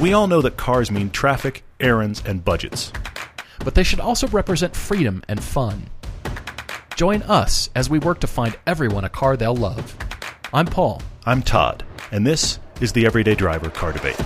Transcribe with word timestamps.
We 0.00 0.12
all 0.12 0.28
know 0.28 0.40
that 0.42 0.56
cars 0.56 0.92
mean 0.92 1.10
traffic, 1.10 1.64
errands, 1.80 2.22
and 2.24 2.44
budgets. 2.44 2.92
But 3.64 3.74
they 3.74 3.82
should 3.82 3.98
also 3.98 4.28
represent 4.28 4.76
freedom 4.76 5.24
and 5.26 5.42
fun. 5.42 5.90
Join 6.94 7.22
us 7.22 7.68
as 7.74 7.90
we 7.90 7.98
work 7.98 8.20
to 8.20 8.28
find 8.28 8.56
everyone 8.64 9.04
a 9.04 9.08
car 9.08 9.36
they'll 9.36 9.56
love. 9.56 9.96
I'm 10.54 10.66
Paul. 10.66 11.02
I'm 11.26 11.42
Todd, 11.42 11.84
and 12.12 12.24
this 12.24 12.60
is 12.80 12.92
the 12.92 13.06
Everyday 13.06 13.34
Driver 13.34 13.70
Car 13.70 13.92
Debate. 13.92 14.20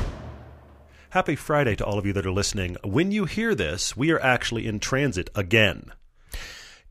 Happy 1.08 1.36
Friday 1.36 1.74
to 1.76 1.86
all 1.86 1.98
of 1.98 2.04
you 2.04 2.12
that 2.12 2.26
are 2.26 2.32
listening. 2.32 2.76
When 2.84 3.10
you 3.10 3.24
hear 3.24 3.54
this, 3.54 3.96
we 3.96 4.10
are 4.10 4.20
actually 4.20 4.66
in 4.66 4.78
transit 4.78 5.30
again. 5.34 5.90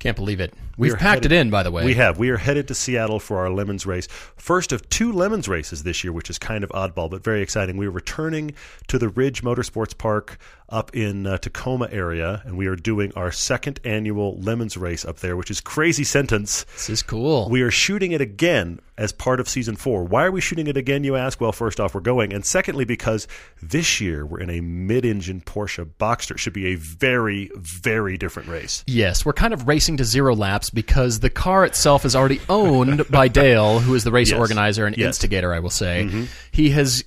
Can't 0.01 0.17
believe 0.17 0.39
it. 0.39 0.55
We've 0.79 0.93
packed 0.93 1.25
headed- 1.25 1.31
it 1.31 1.35
in, 1.35 1.51
by 1.51 1.61
the 1.61 1.69
way. 1.69 1.85
We 1.85 1.93
have. 1.93 2.17
We 2.17 2.31
are 2.31 2.37
headed 2.37 2.67
to 2.69 2.73
Seattle 2.73 3.19
for 3.19 3.37
our 3.37 3.51
Lemons 3.51 3.85
race. 3.85 4.07
First 4.35 4.71
of 4.71 4.89
two 4.89 5.11
Lemons 5.11 5.47
races 5.47 5.83
this 5.83 6.03
year, 6.03 6.11
which 6.11 6.27
is 6.27 6.39
kind 6.39 6.63
of 6.63 6.71
oddball, 6.71 7.07
but 7.07 7.23
very 7.23 7.43
exciting. 7.43 7.77
We 7.77 7.85
are 7.85 7.91
returning 7.91 8.55
to 8.87 8.97
the 8.97 9.09
Ridge 9.09 9.43
Motorsports 9.43 9.95
Park 9.95 10.39
up 10.71 10.95
in 10.95 11.27
uh, 11.27 11.37
Tacoma 11.37 11.89
area, 11.91 12.41
and 12.45 12.57
we 12.57 12.67
are 12.67 12.75
doing 12.75 13.11
our 13.15 13.31
second 13.31 13.79
annual 13.83 14.39
Lemons 14.39 14.77
race 14.77 15.03
up 15.05 15.17
there, 15.19 15.35
which 15.35 15.51
is 15.51 15.59
crazy 15.61 16.03
sentence. 16.03 16.63
This 16.73 16.89
is 16.89 17.03
cool. 17.03 17.49
We 17.49 17.61
are 17.61 17.71
shooting 17.71 18.13
it 18.13 18.21
again 18.21 18.79
as 18.97 19.11
part 19.11 19.39
of 19.39 19.49
season 19.49 19.75
four. 19.75 20.03
Why 20.03 20.23
are 20.25 20.31
we 20.31 20.41
shooting 20.41 20.67
it 20.67 20.77
again, 20.77 21.03
you 21.03 21.15
ask? 21.15 21.41
Well, 21.41 21.51
first 21.51 21.79
off, 21.79 21.93
we're 21.93 22.01
going. 22.01 22.33
And 22.33 22.45
secondly, 22.45 22.85
because 22.85 23.27
this 23.61 23.99
year 23.99 24.25
we're 24.25 24.39
in 24.39 24.49
a 24.49 24.61
mid 24.61 25.05
engine 25.05 25.41
Porsche 25.41 25.85
Boxster. 25.99 26.31
It 26.31 26.39
should 26.39 26.53
be 26.53 26.67
a 26.67 26.75
very, 26.75 27.49
very 27.55 28.17
different 28.17 28.47
race. 28.47 28.83
Yes, 28.87 29.25
we're 29.25 29.33
kind 29.33 29.53
of 29.53 29.67
racing 29.67 29.97
to 29.97 30.05
zero 30.05 30.35
laps 30.35 30.69
because 30.69 31.19
the 31.19 31.29
car 31.29 31.65
itself 31.65 32.05
is 32.05 32.15
already 32.15 32.39
owned 32.47 33.09
by 33.09 33.27
Dale, 33.29 33.79
who 33.79 33.93
is 33.95 34.03
the 34.03 34.11
race 34.11 34.29
Yes. 34.31 34.39
organizer 34.39 34.85
and 34.85 34.95
Yes. 34.97 35.07
instigator, 35.07 35.53
I 35.53 35.59
will 35.59 35.69
say. 35.69 36.27
He 36.51 36.69
has 36.69 37.03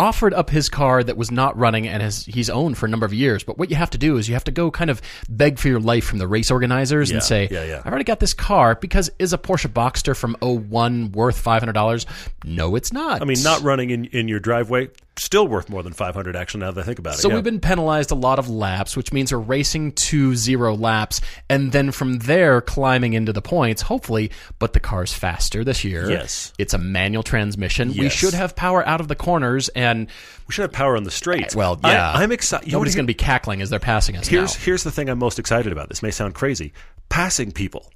offered 0.00 0.32
up 0.32 0.48
his 0.50 0.68
car 0.70 1.04
that 1.04 1.16
was 1.16 1.30
not 1.30 1.56
running 1.58 1.86
and 1.86 2.02
has 2.02 2.24
he's 2.24 2.48
owned 2.48 2.78
for 2.78 2.86
a 2.86 2.88
number 2.88 3.04
of 3.04 3.12
years. 3.12 3.44
But 3.44 3.58
what 3.58 3.68
you 3.70 3.76
have 3.76 3.90
to 3.90 3.98
do 3.98 4.16
is 4.16 4.28
you 4.28 4.34
have 4.34 4.44
to 4.44 4.50
go 4.50 4.70
kind 4.70 4.88
of 4.90 5.02
beg 5.28 5.58
for 5.58 5.68
your 5.68 5.78
life 5.80 6.04
from 6.04 6.18
the 6.18 6.26
race 6.26 6.50
organizers 6.50 7.10
and 7.10 7.22
say, 7.22 7.48
yeah, 7.50 7.64
yeah. 7.64 7.78
I've 7.84 7.86
already 7.92 8.04
got 8.04 8.18
this 8.18 8.32
car 8.34 8.74
because 8.74 9.10
is 9.18 9.32
a 9.34 9.38
Porsche 9.38 9.70
Boxster 9.70 10.16
from 10.16 10.36
01 10.40 11.12
worth 11.12 11.42
$500? 11.44 12.06
No, 12.44 12.74
it's 12.76 12.92
not. 12.92 13.20
I 13.20 13.24
mean, 13.26 13.42
not 13.42 13.60
running 13.62 13.90
in, 13.90 14.06
in 14.06 14.26
your 14.28 14.40
driveway, 14.40 14.88
still 15.16 15.46
worth 15.46 15.68
more 15.68 15.82
than 15.82 15.92
500 15.92 16.34
actually, 16.34 16.60
now 16.60 16.70
that 16.70 16.80
I 16.80 16.84
think 16.84 16.98
about 16.98 17.14
it. 17.14 17.18
So 17.18 17.28
Yeah. 17.28 17.34
we've 17.34 17.44
been 17.44 17.60
penalized 17.60 18.10
a 18.10 18.14
lot 18.14 18.38
of 18.38 18.48
laps, 18.48 18.96
which 18.96 19.12
means 19.12 19.32
we're 19.32 19.38
racing 19.38 19.92
to 19.92 20.34
zero 20.34 20.74
laps, 20.74 21.20
and 21.50 21.72
then 21.72 21.90
from 21.92 22.20
there 22.20 22.62
climbing 22.62 23.12
into 23.12 23.32
the 23.34 23.42
points, 23.42 23.82
hopefully. 23.82 24.30
But 24.58 24.72
the 24.72 24.80
car's 24.80 25.12
faster 25.12 25.62
this 25.62 25.84
year. 25.84 26.08
Yes. 26.10 26.52
it's 26.58 26.72
a 26.72 26.78
manual 26.78 27.22
transmission. 27.22 27.92
We 27.92 28.08
should 28.08 28.32
have 28.34 28.56
power 28.56 28.86
out 28.86 29.00
of 29.00 29.08
the 29.08 29.14
corners, 29.16 29.68
and 29.70 29.89
We 29.98 30.52
should 30.52 30.62
have 30.62 30.72
power 30.72 30.96
on 30.96 31.04
the 31.04 31.10
straights. 31.10 31.54
well, 31.54 31.78
yeah, 31.84 32.12
I, 32.12 32.22
am 32.22 32.32
excited. 32.32 32.72
Nobody's 32.72 32.94
going 32.94 33.04
to 33.04 33.10
be 33.10 33.14
cackling 33.14 33.62
as 33.62 33.70
they're 33.70 33.78
passing 33.78 34.16
us. 34.16 34.26
here's 34.26 34.54
now. 34.54 34.64
here's 34.64 34.82
the 34.82 34.90
thing 34.90 35.08
I'm 35.08 35.18
most 35.18 35.38
excited 35.38 35.72
about. 35.72 35.88
This 35.88 36.02
may 36.02 36.10
sound 36.10 36.34
crazy. 36.34 36.72
Passing 37.08 37.52
people. 37.52 37.90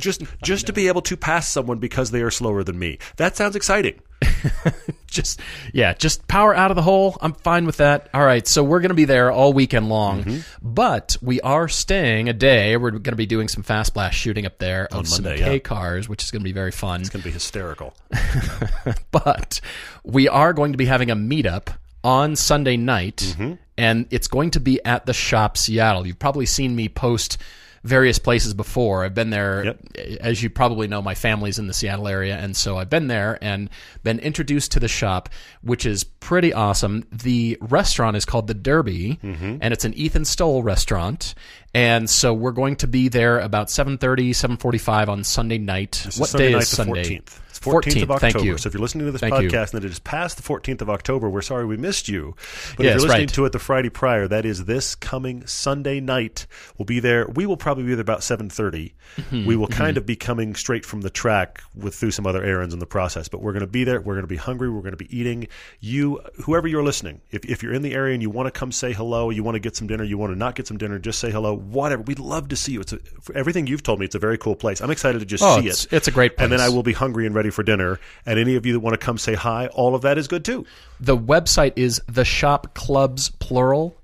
Just 0.00 0.22
just 0.42 0.66
to 0.66 0.72
be 0.72 0.88
able 0.88 1.02
to 1.02 1.16
pass 1.16 1.46
someone 1.48 1.78
because 1.78 2.10
they 2.10 2.22
are 2.22 2.30
slower 2.30 2.64
than 2.64 2.78
me. 2.78 2.98
That 3.16 3.36
sounds 3.36 3.56
exciting. 3.56 4.00
just 5.06 5.40
yeah, 5.72 5.94
just 5.94 6.26
power 6.28 6.54
out 6.54 6.70
of 6.70 6.74
the 6.76 6.82
hole. 6.82 7.16
I'm 7.20 7.32
fine 7.32 7.64
with 7.66 7.78
that. 7.78 8.08
All 8.12 8.24
right, 8.24 8.46
so 8.46 8.62
we're 8.62 8.80
going 8.80 8.90
to 8.90 8.94
be 8.94 9.06
there 9.06 9.30
all 9.32 9.52
weekend 9.52 9.88
long, 9.88 10.24
Mm-hmm. 10.24 10.40
but 10.62 11.16
we 11.22 11.40
are 11.40 11.68
staying 11.68 12.28
a 12.28 12.32
day. 12.32 12.76
We're 12.76 12.90
going 12.90 13.02
to 13.04 13.16
be 13.16 13.26
doing 13.26 13.48
some 13.48 13.62
fast 13.62 13.94
blast 13.94 14.16
shooting 14.18 14.44
up 14.46 14.58
there 14.58 14.88
of 14.92 15.08
some 15.08 15.24
Monday, 15.24 15.38
K 15.42 15.52
yeah. 15.54 15.58
cars, 15.58 16.08
which 16.08 16.22
is 16.22 16.30
going 16.30 16.40
to 16.42 16.44
be 16.44 16.52
very 16.52 16.70
fun. 16.72 17.00
It's 17.00 17.08
going 17.10 17.22
to 17.22 17.28
be 17.28 17.32
hysterical. 17.32 17.94
but 19.10 19.60
we 20.04 20.28
are 20.28 20.52
going 20.52 20.72
to 20.72 20.78
be 20.78 20.86
having 20.86 21.10
a 21.10 21.16
meetup 21.16 21.68
on 22.02 22.36
Sunday 22.36 22.76
night, 22.76 23.16
Mm-hmm. 23.36 23.54
and 23.78 24.06
it's 24.10 24.28
going 24.28 24.50
to 24.52 24.60
be 24.60 24.82
at 24.84 25.06
the 25.06 25.12
shop 25.12 25.56
Seattle. 25.56 26.06
You've 26.06 26.18
probably 26.18 26.46
seen 26.46 26.74
me 26.76 26.88
post 26.88 27.38
various 27.82 28.18
places 28.18 28.52
before. 28.52 29.04
I've 29.04 29.14
been 29.14 29.30
there, 29.30 29.64
Yep. 29.64 29.78
as 30.20 30.42
you 30.42 30.50
probably 30.50 30.86
know, 30.86 31.00
my 31.00 31.14
family's 31.14 31.58
in 31.58 31.66
the 31.66 31.72
Seattle 31.72 32.06
area, 32.08 32.36
and 32.36 32.54
so 32.56 32.76
I've 32.76 32.90
been 32.90 33.06
there 33.06 33.38
and 33.40 33.70
been 34.02 34.18
introduced 34.18 34.72
to 34.72 34.80
the 34.80 34.88
shop, 34.88 35.28
which 35.62 35.86
is 35.86 36.04
pretty 36.04 36.52
awesome. 36.52 37.04
The 37.10 37.56
restaurant 37.62 38.16
is 38.16 38.24
called 38.24 38.46
the 38.48 38.54
Derby, 38.54 39.18
Mm-hmm. 39.22 39.56
and 39.62 39.72
it's 39.72 39.84
an 39.86 39.94
Ethan 39.94 40.24
Stowell 40.26 40.62
restaurant. 40.62 41.34
And 41.72 42.10
so 42.10 42.34
we're 42.34 42.50
going 42.52 42.76
to 42.76 42.86
be 42.86 43.08
there 43.08 43.38
about 43.38 43.68
7.30, 43.68 44.30
7.45 44.30 45.08
on 45.08 45.24
Sunday 45.24 45.58
night. 45.58 46.02
This 46.04 46.18
what 46.18 46.28
Sunday 46.30 46.48
day 46.48 46.52
night, 46.54 46.62
is 46.64 46.70
the 46.70 46.76
Sunday? 46.76 47.04
14th. 47.20 47.38
It's 47.60 47.68
14th, 47.68 48.02
of 48.04 48.10
October. 48.10 48.42
You. 48.44 48.56
So 48.56 48.68
if 48.68 48.74
you're 48.74 48.80
listening 48.80 49.04
to 49.04 49.12
this 49.12 49.20
Thank 49.20 49.38
you. 49.42 49.50
podcast 49.50 49.74
and 49.74 49.84
it 49.84 49.90
is 49.90 49.98
past 49.98 50.38
the 50.38 50.42
14th 50.42 50.80
of 50.80 50.88
October, 50.88 51.28
we're 51.28 51.42
sorry 51.42 51.66
we 51.66 51.76
missed 51.76 52.08
you. 52.08 52.34
But 52.78 52.84
Yes, 52.84 52.94
if 52.96 53.00
you're 53.02 53.08
listening 53.08 53.10
right. 53.10 53.28
to 53.34 53.44
it 53.44 53.52
the 53.52 53.58
Friday 53.58 53.90
prior, 53.90 54.26
that 54.28 54.46
is 54.46 54.64
this 54.64 54.94
coming 54.94 55.46
Sunday 55.46 56.00
night. 56.00 56.46
We'll 56.78 56.86
be 56.86 57.00
there. 57.00 57.26
We 57.28 57.44
will 57.44 57.58
probably 57.58 57.84
be 57.84 57.94
there 57.94 58.00
about 58.00 58.20
7:30. 58.20 58.94
Mm-hmm, 59.16 59.44
we 59.44 59.56
will 59.56 59.66
kind 59.66 59.98
of 59.98 60.06
be 60.06 60.16
coming 60.16 60.54
straight 60.54 60.86
from 60.86 61.02
the 61.02 61.10
track 61.10 61.60
with 61.74 61.94
through 61.94 62.12
some 62.12 62.26
other 62.26 62.42
errands 62.42 62.72
in 62.72 62.80
the 62.80 62.86
process, 62.86 63.28
but 63.28 63.42
we're 63.42 63.52
going 63.52 63.60
to 63.60 63.66
be 63.66 63.84
there. 63.84 64.00
We're 64.00 64.14
going 64.14 64.22
to 64.22 64.26
be 64.28 64.36
hungry. 64.36 64.70
We're 64.70 64.80
going 64.80 64.92
to 64.92 64.96
be 64.96 65.14
eating. 65.14 65.46
You, 65.80 66.20
whoever 66.44 66.66
you're 66.66 66.84
listening, 66.84 67.20
if, 67.30 67.44
if 67.44 67.62
you're 67.62 67.74
in 67.74 67.82
the 67.82 67.92
area 67.92 68.14
and 68.14 68.22
you 68.22 68.30
want 68.30 68.46
to 68.46 68.58
come 68.58 68.72
say 68.72 68.94
hello, 68.94 69.28
you 69.28 69.42
want 69.42 69.56
to 69.56 69.60
get 69.60 69.76
some 69.76 69.86
dinner, 69.86 70.04
you 70.04 70.16
want 70.16 70.32
to 70.32 70.38
not 70.38 70.54
get 70.54 70.66
some 70.66 70.78
dinner, 70.78 70.98
just 70.98 71.18
say 71.18 71.30
hello. 71.30 71.54
Whatever. 71.56 72.02
We'd 72.04 72.20
love 72.20 72.48
to 72.48 72.56
see 72.56 72.72
you. 72.72 72.80
It's 72.80 72.94
a, 72.94 72.98
for 73.20 73.36
everything 73.36 73.66
you've 73.66 73.82
told 73.82 73.98
me. 73.98 74.06
It's 74.06 74.14
a 74.14 74.18
very 74.20 74.38
cool 74.38 74.56
place. 74.56 74.80
I'm 74.80 74.90
excited 74.90 75.18
to 75.18 75.26
just 75.26 75.42
Oh, 75.44 75.60
see 75.60 75.66
it's, 75.68 75.84
it. 75.86 75.92
it's 75.92 76.08
a 76.08 76.10
great 76.12 76.36
place. 76.38 76.44
And 76.44 76.52
then 76.52 76.60
I 76.60 76.70
will 76.70 76.82
be 76.84 76.92
hungry 76.94 77.26
and 77.26 77.34
ready 77.34 77.49
for 77.50 77.62
dinner. 77.62 77.98
And 78.26 78.38
any 78.38 78.56
of 78.56 78.66
you 78.66 78.72
that 78.74 78.80
want 78.80 78.98
to 78.98 79.04
come 79.04 79.18
say 79.18 79.34
hi, 79.34 79.66
all 79.68 79.94
of 79.94 80.02
that 80.02 80.18
is 80.18 80.28
good 80.28 80.44
too. 80.44 80.66
The 80.98 81.16
website 81.16 81.74
is 81.76 82.00
the 82.06 82.24
Shop 82.24 82.74
Clubs 82.74 83.30
plural. 83.30 83.96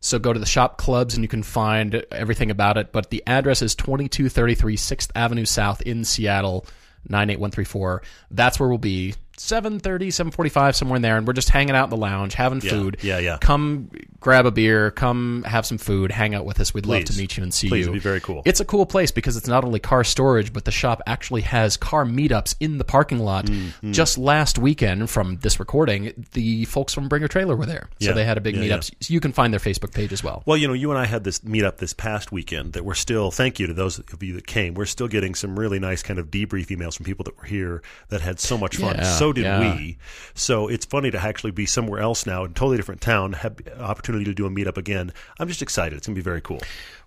So 0.00 0.18
go 0.18 0.32
to 0.32 0.40
the 0.40 0.46
Shop 0.46 0.76
Clubs 0.76 1.14
and 1.14 1.24
you 1.24 1.28
can 1.28 1.42
find 1.42 2.04
everything 2.10 2.50
about 2.50 2.76
it. 2.76 2.92
But 2.92 3.10
the 3.10 3.22
address 3.26 3.62
is 3.62 3.74
2233 3.74 4.76
6th 4.76 5.10
Avenue 5.14 5.46
South 5.46 5.80
in 5.82 6.04
Seattle, 6.04 6.66
98134. 7.08 8.02
That's 8.30 8.60
where 8.60 8.68
we'll 8.68 8.78
be. 8.78 9.14
7.30, 9.38 9.80
7.45, 10.08 10.74
somewhere 10.74 10.96
in 10.96 11.02
there. 11.02 11.16
And 11.16 11.26
we're 11.26 11.32
just 11.32 11.48
hanging 11.50 11.74
out 11.74 11.84
in 11.84 11.90
the 11.90 11.96
lounge, 11.96 12.34
having 12.34 12.60
food. 12.60 12.98
yeah, 13.02 13.18
yeah. 13.18 13.38
Come 13.40 13.90
grab 14.20 14.46
a 14.46 14.50
beer. 14.50 14.90
Come 14.90 15.44
have 15.46 15.66
some 15.66 15.78
food. 15.78 16.10
Hang 16.10 16.34
out 16.34 16.44
with 16.44 16.60
us. 16.60 16.72
We'd 16.72 16.86
love 16.86 17.04
to 17.04 17.18
meet 17.18 17.36
you 17.36 17.42
and 17.42 17.52
see 17.52 17.68
Please, 17.68 17.80
you. 17.86 17.92
it'd 17.92 17.94
be 17.94 17.98
very 18.00 18.20
cool. 18.20 18.42
It's 18.44 18.60
a 18.60 18.64
cool 18.64 18.86
place 18.86 19.10
because 19.10 19.36
it's 19.36 19.48
not 19.48 19.64
only 19.64 19.80
car 19.80 20.04
storage, 20.04 20.52
but 20.52 20.64
the 20.64 20.70
shop 20.70 21.02
actually 21.06 21.42
has 21.42 21.76
car 21.76 22.04
meetups 22.04 22.54
in 22.60 22.78
the 22.78 22.84
parking 22.84 23.18
lot. 23.18 23.46
Mm-hmm. 23.46 23.92
Just 23.92 24.16
last 24.18 24.58
weekend, 24.58 25.10
from 25.10 25.36
this 25.38 25.58
recording, 25.60 26.26
the 26.32 26.64
folks 26.66 26.94
from 26.94 27.08
Bring 27.08 27.22
a 27.24 27.28
Trailer 27.28 27.56
were 27.56 27.66
there, 27.66 27.88
so 28.00 28.08
Yeah. 28.08 28.12
they 28.12 28.24
had 28.24 28.38
a 28.38 28.40
big 28.40 28.56
Yeah, 28.56 28.62
meetup. 28.78 28.84
So 29.00 29.12
you 29.12 29.20
can 29.20 29.32
find 29.32 29.52
their 29.52 29.60
Facebook 29.60 29.92
page 29.92 30.12
as 30.12 30.22
well. 30.24 30.42
Well, 30.46 30.56
you 30.56 30.66
know, 30.68 30.74
you 30.74 30.90
and 30.90 30.98
I 30.98 31.04
had 31.06 31.24
this 31.24 31.40
meetup 31.40 31.76
this 31.78 31.92
past 31.92 32.32
weekend 32.32 32.72
that 32.74 32.84
we're 32.84 32.94
still, 32.94 33.30
thank 33.30 33.58
you 33.58 33.66
to 33.66 33.74
those 33.74 33.98
of 33.98 34.22
you 34.22 34.34
that 34.34 34.46
came. 34.46 34.74
We're 34.74 34.86
still 34.86 35.08
getting 35.08 35.34
some 35.34 35.58
really 35.58 35.78
nice 35.78 36.02
kind 36.02 36.18
of 36.18 36.30
debrief 36.30 36.66
emails 36.68 36.96
from 36.96 37.04
people 37.04 37.24
that 37.24 37.36
were 37.36 37.44
here 37.44 37.82
that 38.08 38.20
had 38.20 38.40
so 38.40 38.56
much 38.56 38.76
fun. 38.76 38.96
Yeah, 38.96 39.04
so 39.24 39.32
did 39.32 39.44
yeah. 39.44 39.76
we. 39.76 39.96
So 40.34 40.68
it's 40.68 40.84
funny 40.84 41.10
to 41.10 41.18
actually 41.18 41.52
be 41.52 41.66
somewhere 41.66 42.00
else 42.00 42.26
now, 42.26 42.44
in 42.44 42.50
a 42.50 42.54
totally 42.54 42.76
different 42.76 43.00
town, 43.00 43.32
have 43.34 43.56
opportunity 43.78 44.24
to 44.26 44.34
do 44.34 44.46
a 44.46 44.50
meetup 44.50 44.76
again. 44.76 45.12
I'm 45.38 45.48
just 45.48 45.62
excited. 45.62 45.96
It's 45.96 46.06
going 46.06 46.14
to 46.14 46.18
be 46.18 46.24
very 46.24 46.40
cool. 46.40 46.60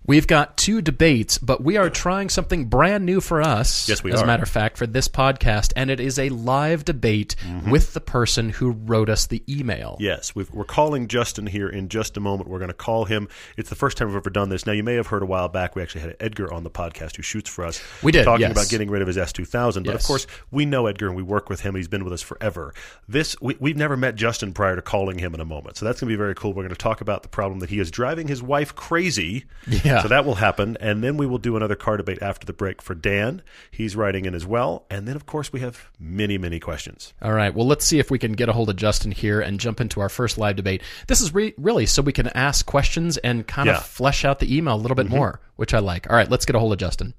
We've 0.06 0.26
got 0.26 0.56
two 0.56 0.80
debates, 0.80 1.36
but 1.36 1.62
we 1.62 1.76
are 1.76 1.90
trying 1.90 2.30
something 2.30 2.64
brand 2.66 3.04
new 3.04 3.20
for 3.20 3.42
us. 3.42 3.88
Yes, 3.88 4.02
we 4.02 4.12
as 4.12 4.20
are. 4.20 4.24
a 4.24 4.26
matter 4.26 4.42
of 4.42 4.48
fact, 4.48 4.78
for 4.78 4.86
this 4.86 5.06
podcast, 5.06 5.72
and 5.76 5.90
it 5.90 6.00
is 6.00 6.18
a 6.18 6.28
live 6.30 6.84
debate 6.84 7.36
Mm-hmm. 7.44 7.70
with 7.70 7.94
the 7.94 8.00
person 8.00 8.50
who 8.50 8.70
wrote 8.70 9.08
us 9.08 9.26
the 9.26 9.42
email. 9.48 9.96
Yes, 10.00 10.34
we've, 10.34 10.50
we're 10.50 10.64
calling 10.64 11.08
Justin 11.08 11.46
here 11.46 11.68
in 11.68 11.88
just 11.88 12.16
a 12.16 12.20
moment. 12.20 12.48
We're 12.48 12.58
going 12.58 12.68
to 12.70 12.74
call 12.74 13.04
him. 13.04 13.28
It's 13.56 13.68
the 13.68 13.74
first 13.74 13.96
time 13.96 14.08
we've 14.08 14.16
ever 14.16 14.30
done 14.30 14.48
this. 14.48 14.64
Now, 14.66 14.72
you 14.72 14.82
may 14.82 14.94
have 14.94 15.08
heard 15.08 15.22
a 15.22 15.26
while 15.26 15.48
back 15.48 15.76
we 15.76 15.82
actually 15.82 16.02
had 16.02 16.16
Edgar 16.20 16.52
on 16.52 16.64
the 16.64 16.70
podcast 16.70 17.16
who 17.16 17.22
shoots 17.22 17.48
for 17.50 17.64
us. 17.64 17.82
We 18.02 18.12
did, 18.12 18.24
talking 18.24 18.42
yes. 18.42 18.52
about 18.52 18.68
getting 18.68 18.90
rid 18.90 19.02
of 19.02 19.08
his 19.08 19.16
S2000. 19.16 19.84
But 19.84 19.94
of 19.94 20.02
course, 20.04 20.26
we 20.50 20.64
know 20.66 20.86
Edgar 20.86 21.08
and 21.08 21.16
we 21.16 21.22
work 21.22 21.48
with 21.50 21.60
him. 21.60 21.74
He's 21.74 21.88
been 21.88 22.04
with 22.04 22.12
us 22.12 22.22
forever. 22.22 22.72
This 23.08 23.38
we, 23.40 23.56
we've 23.60 23.76
never 23.76 23.96
met 23.96 24.14
Justin 24.14 24.52
prior 24.52 24.76
to 24.76 24.82
calling 24.82 25.18
him 25.18 25.34
in 25.34 25.40
a 25.40 25.44
moment, 25.44 25.76
so 25.76 25.84
that's 25.84 26.00
going 26.00 26.08
to 26.08 26.12
be 26.12 26.18
very 26.18 26.34
cool. 26.34 26.50
We're 26.52 26.62
going 26.62 26.68
to 26.70 26.76
talk 26.76 27.00
about 27.00 27.22
the 27.22 27.28
problem 27.28 27.60
that 27.60 27.70
he 27.70 27.78
is 27.78 27.90
driving 27.90 28.28
his 28.28 28.42
wife 28.42 28.74
crazy. 28.74 29.44
Yeah. 29.88 30.02
So 30.02 30.08
that 30.08 30.24
will 30.24 30.36
happen, 30.36 30.76
and 30.80 31.02
then 31.02 31.16
we 31.16 31.26
will 31.26 31.38
do 31.38 31.56
another 31.56 31.74
car 31.74 31.96
debate 31.96 32.18
after 32.22 32.46
the 32.46 32.52
break 32.52 32.80
for 32.82 32.94
Dan. 32.94 33.42
He's 33.70 33.96
writing 33.96 34.24
in 34.24 34.34
as 34.34 34.46
well, 34.46 34.86
and 34.90 35.08
then 35.08 35.16
of 35.16 35.26
course 35.26 35.52
we 35.52 35.60
have 35.60 35.90
many 35.98 36.38
many 36.38 36.60
questions. 36.60 37.14
All 37.22 37.32
right. 37.32 37.54
Well, 37.54 37.66
let's 37.66 37.84
see 37.84 37.98
if 37.98 38.10
we 38.10 38.18
can 38.18 38.32
get 38.32 38.48
a 38.48 38.52
hold 38.52 38.70
of 38.70 38.76
Justin 38.76 39.12
here 39.12 39.40
and 39.40 39.58
jump 39.58 39.80
into 39.80 40.00
our 40.00 40.08
first 40.08 40.38
live 40.38 40.56
debate. 40.56 40.82
This 41.06 41.20
is 41.20 41.34
re- 41.34 41.54
really 41.56 41.86
so 41.86 42.02
we 42.02 42.12
can 42.12 42.28
ask 42.28 42.66
questions 42.66 43.16
and 43.18 43.46
kind 43.46 43.66
Yeah. 43.66 43.78
of 43.78 43.86
flesh 43.86 44.24
out 44.24 44.38
the 44.38 44.56
email 44.56 44.74
a 44.74 44.76
little 44.76 44.94
bit 44.94 45.06
mm-hmm. 45.06 45.16
more, 45.16 45.40
which 45.56 45.74
I 45.74 45.78
like. 45.78 46.08
All 46.10 46.16
right, 46.16 46.30
let's 46.30 46.44
get 46.44 46.56
a 46.56 46.58
hold 46.58 46.72
of 46.72 46.78
Justin. 46.78 47.14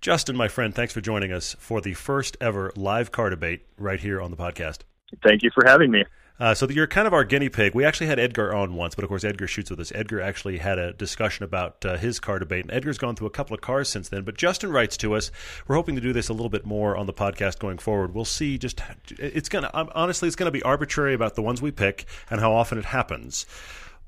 Justin, 0.00 0.36
my 0.36 0.48
friend, 0.48 0.74
thanks 0.74 0.92
for 0.92 1.00
joining 1.00 1.32
us 1.32 1.56
for 1.58 1.80
the 1.80 1.94
first 1.94 2.36
ever 2.40 2.72
live 2.76 3.10
car 3.10 3.30
debate 3.30 3.62
right 3.78 3.98
here 3.98 4.20
on 4.20 4.30
the 4.30 4.36
podcast. 4.36 4.80
Thank 5.22 5.42
you 5.42 5.50
for 5.54 5.64
having 5.66 5.90
me. 5.90 6.04
Uh, 6.38 6.54
so 6.54 6.68
you're 6.68 6.86
kind 6.86 7.06
of 7.06 7.14
our 7.14 7.24
guinea 7.24 7.48
pig. 7.48 7.74
We 7.74 7.84
actually 7.84 8.08
had 8.08 8.18
Edgar 8.18 8.54
on 8.54 8.74
once, 8.74 8.94
but 8.94 9.04
of 9.04 9.08
course 9.08 9.24
Edgar 9.24 9.46
shoots 9.46 9.70
with 9.70 9.80
us. 9.80 9.90
Edgar 9.94 10.20
actually 10.20 10.58
had 10.58 10.78
a 10.78 10.92
discussion 10.92 11.44
about 11.44 11.84
uh, 11.84 11.96
his 11.96 12.20
car 12.20 12.38
debate, 12.38 12.64
and 12.64 12.72
Edgar's 12.72 12.98
gone 12.98 13.16
through 13.16 13.28
a 13.28 13.30
couple 13.30 13.54
of 13.54 13.62
cars 13.62 13.88
since 13.88 14.10
then. 14.10 14.22
But 14.22 14.36
Justin 14.36 14.70
writes 14.70 14.96
to 14.98 15.14
us. 15.14 15.30
We're 15.66 15.76
hoping 15.76 15.94
to 15.94 16.00
do 16.00 16.12
this 16.12 16.28
a 16.28 16.34
little 16.34 16.50
bit 16.50 16.66
more 16.66 16.96
on 16.96 17.06
the 17.06 17.14
podcast 17.14 17.58
going 17.58 17.78
forward. 17.78 18.14
We'll 18.14 18.26
see. 18.26 18.58
Just 18.58 18.82
it's 19.18 19.48
gonna 19.48 19.70
honestly, 19.94 20.26
it's 20.26 20.36
gonna 20.36 20.50
be 20.50 20.62
arbitrary 20.62 21.14
about 21.14 21.36
the 21.36 21.42
ones 21.42 21.62
we 21.62 21.70
pick 21.70 22.04
and 22.30 22.40
how 22.40 22.52
often 22.52 22.76
it 22.76 22.86
happens. 22.86 23.46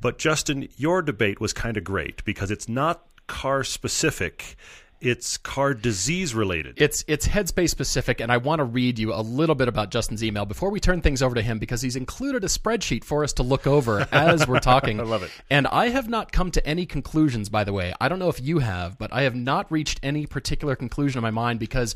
But 0.00 0.18
Justin, 0.18 0.68
your 0.76 1.02
debate 1.02 1.40
was 1.40 1.52
kind 1.52 1.76
of 1.76 1.84
great 1.84 2.24
because 2.24 2.50
it's 2.50 2.68
not 2.68 3.04
car 3.26 3.64
specific 3.64 4.56
it's 5.00 5.36
car 5.38 5.74
disease 5.74 6.34
related. 6.34 6.74
It's 6.76 7.04
it's 7.06 7.28
headspace 7.28 7.70
specific, 7.70 8.20
and 8.20 8.32
I 8.32 8.38
want 8.38 8.58
to 8.58 8.64
read 8.64 8.98
you 8.98 9.14
a 9.14 9.22
little 9.22 9.54
bit 9.54 9.68
about 9.68 9.90
Justin's 9.90 10.24
email 10.24 10.44
before 10.44 10.70
we 10.70 10.80
turn 10.80 11.00
things 11.00 11.22
over 11.22 11.34
to 11.34 11.42
him 11.42 11.58
because 11.58 11.82
he's 11.82 11.96
included 11.96 12.44
a 12.44 12.48
spreadsheet 12.48 13.04
for 13.04 13.24
us 13.24 13.32
to 13.34 13.42
look 13.42 13.66
over 13.66 14.06
as 14.12 14.46
we're 14.46 14.60
talking. 14.60 15.00
I 15.00 15.04
love 15.04 15.22
it. 15.22 15.30
And 15.50 15.66
I 15.66 15.90
have 15.90 16.08
not 16.08 16.32
come 16.32 16.50
to 16.52 16.66
any 16.66 16.86
conclusions, 16.86 17.48
by 17.48 17.64
the 17.64 17.72
way. 17.72 17.94
I 18.00 18.08
don't 18.08 18.18
know 18.18 18.28
if 18.28 18.40
you 18.40 18.58
have, 18.58 18.98
but 18.98 19.12
I 19.12 19.22
have 19.22 19.34
not 19.34 19.70
reached 19.70 20.00
any 20.02 20.26
particular 20.26 20.76
conclusion 20.76 21.18
in 21.18 21.22
my 21.22 21.30
mind 21.30 21.60
because 21.60 21.94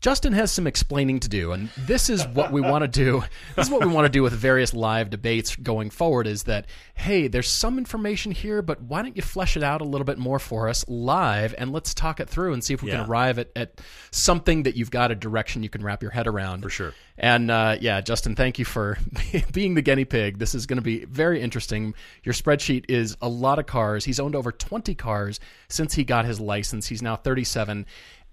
Justin 0.00 0.32
has 0.32 0.52
some 0.52 0.66
explaining 0.68 1.18
to 1.20 1.28
do, 1.28 1.50
and 1.52 1.70
this 1.76 2.08
is 2.08 2.24
what 2.28 2.52
we 2.52 2.60
want 2.60 2.82
to 2.82 2.88
do. 2.88 3.24
This 3.56 3.66
is 3.66 3.72
what 3.72 3.84
we 3.84 3.92
want 3.92 4.04
to 4.04 4.08
do 4.08 4.22
with 4.22 4.32
various 4.32 4.72
live 4.72 5.10
debates 5.10 5.56
going 5.56 5.90
forward 5.90 6.28
is 6.28 6.44
that, 6.44 6.66
hey, 6.94 7.26
there's 7.26 7.48
some 7.48 7.76
information 7.78 8.30
here, 8.30 8.62
but 8.62 8.80
why 8.80 9.02
don't 9.02 9.16
you 9.16 9.22
flesh 9.22 9.56
it 9.56 9.64
out 9.64 9.80
a 9.80 9.84
little 9.84 10.04
bit 10.04 10.16
more 10.18 10.38
for 10.38 10.68
us 10.68 10.84
live 10.86 11.52
and 11.58 11.72
let's 11.72 11.92
talk 11.94 12.20
it 12.20 12.28
through 12.28 12.52
and 12.52 12.62
see 12.62 12.74
if 12.74 12.82
we 12.82 12.90
Yeah. 12.90 12.98
can 13.02 13.10
arrive 13.10 13.40
at, 13.40 13.50
at 13.56 13.80
something 14.12 14.62
that 14.62 14.76
you've 14.76 14.92
got 14.92 15.10
a 15.10 15.16
direction 15.16 15.64
you 15.64 15.68
can 15.68 15.82
wrap 15.82 16.02
your 16.02 16.12
head 16.12 16.28
around. 16.28 16.62
For 16.62 16.70
sure. 16.70 16.94
And 17.16 17.50
uh, 17.50 17.78
yeah, 17.80 18.00
Justin, 18.00 18.36
thank 18.36 18.60
you 18.60 18.64
for 18.64 18.96
being 19.52 19.74
the 19.74 19.82
guinea 19.82 20.04
pig. 20.04 20.38
This 20.38 20.54
is 20.54 20.66
going 20.66 20.76
to 20.78 20.82
be 20.82 21.04
very 21.06 21.40
interesting. 21.40 21.94
Your 22.22 22.32
spreadsheet 22.32 22.84
is 22.88 23.16
a 23.20 23.28
lot 23.28 23.58
of 23.58 23.66
cars. 23.66 24.04
He's 24.04 24.20
owned 24.20 24.36
over 24.36 24.52
20 24.52 24.94
cars 24.94 25.40
since 25.68 25.94
he 25.94 26.04
got 26.04 26.26
his 26.26 26.38
license. 26.38 26.86
He's 26.86 27.02
now 27.02 27.16
37, 27.16 27.86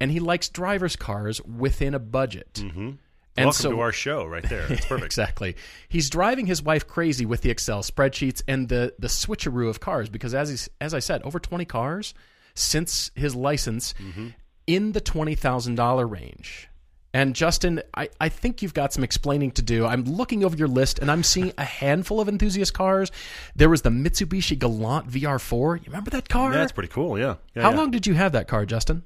and 0.06 0.12
he 0.12 0.20
likes 0.20 0.50
driver's 0.50 0.96
cars 0.96 1.42
within 1.42 1.96
a 1.96 2.00
budget. 2.00 2.54
Mm-hmm. 2.54 2.92
And 3.38 3.48
Welcome 3.48 3.54
so, 3.54 3.72
to 3.72 3.80
our 3.80 3.92
show, 3.92 4.24
right 4.28 4.48
there. 4.48 4.68
That's 4.68 4.86
perfect. 4.94 5.06
exactly. 5.08 5.56
He's 5.90 6.12
driving 6.12 6.46
his 6.46 6.62
wife 6.62 6.86
crazy 6.86 7.26
with 7.26 7.42
the 7.42 7.50
Excel 7.50 7.82
spreadsheets 7.82 8.44
and 8.48 8.70
the 8.70 8.94
the 9.00 9.08
switcheroo 9.08 9.68
of 9.68 9.80
cars 9.80 10.10
because 10.10 10.36
as 10.36 10.50
he's, 10.50 10.70
as 10.80 10.94
I 10.94 11.00
said, 11.00 11.24
over 11.24 11.40
20 11.40 11.66
cars 11.66 12.14
since 12.54 13.10
his 13.16 13.34
license 13.36 13.96
Mm-hmm. 14.00 14.28
in 14.68 14.92
the 14.92 15.02
$20,000 15.02 16.10
range. 16.12 16.70
And 17.14 17.34
Justin, 17.34 17.82
I, 17.96 18.10
I 18.20 18.28
think 18.28 18.62
you've 18.62 18.74
got 18.74 18.92
some 18.92 19.02
explaining 19.04 19.52
to 19.52 19.62
do. 19.62 19.86
I'm 19.86 20.04
looking 20.04 20.44
over 20.44 20.56
your 20.58 20.68
list 20.68 21.00
and 21.00 21.10
I'm 21.10 21.24
seeing 21.24 21.54
a 21.58 21.64
handful 21.82 22.20
of 22.20 22.28
enthusiast 22.28 22.74
cars. 22.74 23.10
There 23.56 23.70
was 23.70 23.84
the 23.84 23.90
Mitsubishi 23.90 24.60
Galant 24.60 25.08
VR4. 25.10 25.78
You 25.78 25.84
remember 25.88 26.10
that 26.12 26.28
car? 26.28 26.52
Yeah, 26.52 26.58
that's 26.60 26.74
pretty 26.74 26.90
cool. 26.90 27.18
Yeah. 27.18 27.36
yeah 27.56 27.64
How 27.64 27.72
yeah. 27.72 27.78
long 27.78 27.92
did 27.92 28.06
you 28.06 28.16
have 28.16 28.34
that 28.34 28.50
car, 28.50 28.66
Justin? 28.66 29.04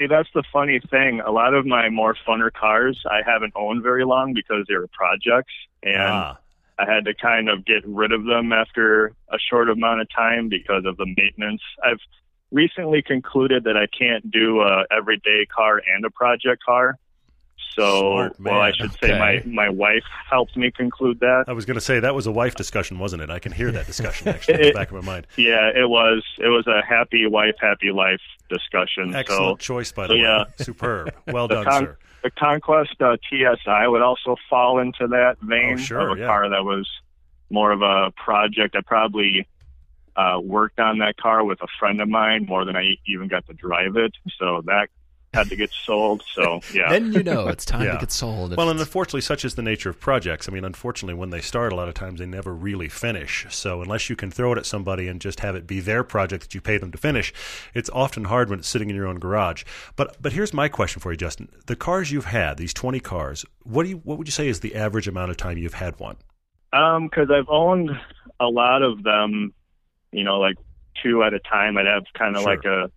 See, 0.00 0.06
that's 0.06 0.30
the 0.34 0.42
funny 0.50 0.80
thing. 0.90 1.20
A 1.20 1.30
lot 1.30 1.52
of 1.52 1.66
my 1.66 1.90
more 1.90 2.16
funner 2.26 2.50
cars 2.50 3.02
I 3.04 3.20
haven't 3.24 3.52
owned 3.54 3.82
very 3.82 4.06
long 4.06 4.32
because 4.32 4.64
they 4.66 4.74
were 4.74 4.88
projects, 4.88 5.52
and 5.82 6.00
Ah, 6.00 6.38
I 6.78 6.90
had 6.90 7.04
to 7.04 7.12
kind 7.12 7.50
of 7.50 7.66
get 7.66 7.86
rid 7.86 8.10
of 8.10 8.24
them 8.24 8.50
after 8.50 9.12
a 9.30 9.38
short 9.38 9.68
amount 9.68 10.00
of 10.00 10.08
time 10.10 10.48
because 10.48 10.86
of 10.86 10.96
the 10.96 11.04
maintenance. 11.04 11.60
I've 11.84 12.00
recently 12.50 13.02
concluded 13.02 13.64
that 13.64 13.76
I 13.76 13.86
can't 13.86 14.30
do 14.30 14.62
a 14.62 14.84
everyday 14.90 15.44
car 15.54 15.82
and 15.94 16.02
a 16.06 16.10
project 16.10 16.62
car. 16.64 16.98
So, 17.76 18.30
well, 18.40 18.60
I 18.60 18.72
should 18.72 18.92
say 18.92 19.12
Okay. 19.12 19.18
my 19.18 19.42
my 19.64 19.68
wife 19.68 20.02
helped 20.28 20.56
me 20.56 20.70
conclude 20.70 21.20
that. 21.20 21.44
I 21.46 21.52
was 21.52 21.64
going 21.64 21.76
to 21.76 21.80
say 21.80 22.00
that 22.00 22.14
was 22.14 22.26
a 22.26 22.32
wife 22.32 22.54
discussion, 22.56 22.98
wasn't 22.98 23.22
it? 23.22 23.30
I 23.30 23.38
can 23.38 23.52
hear 23.52 23.70
that 23.72 23.86
discussion 23.86 24.28
actually 24.34 24.54
in 24.54 24.60
the 24.62 24.72
back 24.72 24.88
of 24.90 24.94
my 24.94 25.00
mind. 25.12 25.26
Yeah, 25.36 25.70
it 25.74 25.88
was. 25.88 26.24
It 26.38 26.48
was 26.48 26.66
a 26.66 26.84
happy 26.84 27.26
wife, 27.26 27.54
happy 27.60 27.92
life 27.92 28.20
discussion. 28.48 29.14
Excellent 29.14 29.62
so 29.62 29.64
choice, 29.64 29.92
by 29.92 30.06
the 30.08 30.14
so, 30.14 30.14
way. 30.14 30.20
yeah. 30.22 30.44
Superb. 30.56 31.14
Well 31.32 31.46
done, 31.48 31.64
Con- 31.64 31.84
sir. 31.84 31.98
the 32.24 32.30
Conquest 32.32 33.00
uh, 33.00 33.16
TSI 33.28 33.86
would 33.86 34.02
also 34.02 34.36
fall 34.48 34.78
into 34.80 35.06
that 35.08 35.36
vein 35.40 35.74
Oh, 35.74 35.76
sure, 35.76 36.10
of 36.10 36.16
a 36.18 36.20
yeah. 36.20 36.26
car 36.26 36.48
that 36.50 36.64
was 36.64 36.88
more 37.50 37.70
of 37.72 37.82
a 37.82 38.10
project. 38.16 38.74
I 38.76 38.80
probably 38.80 39.46
uh, 40.16 40.40
worked 40.42 40.80
on 40.80 40.98
that 40.98 41.16
car 41.16 41.44
with 41.44 41.62
a 41.62 41.66
friend 41.78 42.00
of 42.00 42.08
mine 42.08 42.46
more 42.46 42.64
than 42.64 42.76
I 42.76 42.96
even 43.06 43.28
got 43.28 43.46
to 43.46 43.52
drive 43.54 43.96
it, 43.96 44.12
so 44.38 44.62
that 44.66 44.88
had 45.32 45.48
to 45.48 45.56
get 45.56 45.70
sold. 45.84 46.22
So 46.34 46.60
yeah, 46.74 46.88
Then 46.90 47.12
you 47.12 47.22
know 47.22 47.46
it's 47.48 47.64
time 47.64 47.84
Yeah. 47.84 47.92
to 47.92 47.98
get 47.98 48.10
sold. 48.10 48.56
Well, 48.56 48.68
and 48.68 48.80
unfortunately, 48.80 49.20
such 49.20 49.44
is 49.44 49.54
the 49.54 49.62
nature 49.62 49.88
of 49.90 50.00
projects. 50.00 50.48
I 50.48 50.52
mean, 50.52 50.64
unfortunately, 50.64 51.14
when 51.14 51.30
they 51.30 51.40
start, 51.40 51.72
a 51.72 51.76
lot 51.76 51.88
of 51.88 51.94
times 51.94 52.18
they 52.18 52.26
never 52.26 52.52
really 52.54 52.88
finish. 52.88 53.46
So, 53.50 53.80
unless 53.80 54.10
you 54.10 54.16
can 54.16 54.30
throw 54.30 54.52
it 54.52 54.58
at 54.58 54.66
somebody 54.66 55.06
and 55.06 55.20
just 55.20 55.40
have 55.40 55.54
it 55.54 55.66
be 55.66 55.78
their 55.80 56.02
project 56.02 56.42
that 56.44 56.54
you 56.54 56.60
pay 56.60 56.78
them 56.78 56.90
to 56.92 56.98
finish, 56.98 57.32
it's 57.74 57.90
often 57.90 58.24
hard 58.24 58.50
when 58.50 58.58
it's 58.58 58.68
sitting 58.68 58.90
in 58.90 58.96
your 58.96 59.06
own 59.06 59.18
garage. 59.20 59.62
But, 59.96 60.20
but 60.20 60.32
here's 60.32 60.52
my 60.52 60.68
question 60.68 61.00
for 61.00 61.12
you, 61.12 61.16
Justin: 61.16 61.48
the 61.66 61.76
cars 61.76 62.10
you've 62.10 62.24
had, 62.26 62.56
these 62.56 62.74
20 62.74 62.98
cars, 63.00 63.44
what 63.62 63.84
do 63.84 63.90
you, 63.90 63.96
what 63.98 64.18
would 64.18 64.26
you 64.26 64.32
say 64.32 64.48
is 64.48 64.60
the 64.60 64.74
average 64.74 65.06
amount 65.06 65.30
of 65.30 65.36
time 65.36 65.58
you've 65.58 65.74
had 65.74 65.98
one? 66.00 66.16
Um, 66.72 67.04
because 67.08 67.30
I've 67.30 67.48
owned 67.48 67.90
a 68.40 68.46
lot 68.46 68.82
of 68.82 69.02
them, 69.04 69.52
you 70.12 70.24
know, 70.24 70.38
like 70.40 70.56
two 71.02 71.22
at 71.22 71.34
a 71.34 71.38
time. 71.40 71.76
I'd 71.78 71.86
have 71.86 72.04
kind 72.14 72.34
of 72.36 72.42
Sure. 72.42 72.50
like 72.50 72.64
a 72.64 72.90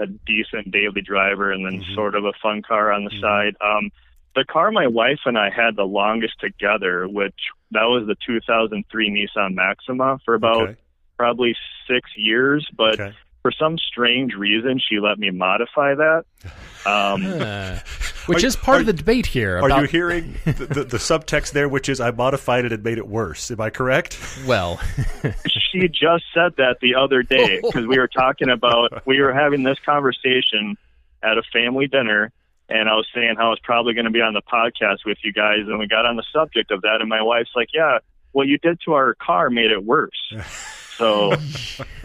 a 0.00 0.06
decent 0.06 0.70
daily 0.70 1.02
driver 1.02 1.52
and 1.52 1.64
then 1.64 1.82
Mhm. 1.82 1.94
sort 1.94 2.14
of 2.14 2.24
a 2.24 2.32
fun 2.42 2.62
car 2.62 2.90
on 2.92 3.04
the 3.04 3.10
Mhm. 3.10 3.20
side. 3.20 3.56
Um, 3.60 3.90
the 4.34 4.44
car 4.44 4.70
my 4.70 4.86
wife 4.86 5.20
and 5.26 5.36
I 5.38 5.50
had 5.50 5.76
the 5.76 5.86
longest 5.86 6.38
together, 6.40 7.06
which 7.08 7.34
that 7.72 7.84
was 7.84 8.06
the 8.06 8.16
2003 8.24 9.10
Nissan 9.10 9.54
Maxima 9.54 10.18
for 10.24 10.34
about 10.34 10.68
okay. 10.70 10.80
probably 11.18 11.56
six 11.86 12.10
years, 12.16 12.66
but 12.76 13.00
okay. 13.00 13.12
for 13.42 13.52
some 13.52 13.76
strange 13.76 14.34
reason, 14.34 14.78
she 14.78 15.00
let 15.00 15.18
me 15.18 15.30
modify 15.30 15.94
that. 15.94 16.24
Um, 16.86 17.20
which 18.26 18.42
Are- 18.42 18.46
is 18.46 18.56
part 18.56 18.78
are- 18.78 18.80
of 18.80 18.86
the 18.86 18.92
debate 18.92 19.26
here. 19.26 19.58
Are 19.58 19.80
you 19.80 19.86
hearing 19.86 20.36
the, 20.44 20.52
the, 20.52 20.84
the 20.84 20.96
subtext 20.96 21.52
there, 21.52 21.68
which 21.68 21.88
is 21.88 22.00
I 22.00 22.10
modified 22.10 22.64
it 22.64 22.72
and 22.72 22.82
made 22.82 22.98
it 22.98 23.08
worse? 23.08 23.50
Am 23.50 23.60
I 23.60 23.70
correct? 23.70 24.18
Well, 24.46 24.80
she 25.46 25.88
just 25.88 26.24
said 26.34 26.56
that 26.56 26.78
the 26.80 26.94
other 26.94 27.22
day 27.22 27.60
because 27.62 27.86
we 27.86 27.98
were 27.98 28.08
talking 28.08 28.50
about 28.50 29.06
we 29.06 29.20
were 29.20 29.32
having 29.32 29.62
this 29.62 29.78
conversation 29.84 30.76
at 31.22 31.38
a 31.38 31.42
family 31.52 31.86
dinner 31.86 32.32
and 32.68 32.88
I 32.88 32.94
was 32.94 33.06
saying 33.14 33.34
how 33.36 33.46
I 33.46 33.50
was 33.50 33.60
probably 33.62 33.94
going 33.94 34.04
to 34.04 34.10
be 34.10 34.20
on 34.20 34.32
the 34.32 34.42
podcast 34.42 35.04
with 35.04 35.18
you 35.22 35.32
guys 35.32 35.66
and 35.66 35.78
we 35.78 35.86
got 35.86 36.06
on 36.06 36.16
the 36.16 36.24
subject 36.32 36.70
of 36.70 36.82
that 36.82 37.00
and 37.00 37.08
my 37.08 37.22
wife's 37.22 37.50
like, 37.54 37.68
"Yeah, 37.74 37.98
what 38.32 38.46
you 38.46 38.58
did 38.58 38.80
to 38.84 38.92
our 38.94 39.14
car 39.14 39.50
made 39.50 39.70
it 39.70 39.84
worse." 39.84 40.32
So, 41.00 41.32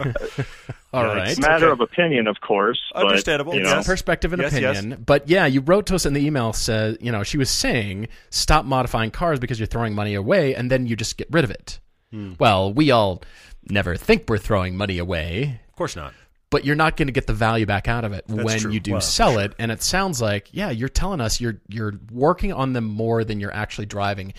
all 0.92 1.04
Yikes. 1.04 1.14
right. 1.14 1.38
matter 1.40 1.66
okay. 1.66 1.72
of 1.72 1.80
opinion, 1.80 2.26
of 2.26 2.40
course. 2.40 2.80
But, 2.94 3.04
Understandable. 3.06 3.54
You 3.54 3.62
know, 3.62 3.80
a 3.80 3.82
perspective 3.82 4.32
and 4.32 4.40
Yes, 4.42 4.58
yes. 4.58 4.78
opinion. 4.78 5.02
But 5.04 5.28
yeah, 5.28 5.46
you 5.46 5.60
wrote 5.60 5.86
to 5.86 5.94
us 5.94 6.06
in 6.06 6.14
the 6.14 6.24
email 6.24 6.52
said, 6.52 6.98
you 7.00 7.12
know, 7.12 7.22
she 7.22 7.36
was 7.38 7.50
saying 7.50 8.08
stop 8.30 8.64
modifying 8.64 9.10
cars 9.10 9.38
because 9.38 9.60
you're 9.60 9.66
throwing 9.66 9.94
money 9.94 10.14
away 10.14 10.54
and 10.54 10.70
then 10.70 10.86
you 10.86 10.96
just 10.96 11.16
get 11.18 11.28
rid 11.30 11.44
of 11.44 11.50
it. 11.50 11.78
Hmm. 12.10 12.32
Well, 12.38 12.72
we 12.72 12.90
all 12.90 13.22
never 13.68 13.96
think 13.96 14.24
we're 14.28 14.38
throwing 14.38 14.76
money 14.76 14.96
away, 14.98 15.60
Of 15.68 15.76
course 15.76 15.94
not. 15.96 16.14
but 16.50 16.64
you're 16.64 16.76
not 16.76 16.96
going 16.96 17.08
to 17.08 17.12
get 17.12 17.26
the 17.26 17.34
value 17.34 17.66
back 17.66 17.88
out 17.88 18.04
of 18.04 18.12
it 18.12 18.24
when 18.28 18.58
true. 18.58 18.72
you 18.72 18.80
do 18.80 18.92
Well, 18.92 19.00
sell 19.02 19.38
it. 19.38 19.52
And 19.58 19.70
it 19.70 19.82
sounds 19.82 20.22
like, 20.22 20.48
yeah, 20.52 20.70
you're 20.70 20.88
telling 20.88 21.20
us 21.20 21.40
you're 21.40 21.60
you're 21.68 21.94
working 22.10 22.52
on 22.52 22.72
them 22.72 22.84
more 22.84 23.24
than 23.24 23.40
you're 23.40 23.52
actually 23.52 23.86
driving. 23.86 24.32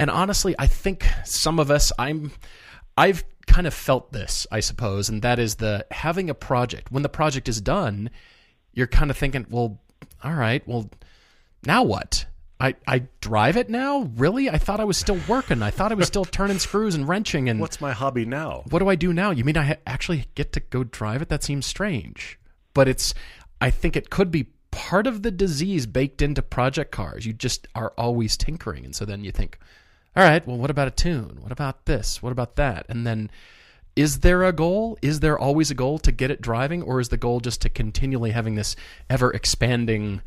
And 0.00 0.10
honestly, 0.10 0.56
I 0.58 0.66
think 0.66 1.06
some 1.24 1.60
of 1.60 1.70
us, 1.70 1.92
I'm, 1.98 2.32
I've 2.96 3.22
kind 3.52 3.66
of 3.66 3.74
felt 3.74 4.12
this, 4.12 4.46
I 4.50 4.60
suppose, 4.60 5.08
and 5.08 5.20
that 5.22 5.38
is 5.38 5.56
the 5.56 5.86
having 5.90 6.30
a 6.30 6.34
project. 6.34 6.90
When 6.90 7.02
the 7.02 7.08
project 7.08 7.48
is 7.48 7.60
done, 7.60 8.10
you're 8.72 8.86
kind 8.86 9.10
of 9.10 9.16
thinking, 9.16 9.46
well, 9.50 9.78
all 10.24 10.34
right, 10.34 10.66
well, 10.66 10.90
now 11.64 11.82
what? 11.82 12.24
I, 12.58 12.76
I 12.86 13.08
drive 13.20 13.56
it 13.56 13.68
now? 13.68 14.10
Really? 14.16 14.48
I 14.48 14.56
thought 14.56 14.80
I 14.80 14.84
was 14.84 14.96
still 14.96 15.18
working. 15.28 15.62
I 15.62 15.70
thought 15.70 15.92
I 15.92 15.96
was 15.96 16.06
still 16.06 16.24
turning 16.24 16.58
screws 16.60 16.94
and 16.94 17.06
wrenching 17.06 17.48
and 17.48 17.60
What's 17.60 17.80
my 17.80 17.92
hobby 17.92 18.24
now? 18.24 18.62
what 18.70 18.78
do 18.78 18.88
I 18.88 18.94
do 18.94 19.12
now? 19.12 19.32
You 19.32 19.44
mean 19.44 19.56
I 19.56 19.64
ha- 19.64 19.76
actually 19.86 20.26
get 20.34 20.52
to 20.52 20.60
go 20.60 20.84
drive 20.84 21.20
it? 21.22 21.28
That 21.28 21.42
seems 21.42 21.66
strange. 21.66 22.38
But 22.72 22.88
it's, 22.88 23.14
I 23.60 23.70
think 23.70 23.96
it 23.96 24.10
could 24.10 24.30
be 24.30 24.46
part 24.70 25.06
of 25.06 25.22
the 25.22 25.30
disease 25.30 25.86
baked 25.86 26.22
into 26.22 26.40
project 26.40 26.92
cars. 26.92 27.26
You 27.26 27.32
just 27.32 27.66
are 27.74 27.92
always 27.98 28.36
tinkering. 28.36 28.84
And 28.84 28.94
so 28.94 29.04
then 29.04 29.24
you 29.24 29.32
think, 29.32 29.58
all 30.16 30.22
right, 30.24 30.46
well, 30.46 30.58
what 30.58 30.70
about 30.70 30.88
a 30.88 30.92
tune? 30.92 31.38
What 31.40 31.52
about 31.52 31.86
this? 31.86 32.22
What 32.22 32.32
about 32.32 32.56
that? 32.56 32.86
And 32.88 33.06
then 33.06 33.30
is 33.96 34.20
there 34.20 34.44
a 34.44 34.52
goal? 34.52 34.98
Is 35.02 35.20
there 35.20 35.38
always 35.38 35.70
a 35.70 35.74
goal 35.74 35.98
to 36.00 36.12
get 36.12 36.30
it 36.30 36.40
driving? 36.40 36.82
Or 36.82 37.00
is 37.00 37.08
the 37.10 37.16
goal 37.16 37.40
just 37.40 37.60
to 37.62 37.68
continually 37.68 38.30
having 38.30 38.54
this 38.54 38.74
ever 39.10 39.30
expanding 39.32 40.22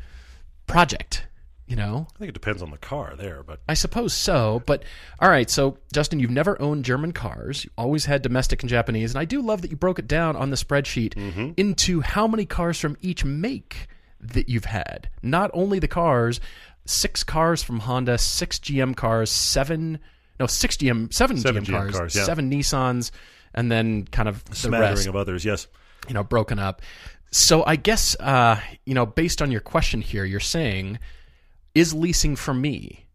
project? 0.66 1.26
You 1.66 1.74
know? 1.74 2.06
I 2.14 2.18
think 2.18 2.28
it 2.28 2.32
depends 2.34 2.62
on 2.62 2.70
the 2.70 2.78
car 2.78 3.14
there, 3.16 3.42
but 3.42 3.58
I 3.68 3.74
suppose 3.74 4.12
so, 4.14 4.62
but 4.66 4.84
all 5.18 5.28
right. 5.28 5.50
So, 5.50 5.78
Justin, 5.92 6.20
you've 6.20 6.30
never 6.30 6.60
owned 6.62 6.84
German 6.84 7.10
cars. 7.12 7.64
You 7.64 7.70
always 7.76 8.04
had 8.04 8.22
domestic 8.22 8.62
and 8.62 8.70
Japanese, 8.70 9.10
and 9.12 9.18
I 9.18 9.24
do 9.24 9.42
love 9.42 9.62
that 9.62 9.70
you 9.72 9.76
broke 9.76 9.98
it 9.98 10.06
down 10.06 10.36
on 10.36 10.50
the 10.50 10.56
spreadsheet 10.56 11.14
Mm-hmm. 11.14 11.52
into 11.56 12.02
how 12.02 12.28
many 12.28 12.46
cars 12.46 12.78
from 12.78 12.96
each 13.00 13.24
make 13.24 13.88
that 14.20 14.48
you've 14.48 14.66
had. 14.66 15.08
Not 15.22 15.50
only 15.54 15.80
the 15.80 15.88
cars, 15.88 16.40
six 16.86 17.24
cars 17.24 17.62
from 17.62 17.80
Honda, 17.80 18.18
six 18.18 18.58
GM 18.58 18.96
cars, 18.96 19.30
seven 19.30 19.98
no 20.38 20.46
six 20.46 20.76
GM, 20.76 21.12
seven, 21.12 21.38
Seven 21.38 21.64
GM, 21.64 21.68
GM 21.68 21.72
cars, 21.72 21.96
cars, 21.96 22.16
yeah. 22.16 22.24
seven 22.24 22.50
Nissans, 22.50 23.10
and 23.54 23.70
then 23.70 24.04
kind 24.06 24.28
of 24.28 24.44
the 24.44 24.56
Smattering 24.56 24.90
rest 24.90 25.06
of 25.06 25.16
others, 25.16 25.44
yes. 25.44 25.66
you 26.08 26.14
know, 26.14 26.22
broken 26.22 26.58
up. 26.58 26.82
So 27.30 27.64
I 27.66 27.76
guess, 27.76 28.14
uh, 28.20 28.60
you 28.84 28.94
know, 28.94 29.06
based 29.06 29.42
on 29.42 29.50
your 29.50 29.60
question 29.60 30.00
here, 30.00 30.24
you're 30.24 30.40
saying, 30.40 30.98
is 31.74 31.94
leasing 31.94 32.36
for 32.36 32.54
me? 32.54 33.06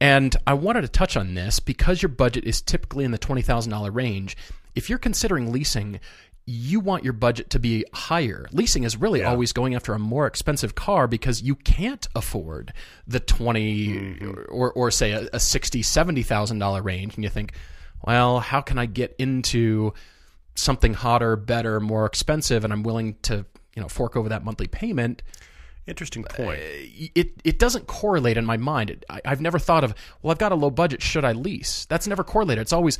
And 0.00 0.34
I 0.46 0.54
wanted 0.54 0.82
to 0.82 0.88
touch 0.88 1.16
on 1.16 1.34
this 1.34 1.60
because 1.60 2.00
your 2.00 2.08
budget 2.08 2.44
is 2.44 2.62
typically 2.62 3.04
in 3.04 3.10
the 3.10 3.18
$20,000 3.18 3.94
range. 3.94 4.36
If 4.74 4.88
you're 4.88 4.98
considering 4.98 5.52
leasing, 5.52 6.00
you 6.44 6.80
want 6.80 7.04
your 7.04 7.12
budget 7.12 7.50
to 7.50 7.58
be 7.58 7.84
higher. 7.92 8.48
Leasing 8.52 8.84
is 8.84 8.96
really 8.96 9.22
always 9.22 9.52
going 9.52 9.74
after 9.74 9.94
a 9.94 9.98
more 9.98 10.26
expensive 10.26 10.74
car 10.74 11.06
because 11.06 11.42
you 11.42 11.54
can't 11.54 12.08
afford 12.14 12.72
the 13.06 13.20
20 13.20 13.88
mm-hmm. 13.88 14.30
or, 14.48 14.72
or 14.72 14.90
say 14.90 15.12
a, 15.12 15.28
a 15.32 15.38
60, 15.38 15.82
$70,000 15.82 16.84
range. 16.84 17.14
And 17.14 17.22
you 17.22 17.30
think, 17.30 17.52
well, 18.04 18.40
how 18.40 18.60
can 18.60 18.76
I 18.78 18.86
get 18.86 19.14
into 19.18 19.94
something 20.54 20.94
hotter, 20.94 21.36
better, 21.36 21.80
more 21.80 22.06
expensive, 22.06 22.64
and 22.64 22.72
I'm 22.72 22.82
willing 22.82 23.16
to 23.22 23.46
you 23.74 23.82
know 23.82 23.88
fork 23.88 24.16
over 24.16 24.28
that 24.28 24.44
monthly 24.44 24.66
payment. 24.66 25.22
Interesting 25.86 26.24
uh, 26.24 26.34
point. 26.34 26.60
It 26.62 27.32
it 27.44 27.58
doesn't 27.58 27.86
correlate 27.86 28.36
in 28.36 28.44
my 28.44 28.56
mind. 28.56 28.90
It, 28.90 29.04
I, 29.08 29.20
I've 29.24 29.40
never 29.40 29.58
thought 29.58 29.84
of 29.84 29.94
well, 30.22 30.30
I've 30.30 30.38
got 30.38 30.52
a 30.52 30.56
low 30.56 30.70
budget. 30.70 31.02
Should 31.02 31.24
I 31.24 31.32
lease? 31.32 31.86
That's 31.86 32.06
never 32.06 32.22
correlated. 32.22 32.62
It's 32.62 32.72
always 32.72 32.98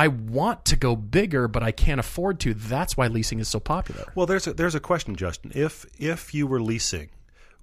I 0.00 0.08
want 0.08 0.64
to 0.64 0.76
go 0.76 0.96
bigger, 0.96 1.46
but 1.46 1.62
I 1.62 1.72
can't 1.72 2.00
afford 2.00 2.40
to. 2.40 2.54
That's 2.54 2.96
why 2.96 3.08
leasing 3.08 3.38
is 3.38 3.48
so 3.48 3.60
popular. 3.60 4.10
Well, 4.14 4.24
there's 4.24 4.46
a, 4.46 4.54
there's 4.54 4.74
a 4.74 4.80
question, 4.80 5.14
Justin. 5.14 5.52
If 5.54 5.84
if 5.98 6.32
you 6.32 6.46
were 6.46 6.62
leasing, 6.62 7.10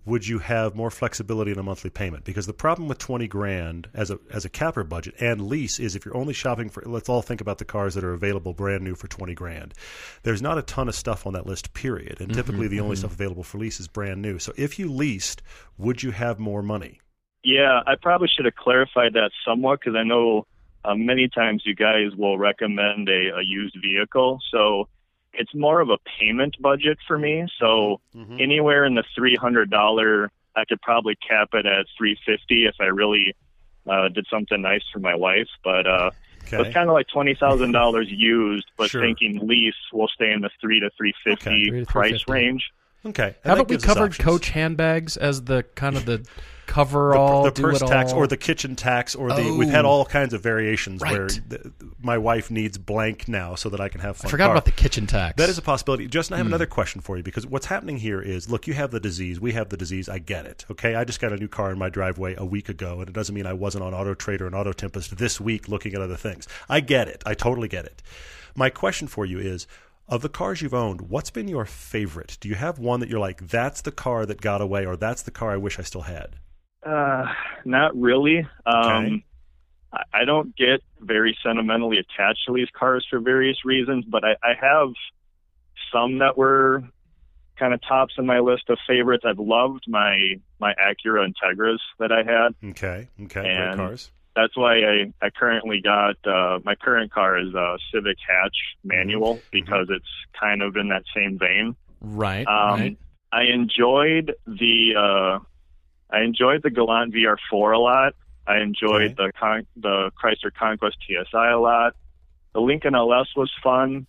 would 0.06 0.28
you 0.28 0.38
have 0.38 0.76
more 0.76 0.92
flexibility 0.92 1.52
in 1.52 1.58
a 1.58 1.64
monthly 1.64 1.90
payment? 1.90 2.26
Because 2.26 2.46
the 2.46 2.54
problem 2.54 2.88
with 2.88 3.00
twenty 3.00 3.28
grand 3.28 3.90
as 3.92 4.12
a 4.12 4.20
as 4.32 4.46
a 4.46 4.50
capper 4.50 4.84
budget 4.84 5.16
and 5.20 5.48
lease 5.48 5.80
is 5.80 5.96
if 5.96 6.06
you're 6.06 6.16
only 6.16 6.36
shopping 6.36 6.70
for. 6.70 6.84
Let's 6.86 7.10
all 7.10 7.24
think 7.24 7.42
about 7.42 7.58
the 7.58 7.66
cars 7.66 7.96
that 7.96 8.04
are 8.04 8.14
available 8.14 8.54
brand 8.54 8.84
new 8.84 8.94
for 8.94 9.08
twenty 9.08 9.34
grand. 9.34 9.74
There's 10.22 10.44
not 10.44 10.60
a 10.60 10.62
ton 10.62 10.88
of 10.88 10.94
stuff 10.94 11.26
on 11.26 11.34
that 11.34 11.48
list, 11.48 11.74
period. 11.74 12.22
And 12.22 12.32
typically, 12.32 12.68
mm-hmm, 12.68 12.76
the 12.76 12.82
only 12.82 12.98
mm-hmm. 12.98 13.00
stuff 13.00 13.14
available 13.14 13.46
for 13.46 13.58
lease 13.58 13.80
is 13.80 13.88
brand 13.88 14.22
new. 14.22 14.38
So 14.38 14.54
if 14.58 14.78
you 14.78 14.92
leased, 14.92 15.42
would 15.80 16.04
you 16.04 16.12
have 16.12 16.38
more 16.38 16.62
money? 16.62 17.02
Yeah, 17.44 17.82
I 17.88 17.96
probably 18.00 18.28
should 18.28 18.46
have 18.46 18.56
clarified 18.56 19.14
that 19.14 19.32
somewhat 19.44 19.80
because 19.80 19.96
I 19.96 20.04
know 20.04 20.46
uh, 20.88 20.96
many 20.96 21.28
times 21.28 21.64
you 21.66 21.76
guys 21.76 22.16
will 22.18 22.38
recommend 22.38 23.10
a, 23.10 23.22
a 23.40 23.44
used 23.44 23.78
vehicle. 23.82 24.40
So 24.52 24.88
it's 25.34 25.54
more 25.54 25.82
of 25.82 25.90
a 25.90 25.98
payment 26.20 26.56
budget 26.62 26.98
for 27.08 27.18
me. 27.18 27.46
So 27.60 28.00
Mm-hmm. 28.16 28.40
anywhere 28.40 28.84
in 28.86 28.96
the 28.96 29.04
three 29.16 29.36
hundred 29.36 29.70
dollar, 29.70 30.32
I 30.56 30.64
could 30.70 30.82
probably 30.82 31.16
cap 31.30 31.50
it 31.54 31.66
at 31.66 31.86
three 31.98 32.18
fifty 32.26 32.66
if 32.66 32.76
I 32.80 32.86
really 32.86 33.36
uh, 33.88 34.08
did 34.10 34.26
something 34.32 34.62
nice 34.62 34.82
for 34.94 35.00
my 35.00 35.16
wife. 35.16 35.50
But 35.64 35.86
uh, 35.88 36.10
Okay. 36.48 36.62
it's 36.62 36.74
kind 36.74 36.90
of 36.90 36.94
like 36.94 37.08
twenty 37.14 37.36
thousand 37.40 37.74
dollars 37.74 38.08
used, 38.12 38.68
but 38.78 38.90
Sure. 38.90 39.02
thinking 39.02 39.40
lease 39.44 39.76
will 39.94 40.08
stay 40.08 40.32
in 40.32 40.42
the 40.42 40.50
three 40.62 40.80
to 40.80 40.90
three 40.98 41.14
fifty 41.26 41.70
Okay, 41.72 41.86
price 41.86 42.24
range. 42.28 42.64
Okay. 43.06 43.36
And 43.44 43.58
Haven't 43.58 43.70
we 43.70 43.78
covered. 43.78 44.18
Coach 44.18 44.50
handbags 44.50 45.18
as 45.18 45.44
the 45.44 45.64
kind 45.76 45.96
of 45.98 46.06
the 46.06 46.26
cover 46.68 47.12
the, 47.14 47.18
all, 47.18 47.44
the 47.44 47.52
purse 47.52 47.80
tax 47.80 48.12
all? 48.12 48.20
or 48.20 48.28
the 48.28 48.38
kitchen 48.38 48.76
tax 48.76 49.16
or 49.16 49.30
the 49.30 49.48
Oh. 49.48 49.58
we've 49.58 49.70
had 49.70 49.86
oh. 49.86 49.90
all 49.90 50.06
kinds 50.06 50.34
of 50.34 50.44
variations 50.44 51.02
where 51.02 51.24
Right. 51.24 51.42
th 51.50 51.62
my 52.00 52.18
wife 52.18 52.52
needs 52.52 52.78
blank 52.78 53.28
now 53.28 53.56
so 53.56 53.70
that 53.70 53.82
I 53.82 53.90
can 53.90 54.02
have 54.02 54.18
fun 54.18 54.28
I 54.28 54.32
forgot 54.32 54.46
car. 54.46 54.56
about 54.56 54.66
the 54.66 54.72
kitchen 54.72 55.08
tax. 55.08 55.36
That 55.38 55.50
is 55.50 55.58
a 55.58 55.62
possibility. 55.62 56.08
Justin. 56.08 56.36
I 56.36 56.38
have 56.38 56.46
hmm. 56.46 56.54
another 56.54 56.66
question 56.66 57.02
for 57.02 57.18
you 57.18 57.24
because 57.24 57.48
what's 57.48 57.66
happening 57.66 57.98
here 57.98 58.22
is 58.22 58.50
look, 58.50 58.68
you 58.68 58.74
have 58.74 58.92
the 58.92 59.00
disease. 59.00 59.40
We 59.40 59.54
have 59.54 59.70
the 59.70 59.78
disease. 59.78 60.08
I 60.08 60.20
get 60.20 60.46
it. 60.46 60.66
Okay. 60.70 60.96
I 60.96 61.04
just 61.04 61.20
got 61.20 61.34
a 61.34 61.38
new 61.38 61.48
car 61.48 61.72
in 61.72 61.80
my 61.80 61.90
driveway 61.90 62.36
a 62.38 62.46
week 62.46 62.70
ago, 62.70 63.00
and 63.00 63.10
it 63.10 63.14
doesn't 63.14 63.34
mean 63.34 63.48
I 63.48 63.54
wasn't 63.54 63.84
on 63.84 63.94
Auto 63.94 64.14
Trader 64.14 64.46
and 64.46 64.56
Auto 64.56 64.74
Tempest 64.74 65.18
this 65.18 65.40
week 65.42 65.68
looking 65.68 65.94
at 65.94 66.02
other 66.02 66.18
things. 66.18 66.48
I 66.70 66.82
get 66.82 67.08
it. 67.08 67.24
I 67.26 67.34
totally 67.34 67.68
get 67.68 67.86
it. 67.86 68.04
My 68.56 68.70
question 68.70 69.08
for 69.08 69.26
you 69.26 69.40
is 69.40 69.68
of 70.08 70.22
the 70.22 70.30
cars 70.30 70.62
you've 70.62 70.74
owned, 70.74 71.02
what's 71.02 71.30
been 71.30 71.48
your 71.48 71.66
favorite? 71.66 72.38
Do 72.40 72.48
you 72.48 72.56
have 72.56 72.80
one 72.80 73.02
that 73.02 73.10
you're 73.10 73.20
like, 73.20 73.50
that's 73.50 73.82
the 73.82 73.92
car 73.92 74.26
that 74.26 74.40
got 74.42 74.62
away, 74.62 74.86
or 74.86 74.96
that's 74.96 75.22
the 75.22 75.32
car 75.32 75.52
I 75.52 75.58
wish 75.58 75.80
I 75.80 75.84
still 75.84 76.02
had? 76.02 76.38
Uh, 76.88 77.26
not 77.66 77.96
really. 78.00 78.48
Um, 78.66 78.86
Okay. 79.06 79.24
I, 79.94 80.22
I 80.22 80.26
don't 80.26 80.56
get 80.56 80.82
very 81.00 81.38
sentimentally 81.44 81.98
attached 81.98 82.40
to 82.48 82.54
these 82.54 82.68
cars 82.78 83.06
for 83.10 83.20
various 83.20 83.64
reasons, 83.66 84.06
but 84.06 84.24
I, 84.24 84.32
I 84.44 84.54
have 84.60 84.90
some 85.94 86.20
that 86.20 86.38
were 86.38 86.84
kind 87.58 87.74
of 87.74 87.82
tops 87.88 88.14
in 88.18 88.26
my 88.26 88.40
list 88.40 88.64
of 88.70 88.78
favorites. 88.88 89.24
I've 89.28 89.40
loved 89.40 89.86
my 89.88 90.36
my 90.60 90.74
Acura 90.74 91.28
Integras 91.28 91.80
that 92.00 92.12
I 92.12 92.18
had. 92.24 92.56
Okay. 92.72 93.08
Okay. 93.24 93.42
Great 93.42 93.46
And- 93.52 93.78
cars. 93.78 94.12
That's 94.36 94.56
why 94.56 94.76
I, 94.84 95.12
I 95.20 95.32
currently 95.32 95.82
got 95.82 96.16
uh, 96.28 96.60
my 96.64 96.76
current 96.76 97.12
car 97.12 97.40
is 97.40 97.56
a 97.56 97.78
Civic 97.92 98.18
hatch 98.30 98.56
manual 98.84 99.40
because 99.52 99.88
it's 99.90 100.06
kind 100.40 100.62
of 100.62 100.76
in 100.76 100.90
that 100.90 101.02
same 101.16 101.40
vein. 101.40 101.76
right, 102.02 102.46
Um, 102.46 102.80
right. 102.80 102.98
I 103.32 103.46
enjoyed 103.46 104.36
the 104.46 104.94
uh, 104.96 105.40
I 106.12 106.22
enjoyed 106.22 106.64
the 106.64 106.70
Galant 106.70 107.14
VR4 107.14 107.76
a 107.76 107.80
lot. 107.80 108.14
I 108.48 108.60
enjoyed 108.60 109.18
the 109.18 109.32
Con- 109.38 109.68
the 109.76 110.12
Chrysler 110.22 110.54
Conquest 110.58 110.98
TSI 111.06 111.52
a 111.52 111.60
lot. 111.60 111.96
The 112.54 112.62
Lincoln 112.62 112.96
LS 112.96 113.28
was 113.36 113.52
fun. 113.62 114.08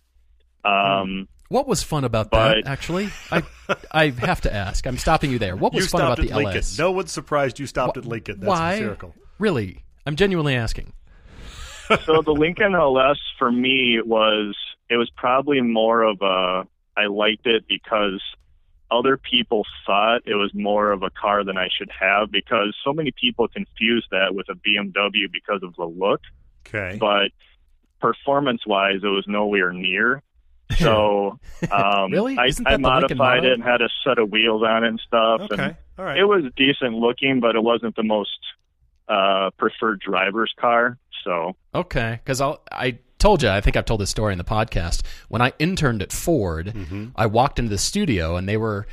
Um, 0.63 1.27
What 1.49 1.67
was 1.67 1.83
fun 1.83 2.03
about 2.03 2.29
But- 2.31 2.63
that? 2.63 2.67
Actually, 2.67 3.09
I 3.31 3.43
I 3.91 4.09
have 4.11 4.41
to 4.41 4.53
ask. 4.53 4.85
I'm 4.87 4.97
stopping 4.97 5.31
you 5.31 5.39
there. 5.39 5.55
What 5.55 5.73
was 5.73 5.85
you 5.85 5.89
fun 5.89 5.99
stopped 6.01 6.19
about 6.19 6.29
the 6.29 6.35
Lincoln. 6.35 6.55
LS? 6.57 6.77
No 6.79 6.91
one's 6.91 7.11
surprised 7.11 7.59
you 7.59 7.65
stopped 7.67 7.95
Wh- 7.95 7.99
at 7.99 8.05
Lincoln. 8.05 8.39
That's 8.39 8.47
Why? 8.49 8.71
hysterical. 8.73 9.13
Really? 9.39 9.83
I'm 10.05 10.15
genuinely 10.15 10.55
asking. 10.55 10.93
so 12.05 12.21
the 12.21 12.31
Lincoln 12.31 12.75
LS 12.75 13.17
for 13.37 13.51
me 13.51 13.99
was 14.05 14.55
it 14.89 14.97
was 14.97 15.09
probably 15.15 15.59
more 15.61 16.03
of 16.03 16.21
a 16.21 16.65
I 16.95 17.07
liked 17.07 17.45
it 17.47 17.65
because 17.67 18.21
other 18.91 19.17
people 19.17 19.65
thought 19.85 20.21
it 20.25 20.35
was 20.35 20.51
more 20.53 20.91
of 20.91 21.03
a 21.03 21.09
car 21.09 21.43
than 21.43 21.57
I 21.57 21.67
should 21.75 21.89
have 21.99 22.31
because 22.31 22.75
so 22.83 22.93
many 22.93 23.11
people 23.11 23.47
confuse 23.47 24.07
that 24.11 24.33
with 24.35 24.47
a 24.49 24.53
BMW 24.55 25.31
because 25.31 25.61
of 25.63 25.75
the 25.75 25.85
look. 25.85 26.21
Okay. 26.67 26.97
but 26.99 27.31
performance 27.99 28.65
wise, 28.67 28.99
it 29.03 29.07
was 29.07 29.25
nowhere 29.27 29.71
near. 29.71 30.21
So 30.77 31.39
um, 31.71 32.11
Really? 32.11 32.37
I, 32.37 32.43
I 32.43 32.47
that 32.51 32.55
the 32.57 32.69
Lincoln 32.69 32.81
modified 33.17 33.43
it 33.43 33.53
and 33.53 33.63
had 33.63 33.81
a 33.81 33.89
set 34.03 34.19
of 34.19 34.29
wheels 34.29 34.61
on 34.63 34.83
it 34.83 34.87
and 34.89 35.01
stuff. 35.05 35.41
Okay. 35.51 35.63
And 35.63 35.75
All 35.97 36.05
right. 36.05 36.17
it 36.17 36.25
was 36.25 36.43
decent 36.55 36.93
looking, 36.93 37.39
but 37.39 37.55
it 37.55 37.63
wasn't 37.63 37.95
the 37.95 38.03
most 38.03 38.37
uh, 39.07 39.49
preferred 39.57 39.99
driver's 39.99 40.53
car. 40.59 40.99
So 41.23 41.55
Okay, 41.73 42.19
because 42.23 42.39
I 42.71 42.99
told 43.19 43.43
you, 43.43 43.49
I 43.49 43.61
think 43.61 43.75
I've 43.77 43.85
told 43.85 44.01
this 44.01 44.09
story 44.09 44.31
in 44.33 44.37
the 44.37 44.43
podcast. 44.43 45.03
When 45.27 45.41
I 45.41 45.53
interned 45.59 46.01
at 46.01 46.11
Ford, 46.11 46.67
Mm-hmm. 46.73 47.07
I 47.15 47.25
walked 47.27 47.59
into 47.59 47.69
the 47.69 47.77
studio 47.77 48.35
and 48.37 48.47
they 48.49 48.57
were 48.57 48.87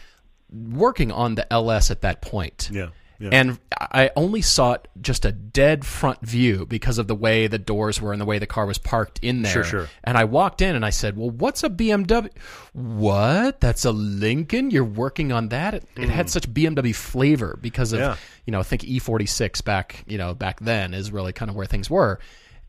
working 0.50 1.10
on 1.12 1.34
the 1.36 1.50
LS 1.52 1.90
at 1.90 2.02
that 2.02 2.20
point. 2.22 2.70
yeah. 2.72 2.88
Yeah. 3.18 3.30
And 3.32 3.58
I 3.80 4.10
only 4.14 4.42
saw 4.42 4.72
it 4.74 4.88
just 5.00 5.24
a 5.24 5.32
dead 5.32 5.86
front 5.86 6.20
view 6.20 6.66
because 6.66 6.98
of 6.98 7.06
the 7.08 7.14
way 7.14 7.46
the 7.46 7.58
doors 7.58 7.98
were 7.98 8.12
and 8.12 8.20
the 8.20 8.26
way 8.26 8.38
the 8.38 8.46
car 8.46 8.66
was 8.66 8.76
parked 8.76 9.20
in 9.22 9.40
there. 9.40 9.52
Sure, 9.54 9.64
sure. 9.64 9.88
And 10.04 10.18
I 10.18 10.24
walked 10.24 10.60
in 10.60 10.76
and 10.76 10.84
I 10.84 10.90
said, 10.90 11.16
"Well, 11.16 11.30
what's 11.30 11.64
a 11.64 11.70
BMW? 11.70 12.28
What? 12.74 13.60
That's 13.60 13.86
a 13.86 13.90
Lincoln? 13.92 14.70
You're 14.70 14.84
working 14.84 15.32
on 15.32 15.48
that? 15.48 15.72
It, 15.72 15.84
it 15.96 16.10
had 16.10 16.28
such 16.28 16.52
BMW 16.52 16.94
flavor 16.94 17.58
because 17.60 17.94
of. 17.94 18.00
Yeah. 18.00 18.16
you 18.44 18.50
know, 18.52 18.60
I 18.60 18.64
think 18.64 18.82
E46 18.82 19.64
back 19.64 20.04
you 20.06 20.18
know 20.18 20.34
back 20.34 20.60
then 20.60 20.92
is 20.92 21.10
really 21.10 21.32
kind 21.32 21.50
of 21.50 21.56
where 21.56 21.66
things 21.66 21.88
were." 21.88 22.18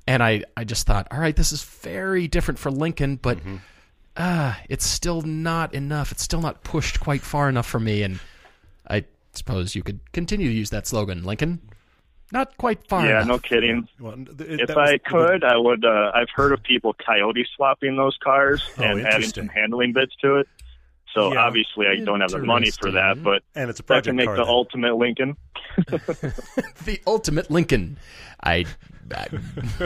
And 0.07 0.23
I 0.23 0.43
I 0.55 0.63
just 0.63 0.87
thought, 0.87 1.07
all 1.11 1.19
right, 1.19 1.35
this 1.35 1.51
is 1.51 1.63
very 1.63 2.27
different 2.27 2.59
for 2.59 2.71
Lincoln, 2.71 3.17
but 3.17 3.37
Mm-hmm. 3.39 3.55
ah, 4.15 4.59
it's 4.69 4.85
still 4.85 5.21
not 5.21 5.73
enough. 5.73 6.11
It's 6.11 6.23
still 6.23 6.41
not 6.41 6.63
pushed 6.63 6.99
quite 6.99 7.21
far 7.21 7.49
enough 7.49 7.65
for 7.67 7.79
me. 7.79 8.03
And 8.03 8.19
I 8.89 9.03
suppose 9.33 9.75
you 9.75 9.83
could 9.83 9.99
continue 10.13 10.47
to 10.47 10.53
use 10.53 10.69
that 10.71 10.87
slogan, 10.87 11.23
Lincoln. 11.23 11.59
Not 12.31 12.57
quite 12.57 12.85
far 12.87 13.05
yeah, 13.05 13.17
enough. 13.21 13.27
no 13.27 13.39
kidding. 13.39 13.87
Well, 13.99 14.13
it- 14.39 14.61
If 14.61 14.69
was- 14.69 14.77
I 14.77 14.97
could, 14.97 15.43
I 15.45 15.55
would. 15.57 15.85
Uh, 15.85 16.11
I've 16.13 16.29
heard 16.35 16.51
of 16.51 16.61
people 16.63 16.93
coyote 16.93 17.45
swapping 17.55 17.95
those 17.95 18.17
cars 18.21 18.63
Oh, 18.77 18.83
and 18.83 19.05
adding 19.07 19.29
some 19.29 19.47
handling 19.49 19.93
bits 19.93 20.13
to 20.21 20.37
it. 20.37 20.47
So 21.13 21.33
Yeah. 21.33 21.39
obviously, 21.39 21.87
I 21.87 22.03
don't 22.03 22.21
have 22.21 22.31
the 22.31 22.39
money 22.39 22.69
for 22.71 22.91
that, 22.91 23.23
but 23.23 23.43
and 23.55 23.69
it's 23.69 23.79
a 23.79 23.83
that 23.83 23.87
project 23.87 24.07
can 24.07 24.15
make 24.17 24.25
car. 24.27 24.35
the 24.35 24.43
then. 24.43 24.49
ultimate 24.51 24.95
Lincoln. 24.97 25.37
the 25.77 26.99
ultimate 27.07 27.49
Lincoln. 27.51 27.97
I, 28.43 28.65
I 29.15 29.25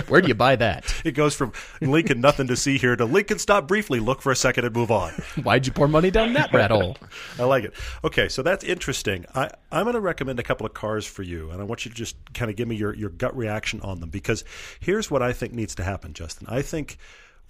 where 0.10 0.20
do 0.22 0.28
you 0.28 0.34
buy 0.36 0.56
that? 0.58 0.94
It 1.06 1.12
goes 1.14 1.36
from 1.36 1.54
Lincoln, 1.80 2.20
nothing 2.22 2.48
to 2.48 2.58
see 2.58 2.78
here, 2.78 2.96
to 2.96 3.06
Lincoln, 3.06 3.40
stop 3.40 3.68
briefly, 3.68 4.00
look 4.00 4.22
for 4.22 4.32
a 4.32 4.36
second, 4.36 4.66
and 4.66 4.76
move 4.76 4.92
on. 4.92 5.12
Why'd 5.44 5.66
you 5.66 5.72
pour 5.72 5.88
money 5.88 6.12
down 6.12 6.34
that 6.34 6.52
rat 6.54 6.72
hole? 6.72 6.98
I 7.40 7.44
like 7.44 7.64
it. 7.64 7.74
Okay, 8.04 8.28
so 8.28 8.42
that's 8.44 8.64
interesting. 8.64 9.26
I, 9.34 9.50
I'm 9.72 9.84
going 9.84 9.94
to 9.94 10.02
recommend 10.02 10.40
a 10.40 10.44
couple 10.44 10.66
of 10.66 10.74
cars 10.74 11.06
for 11.06 11.24
you, 11.24 11.50
and 11.52 11.62
I 11.62 11.64
want 11.64 11.86
you 11.86 11.92
to 11.92 11.96
just 11.96 12.16
kind 12.34 12.50
of 12.52 12.58
give 12.58 12.68
me 12.68 12.76
your, 12.76 12.94
your 12.94 13.10
gut 13.10 13.36
reaction 13.38 13.80
on 13.82 14.00
them 14.02 14.10
because 14.10 14.44
here's 14.80 15.10
what 15.10 15.22
I 15.22 15.32
think 15.34 15.54
needs 15.54 15.76
to 15.76 15.84
happen, 15.84 16.14
Justin. 16.14 16.48
I 16.50 16.62
think 16.62 16.98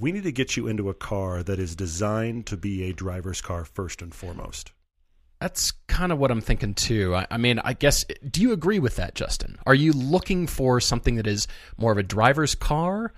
we 0.01 0.11
need 0.11 0.23
to 0.23 0.31
get 0.31 0.57
you 0.57 0.67
into 0.67 0.89
a 0.89 0.95
car 0.95 1.43
that 1.43 1.59
is 1.59 1.75
designed 1.75 2.47
to 2.47 2.57
be 2.57 2.89
a 2.89 2.91
driver's 2.93 3.39
car 3.39 3.63
first 3.63 4.01
and 4.01 4.13
foremost. 4.13 4.71
That's 5.39 5.71
kind 5.87 6.11
of 6.11 6.17
what 6.17 6.31
I'm 6.31 6.41
thinking 6.41 6.73
too. 6.73 7.15
I, 7.15 7.27
I, 7.29 7.37
mean, 7.37 7.59
I 7.59 7.73
guess, 7.73 8.03
do 8.29 8.41
you 8.41 8.51
agree 8.51 8.79
with 8.79 8.95
that, 8.95 9.13
Justin? 9.13 9.59
Are 9.65 9.75
you 9.75 9.93
looking 9.93 10.47
for 10.47 10.79
something 10.79 11.15
that 11.15 11.27
is 11.27 11.47
more 11.77 11.91
of 11.91 11.99
a 11.99 12.03
driver's 12.03 12.55
car? 12.55 13.13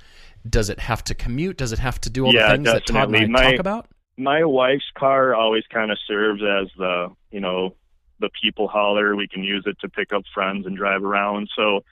Does 0.48 0.70
it 0.70 0.80
have 0.80 1.04
to 1.06 1.16
commute? 1.16 1.58
Does 1.58 1.72
it 1.72 1.80
have 1.80 2.02
to 2.02 2.10
do 2.10 2.26
all 2.26 2.34
yeah, 2.34 2.50
the 2.50 2.56
things 2.56 2.66
definitely. 2.66 3.20
that 3.20 3.22
Todd 3.22 3.24
and 3.24 3.38
I 3.38 3.42
my, 3.42 3.52
talk 3.52 3.60
about? 3.60 3.88
My 4.18 4.44
wife's 4.44 4.92
car 4.98 5.34
always 5.34 5.64
kind 5.72 5.90
of 5.90 5.98
serves 6.06 6.42
as 6.42 6.68
the, 6.78 7.08
you 7.32 7.40
know, 7.40 7.76
the 8.20 8.30
people 8.42 8.68
hauler. 8.68 9.16
We 9.16 9.30
can 9.30 9.44
use 9.44 9.64
it 9.66 9.78
to 9.82 9.90
pick 9.90 10.12
up 10.12 10.24
friends 10.34 10.66
and 10.66 10.76
drive 10.76 11.04
around. 11.04 11.50
So 11.56 11.86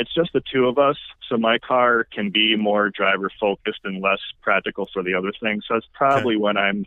it's 0.00 0.14
just 0.14 0.32
the 0.32 0.42
two 0.50 0.66
of 0.66 0.78
us. 0.78 0.96
So 1.28 1.36
my 1.36 1.58
car 1.58 2.04
can 2.10 2.30
be 2.30 2.56
more 2.56 2.88
driver 2.88 3.30
focused 3.38 3.80
and 3.84 4.02
less 4.02 4.18
practical 4.40 4.88
for 4.92 5.02
the 5.02 5.14
other 5.14 5.30
things. 5.42 5.64
So 5.68 5.74
that's 5.74 5.86
probably 5.92 6.36
okay. 6.36 6.40
what 6.40 6.56
I'm 6.56 6.86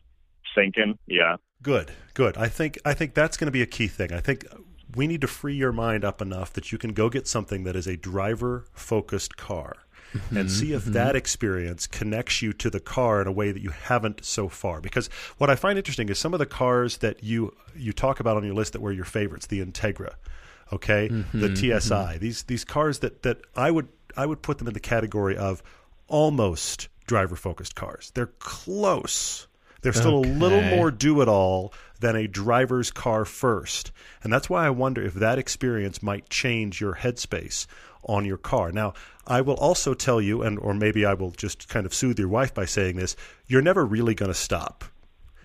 thinking. 0.55 0.97
Yeah. 1.05 1.35
Good. 1.61 1.91
Good. 2.15 2.37
I 2.37 2.47
think 2.47 2.79
I 2.83 2.93
think 2.93 3.13
that's 3.13 3.37
going 3.37 3.45
to 3.45 3.51
be 3.51 3.61
a 3.61 3.67
key 3.67 3.87
thing. 3.87 4.11
I 4.11 4.19
think 4.19 4.47
we 4.95 5.05
need 5.05 5.21
to 5.21 5.27
free 5.27 5.55
your 5.55 5.71
mind 5.71 6.03
up 6.03 6.21
enough 6.21 6.51
that 6.53 6.71
you 6.71 6.79
can 6.79 6.93
go 6.93 7.09
get 7.09 7.27
something 7.27 7.63
that 7.65 7.75
is 7.75 7.85
a 7.85 7.95
driver 7.95 8.65
focused 8.73 9.37
car. 9.37 9.77
Mm-hmm, 10.13 10.37
and 10.37 10.51
see 10.51 10.73
if 10.73 10.83
mm-hmm. 10.83 10.91
that 10.91 11.15
experience 11.15 11.87
connects 11.87 12.39
you 12.43 12.53
to 12.53 12.69
the 12.69 12.79
car 12.79 13.19
in 13.19 13.27
a 13.27 13.31
way 13.31 13.51
that 13.51 13.63
you 13.63 13.71
haven't 13.71 14.23
so 14.23 14.47
far. 14.47 14.79
Because 14.79 15.07
what 15.39 15.49
I 15.49 15.55
find 15.55 15.75
interesting 15.75 16.07
is 16.07 16.19
some 16.19 16.33
of 16.33 16.39
the 16.39 16.45
cars 16.45 16.97
that 16.97 17.23
you 17.23 17.55
you 17.75 17.93
talk 17.93 18.19
about 18.19 18.37
on 18.37 18.43
your 18.43 18.53
list 18.53 18.73
that 18.73 18.81
were 18.81 18.91
your 18.91 19.05
favorites, 19.05 19.47
the 19.47 19.65
Integra, 19.65 20.13
okay, 20.71 21.09
mm-hmm, 21.09 21.39
the 21.39 21.55
TSI. 21.55 21.69
Mm-hmm. 21.69 22.19
These 22.19 22.43
these 22.43 22.65
cars 22.65 22.99
that 22.99 23.23
that 23.23 23.41
I 23.55 23.71
would 23.71 23.87
I 24.15 24.25
would 24.25 24.41
put 24.41 24.57
them 24.59 24.67
in 24.67 24.73
the 24.73 24.79
category 24.79 25.37
of 25.37 25.63
almost 26.07 26.89
driver 27.07 27.35
focused 27.35 27.75
cars. 27.75 28.11
They're 28.13 28.33
close. 28.39 29.47
They're 29.81 29.91
still 29.91 30.19
okay. 30.19 30.29
a 30.29 30.33
little 30.33 30.61
more 30.61 30.91
do 30.91 31.21
it 31.21 31.27
all 31.27 31.73
than 31.99 32.15
a 32.15 32.27
driver's 32.27 32.89
car 32.89 33.25
first. 33.25 33.91
And 34.23 34.31
that's 34.31 34.49
why 34.49 34.65
I 34.65 34.69
wonder 34.69 35.03
if 35.03 35.13
that 35.15 35.37
experience 35.37 36.01
might 36.01 36.29
change 36.29 36.79
your 36.79 36.95
headspace 36.95 37.67
on 38.03 38.23
your 38.23 38.37
car. 38.37 38.71
Now, 38.71 38.93
I 39.27 39.41
will 39.41 39.55
also 39.55 39.93
tell 39.93 40.21
you, 40.21 40.41
and 40.41 40.57
or 40.59 40.73
maybe 40.73 41.05
I 41.05 41.13
will 41.13 41.31
just 41.31 41.67
kind 41.67 41.85
of 41.85 41.93
soothe 41.93 42.19
your 42.19 42.27
wife 42.29 42.53
by 42.53 42.65
saying 42.65 42.95
this, 42.95 43.15
you're 43.47 43.61
never 43.61 43.85
really 43.85 44.15
going 44.15 44.31
to 44.31 44.37
stop. 44.37 44.85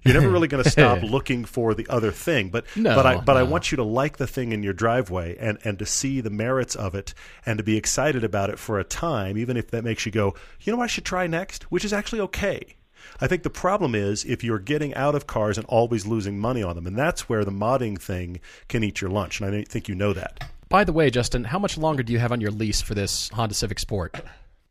You're 0.05 0.15
never 0.15 0.31
really 0.31 0.49
going 0.49 0.63
to 0.65 0.71
stop 0.71 1.03
looking 1.03 1.45
for 1.45 1.75
the 1.75 1.87
other 1.89 2.11
thing. 2.11 2.51
But 2.51 2.65
no, 2.77 2.95
but 2.95 3.07
I 3.07 3.17
but 3.17 3.35
no. 3.35 3.41
I 3.41 3.43
want 3.43 3.71
you 3.71 3.77
to 3.77 3.85
like 3.85 4.17
the 4.17 4.27
thing 4.27 4.53
in 4.53 4.63
your 4.63 4.73
driveway 4.73 5.37
and 5.39 5.59
and 5.65 5.79
to 5.79 5.87
see 5.87 6.21
the 6.21 6.31
merits 6.31 6.75
of 6.75 6.95
it 6.95 7.15
and 7.45 7.59
to 7.59 7.65
be 7.65 7.77
excited 7.77 8.25
about 8.25 8.51
it 8.51 8.59
for 8.59 8.79
a 8.79 8.85
time, 8.85 9.37
even 9.37 9.57
if 9.57 9.71
that 9.71 9.85
makes 9.85 10.07
you 10.07 10.13
go, 10.13 10.35
you 10.61 10.73
know 10.73 10.79
what 10.79 10.85
I 10.85 10.89
should 10.89 11.05
try 11.05 11.27
next, 11.27 11.65
which 11.65 11.85
is 11.85 11.93
actually 11.93 12.21
okay. 12.21 12.77
I 13.21 13.27
think 13.27 13.43
the 13.43 13.51
problem 13.51 13.95
is 13.95 14.25
if 14.25 14.45
you're 14.45 14.59
getting 14.59 14.95
out 14.95 15.15
of 15.15 15.27
cars 15.27 15.57
and 15.57 15.67
always 15.67 16.07
losing 16.07 16.39
money 16.39 16.63
on 16.63 16.75
them, 16.75 16.87
and 16.87 16.97
that's 16.97 17.29
where 17.29 17.45
the 17.45 17.51
modding 17.51 18.01
thing 18.01 18.41
can 18.69 18.85
eat 18.85 19.01
your 19.01 19.11
lunch. 19.11 19.41
And 19.41 19.55
I 19.55 19.63
think 19.65 19.89
you 19.89 19.95
know 19.95 20.13
that. 20.13 20.49
By 20.69 20.85
the 20.85 20.93
way, 20.93 21.11
Justin, 21.11 21.45
how 21.45 21.59
much 21.59 21.79
longer 21.79 22.03
do 22.03 22.13
you 22.13 22.19
have 22.19 22.33
on 22.33 22.41
your 22.41 22.51
lease 22.51 22.83
for 22.83 22.95
this 22.95 23.31
Honda 23.31 23.55
Civic 23.55 23.79
Sport? 23.79 24.21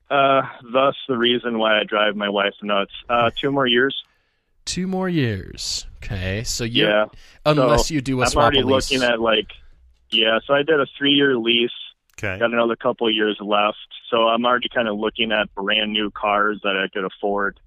Uh, 0.10 0.42
thus 0.72 0.96
the 1.08 1.18
reason 1.18 1.58
why 1.58 1.80
I 1.80 1.84
drive 1.84 2.16
my 2.16 2.30
wife 2.30 2.54
nuts. 2.62 2.92
Uh, 3.10 3.32
two 3.36 3.52
more 3.52 3.68
years. 3.68 4.04
Two 4.68 4.86
more 4.86 5.08
years. 5.08 5.88
Okay, 6.04 6.44
so 6.44 6.66
you 6.66 6.86
yeah. 6.86 7.06
Unless 7.46 7.88
so 7.88 7.94
you 7.94 8.02
do 8.02 8.20
a 8.20 8.26
I'm 8.26 8.30
swap 8.30 8.44
already 8.44 8.64
lease. 8.64 8.92
looking 8.92 9.08
at 9.08 9.22
like, 9.22 9.48
yeah. 10.12 10.40
So 10.46 10.54
I 10.54 10.62
did 10.62 10.80
a 10.80 10.86
three-year 10.98 11.38
lease. 11.38 11.72
Okay. 12.20 12.38
Got 12.38 12.52
another 12.52 12.76
couple 12.76 13.08
of 13.08 13.14
years 13.14 13.38
left. 13.40 13.78
So 14.10 14.28
I'm 14.28 14.46
already 14.46 14.68
kind 14.68 14.90
of 14.90 14.98
looking 14.98 15.32
at 15.32 15.54
brand 15.56 15.94
new 15.94 16.12
cars 16.12 16.60
that 16.64 16.76
I 16.76 16.88
could 16.94 17.06
afford 17.06 17.60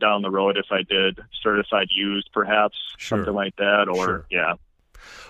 down 0.00 0.22
the 0.22 0.30
road 0.30 0.56
if 0.56 0.66
I 0.72 0.82
did 0.82 1.20
certified 1.42 1.88
used, 1.90 2.30
perhaps 2.32 2.76
sure. 2.96 3.18
something 3.18 3.34
like 3.34 3.54
that, 3.56 3.86
or 3.88 4.04
sure. 4.04 4.26
yeah. 4.30 4.54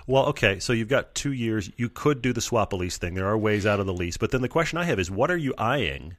Well, 0.06 0.26
okay, 0.26 0.60
so 0.60 0.72
you've 0.72 0.88
got 0.88 1.14
two 1.14 1.32
years. 1.32 1.70
You 1.76 1.90
could 1.90 2.22
do 2.22 2.32
the 2.32 2.40
swap 2.40 2.72
a 2.72 2.76
lease 2.76 2.96
thing. 2.96 3.14
There 3.14 3.26
are 3.26 3.36
ways 3.36 3.66
out 3.66 3.80
of 3.80 3.86
the 3.86 3.92
lease, 3.92 4.16
but 4.16 4.30
then 4.30 4.40
the 4.40 4.48
question 4.48 4.78
I 4.78 4.84
have 4.84 4.98
is, 4.98 5.10
what 5.10 5.30
are 5.30 5.36
you 5.36 5.52
eyeing 5.58 6.16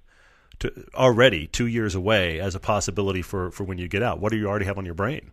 to 0.60 0.86
already 0.96 1.48
two 1.48 1.68
years 1.68 1.96
away 1.96 2.39
as 2.39 2.56
a 2.56 2.60
possibility 2.60 3.22
for 3.22 3.51
for 3.51 3.63
when 3.63 3.78
you 3.78 3.88
get 3.88 4.04
out? 4.04 4.20
What 4.20 4.32
do 4.32 4.38
you 4.38 4.48
already 4.48 4.66
have 4.66 4.78
on 4.78 4.86
your 4.86 4.94
brain? 4.96 5.32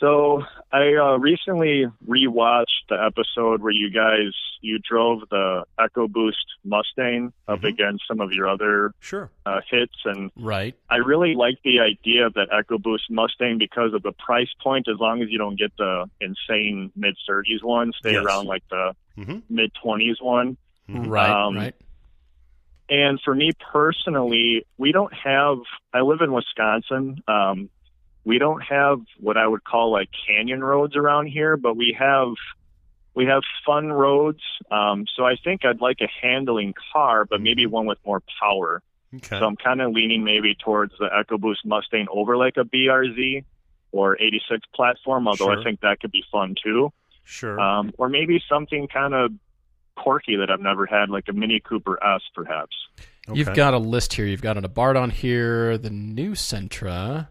So 0.00 0.42
I 0.70 0.94
uh, 0.94 1.16
recently 1.18 1.86
rewatched 2.06 2.86
the 2.88 3.02
episode 3.04 3.62
where 3.62 3.72
you 3.72 3.90
guys 3.90 4.32
you 4.60 4.78
drove 4.88 5.20
the 5.30 5.64
EcoBoost 5.80 6.34
Mustang 6.64 7.32
up 7.48 7.60
Mhm. 7.60 7.68
against 7.68 8.04
some 8.06 8.20
of 8.20 8.32
your 8.32 8.48
other 8.48 8.92
Sure. 9.00 9.30
uh, 9.46 9.60
hits, 9.68 9.94
and 10.04 10.30
right. 10.36 10.74
I 10.90 10.96
really 10.96 11.34
like 11.34 11.56
the 11.64 11.80
idea 11.80 12.26
of 12.26 12.34
that 12.34 12.48
EcoBoost 12.50 13.08
Mustang 13.10 13.58
because 13.58 13.92
of 13.94 14.02
the 14.02 14.12
price 14.12 14.52
point. 14.62 14.86
As 14.88 14.98
long 15.00 15.22
as 15.22 15.30
you 15.30 15.38
don't 15.38 15.56
get 15.58 15.72
the 15.78 16.08
insane 16.20 16.92
mid 16.94 17.16
thirties 17.26 17.62
one, 17.62 17.92
stay 17.98 18.12
Yes. 18.12 18.24
around 18.24 18.46
like 18.46 18.62
the 18.68 18.94
Mhm. 19.18 19.42
mid 19.48 19.72
twenties 19.82 20.20
one. 20.20 20.56
Mhm. 20.88 21.08
Right. 21.08 21.30
Um, 21.30 21.56
right. 21.56 21.74
And 22.90 23.20
for 23.22 23.34
me 23.34 23.52
personally, 23.72 24.66
we 24.78 24.92
don't 24.92 25.12
have. 25.12 25.58
I 25.92 26.00
live 26.00 26.20
in 26.20 26.32
Wisconsin. 26.32 27.22
Um, 27.28 27.68
we 28.24 28.38
don't 28.38 28.60
have 28.60 29.00
what 29.20 29.36
I 29.36 29.46
would 29.46 29.64
call 29.64 29.92
like 29.92 30.08
canyon 30.26 30.62
roads 30.62 30.96
around 30.96 31.26
here, 31.26 31.56
but 31.56 31.76
we 31.76 31.96
have 31.98 32.34
we 33.14 33.26
have 33.26 33.42
fun 33.66 33.90
roads. 33.90 34.42
Um, 34.70 35.06
so 35.16 35.24
I 35.24 35.36
think 35.36 35.64
I'd 35.64 35.80
like 35.80 35.98
a 36.00 36.08
handling 36.22 36.74
car, 36.92 37.24
but 37.24 37.40
maybe 37.40 37.66
one 37.66 37.86
with 37.86 37.98
more 38.06 38.22
power. 38.40 38.82
Okay. 39.14 39.38
So 39.38 39.46
I'm 39.46 39.56
kind 39.56 39.80
of 39.80 39.92
leaning 39.92 40.24
maybe 40.24 40.54
towards 40.54 40.92
the 40.98 41.08
EcoBoost 41.08 41.64
Mustang 41.64 42.06
over 42.10 42.36
like 42.36 42.56
a 42.58 42.64
BRZ 42.64 43.44
or 43.92 44.20
86 44.20 44.60
platform, 44.74 45.26
although 45.26 45.46
Sure. 45.46 45.60
I 45.60 45.64
think 45.64 45.80
that 45.80 46.00
could 46.00 46.12
be 46.12 46.24
fun 46.30 46.54
too. 46.62 46.92
Sure. 47.24 47.58
Um, 47.58 47.92
or 47.98 48.08
maybe 48.08 48.42
something 48.48 48.88
kind 48.88 49.14
of 49.14 49.32
quirky 50.02 50.36
that 50.36 50.50
I've 50.50 50.60
never 50.60 50.86
had, 50.86 51.10
like 51.10 51.24
a 51.28 51.32
Mini 51.32 51.60
Cooper 51.60 52.02
S, 52.02 52.22
perhaps. 52.34 52.76
You've 53.32 53.54
got 53.54 53.74
a 53.74 53.78
list 53.78 54.14
here. 54.14 54.26
You've 54.26 54.42
got 54.42 54.56
an 54.56 54.64
Abarth 54.64 55.00
on 55.00 55.10
here, 55.10 55.76
the 55.76 55.90
new 55.90 56.32
Sentra. 56.32 57.28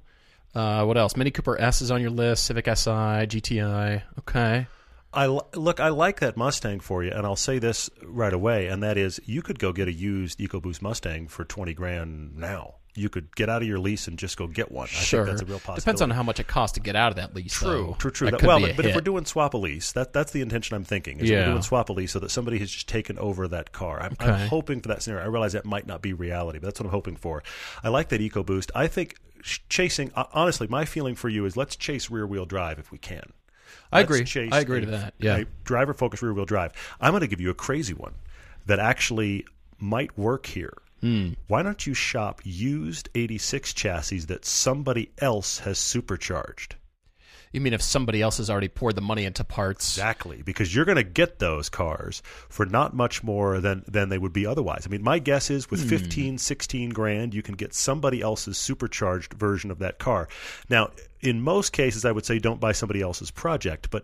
Uh, 0.54 0.86
what 0.86 0.98
else? 0.98 1.16
Mini 1.16 1.32
Cooper 1.32 1.60
S 1.60 1.82
is 1.82 1.92
on 1.92 2.02
your 2.02 2.10
list. 2.12 2.46
Civic 2.46 2.66
Si, 2.66 2.72
GTI. 2.92 4.04
Okay. 4.20 4.68
I 5.14 5.26
look. 5.26 5.80
I 5.80 5.90
like 5.90 6.20
that 6.20 6.38
Mustang 6.38 6.80
for 6.80 7.04
you, 7.04 7.12
and 7.12 7.26
I'll 7.26 7.36
say 7.36 7.60
this 7.60 7.90
right 8.04 8.34
away, 8.34 8.68
and 8.68 8.84
that 8.84 8.98
is, 8.98 9.20
you 9.26 9.42
could 9.42 9.58
go 9.58 9.72
get 9.72 9.88
a 9.88 9.92
used 9.92 10.38
EcoBoost 10.40 10.82
Mustang 10.82 11.28
for 11.28 11.44
twenty 11.46 11.74
grand 11.74 12.38
now. 12.38 12.76
You 12.98 13.10
could 13.10 13.36
get 13.36 13.48
out 13.50 13.62
of 13.62 13.68
your 13.68 13.80
lease 13.80 14.08
and 14.08 14.18
just 14.18 14.38
go 14.38 14.48
get 14.48 14.72
one. 14.72 14.86
I 14.86 14.88
sure. 14.88 15.26
think 15.26 15.38
that's 15.38 15.42
a 15.44 15.46
real 15.46 15.60
possibility. 15.60 15.82
Depends 15.82 16.02
on 16.02 16.10
how 16.10 16.24
much 16.24 16.40
it 16.40 16.48
costs 16.48 16.74
to 16.76 16.80
get 16.80 16.96
out 16.96 17.12
of 17.12 17.16
that 17.18 17.36
lease. 17.36 17.54
True, 17.54 17.88
though. 17.88 17.94
true, 18.00 18.12
true. 18.12 18.32
That 18.32 18.40
That- 18.40 18.48
well, 18.48 18.60
but, 18.76 18.86
if 18.86 18.96
we're 18.96 19.02
doing 19.02 19.26
swap 19.26 19.54
a 19.54 19.58
lease, 19.58 19.92
that 19.94 20.14
that's 20.14 20.32
the 20.32 20.42
intention 20.42 20.76
I'm 20.76 20.84
thinking. 20.84 21.20
Is 21.20 21.30
Yeah. 21.30 21.42
we're 21.46 21.52
doing 21.52 21.62
swap 21.62 21.90
a 21.90 21.94
lease 21.94 22.12
so 22.12 22.20
that 22.20 22.32
somebody 22.32 22.58
has 22.60 22.72
just 22.72 22.88
taken 22.90 23.18
over 23.20 23.48
that 23.48 23.72
car. 23.72 24.02
I'm, 24.02 24.16
I'm 24.20 24.48
hoping 24.50 24.82
for 24.82 24.88
that 24.90 25.02
scenario. 25.04 25.24
I 25.24 25.28
realize 25.28 25.54
that 25.54 25.66
might 25.66 25.86
not 25.88 26.02
be 26.02 26.14
reality, 26.14 26.60
but 26.60 26.66
that's 26.68 26.80
what 26.80 26.86
I'm 26.88 26.92
hoping 26.92 27.16
for. 27.16 27.44
I 27.84 27.90
like 27.90 28.10
that 28.10 28.20
EcoBoost. 28.22 28.72
I 28.74 28.88
think 28.88 29.16
chasing. 29.70 30.12
Honestly, 30.34 30.68
my 30.68 30.84
feeling 30.86 31.16
for 31.16 31.30
you 31.30 31.46
is 31.46 31.56
let's 31.56 31.76
chase 31.76 32.10
rear 32.10 32.26
wheel 32.26 32.46
drive 32.46 32.80
if 32.80 32.92
we 32.92 32.98
can. 32.98 33.32
I 33.92 34.00
Let's 34.00 34.10
agree. 34.12 34.24
chase 34.26 34.52
I 34.52 34.60
agree 34.60 34.80
a- 34.80 34.82
to 34.82 34.88
that. 34.92 35.14
Yeah. 35.20 35.44
driver 35.64 35.94
focused 35.94 36.22
rear 36.24 36.34
wheel 36.34 36.46
drive. 36.46 36.74
I'm 37.00 37.12
going 37.12 37.22
to 37.22 37.28
give 37.28 37.40
you 37.40 37.50
a 37.50 37.54
crazy 37.54 37.94
one 37.94 38.16
that 38.66 38.80
actually 38.80 39.46
might 39.80 40.18
work 40.18 40.46
here. 40.48 40.74
Hmm. 41.02 41.34
Why 41.48 41.64
don't 41.64 41.86
you 41.86 41.94
shop 41.94 42.42
used 42.44 43.10
86 43.14 43.74
chassis 43.74 44.20
that 44.22 44.46
somebody 44.46 45.12
else 45.20 45.60
has 45.60 45.78
supercharged? 45.78 46.76
You 47.54 47.62
mean 47.62 47.74
if 47.74 47.82
somebody 47.82 48.22
else 48.22 48.38
has 48.38 48.50
already 48.50 48.68
poured 48.68 48.96
the 48.96 49.02
money 49.02 49.24
into 49.24 49.44
parts? 49.44 49.98
Exactly, 49.98 50.42
because 50.42 50.76
you're 50.76 50.86
going 50.86 50.98
to 50.98 51.04
get 51.04 51.40
those 51.40 51.70
cars 51.70 52.22
for 52.50 52.66
not 52.66 52.94
much 52.94 53.24
more 53.24 53.60
than 53.62 53.84
than 53.88 54.10
they 54.10 54.18
would 54.18 54.34
be 54.34 54.46
otherwise. 54.46 54.86
I 54.86 54.90
mean, 54.90 55.04
my 55.04 55.20
guess 55.20 55.50
is 55.50 55.72
with 55.72 55.88
15, 55.88 56.38
16 56.38 56.90
grand, 56.90 57.34
you 57.34 57.42
can 57.42 57.56
get 57.56 57.74
somebody 57.74 58.22
else's 58.22 58.58
supercharged 58.58 59.34
version 59.34 59.72
of 59.72 59.80
that 59.80 59.98
car. 59.98 60.28
Now, 60.70 60.92
in 61.22 61.42
most 61.42 61.72
cases, 61.72 62.06
I 62.06 62.12
would 62.12 62.26
say 62.26 62.38
don't 62.38 62.60
buy 62.60 62.74
somebody 62.74 63.02
else's 63.02 63.32
project, 63.32 63.90
but 63.90 64.04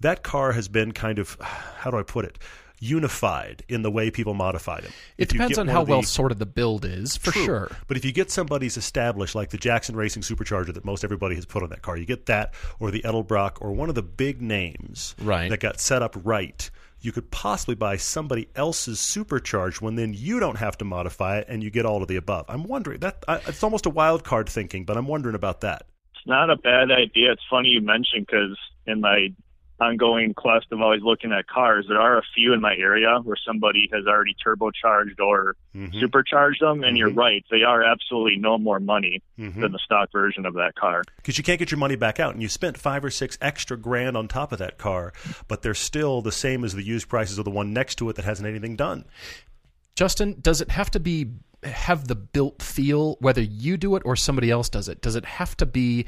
that 0.00 0.22
car 0.22 0.52
has 0.52 0.68
been 0.68 0.92
kind 0.92 1.18
of 1.18 1.36
how 1.40 1.90
do 1.90 1.98
I 1.98 2.02
put 2.02 2.24
it? 2.24 2.38
Unified 2.82 3.62
in 3.68 3.82
the 3.82 3.90
way 3.90 4.10
people 4.10 4.34
modify 4.34 4.80
them. 4.80 4.90
It 5.16 5.22
If 5.24 5.28
depends 5.28 5.56
on 5.56 5.68
how 5.68 5.82
of 5.82 5.88
well 5.88 6.02
sorted 6.02 6.38
the 6.40 6.46
build 6.46 6.84
is, 6.84 7.16
for 7.16 7.30
True. 7.30 7.44
sure. 7.44 7.70
But 7.86 7.96
if 7.96 8.04
you 8.04 8.10
get 8.12 8.30
somebody's 8.30 8.76
established, 8.76 9.34
like 9.34 9.50
the 9.50 9.56
Jackson 9.56 9.94
Racing 9.96 10.22
Supercharger 10.22 10.74
that 10.74 10.84
most 10.84 11.04
everybody 11.04 11.34
has 11.36 11.46
put 11.46 11.62
on 11.62 11.68
that 11.70 11.82
car, 11.82 11.96
you 11.96 12.04
get 12.04 12.26
that, 12.26 12.54
or 12.80 12.90
the 12.90 13.00
Edelbrock, 13.02 13.58
or 13.60 13.72
one 13.72 13.88
of 13.88 13.94
the 13.94 14.02
big 14.02 14.42
names 14.42 15.14
Right. 15.20 15.48
that 15.48 15.60
got 15.60 15.80
set 15.80 16.02
up 16.02 16.16
right. 16.24 16.68
You 17.00 17.12
could 17.12 17.30
possibly 17.30 17.74
buy 17.74 17.96
somebody 17.96 18.48
else's 18.54 19.00
supercharged 19.00 19.80
one, 19.80 19.94
then 19.96 20.12
you 20.14 20.38
don't 20.40 20.58
have 20.58 20.76
to 20.78 20.84
modify 20.84 21.38
it, 21.38 21.46
and 21.48 21.62
you 21.62 21.70
get 21.70 21.86
all 21.86 22.02
of 22.02 22.08
the 22.08 22.16
above. 22.16 22.46
I'm 22.48 22.64
wondering 22.64 23.00
that 23.00 23.24
I, 23.28 23.36
it's 23.46 23.62
almost 23.62 23.86
a 23.86 23.90
wild 23.90 24.24
card 24.24 24.48
thinking, 24.48 24.84
but 24.84 24.96
I'm 24.96 25.06
wondering 25.06 25.34
about 25.34 25.60
that. 25.62 25.86
It's 26.14 26.26
not 26.26 26.50
a 26.50 26.56
bad 26.56 26.90
idea. 26.90 27.32
It's 27.32 27.42
funny 27.50 27.70
you 27.70 27.80
mentioned 27.80 28.26
because 28.26 28.56
in 28.86 29.00
my 29.00 29.28
ongoing 29.82 30.34
quest 30.34 30.66
of 30.70 30.80
always 30.80 31.02
looking 31.02 31.32
at 31.32 31.46
cars. 31.46 31.86
There 31.88 32.00
are 32.00 32.16
a 32.18 32.22
few 32.34 32.52
in 32.52 32.60
my 32.60 32.74
area 32.76 33.18
where 33.24 33.36
somebody 33.46 33.88
has 33.92 34.06
already 34.06 34.36
turbocharged 34.44 35.18
or 35.20 35.56
Mhm. 35.74 35.98
supercharged 35.98 36.60
them, 36.60 36.84
and 36.84 36.96
you're 36.96 37.10
Mhm. 37.10 37.16
right, 37.16 37.44
they 37.50 37.62
are 37.62 37.82
absolutely 37.82 38.36
no 38.36 38.58
more 38.58 38.78
money 38.80 39.22
Mhm. 39.38 39.60
than 39.60 39.72
the 39.72 39.78
stock 39.78 40.12
version 40.12 40.46
of 40.46 40.54
that 40.54 40.74
car. 40.74 41.02
because 41.16 41.38
you 41.38 41.44
can't 41.44 41.58
get 41.58 41.70
your 41.70 41.78
money 41.78 41.96
back 41.96 42.18
out, 42.20 42.32
and 42.34 42.42
you 42.42 42.48
spent 42.48 42.76
five 42.76 43.04
or 43.04 43.10
six 43.10 43.38
extra 43.40 43.76
grand 43.76 44.16
on 44.16 44.26
top 44.28 44.52
of 44.52 44.58
that 44.58 44.76
car, 44.78 45.12
but 45.48 45.62
they're 45.62 45.72
still 45.74 46.20
the 46.20 46.32
same 46.32 46.64
as 46.64 46.74
the 46.74 46.82
used 46.82 47.08
prices 47.08 47.38
of 47.38 47.44
the 47.44 47.50
one 47.50 47.72
next 47.72 47.94
to 47.96 48.08
it 48.10 48.16
that 48.16 48.24
hasn't 48.24 48.48
anything 48.48 48.76
done. 48.76 49.04
Justin, 49.96 50.36
does 50.40 50.60
it 50.60 50.70
have 50.70 50.90
to 50.90 51.00
be 51.00 51.32
have 51.64 52.08
the 52.08 52.16
built 52.16 52.60
feel 52.60 53.16
whether 53.20 53.40
you 53.40 53.76
do 53.76 53.94
it 53.94 54.02
or 54.04 54.16
somebody 54.16 54.50
else 54.50 54.68
does 54.68 54.88
it? 54.88 55.00
Does 55.00 55.14
it 55.14 55.24
have 55.24 55.56
to 55.58 55.66
be 55.66 56.06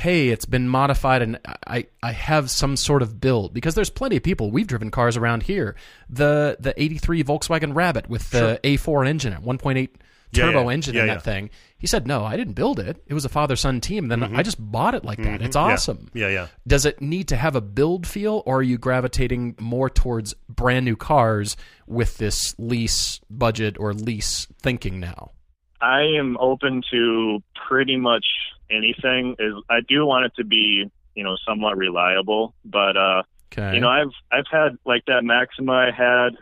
hey, 0.00 0.28
it's 0.30 0.46
been 0.46 0.68
modified 0.68 1.22
and 1.22 1.38
I 1.66 1.86
I 2.02 2.12
have 2.12 2.50
some 2.50 2.76
sort 2.76 3.02
of 3.02 3.20
build 3.20 3.52
because 3.54 3.74
there's 3.74 3.90
plenty 3.90 4.16
of 4.16 4.22
people 4.22 4.50
we've 4.50 4.66
driven 4.66 4.90
cars 4.90 5.16
around 5.16 5.42
here. 5.44 5.76
The 6.08 6.56
the 6.58 6.74
83 6.80 7.22
Volkswagen 7.24 7.74
Rabbit 7.74 8.08
with 8.08 8.30
the 8.30 8.58
A4 8.64 9.06
engine 9.06 9.32
at 9.32 9.42
1.8 9.42 9.88
turbo 10.32 10.62
yeah. 10.68 10.72
engine 10.74 10.94
Yeah, 10.94 11.00
in 11.02 11.06
yeah. 11.08 11.14
that 11.14 11.22
thing. 11.24 11.50
He 11.78 11.86
said, 11.86 12.06
"No, 12.06 12.24
I 12.24 12.36
didn't 12.36 12.52
build 12.54 12.78
it. 12.78 13.02
It 13.06 13.14
was 13.14 13.24
a 13.24 13.28
father-son 13.28 13.80
team. 13.80 14.08
Then 14.08 14.22
I 14.22 14.42
just 14.42 14.58
bought 14.60 14.94
it 14.94 15.04
like 15.04 15.20
that. 15.22 15.40
It's 15.42 15.56
Mm-hmm. 15.56 15.68
Yeah. 15.68 15.72
awesome." 15.74 16.10
Yeah, 16.14 16.28
yeah. 16.28 16.46
Does 16.66 16.84
it 16.86 17.00
need 17.00 17.28
to 17.28 17.36
have 17.36 17.56
a 17.56 17.60
build 17.60 18.06
feel, 18.06 18.42
or 18.46 18.58
are 18.58 18.62
you 18.62 18.78
gravitating 18.78 19.56
more 19.58 19.88
towards 19.90 20.34
brand 20.48 20.84
new 20.84 20.94
cars 20.96 21.56
with 21.86 22.18
this 22.18 22.54
lease 22.58 23.20
budget 23.30 23.76
or 23.80 23.92
lease 23.94 24.46
thinking 24.62 25.00
now? 25.00 25.32
I 25.80 26.02
am 26.02 26.36
open 26.38 26.82
to 26.92 27.42
pretty 27.68 27.96
much 27.96 28.26
anything. 28.70 29.36
Is 29.38 29.54
I 29.68 29.80
do 29.86 30.06
want 30.06 30.26
it 30.26 30.32
to 30.36 30.44
be, 30.44 30.90
you 31.14 31.24
know, 31.24 31.36
somewhat 31.46 31.76
reliable, 31.76 32.54
but 32.64 32.96
uh, 32.96 33.22
Okay. 33.52 33.74
you 33.74 33.80
know, 33.80 33.88
I've 33.88 34.12
I've 34.30 34.46
had 34.50 34.76
like 34.84 35.04
that 35.06 35.24
Maxima 35.24 35.72
I 35.72 35.90
had 35.90 36.36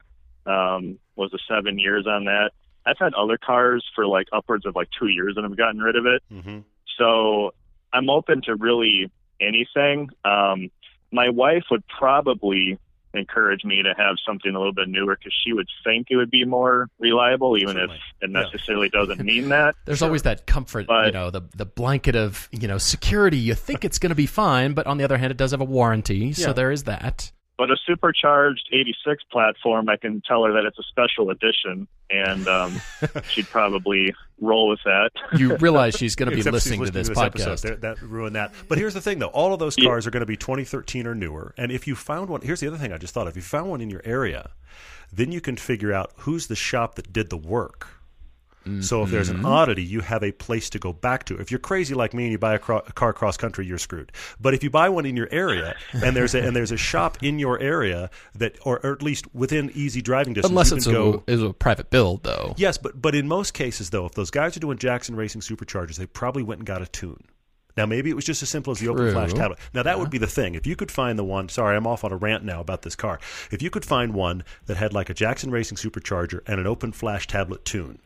um, 0.47 0.99
was 1.17 1.33
a 1.33 1.38
seven 1.49 1.79
years 1.79 2.07
on 2.07 2.25
that. 2.25 2.51
I've 2.85 2.99
had 2.99 3.14
other 3.14 3.38
cars 3.38 3.85
for 3.95 4.07
like 4.07 4.29
upwards 4.33 4.67
of 4.67 4.75
like 4.77 4.88
two 4.99 5.09
years 5.09 5.35
and 5.37 5.45
I've 5.45 5.57
gotten 5.57 5.81
rid 5.81 5.97
of 5.97 6.07
it. 6.07 6.23
hmm 6.31 6.59
So 6.99 7.53
I'm 7.93 8.11
open 8.11 8.43
to 8.43 8.57
really 8.57 9.11
anything. 9.41 10.11
Um, 10.25 10.71
my 11.12 11.29
wife 11.29 11.64
would 11.71 11.85
probably 11.87 12.79
encourage 13.18 13.64
me 13.64 13.83
to 13.83 13.94
have 13.96 14.16
something 14.26 14.54
a 14.54 14.59
little 14.59 14.72
bit 14.72 14.88
newer 14.88 15.16
because 15.16 15.35
she 15.44 15.52
would 15.52 15.68
think 15.85 16.07
it 16.11 16.16
would 16.16 16.31
be 16.31 16.44
more 16.44 16.88
reliable, 16.98 17.57
even 17.57 17.74
Certainly. 17.74 17.96
if 17.96 18.00
it 18.22 18.31
Yeah. 18.33 18.40
necessarily 18.42 18.88
doesn't 18.88 19.20
mean 19.20 19.48
that. 19.50 19.74
There's 19.85 20.02
always 20.02 20.22
that 20.22 20.46
comfort, 20.46 20.87
but, 20.87 21.07
you 21.07 21.12
know, 21.12 21.31
the 21.31 21.42
the 21.54 21.66
blanket 21.66 22.16
of 22.16 22.48
you 22.52 22.68
know 22.68 22.78
security. 22.78 23.37
You 23.38 23.54
think 23.54 23.85
it's 23.85 23.98
going 23.98 24.11
to 24.11 24.16
be 24.16 24.26
fine, 24.26 24.72
but 24.74 24.87
on 24.87 24.98
the 24.98 25.04
other 25.04 25.18
hand, 25.18 25.31
it 25.31 25.37
does 25.37 25.50
have 25.50 25.61
a 25.61 25.64
warranty, 25.64 26.33
so 26.33 26.52
there 26.52 26.70
is 26.70 26.85
that. 26.85 27.33
But 27.59 27.73
a 27.73 27.77
supercharged 27.87 28.68
86 28.73 29.25
platform, 29.33 29.88
I 29.88 29.97
can 29.97 30.23
tell 30.27 30.44
her 30.44 30.53
that 30.53 30.64
it's 30.64 30.79
a 30.79 30.83
special 30.85 31.31
edition, 31.31 31.88
and 32.09 32.47
um, 32.47 32.81
she'd 33.31 33.49
probably 33.49 34.14
roll 34.40 34.68
with 34.68 34.79
that. 34.85 35.11
You 35.37 35.57
realize 35.57 35.97
she's 35.97 36.14
going 36.14 36.31
to 36.31 36.37
be 36.37 36.38
Except 36.40 36.55
she's 36.55 36.64
listening 36.71 36.85
to 36.87 36.92
this 36.92 37.11
episode. 37.11 37.57
podcast. 37.59 37.62
That, 37.62 37.81
that 37.81 38.01
ruined 38.01 38.37
that. 38.37 38.53
But 38.68 38.79
here's 38.79 38.94
the 38.94 39.01
thing, 39.01 39.18
though: 39.18 39.27
all 39.29 39.53
of 39.53 39.59
those 39.59 39.75
Yeah. 39.77 39.88
cars 39.88 40.07
are 40.07 40.11
going 40.12 40.21
to 40.21 40.27
be 40.27 40.37
2013 40.37 41.05
or 41.07 41.16
newer. 41.16 41.53
And 41.59 41.73
if 41.73 41.88
you 41.88 41.97
found 41.97 42.31
one, 42.31 42.42
here's 42.42 42.61
the 42.61 42.68
other 42.68 42.79
thing 42.79 42.92
I 42.92 42.99
just 42.99 43.12
thought: 43.12 43.27
of. 43.27 43.33
if 43.33 43.37
you 43.37 43.42
found 43.42 43.68
one 43.71 43.81
in 43.81 43.90
your 43.90 44.03
area, 44.05 44.51
then 45.12 45.33
you 45.33 45.40
can 45.40 45.57
figure 45.57 45.92
out 45.92 46.12
who's 46.18 46.47
the 46.47 46.57
shop 46.57 46.94
that 46.94 47.12
did 47.12 47.29
the 47.29 47.37
work. 47.37 47.88
So 48.83 49.02
if 49.02 49.11
there's 49.11 49.28
an 49.28 49.38
mm-hmm. 49.38 49.46
oddity, 49.46 49.83
you 49.85 50.00
have 50.00 50.22
a 50.22 50.33
place 50.33 50.70
to 50.70 50.78
go 50.78 50.92
back 50.92 51.24
to. 51.24 51.38
If 51.38 51.50
you're 51.50 51.59
crazy 51.59 51.94
like 51.94 52.14
me 52.14 52.24
and 52.24 52.33
you 52.33 52.38
buy 52.38 52.54
a, 52.54 52.59
cro- 52.59 52.83
a 52.87 52.92
car 52.92 53.12
cross 53.12 53.37
country, 53.37 53.66
you're 53.66 53.78
screwed. 53.78 54.12
But 54.40 54.54
if 54.54 54.62
you 54.62 54.70
buy 54.70 54.88
one 54.88 55.07
in 55.07 55.16
your 55.16 55.28
area 55.31 55.76
and 55.92 56.14
there's 56.14 56.35
a, 56.35 56.40
and 56.40 56.54
there's 56.54 56.72
a 56.72 56.76
shop 56.76 57.22
in 57.22 57.38
your 57.38 57.59
area 57.61 58.11
that, 58.35 58.57
or, 58.62 58.81
or 58.85 58.92
at 58.92 59.02
least 59.02 59.33
within 59.35 59.70
easy 59.74 60.02
driving 60.02 60.35
distance, 60.35 60.50
Unless 60.50 60.70
you 60.70 60.76
it's 60.76 60.87
go. 60.87 61.24
a, 61.26 61.31
is 61.31 61.42
a 61.42 61.52
private 61.52 61.90
build, 61.90 62.22
though. 62.22 62.54
Yes, 62.57 62.78
but 62.78 63.00
but 63.00 63.14
in 63.14 63.28
most 63.28 63.54
cases, 63.54 63.90
though, 63.90 64.07
if 64.07 64.12
those 64.12 64.31
guys 64.31 64.57
are 64.57 64.61
doing 64.61 64.78
Jackson 64.78 65.16
Racing 65.16 65.40
Superchargers, 65.40 65.96
they 65.96 66.07
probably 66.07 66.42
went 66.42 66.61
and 66.61 66.66
got 66.66 66.83
a 66.83 66.87
tune. 66.87 67.24
Now, 67.78 67.87
maybe 67.87 68.11
it 68.11 68.16
was 68.16 68.24
just 68.24 68.42
as 68.42 68.48
simple 68.48 68.72
as 68.72 68.81
the 68.81 68.88
open 68.88 69.12
flash 69.12 69.33
tablet. 69.33 69.61
Now, 69.72 69.85
that 69.85 70.00
would 70.00 70.11
be 70.11 70.18
the 70.18 70.26
thing. 70.26 70.57
If 70.57 70.66
you 70.66 70.74
could 70.74 70.90
find 70.90 71.16
the 71.16 71.22
one, 71.22 71.48
sorry, 71.48 71.76
I'm 71.76 71.87
off 71.87 72.02
on 72.02 72.11
a 72.11 72.16
rant 72.16 72.42
now 72.42 72.61
about 72.61 72.83
this 72.83 72.96
car. 72.96 73.20
If 73.52 73.62
you 73.62 73.70
could 73.70 73.85
find 73.85 74.14
one 74.14 74.42
that 74.66 74.76
had 74.76 74.92
like 74.92 75.11
a 75.11 75.14
Jackson 75.14 75.52
Racing 75.52 75.78
Supercharger 75.78 76.40
and 76.44 76.59
an 76.59 76.66
open 76.66 76.90
flash 76.90 77.28
tablet 77.28 77.64
tune, 77.64 78.00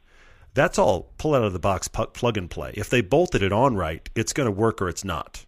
that's 0.54 0.78
all 0.78 1.12
pull 1.18 1.34
out 1.34 1.44
of 1.44 1.52
the 1.52 1.58
box, 1.58 1.88
pu- 1.88 2.06
plug 2.06 2.36
and 2.36 2.50
play. 2.50 2.72
If 2.74 2.90
they 2.90 3.00
bolted 3.00 3.42
it 3.42 3.52
on 3.52 3.76
right, 3.76 4.08
it's 4.14 4.32
going 4.32 4.46
to 4.46 4.52
work 4.52 4.82
or 4.82 4.88
it's 4.88 5.04
not. 5.04 5.44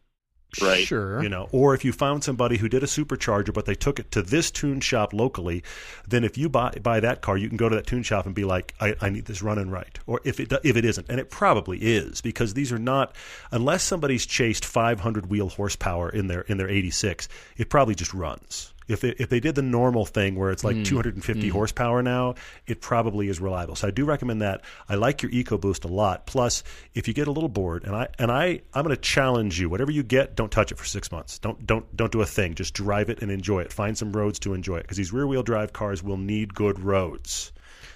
Right. 0.60 0.86
Sure. 0.86 1.22
You 1.22 1.28
know, 1.28 1.48
or 1.52 1.74
if 1.74 1.84
you 1.84 1.92
found 1.92 2.22
somebody 2.24 2.58
who 2.58 2.68
did 2.68 2.82
a 2.82 2.86
supercharger, 2.86 3.52
but 3.52 3.66
they 3.66 3.74
took 3.74 3.98
it 3.98 4.10
to 4.12 4.22
this 4.22 4.50
tune 4.50 4.80
shop 4.80 5.12
locally, 5.12 5.62
then 6.06 6.24
if 6.24 6.38
you 6.38 6.48
buy 6.48 6.70
buy 6.82 7.00
that 7.00 7.22
car, 7.22 7.36
you 7.36 7.48
can 7.48 7.56
go 7.56 7.68
to 7.68 7.76
that 7.76 7.86
tune 7.86 8.02
shop 8.02 8.26
and 8.26 8.34
be 8.34 8.44
like, 8.44 8.74
I, 8.80 8.94
I 9.00 9.10
need 9.10 9.24
this 9.24 9.42
running 9.42 9.70
right. 9.70 9.98
Or 10.06 10.20
if 10.24 10.40
it 10.40 10.52
if 10.62 10.76
it 10.76 10.84
isn't, 10.84 11.08
and 11.08 11.18
it 11.18 11.30
probably 11.30 11.78
is, 11.78 12.20
because 12.20 12.54
these 12.54 12.72
are 12.72 12.78
not, 12.78 13.14
unless 13.50 13.82
somebody's 13.82 14.26
chased 14.26 14.64
500 14.64 15.26
wheel 15.26 15.48
horsepower 15.48 16.08
in 16.08 16.28
their 16.28 16.42
in 16.42 16.56
their 16.56 16.70
86, 16.70 17.28
it 17.56 17.68
probably 17.68 17.94
just 17.94 18.14
runs. 18.14 18.73
If 18.86 19.00
they, 19.00 19.10
if 19.10 19.30
they 19.30 19.40
did 19.40 19.54
the 19.54 19.62
normal 19.62 20.04
thing 20.04 20.36
where 20.36 20.50
it's 20.50 20.64
like 20.64 20.76
hmm. 20.76 20.82
250 20.82 21.48
hmm. 21.48 21.52
horsepower 21.52 22.02
now, 22.02 22.34
it 22.66 22.80
probably 22.80 23.28
is 23.28 23.40
reliable. 23.40 23.76
So 23.76 23.88
I 23.88 23.90
do 23.90 24.04
recommend 24.04 24.42
that. 24.42 24.62
I 24.88 24.96
like 24.96 25.22
your 25.22 25.30
EcoBoost 25.32 25.84
a 25.84 25.88
lot. 25.88 26.26
Plus, 26.26 26.62
if 26.94 27.08
you 27.08 27.14
get 27.14 27.28
a 27.28 27.32
little 27.32 27.48
bored, 27.48 27.84
and 27.84 27.94
I 27.96 28.08
and 28.18 28.30
I 28.30 28.60
I'm 28.74 28.84
going 28.84 28.94
to 28.94 29.00
challenge 29.00 29.58
you. 29.58 29.68
Whatever 29.68 29.90
you 29.90 30.02
get, 30.02 30.34
don't 30.34 30.50
touch 30.50 30.72
it 30.72 30.78
for 30.78 30.84
six 30.84 31.10
months. 31.10 31.38
Don't 31.38 31.66
don't 31.66 31.96
don't 31.96 32.12
do 32.12 32.20
a 32.20 32.26
thing. 32.26 32.54
Just 32.54 32.74
drive 32.74 33.08
it 33.08 33.22
and 33.22 33.30
enjoy 33.30 33.60
it. 33.60 33.72
Find 33.72 33.96
some 33.96 34.12
roads 34.12 34.38
to 34.40 34.54
enjoy 34.54 34.76
it 34.76 34.82
because 34.82 34.96
these 34.96 35.12
rear 35.12 35.26
wheel 35.26 35.42
drive 35.42 35.72
cars 35.72 36.02
will 36.02 36.18
need 36.18 36.54
good 36.54 36.80
roads. 36.80 37.52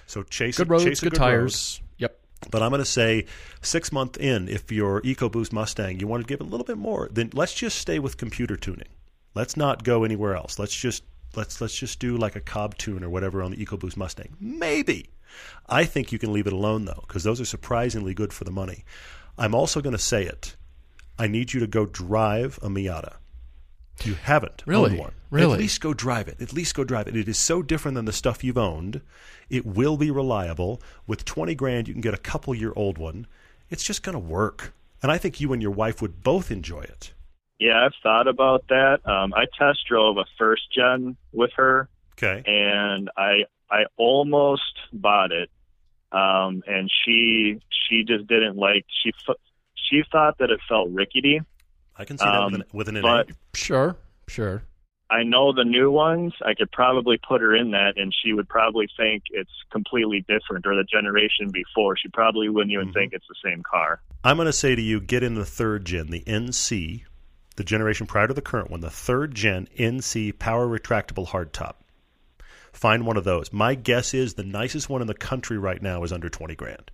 So 0.07 0.23
chase 0.23 0.57
Good 0.57 0.69
roads, 0.69 0.85
chase 0.85 0.99
good, 1.01 1.11
good 1.11 1.19
road. 1.19 1.25
tires. 1.25 1.81
Yep. 1.99 2.19
But 2.49 2.63
I'm 2.63 2.69
going 2.69 2.79
to 2.79 2.85
say 2.85 3.25
six 3.61 3.91
month 3.91 4.17
in, 4.17 4.47
if 4.47 4.71
your 4.71 5.01
EcoBoost 5.01 5.53
Mustang, 5.53 5.99
you 5.99 6.07
want 6.07 6.25
to 6.25 6.27
give 6.27 6.41
it 6.41 6.47
a 6.47 6.49
little 6.49 6.65
bit 6.65 6.77
more, 6.77 7.09
then 7.11 7.29
let's 7.33 7.53
just 7.53 7.77
stay 7.77 7.99
with 7.99 8.17
computer 8.17 8.55
tuning. 8.55 8.87
Let's 9.39 9.55
not 9.55 9.85
go 9.85 10.03
anywhere 10.03 10.35
else. 10.35 10.59
Let's 10.59 10.75
just 10.75 11.01
let's 11.33 11.61
let's 11.61 11.73
just 11.73 11.97
do 11.99 12.17
like 12.17 12.35
a 12.35 12.41
Cobb 12.41 12.77
tune 12.77 13.05
or 13.05 13.09
whatever 13.09 13.41
on 13.41 13.51
the 13.51 13.65
EcoBoost 13.65 13.95
Mustang. 13.95 14.35
Maybe. 14.37 15.11
I 15.69 15.85
think 15.85 16.11
you 16.11 16.19
can 16.19 16.33
leave 16.33 16.45
it 16.45 16.51
alone 16.51 16.83
though, 16.83 17.05
because 17.07 17.23
those 17.23 17.39
are 17.39 17.45
surprisingly 17.45 18.13
good 18.13 18.33
for 18.33 18.43
the 18.43 18.51
money. 18.51 18.83
I'm 19.37 19.55
also 19.55 19.79
going 19.79 19.95
to 19.95 19.97
say 19.97 20.25
it. 20.25 20.57
I 21.17 21.27
need 21.27 21.53
you 21.53 21.61
to 21.61 21.67
go 21.67 21.85
drive 21.85 22.59
a 22.61 22.67
Miata. 22.67 23.13
You 24.03 24.15
haven't 24.15 24.61
Really? 24.65 24.89
owned 24.91 24.99
one. 24.99 25.13
Really? 25.29 25.53
At 25.53 25.59
least 25.59 25.79
go 25.79 25.93
drive 25.93 26.27
it. 26.27 26.41
At 26.41 26.51
least 26.51 26.75
go 26.75 26.83
drive 26.83 27.07
it. 27.07 27.15
It 27.15 27.29
is 27.29 27.37
so 27.37 27.61
different 27.61 27.95
than 27.95 28.03
the 28.03 28.11
stuff 28.11 28.43
you've 28.43 28.57
owned. 28.57 28.99
It 29.49 29.65
will 29.65 29.95
be 29.95 30.11
reliable. 30.11 30.81
With 31.07 31.23
20 31.23 31.55
grand, 31.55 31.87
you 31.87 31.93
can 31.93 32.01
get 32.01 32.13
a 32.13 32.17
couple 32.17 32.53
year 32.53 32.73
old 32.75 32.97
one. 32.97 33.25
It's 33.69 33.85
just 33.85 34.03
going 34.03 34.13
to 34.13 34.19
work. 34.19 34.73
And 35.01 35.09
I 35.13 35.17
think 35.17 35.39
you 35.39 35.53
and 35.53 35.61
your 35.61 35.71
wife 35.71 36.01
would 36.01 36.23
both 36.23 36.51
enjoy 36.51 36.81
it. 36.81 37.13
Yeah, 37.59 37.85
I've 37.85 37.93
thought 38.01 38.27
about 38.27 38.65
that. 38.69 38.99
Um, 39.05 39.33
I 39.33 39.45
test 39.57 39.79
drove 39.87 40.17
a 40.17 40.25
first 40.37 40.71
gen 40.73 41.17
with 41.33 41.51
her, 41.57 41.89
Okay. 42.13 42.41
and 42.45 43.09
I 43.17 43.43
I 43.69 43.83
almost 43.97 44.73
bought 44.93 45.31
it, 45.31 45.49
um, 46.11 46.63
and 46.67 46.89
she 47.05 47.61
she 47.69 48.03
just 48.03 48.27
didn't 48.27 48.55
like 48.57 48.85
she 49.03 49.11
she 49.75 50.03
thought 50.11 50.37
that 50.39 50.49
it 50.51 50.59
felt 50.69 50.89
rickety. 50.89 51.41
I 51.97 52.05
can 52.05 52.17
see 52.17 52.25
that 52.25 52.45
with 52.45 52.53
Um, 52.55 52.61
an, 52.61 52.63
with 52.71 52.87
an 52.89 53.01
but- 53.01 53.29
Sure. 53.53 53.97
Sure. 54.27 54.63
I 55.11 55.23
know 55.23 55.51
the 55.51 55.65
new 55.65 55.89
ones. 55.89 56.33
I 56.45 56.53
could 56.53 56.71
probably 56.71 57.17
put 57.17 57.41
her 57.41 57.55
in 57.55 57.71
that, 57.71 57.97
and 57.97 58.13
she 58.13 58.31
would 58.31 58.47
probably 58.47 58.87
think 58.95 59.23
it's 59.31 59.49
completely 59.71 60.21
different, 60.29 60.67
or 60.67 60.75
the 60.75 60.83
generation 60.83 61.49
before. 61.49 61.97
She 61.97 62.09
probably 62.09 62.47
wouldn't 62.47 62.71
even 62.71 62.89
Mhm. 62.89 62.93
think 62.93 63.13
it's 63.13 63.27
the 63.27 63.35
same 63.43 63.63
car. 63.63 64.01
I'm 64.23 64.37
going 64.37 64.45
to 64.45 64.53
say 64.53 64.75
to 64.75 64.81
you, 64.81 65.01
get 65.01 65.23
in 65.23 65.33
the 65.33 65.45
third 65.45 65.83
gen, 65.85 66.11
the 66.11 66.23
NC, 66.27 67.05
the 67.59 67.63
generation 67.65 68.07
prior 68.07 68.25
to 68.25 68.33
the 68.33 68.41
current 68.41 68.71
one, 68.71 68.79
the 68.79 68.89
third 68.89 69.35
gen 69.35 69.67
NC 69.77 70.39
power 70.39 70.65
retractable 70.65 71.27
hardtop. 71.27 71.73
Find 72.71 73.05
one 73.05 73.17
of 73.17 73.25
those. 73.25 73.51
My 73.51 73.75
guess 73.75 74.13
is 74.13 74.35
the 74.35 74.45
nicest 74.45 74.87
one 74.87 75.01
in 75.01 75.07
the 75.07 75.13
country 75.13 75.57
right 75.57 75.81
now 75.81 76.03
is 76.03 76.13
under 76.13 76.29
20 76.29 76.55
grand. 76.55 76.89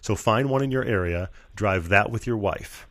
So 0.00 0.16
find 0.16 0.50
one 0.50 0.60
in 0.60 0.72
your 0.72 0.82
area, 0.82 1.30
drive 1.54 1.88
that 1.90 2.10
with 2.10 2.26
your 2.26 2.36
wife. 2.36 2.88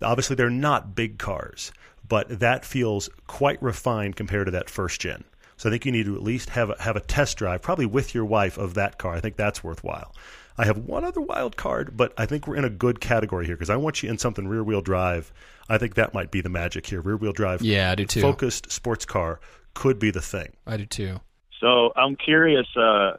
Obviously, 0.00 0.34
they're 0.34 0.48
not 0.48 0.94
big 0.94 1.18
cars, 1.18 1.70
but 2.08 2.40
that 2.40 2.64
feels 2.64 3.10
quite 3.26 3.62
refined 3.62 4.16
compared 4.16 4.46
to 4.46 4.52
that 4.52 4.70
first 4.70 5.02
gen. 5.02 5.24
So 5.58 5.68
I 5.68 5.72
think 5.72 5.84
you 5.84 5.92
need 5.92 6.06
to 6.06 6.16
at 6.16 6.22
least 6.22 6.48
have 6.48 6.70
a, 6.70 6.82
have 6.82 6.96
a 6.96 7.00
test 7.00 7.36
drive, 7.36 7.60
probably 7.60 7.84
with 7.84 8.14
your 8.14 8.24
wife, 8.24 8.56
of 8.56 8.72
that 8.74 8.96
car. 8.96 9.12
I 9.12 9.20
think 9.20 9.36
that's 9.36 9.62
worthwhile. 9.62 10.14
I 10.58 10.64
have 10.66 10.78
one 10.78 11.04
other 11.04 11.20
wild 11.20 11.56
card, 11.56 11.96
but 11.96 12.12
I 12.18 12.26
think 12.26 12.46
we're 12.46 12.56
in 12.56 12.64
a 12.64 12.70
good 12.70 13.00
category 13.00 13.46
here 13.46 13.56
because 13.56 13.70
I 13.70 13.76
want 13.76 14.02
you 14.02 14.10
in 14.10 14.18
something 14.18 14.46
rear 14.48 14.62
wheel 14.62 14.82
drive. 14.82 15.32
I 15.68 15.78
think 15.78 15.94
that 15.94 16.12
might 16.12 16.30
be 16.30 16.40
the 16.40 16.48
magic 16.50 16.86
here. 16.86 17.00
Rear 17.00 17.16
wheel 17.16 17.32
drive, 17.32 17.62
Yeah, 17.62 17.90
I 17.90 17.94
do 17.94 18.04
too. 18.04 18.20
focused 18.20 18.70
sports 18.70 19.04
car 19.04 19.40
could 19.74 19.98
be 19.98 20.10
the 20.10 20.20
thing. 20.20 20.52
I 20.66 20.76
do 20.76 20.86
too. 20.86 21.20
So 21.60 21.92
I'm 21.96 22.16
curious. 22.16 22.66
Uh, 22.76 23.12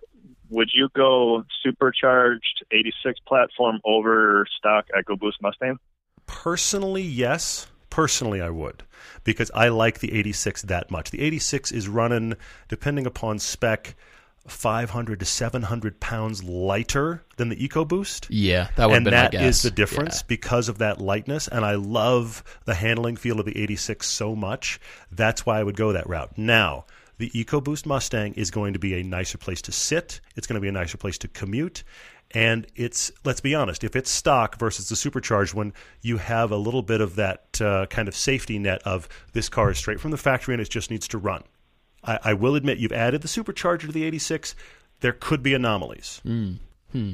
would 0.49 0.69
you 0.73 0.89
go 0.95 1.43
supercharged 1.63 2.63
86 2.71 3.19
platform 3.27 3.79
over 3.85 4.45
stock 4.57 4.85
EcoBoost 4.95 5.41
Mustang? 5.41 5.77
Personally, 6.27 7.01
yes. 7.01 7.67
Personally, 7.89 8.41
I 8.41 8.49
would 8.49 8.83
because 9.23 9.51
I 9.53 9.67
like 9.69 9.99
the 9.99 10.13
86 10.13 10.63
that 10.63 10.89
much. 10.89 11.11
The 11.11 11.21
86 11.21 11.71
is 11.71 11.87
running, 11.87 12.35
depending 12.67 13.05
upon 13.05 13.37
spec, 13.37 13.95
500 14.47 15.19
to 15.19 15.25
700 15.25 15.99
pounds 15.99 16.43
lighter 16.43 17.23
than 17.37 17.49
the 17.49 17.55
EcoBoost. 17.55 18.27
Yeah, 18.29 18.67
that 18.75 18.89
would 18.89 18.97
and 18.97 19.05
have 19.07 19.31
been 19.31 19.39
my 19.39 19.43
that 19.43 19.47
is 19.47 19.61
the 19.61 19.71
difference 19.71 20.17
Yeah. 20.17 20.25
because 20.27 20.69
of 20.69 20.79
that 20.79 20.99
lightness. 20.99 21.47
And 21.47 21.63
I 21.63 21.75
love 21.75 22.43
the 22.65 22.73
handling 22.75 23.15
feel 23.15 23.39
of 23.39 23.45
the 23.45 23.57
86 23.57 24.07
so 24.07 24.35
much. 24.35 24.79
That's 25.11 25.45
why 25.45 25.59
I 25.59 25.63
would 25.63 25.77
go 25.77 25.93
that 25.93 26.07
route. 26.09 26.37
Now, 26.37 26.85
the 27.17 27.29
EcoBoost 27.29 27.85
Mustang 27.85 28.33
is 28.33 28.51
going 28.51 28.73
to 28.73 28.79
be 28.79 28.95
a 28.95 29.03
nicer 29.03 29.37
place 29.37 29.61
to 29.63 29.71
sit. 29.71 30.19
It's 30.35 30.47
going 30.47 30.55
to 30.55 30.61
be 30.61 30.67
a 30.67 30.73
nicer 30.73 30.97
place 30.97 31.17
to 31.19 31.27
commute. 31.29 31.83
And 32.31 32.65
it's, 32.75 33.11
let's 33.23 33.41
be 33.41 33.53
honest, 33.53 33.83
if 33.83 33.95
it's 33.95 34.09
stock 34.09 34.57
versus 34.57 34.89
the 34.89 34.95
supercharged 34.95 35.53
one, 35.53 35.71
you 36.01 36.17
have 36.17 36.51
a 36.51 36.57
little 36.57 36.81
bit 36.81 36.99
of 36.99 37.15
that 37.15 37.61
uh, 37.61 37.85
kind 37.85 38.07
of 38.07 38.15
safety 38.15 38.57
net 38.57 38.81
of 38.83 39.07
this 39.33 39.49
car 39.49 39.69
is 39.69 39.77
straight 39.77 39.99
from 39.99 40.09
the 40.11 40.17
factory 40.17 40.55
and 40.55 40.61
it 40.61 40.67
just 40.69 40.89
needs 40.89 41.07
to 41.09 41.19
run. 41.19 41.43
I, 42.03 42.19
I 42.23 42.33
will 42.33 42.55
admit, 42.55 42.77
you've 42.77 42.91
added 42.91 43.21
the 43.21 43.27
supercharger 43.27 43.81
to 43.81 43.91
the 43.91 44.03
86. 44.03 44.55
There 44.99 45.13
could 45.13 45.43
be 45.43 45.53
anomalies. 45.53 46.19
Hmm. 46.23 46.53
Hmm. 46.91 47.13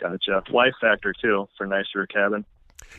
Gotcha. 0.00 0.42
Life 0.50 0.74
factor 0.80 1.14
too 1.20 1.48
for 1.56 1.66
nicer 1.66 2.06
cabin. 2.06 2.44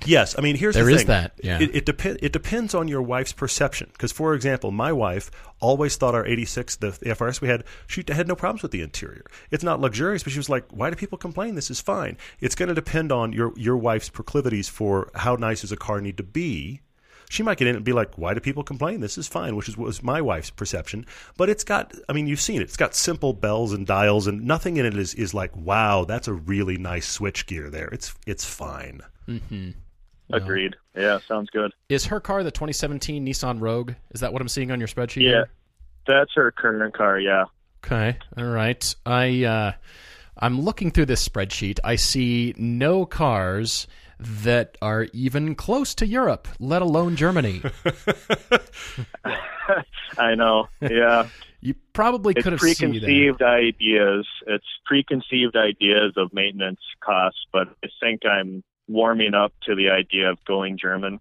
Yes, 0.06 0.36
I 0.38 0.42
mean 0.42 0.56
here's 0.58 0.76
There 0.76 0.84
the 0.86 0.92
is 0.92 0.98
thing. 1.02 1.08
that, 1.08 1.34
yeah. 1.44 1.60
It 1.60 1.76
it, 1.76 1.86
depe- 1.86 2.20
it 2.22 2.32
depends 2.34 2.76
on 2.76 2.88
your 2.88 3.02
wife's 3.02 3.34
perception. 3.34 3.90
Because 3.94 4.12
for 4.12 4.34
example, 4.34 4.72
my 4.72 4.92
wife 4.92 5.32
always 5.60 5.96
thought 5.96 6.14
our 6.14 6.26
'86, 6.26 6.76
the, 6.78 6.92
the 6.92 7.10
FRS 7.12 7.42
we 7.42 7.48
had, 7.48 7.64
she 7.88 8.04
had 8.08 8.28
no 8.28 8.36
problems 8.36 8.62
with 8.64 8.72
the 8.72 8.82
interior. 8.82 9.26
It's 9.50 9.64
not 9.64 9.80
luxurious, 9.80 10.24
but 10.24 10.34
she 10.34 10.40
was 10.40 10.50
like, 10.50 10.66
"Why 10.72 10.90
do 10.90 10.96
people 10.96 11.18
complain? 11.18 11.56
This 11.56 11.72
is 11.72 11.80
fine." 11.80 12.18
It's 12.40 12.54
going 12.56 12.70
to 12.70 12.76
depend 12.76 13.12
on 13.12 13.34
your 13.34 13.54
your 13.56 13.78
wife's 13.78 14.10
proclivities 14.10 14.68
for 14.70 15.10
how 15.16 15.36
nice 15.36 15.62
does 15.62 15.72
a 15.72 15.78
car 15.78 16.02
need 16.02 16.18
to 16.18 16.24
be. 16.24 16.82
She 17.30 17.44
might 17.44 17.58
get 17.58 17.68
in 17.68 17.76
and 17.76 17.84
be 17.84 17.94
like, 17.94 18.18
"Why 18.18 18.34
do 18.34 18.40
people 18.40 18.64
complain? 18.64 19.02
This 19.02 19.18
is 19.18 19.28
fine," 19.28 19.56
which 19.56 19.68
is 19.68 19.78
was 19.78 20.02
my 20.02 20.22
wife's 20.22 20.50
perception. 20.50 21.06
But 21.36 21.50
it's 21.50 21.64
got, 21.64 21.94
I 22.08 22.14
mean, 22.14 22.28
you've 22.28 22.42
seen 22.42 22.62
it. 22.62 22.64
It's 22.64 22.78
got 22.78 22.96
simple 22.96 23.34
bells 23.34 23.74
and 23.74 23.86
dials, 23.86 24.28
and 24.28 24.46
nothing 24.46 24.78
in 24.78 24.86
it 24.86 24.96
is 24.96 25.14
is 25.14 25.34
like, 25.34 25.56
"Wow, 25.56 26.06
that's 26.06 26.28
a 26.28 26.34
really 26.34 26.78
nice 26.78 27.08
switch 27.08 27.46
gear 27.46 27.70
there." 27.70 27.90
It's 27.90 28.16
it's 28.26 28.46
fine. 28.46 29.02
Agreed. 30.32 30.76
Yeah, 30.96 31.20
sounds 31.28 31.50
good. 31.50 31.72
Is 31.90 32.06
her 32.06 32.20
car 32.20 32.44
the 32.44 32.52
2017 32.52 33.26
Nissan 33.26 33.62
Rogue? 33.62 33.94
Is 34.12 34.22
that 34.22 34.34
what 34.34 34.42
I'm 34.42 34.50
seeing 34.50 34.72
on 34.72 34.80
your 34.80 34.88
spreadsheet? 34.88 35.24
Yeah, 35.24 35.30
here? 35.30 35.50
that's 36.06 36.32
her 36.36 36.52
current 36.52 36.94
car. 36.94 37.20
Yeah. 37.20 37.46
Okay. 37.86 38.18
All 38.38 38.46
right. 38.46 38.96
I 39.06 39.44
uh, 39.44 39.72
I'm 40.38 40.62
looking 40.62 40.92
through 40.92 41.06
this 41.06 41.28
spreadsheet. 41.28 41.80
I 41.84 41.96
see 41.96 42.54
no 42.58 43.06
cars 43.06 43.88
that 44.20 44.78
are 44.82 45.08
even 45.14 45.56
close 45.56 45.94
to 45.96 46.08
Europe, 46.08 46.48
let 46.60 46.82
alone 46.82 47.16
Germany. 47.16 47.62
I 50.18 50.36
know. 50.36 50.68
Yeah. 50.82 51.28
you 51.62 51.76
probably 51.94 52.34
it's 52.36 52.44
could 52.44 52.54
have 52.54 52.62
seen 52.62 52.94
that. 52.94 53.02
preconceived 53.02 53.42
ideas. 53.42 54.28
It's 54.48 54.66
preconceived 54.86 55.56
ideas 55.56 56.14
of 56.18 56.34
maintenance 56.34 56.80
costs, 57.02 57.46
but 57.52 57.68
I 57.84 57.90
think 58.02 58.26
I'm 58.26 58.64
warming 58.88 59.34
up 59.34 59.54
to 59.64 59.76
the 59.76 59.90
idea 59.90 60.32
of 60.32 60.44
going 60.46 60.78
German. 60.78 61.20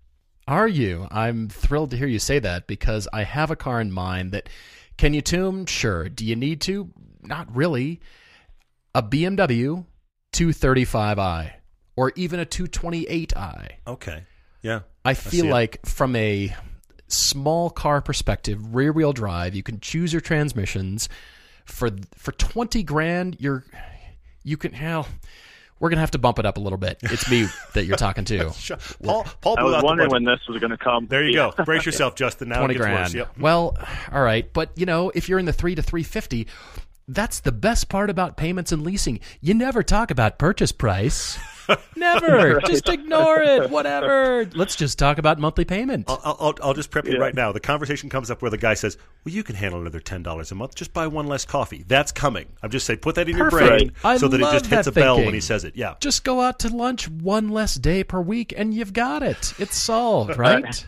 Are 0.48 0.68
you? 0.68 1.08
I'm 1.10 1.48
thrilled 1.48 1.90
to 1.90 1.96
hear 1.96 2.06
you 2.06 2.20
say 2.20 2.38
that 2.38 2.66
because 2.66 3.08
I 3.12 3.24
have 3.24 3.50
a 3.50 3.56
car 3.56 3.80
in 3.80 3.90
mind 3.90 4.30
that 4.32 4.48
can 4.96 5.12
you 5.12 5.20
tune? 5.20 5.66
Sure. 5.66 6.08
Do 6.08 6.24
you 6.24 6.36
need 6.36 6.60
to? 6.62 6.90
Not 7.22 7.54
really. 7.54 8.00
A 8.94 9.02
BMW 9.02 9.84
235i 10.32 11.52
or 11.96 12.12
even 12.16 12.38
a 12.40 12.46
228i. 12.46 13.70
Okay. 13.86 14.24
Yeah. 14.62 14.80
I 15.04 15.14
feel 15.14 15.46
it. 15.46 15.50
like 15.50 15.86
from 15.86 16.14
a 16.16 16.54
small 17.08 17.70
car 17.70 18.00
perspective, 18.02 18.74
rear 18.74 18.92
wheel 18.92 19.12
drive, 19.12 19.54
you 19.54 19.62
can 19.62 19.80
choose 19.80 20.12
your 20.12 20.20
transmissions. 20.20 21.08
For 21.64 21.90
for 22.14 22.30
twenty 22.32 22.82
grand, 22.84 23.36
you're 23.40 23.64
you 24.44 24.56
can 24.56 24.72
hell. 24.72 25.08
We're 25.80 25.88
gonna 25.90 26.00
have 26.00 26.12
to 26.12 26.18
bump 26.18 26.38
it 26.38 26.46
up 26.46 26.56
a 26.56 26.60
little 26.60 26.78
bit. 26.78 26.98
It's 27.02 27.28
me 27.30 27.46
that 27.74 27.84
you're 27.86 27.96
talking 27.96 28.24
to. 28.26 28.52
Paul, 29.02 29.26
Paul 29.40 29.58
I 29.58 29.62
was 29.64 29.82
wondering 29.82 30.10
when 30.10 30.24
this 30.24 30.40
was 30.48 30.58
going 30.58 30.70
to 30.70 30.76
come. 30.78 31.06
There 31.08 31.22
you 31.24 31.36
Yeah. 31.36 31.50
go. 31.56 31.64
Brace 31.64 31.84
yourself, 31.84 32.14
Justin. 32.14 32.48
Now 32.50 32.56
it 32.56 32.58
Twenty 32.60 32.74
gets 32.74 32.84
grand. 32.86 32.98
worse. 33.04 33.14
Yep. 33.14 33.38
Well, 33.38 33.76
all 34.12 34.22
right, 34.22 34.50
but 34.52 34.70
you 34.76 34.86
know, 34.86 35.10
if 35.14 35.28
you're 35.28 35.38
in 35.40 35.44
the 35.44 35.52
three 35.52 35.74
to 35.74 35.82
three 35.82 36.02
fifty, 36.04 36.46
that's 37.08 37.40
the 37.40 37.52
best 37.52 37.88
part 37.88 38.10
about 38.10 38.36
payments 38.36 38.70
and 38.72 38.82
leasing. 38.82 39.20
You 39.40 39.54
never 39.54 39.82
talk 39.82 40.10
about 40.10 40.38
purchase 40.38 40.72
price. 40.72 41.36
Never. 41.96 42.60
Just 42.66 42.88
ignore 42.88 43.40
it. 43.42 43.70
Whatever. 43.70 44.48
Let's 44.54 44.76
just 44.76 44.98
talk 44.98 45.18
about 45.18 45.38
monthly 45.38 45.64
payment. 45.64 46.04
I'll, 46.08 46.20
I'll, 46.24 46.54
I'll 46.62 46.74
just 46.74 46.90
prep 46.90 47.06
you 47.06 47.14
Yeah. 47.14 47.18
right 47.20 47.34
now. 47.34 47.52
The 47.52 47.60
conversation 47.60 48.08
comes 48.08 48.30
up 48.30 48.42
where 48.42 48.50
the 48.50 48.58
guy 48.58 48.74
says, 48.74 48.96
"Well, 49.24 49.34
you 49.34 49.42
can 49.42 49.54
handle 49.56 49.80
another 49.80 50.00
ten 50.00 50.22
dollars 50.22 50.52
a 50.52 50.54
month. 50.54 50.74
Just 50.74 50.92
buy 50.92 51.06
one 51.06 51.26
less 51.26 51.44
coffee." 51.44 51.84
That's 51.86 52.12
coming. 52.12 52.46
I'm 52.62 52.70
just 52.70 52.86
saying, 52.86 53.00
put 53.00 53.14
that 53.16 53.28
in 53.28 53.36
your 53.36 53.50
brain 53.50 53.92
I 54.04 54.16
so 54.18 54.28
that 54.28 54.40
it 54.40 54.44
just 54.44 54.66
hits 54.66 54.84
that 54.84 54.86
a 54.86 54.92
bell 54.92 55.16
when 55.16 55.34
he 55.34 55.40
says 55.40 55.64
it. 55.64 55.76
Yeah. 55.76 55.94
just 56.00 56.24
go 56.24 56.40
out 56.40 56.58
to 56.60 56.68
lunch 56.74 57.08
one 57.08 57.48
less 57.48 57.74
day 57.74 58.04
per 58.04 58.20
week 58.20 58.52
and 58.56 58.72
you've 58.74 58.92
got 58.92 59.22
it. 59.22 59.54
It's 59.58 59.76
solved, 59.76 60.36
right? 60.38 60.86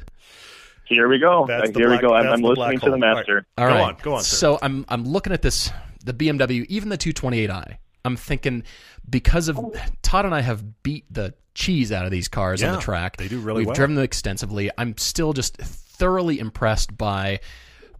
Here 0.85 1.09
we 1.09 1.19
go. 1.19 1.45
That's 1.47 1.71
Here 1.77 1.89
black- 1.89 2.03
we 2.03 2.09
go. 2.09 2.15
I'm, 2.15 2.27
I'm 2.29 2.41
listening 2.43 2.79
to 2.81 2.91
the 2.91 2.91
hole. 2.93 3.05
All 3.05 3.11
right. 3.11 3.17
master. 3.17 3.47
Go 3.57 3.65
on, 3.65 3.97
go 4.03 4.15
on, 4.15 4.23
sir. 4.23 4.37
So 4.37 4.59
I'm 4.63 4.85
I'm 4.89 5.05
looking 5.05 5.33
at 5.33 5.43
this 5.43 5.71
the 6.05 6.15
BMW, 6.15 6.65
even 6.67 6.89
the 6.89 6.97
228i. 6.99 7.77
I'm 8.05 8.17
thinking 8.17 8.63
because 9.09 9.49
of 9.49 9.59
Todd 10.03 10.25
and 10.25 10.35
I 10.35 10.41
have 10.41 10.83
beat 10.83 11.05
the 11.11 11.35
cheese 11.55 11.91
out 11.93 12.05
of 12.05 12.11
these 12.11 12.29
cars 12.29 12.63
on 12.63 12.75
the 12.75 12.81
track. 12.81 13.17
they 13.17 13.29
do 13.29 13.41
really 13.41 13.59
We've 13.61 13.67
well. 13.69 13.75
driven 13.77 13.97
them 13.97 14.05
extensively. 14.05 14.71
I'm 14.79 14.97
still 14.99 15.33
just 15.33 15.57
thoroughly 15.57 16.39
impressed 16.39 16.97
by 16.97 17.41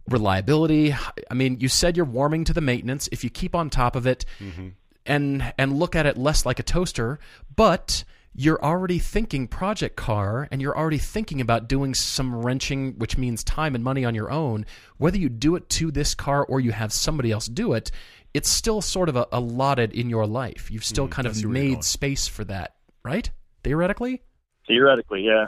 reliability. 0.07 0.93
I 1.29 1.33
mean, 1.33 1.59
you 1.59 1.67
said 1.67 1.95
you're 1.97 2.05
warming 2.05 2.45
to 2.45 2.53
the 2.53 2.61
maintenance. 2.61 3.09
If 3.11 3.23
you 3.23 3.29
keep 3.29 3.55
on 3.55 3.69
top 3.69 3.95
of 3.95 4.07
it 4.07 4.25
Mm-hmm. 4.39 4.69
and 5.05 5.53
and 5.57 5.77
look 5.79 5.95
at 5.95 6.05
it 6.05 6.17
less 6.17 6.45
like 6.45 6.59
a 6.59 6.63
toaster, 6.63 7.19
but 7.55 8.03
you're 8.35 8.63
already 8.63 8.99
thinking 8.99 9.47
project 9.47 9.95
car 9.95 10.47
and 10.51 10.61
you're 10.61 10.77
already 10.77 10.97
thinking 10.97 11.41
about 11.41 11.67
doing 11.67 11.93
some 11.93 12.35
wrenching, 12.35 12.93
which 12.97 13.17
means 13.17 13.43
time 13.43 13.75
and 13.75 13.83
money 13.83 14.05
on 14.05 14.15
your 14.15 14.31
own. 14.31 14.65
Whether 14.97 15.17
you 15.17 15.29
do 15.29 15.55
it 15.55 15.69
to 15.71 15.91
this 15.91 16.15
car 16.15 16.45
or 16.45 16.59
you 16.59 16.71
have 16.71 16.93
somebody 16.93 17.31
else 17.31 17.47
do 17.47 17.73
it, 17.73 17.91
it's 18.33 18.49
still 18.49 18.81
sort 18.81 19.09
of 19.09 19.15
a, 19.15 19.27
allotted 19.31 19.91
in 19.93 20.09
your 20.09 20.25
life. 20.27 20.69
You've 20.71 20.85
still 20.85 21.07
kind 21.07 21.25
Mm, 21.25 21.29
I 21.29 21.31
of 21.31 21.35
see 21.37 21.45
where 21.47 21.55
you're 21.55 21.63
going. 21.63 21.73
made 21.77 21.83
space 21.83 22.27
for 22.27 22.43
that, 22.45 22.75
right? 23.03 23.29
Theoretically? 23.63 24.21
Theoretically, 24.67 25.23
yeah. 25.25 25.47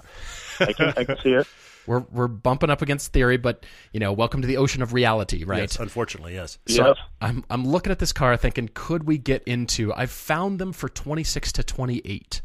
I 0.59 0.73
can, 0.73 0.93
I 0.97 1.03
can 1.03 1.17
see 1.19 1.29
it. 1.33 1.47
We're, 1.87 2.05
we're 2.11 2.27
bumping 2.27 2.69
up 2.69 2.83
against 2.83 3.11
theory, 3.11 3.37
but 3.37 3.65
you 3.91 3.99
know, 3.99 4.13
welcome 4.13 4.41
to 4.41 4.47
the 4.47 4.57
ocean 4.57 4.83
of 4.83 4.93
reality, 4.93 5.43
right? 5.43 5.61
Yes, 5.61 5.77
unfortunately, 5.79 6.35
yes. 6.35 6.59
So 6.67 6.85
Yep. 6.89 6.97
I'm 7.21 7.43
I'm 7.49 7.65
looking 7.67 7.91
at 7.91 7.97
this 7.97 8.13
car 8.13 8.37
thinking, 8.37 8.69
could 8.75 9.05
we 9.05 9.17
get 9.17 9.41
into? 9.45 9.91
I've 9.95 10.11
found 10.11 10.59
them 10.59 10.73
for 10.73 10.89
26 10.89 11.51
to 11.53 11.63
28. 11.63 12.41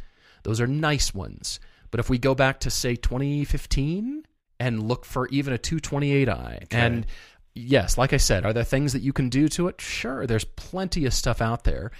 Those 0.47 0.61
are 0.61 0.67
nice 0.69 1.13
ones. 1.13 1.59
But 1.91 1.99
if 2.01 2.09
we 2.09 2.19
go 2.19 2.35
back 2.35 2.61
to 2.61 2.71
say 2.71 2.95
2015 2.95 4.25
and 4.61 4.89
look 4.89 5.05
for 5.05 5.27
even 5.29 5.53
a 5.53 5.59
228i, 5.59 6.67
and 6.71 7.07
yes, 7.55 7.99
like 7.99 8.13
I 8.13 8.17
said, 8.17 8.45
are 8.47 8.53
there 8.53 8.65
things 8.65 8.93
that 8.93 9.03
you 9.03 9.13
can 9.13 9.29
do 9.29 9.49
to 9.49 9.69
it? 9.69 9.81
Sure, 9.81 10.27
there's 10.27 10.45
plenty 10.45 11.05
of 11.07 11.13
stuff 11.15 11.41
out 11.43 11.65
there. 11.65 11.91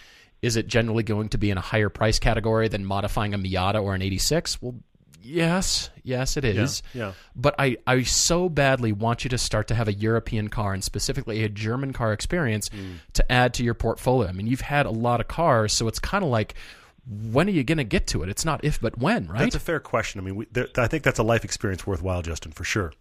Is 0.43 0.57
it 0.57 0.67
generally 0.69 1.03
going 1.03 1.29
to 1.31 1.39
be 1.39 1.51
in 1.51 1.59
a 1.59 1.63
higher 1.63 1.89
price 1.89 2.19
category 2.19 2.69
than 2.69 2.85
modifying 2.85 3.35
a 3.35 3.39
Miata 3.39 3.83
or 3.83 3.95
an 3.95 4.03
86? 4.03 4.61
Well, 4.63 4.77
yes, 5.23 5.91
yes, 6.05 6.37
it 6.37 6.45
is. 6.45 6.83
yeah. 6.95 7.13
But 7.35 7.55
I, 7.59 7.79
I 7.87 8.03
so 8.03 8.49
badly 8.49 8.93
want 8.93 9.25
you 9.25 9.31
to 9.31 9.39
start 9.39 9.67
to 9.69 9.75
have 9.75 9.89
a 9.89 9.93
European 9.95 10.49
car 10.49 10.73
and 10.75 10.85
specifically 10.85 11.43
a 11.43 11.49
German 11.49 11.93
car 11.93 12.13
experience 12.13 12.69
Mm. 12.69 12.97
to 13.15 13.33
add 13.33 13.55
to 13.55 13.65
your 13.65 13.75
portfolio. 13.75 14.29
I 14.29 14.33
mean, 14.33 14.47
you've 14.47 14.61
had 14.61 14.87
a 14.87 14.91
lot 14.91 15.21
of 15.21 15.27
cars, 15.29 15.73
so 15.73 15.89
it's 15.89 15.99
kind 15.99 16.23
of 16.23 16.31
like, 16.31 16.55
when 17.09 17.47
are 17.49 17.53
you 17.53 17.63
going 17.65 17.79
to 17.79 17.85
get 17.85 18.07
to 18.09 18.23
it? 18.23 18.29
It's 18.29 18.45
not 18.45 18.65
if, 18.65 18.81
but 18.81 18.99
when, 18.99 19.29
right? 19.29 19.39
That's 19.39 19.55
a 19.55 19.61
fair 19.61 19.81
question. 19.81 20.21
I 20.21 20.25
mean, 20.25 20.37
we, 20.37 20.47
there, 20.51 20.69
I 20.77 20.87
think 20.89 21.05
that's 21.05 21.19
a 21.19 21.23
life 21.23 21.45
experience 21.45 21.87
worthwhile, 21.87 22.23
Justin, 22.23 22.53
for 22.53 22.65
sure. 22.65 22.93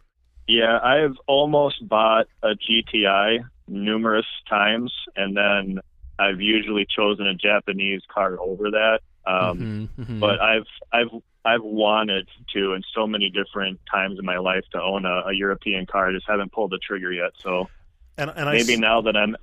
Yeah, 0.47 0.79
I've 0.83 1.15
almost 1.27 1.87
bought 1.87 2.27
a 2.43 2.49
GTI 2.49 3.39
numerous 3.67 4.27
times, 4.47 4.93
and 5.15 5.35
then 5.35 5.79
I've 6.19 6.39
usually 6.39 6.85
chosen 6.95 7.25
a 7.25 7.33
Japanese 7.33 8.01
car 8.13 8.37
over 8.39 8.69
that. 8.71 8.99
Um, 9.25 9.89
Mhm, 9.97 10.05
mhm. 10.05 10.19
But 10.19 10.39
I've 10.39 10.67
I've 10.93 11.09
I've 11.43 11.63
wanted 11.63 12.27
to 12.53 12.73
in 12.73 12.83
so 12.93 13.07
many 13.07 13.31
different 13.31 13.79
times 13.91 14.19
in 14.19 14.25
my 14.25 14.37
life 14.37 14.63
to 14.73 14.81
own 14.81 15.05
a, 15.05 15.23
a 15.29 15.33
European 15.33 15.87
car. 15.87 16.09
I 16.09 16.13
just 16.13 16.27
haven't 16.27 16.51
pulled 16.51 16.71
the 16.71 16.77
trigger 16.77 17.11
yet. 17.11 17.31
So 17.41 17.67
And, 18.19 18.29
and 18.35 18.49
maybe 18.51 18.73
s- 18.75 18.79
now 18.79 19.01
that 19.01 19.15
I'm 19.17 19.35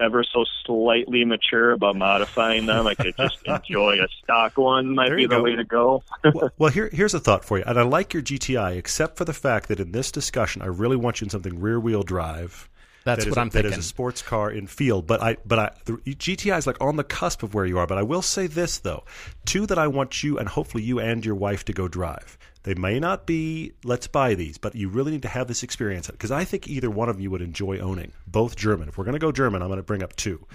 ever 0.00 0.24
so 0.24 0.44
slightly 0.64 1.24
mature 1.24 1.72
about 1.72 1.96
modifying 1.96 2.66
them, 2.66 2.86
I 2.86 2.94
could 2.94 3.16
just 3.16 3.38
enjoy 3.46 3.96
a 4.02 4.08
stock 4.22 4.56
one. 4.56 4.94
Might 4.94 5.08
There 5.08 5.16
be 5.16 5.22
you 5.22 5.28
the 5.28 5.36
go. 5.36 5.42
way 5.42 5.56
to 5.56 5.64
go. 5.64 6.02
well, 6.34 6.50
well, 6.58 6.70
here, 6.70 6.88
here's 6.92 7.14
a 7.14 7.20
thought 7.20 7.44
for 7.44 7.58
you. 7.58 7.64
And 7.66 7.78
I 7.78 7.82
like 7.82 8.12
your 8.14 8.22
GTI, 8.22 8.76
except 8.76 9.16
for 9.16 9.24
the 9.24 9.32
fact 9.34 9.68
that 9.68 9.80
in 9.80 9.92
this 9.92 10.10
discussion, 10.12 10.62
I 10.62 10.66
really 10.66 10.96
want 10.96 11.20
you 11.20 11.26
in 11.26 11.30
something 11.30 11.60
rear 11.60 11.80
wheel 11.80 12.02
drive. 12.02 12.68
That's 13.04 13.24
that 13.24 13.28
is 13.28 13.30
what 13.36 13.40
I'm 13.40 13.48
thinking. 13.50 13.72
is 13.72 13.78
a 13.78 13.82
sports 13.82 14.20
car 14.20 14.50
in 14.50 14.66
field, 14.66 15.06
but 15.06 15.22
I, 15.22 15.36
but 15.46 15.58
I, 15.58 15.70
the 15.86 15.92
GTI 15.92 16.58
is 16.58 16.66
like 16.66 16.80
on 16.80 16.96
the 16.96 17.04
cusp 17.04 17.42
of 17.42 17.54
where 17.54 17.64
you 17.64 17.78
are. 17.78 17.86
But 17.86 17.96
I 17.96 18.02
will 18.02 18.20
say 18.22 18.46
this 18.46 18.78
though, 18.80 19.04
two 19.46 19.66
that 19.66 19.78
I 19.78 19.86
want 19.86 20.22
you 20.22 20.38
and 20.38 20.46
hopefully 20.48 20.82
you 20.82 20.98
and 21.00 21.24
your 21.24 21.34
wife 21.36 21.64
to 21.66 21.72
go 21.72 21.88
drive. 21.88 22.36
They 22.68 22.74
may 22.74 23.00
not 23.00 23.24
be 23.24 23.72
let's 23.82 24.06
buy 24.08 24.34
these, 24.34 24.58
but 24.58 24.74
you 24.74 24.90
really 24.90 25.10
need 25.10 25.22
to 25.22 25.28
have 25.28 25.48
this 25.48 25.62
experience 25.62 26.10
because 26.10 26.30
I 26.30 26.44
think 26.44 26.68
either 26.68 26.90
one 26.90 27.08
of 27.08 27.18
you 27.18 27.30
would 27.30 27.40
enjoy 27.40 27.78
owning 27.78 28.12
both 28.26 28.56
German. 28.56 28.88
If 28.90 28.98
we're 28.98 29.04
going 29.04 29.14
to 29.14 29.18
go 29.18 29.32
German, 29.32 29.62
I'm 29.62 29.68
going 29.68 29.78
to 29.78 29.82
bring 29.82 30.02
up 30.02 30.14
two. 30.16 30.46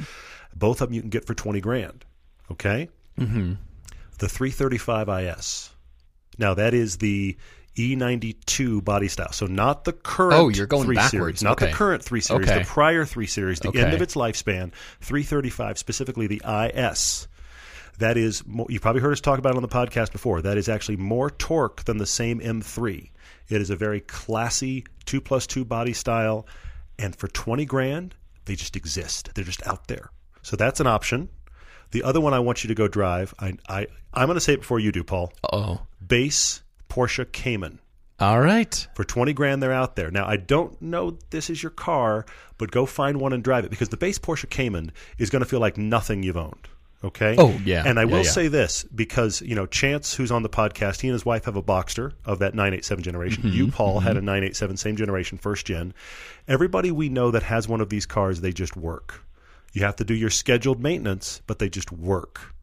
Both 0.55 0.81
of 0.81 0.89
them 0.89 0.93
you 0.93 1.01
can 1.01 1.09
get 1.09 1.25
for 1.25 1.33
20 1.33 1.59
grand. 1.59 2.05
Okay? 2.51 2.89
Mm-hmm. 3.19 3.53
The 4.19 4.29
335 4.29 5.09
IS. 5.09 5.71
Now 6.37 6.53
that 6.53 6.75
is 6.75 6.97
the 6.99 7.35
E92 7.77 8.83
body 8.83 9.07
style. 9.07 9.31
So 9.31 9.47
not 9.47 9.83
the 9.83 9.93
current 9.93 10.33
Oh, 10.35 10.49
you're 10.49 10.67
going 10.67 10.85
3 10.85 10.95
backwards. 10.95 11.11
series, 11.11 11.41
not 11.43 11.53
Okay. 11.53 11.65
the 11.65 11.71
current 11.73 12.03
3 12.03 12.21
series, 12.21 12.47
Okay. 12.47 12.59
the 12.59 12.65
prior 12.65 13.05
3 13.05 13.25
series, 13.25 13.59
the 13.59 13.69
Okay. 13.69 13.81
end 13.83 13.95
of 13.95 14.03
its 14.03 14.13
lifespan, 14.13 14.71
335 15.01 15.79
specifically 15.79 16.27
the 16.27 16.43
IS. 16.45 17.27
That 17.99 18.17
is 18.17 18.43
you've 18.69 18.81
probably 18.81 19.01
heard 19.01 19.13
us 19.13 19.21
talk 19.21 19.39
about 19.39 19.53
it 19.53 19.57
on 19.57 19.61
the 19.61 19.67
podcast 19.67 20.11
before. 20.11 20.41
That 20.41 20.57
is 20.57 20.67
actually 20.67 20.97
more 20.97 21.29
torque 21.29 21.83
than 21.85 21.97
the 21.97 22.05
same 22.05 22.39
M3. 22.39 23.11
It 23.49 23.61
is 23.61 23.69
a 23.69 23.75
very 23.75 24.01
classy 24.01 24.85
2 25.05 25.21
plus 25.21 25.45
2 25.47 25.63
body 25.65 25.93
style 25.93 26.47
and 26.97 27.15
for 27.15 27.27
20 27.27 27.65
grand, 27.65 28.15
they 28.45 28.55
just 28.55 28.75
exist. 28.75 29.29
They're 29.35 29.43
just 29.43 29.65
out 29.67 29.87
there. 29.87 30.09
So 30.41 30.55
that's 30.55 30.79
an 30.79 30.87
option. 30.87 31.29
The 31.91 32.03
other 32.03 32.19
one 32.21 32.33
I 32.33 32.39
want 32.39 32.63
you 32.63 32.67
to 32.69 32.75
go 32.75 32.87
drive, 32.87 33.33
I, 33.39 33.53
I, 33.69 33.87
I'm 34.13 34.27
going 34.27 34.35
to 34.35 34.41
say 34.41 34.53
it 34.53 34.61
before 34.61 34.79
you 34.79 34.91
do, 34.91 35.03
Paul. 35.03 35.31
Oh, 35.51 35.81
Base 36.05 36.61
Porsche 36.89 37.31
Cayman. 37.31 37.79
all 38.19 38.39
right. 38.39 38.87
For 38.95 39.03
20 39.03 39.33
grand, 39.33 39.61
they're 39.61 39.71
out 39.73 39.95
there. 39.95 40.09
Now, 40.11 40.25
I 40.27 40.37
don't 40.37 40.79
know 40.81 41.17
this 41.29 41.49
is 41.49 41.61
your 41.61 41.69
car, 41.71 42.25
but 42.57 42.71
go 42.71 42.85
find 42.85 43.19
one 43.19 43.33
and 43.33 43.43
drive 43.43 43.65
it 43.65 43.71
because 43.71 43.89
the 43.89 43.97
base 43.97 44.17
Porsche 44.19 44.49
Cayman 44.49 44.91
is 45.17 45.29
going 45.29 45.43
to 45.43 45.49
feel 45.49 45.59
like 45.59 45.77
nothing 45.77 46.23
you've 46.23 46.37
owned. 46.37 46.67
Okay. 47.03 47.35
Oh, 47.37 47.59
yeah. 47.65 47.83
And 47.85 47.99
I 47.99 48.05
will 48.05 48.23
yeah. 48.23 48.31
say 48.31 48.47
this 48.47 48.83
because 48.83 49.41
you 49.41 49.55
know 49.55 49.65
Chance, 49.65 50.13
who's 50.13 50.31
on 50.31 50.43
the 50.43 50.49
podcast, 50.49 51.01
he 51.01 51.09
and 51.09 51.13
his 51.13 51.25
wife 51.25 51.45
have 51.45 51.55
a 51.55 51.63
Boxster 51.63 52.13
of 52.25 52.39
that 52.39 52.53
987 52.53 53.03
generation. 53.03 53.43
Mm-hmm. 53.43 53.55
You, 53.55 53.67
Paul, 53.67 53.99
had 53.99 54.15
a 54.15 54.21
987 54.21 54.77
same 54.77 54.95
generation, 54.95 55.37
first 55.37 55.65
gen. 55.65 55.93
Everybody 56.47 56.91
we 56.91 57.09
know 57.09 57.31
that 57.31 57.43
has 57.43 57.67
one 57.67 57.81
of 57.81 57.89
these 57.89 58.05
cars, 58.05 58.41
they 58.41 58.53
just 58.53 58.77
work. 58.77 59.21
You 59.73 59.83
have 59.83 59.95
to 59.97 60.05
do 60.05 60.13
your 60.13 60.29
scheduled 60.29 60.81
maintenance, 60.81 61.41
but 61.47 61.59
they 61.59 61.67
just 61.67 61.91
work. 61.91 62.53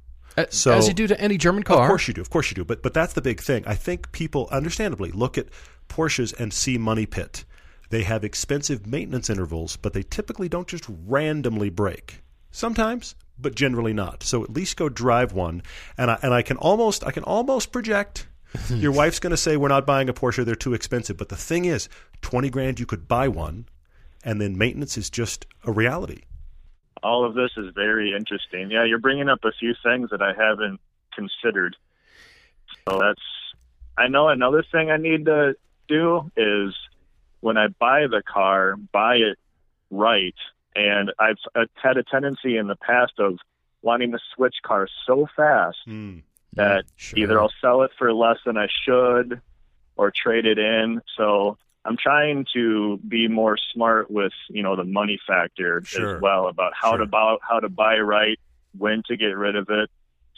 So- 0.48 0.72
As 0.72 0.88
you 0.88 0.94
do 0.94 1.06
to 1.06 1.20
any 1.20 1.36
German 1.36 1.62
car. 1.62 1.82
Of 1.82 1.88
course 1.88 2.08
you 2.08 2.14
do. 2.14 2.20
Of 2.20 2.30
course 2.30 2.50
you 2.50 2.54
do. 2.54 2.64
But 2.64 2.82
but 2.82 2.94
that's 2.94 3.12
the 3.12 3.22
big 3.22 3.40
thing. 3.40 3.64
I 3.66 3.74
think 3.74 4.10
people 4.12 4.48
understandably 4.50 5.10
look 5.10 5.36
at 5.36 5.48
Porsches 5.88 6.38
and 6.38 6.52
see 6.52 6.78
money 6.78 7.04
pit. 7.04 7.44
They 7.90 8.04
have 8.04 8.24
expensive 8.24 8.86
maintenance 8.86 9.28
intervals, 9.28 9.76
but 9.76 9.92
they 9.92 10.04
typically 10.04 10.48
don't 10.48 10.68
just 10.68 10.86
randomly 10.88 11.70
break. 11.70 12.22
Sometimes, 12.52 13.16
but 13.40 13.54
generally 13.54 13.92
not. 13.92 14.22
So 14.22 14.44
at 14.44 14.50
least 14.50 14.76
go 14.76 14.88
drive 14.88 15.32
one. 15.32 15.62
And 15.96 16.10
I 16.10 16.18
and 16.22 16.34
I 16.34 16.42
can 16.42 16.56
almost 16.56 17.04
I 17.04 17.10
can 17.10 17.24
almost 17.24 17.72
project 17.72 18.26
your 18.70 18.92
wife's 18.92 19.20
going 19.20 19.30
to 19.30 19.36
say 19.36 19.56
we're 19.56 19.68
not 19.68 19.86
buying 19.86 20.08
a 20.08 20.12
Porsche, 20.12 20.44
they're 20.44 20.54
too 20.56 20.74
expensive. 20.74 21.16
But 21.16 21.28
the 21.28 21.36
thing 21.36 21.66
is, 21.66 21.88
20 22.22 22.50
grand 22.50 22.80
you 22.80 22.86
could 22.86 23.06
buy 23.06 23.28
one 23.28 23.66
and 24.24 24.40
then 24.40 24.58
maintenance 24.58 24.98
is 24.98 25.08
just 25.08 25.46
a 25.64 25.72
reality. 25.72 26.22
all 27.02 27.24
of 27.24 27.34
this 27.34 27.50
is 27.56 27.72
very 27.74 28.14
interesting. 28.14 28.70
Yeah, 28.70 28.84
you're 28.84 28.98
bringing 28.98 29.28
up 29.28 29.44
a 29.44 29.52
few 29.52 29.74
things 29.82 30.10
that 30.10 30.22
I 30.22 30.32
haven't 30.36 30.80
considered. 31.14 31.76
So 32.88 32.98
that's, 32.98 33.22
I 33.96 34.08
know 34.08 34.28
another 34.28 34.64
thing 34.70 34.90
I 34.90 34.96
need 34.96 35.26
to 35.26 35.54
do 35.88 36.30
is 36.36 36.74
when 37.40 37.56
I 37.56 37.68
buy 37.68 38.06
the 38.06 38.22
car, 38.22 38.76
buy 38.76 39.16
it 39.16 39.38
right. 39.90 40.34
And 40.76 41.12
I've, 41.18 41.36
had 41.74 41.96
a 41.96 42.02
tendency 42.02 42.56
in 42.56 42.66
the 42.68 42.76
past 42.76 43.14
of 43.18 43.38
wanting 43.82 44.12
to 44.12 44.18
switch 44.34 44.56
cars 44.62 44.90
so 45.06 45.26
fast 45.36 45.78
Mm. 45.86 46.22
that 46.54 46.84
Sure. 46.96 47.18
either 47.18 47.40
I'll 47.40 47.52
sell 47.60 47.82
it 47.82 47.90
for 47.98 48.12
less 48.12 48.38
than 48.44 48.56
I 48.56 48.68
should 48.84 49.40
or 49.96 50.10
trade 50.10 50.46
it 50.46 50.58
in. 50.58 51.00
So 51.16 51.56
I'm 51.84 51.96
trying 51.96 52.46
to 52.54 52.98
be 53.08 53.26
more 53.28 53.56
smart 53.72 54.10
with, 54.10 54.32
you 54.48 54.62
know, 54.62 54.76
the 54.76 54.84
money 54.84 55.18
factor 55.26 55.82
Sure. 55.84 56.16
as 56.16 56.22
well 56.22 56.48
about 56.48 56.72
how 56.74 56.90
Sure. 56.90 56.98
to 56.98 57.06
buy 57.06 57.36
how 57.42 57.60
to 57.60 57.68
buy 57.68 57.98
right, 57.98 58.38
when 58.76 59.02
to 59.08 59.16
get 59.16 59.36
rid 59.36 59.56
of 59.56 59.68
it. 59.70 59.90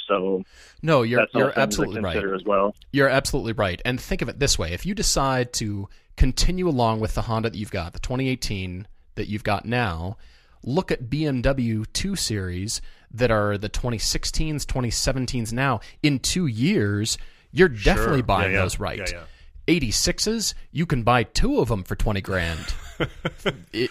So 0.09 0.43
No, 0.83 1.03
you're 1.03 1.27
you're 1.35 1.59
absolutely 1.59 2.01
right. 2.01 2.17
as 2.17 2.45
well. 2.45 2.75
You're 2.93 3.09
absolutely 3.09 3.53
right. 3.53 3.81
And 3.85 4.01
think 4.01 4.23
of 4.23 4.29
it 4.29 4.39
this 4.39 4.59
way: 4.59 4.73
if 4.73 4.85
you 4.87 4.95
decide 4.95 5.53
to 5.55 5.89
continue 6.17 6.69
along 6.69 7.01
with 7.01 7.15
the 7.15 7.23
Honda 7.23 7.51
that 7.51 7.57
you've 7.59 7.71
got, 7.71 7.93
the 7.93 7.99
2018 8.01 8.87
that 9.15 9.29
you've 9.29 9.45
got 9.45 9.65
now, 9.65 10.17
look 10.65 10.91
at 10.91 11.05
BMW 11.11 11.85
2 11.93 12.17
Series 12.17 12.81
that 13.13 13.31
are 13.31 13.59
the 13.59 13.69
2016s, 13.69 14.65
2017s 14.65 15.53
now. 15.53 15.81
In 16.03 16.19
two 16.19 16.47
years, 16.47 17.19
you're 17.51 17.69
definitely 17.69 18.19
Sure. 18.19 18.23
buying 18.23 18.53
Yeah, 18.53 18.59
yeah. 18.59 18.63
those 18.63 18.79
right. 18.79 18.99
Yeah, 18.99 19.19
yeah. 19.19 19.25
86s, 19.69 20.55
you 20.73 20.87
can 20.87 21.03
buy 21.05 21.23
two 21.23 21.61
of 21.61 21.69
them 21.69 21.85
for 21.85 21.95
20 21.95 22.21
grand. 22.21 22.59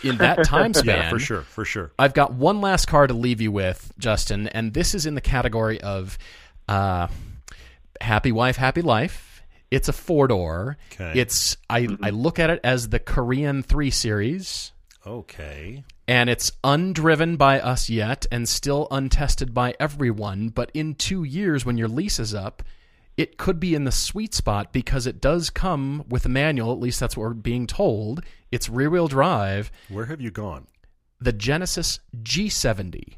In 0.03 0.17
that 0.17 0.43
time 0.43 0.73
span, 0.73 0.97
Yeah, 0.97 1.09
for 1.09 1.19
sure, 1.19 1.41
for 1.41 1.63
sure. 1.65 1.91
I've 1.97 2.13
got 2.13 2.33
one 2.33 2.59
last 2.61 2.87
car 2.87 3.07
to 3.07 3.13
leave 3.13 3.39
you 3.41 3.51
with, 3.51 3.91
Justin, 3.97 4.47
and 4.47 4.73
this 4.73 4.93
is 4.95 5.05
in 5.05 5.15
the 5.15 5.21
category 5.21 5.79
of 5.81 6.17
uh, 6.67 7.07
happy 7.99 8.31
wife, 8.31 8.57
happy 8.57 8.81
life. 8.81 9.43
It's 9.69 9.87
a 9.87 9.93
four 9.93 10.27
door. 10.27 10.77
Okay. 10.93 11.19
It's 11.19 11.55
I, 11.69 11.87
I 12.03 12.09
look 12.09 12.37
at 12.39 12.49
it 12.49 12.59
as 12.63 12.89
the 12.89 12.99
Korean 12.99 13.63
three 13.63 13.89
series, 13.91 14.73
Okay. 15.05 15.83
and 16.07 16.29
it's 16.29 16.51
undriven 16.63 17.37
by 17.37 17.59
us 17.59 17.89
yet, 17.89 18.25
and 18.31 18.47
still 18.47 18.87
untested 18.91 19.53
by 19.53 19.73
everyone. 19.79 20.49
But 20.49 20.69
in 20.73 20.95
two 20.95 21.23
years, 21.23 21.65
when 21.65 21.77
your 21.77 21.87
lease 21.87 22.19
is 22.19 22.33
up, 22.33 22.61
it 23.17 23.37
could 23.37 23.59
be 23.59 23.75
in 23.75 23.83
the 23.83 23.91
sweet 23.91 24.33
spot 24.33 24.71
because 24.71 25.05
it 25.07 25.19
does 25.21 25.49
come 25.49 26.03
with 26.07 26.25
a 26.25 26.29
manual. 26.29 26.71
At 26.71 26.79
least 26.79 26.99
that's 26.99 27.17
what 27.17 27.23
we're 27.23 27.33
being 27.33 27.67
told. 27.67 28.23
It's 28.51 28.69
rear 28.69 28.89
wheel 28.89 29.07
drive 29.07 29.71
Where 29.89 30.05
have 30.05 30.21
you 30.21 30.31
gone? 30.31 30.67
the 31.19 31.31
Genesis 31.33 31.99
G70 32.23 33.15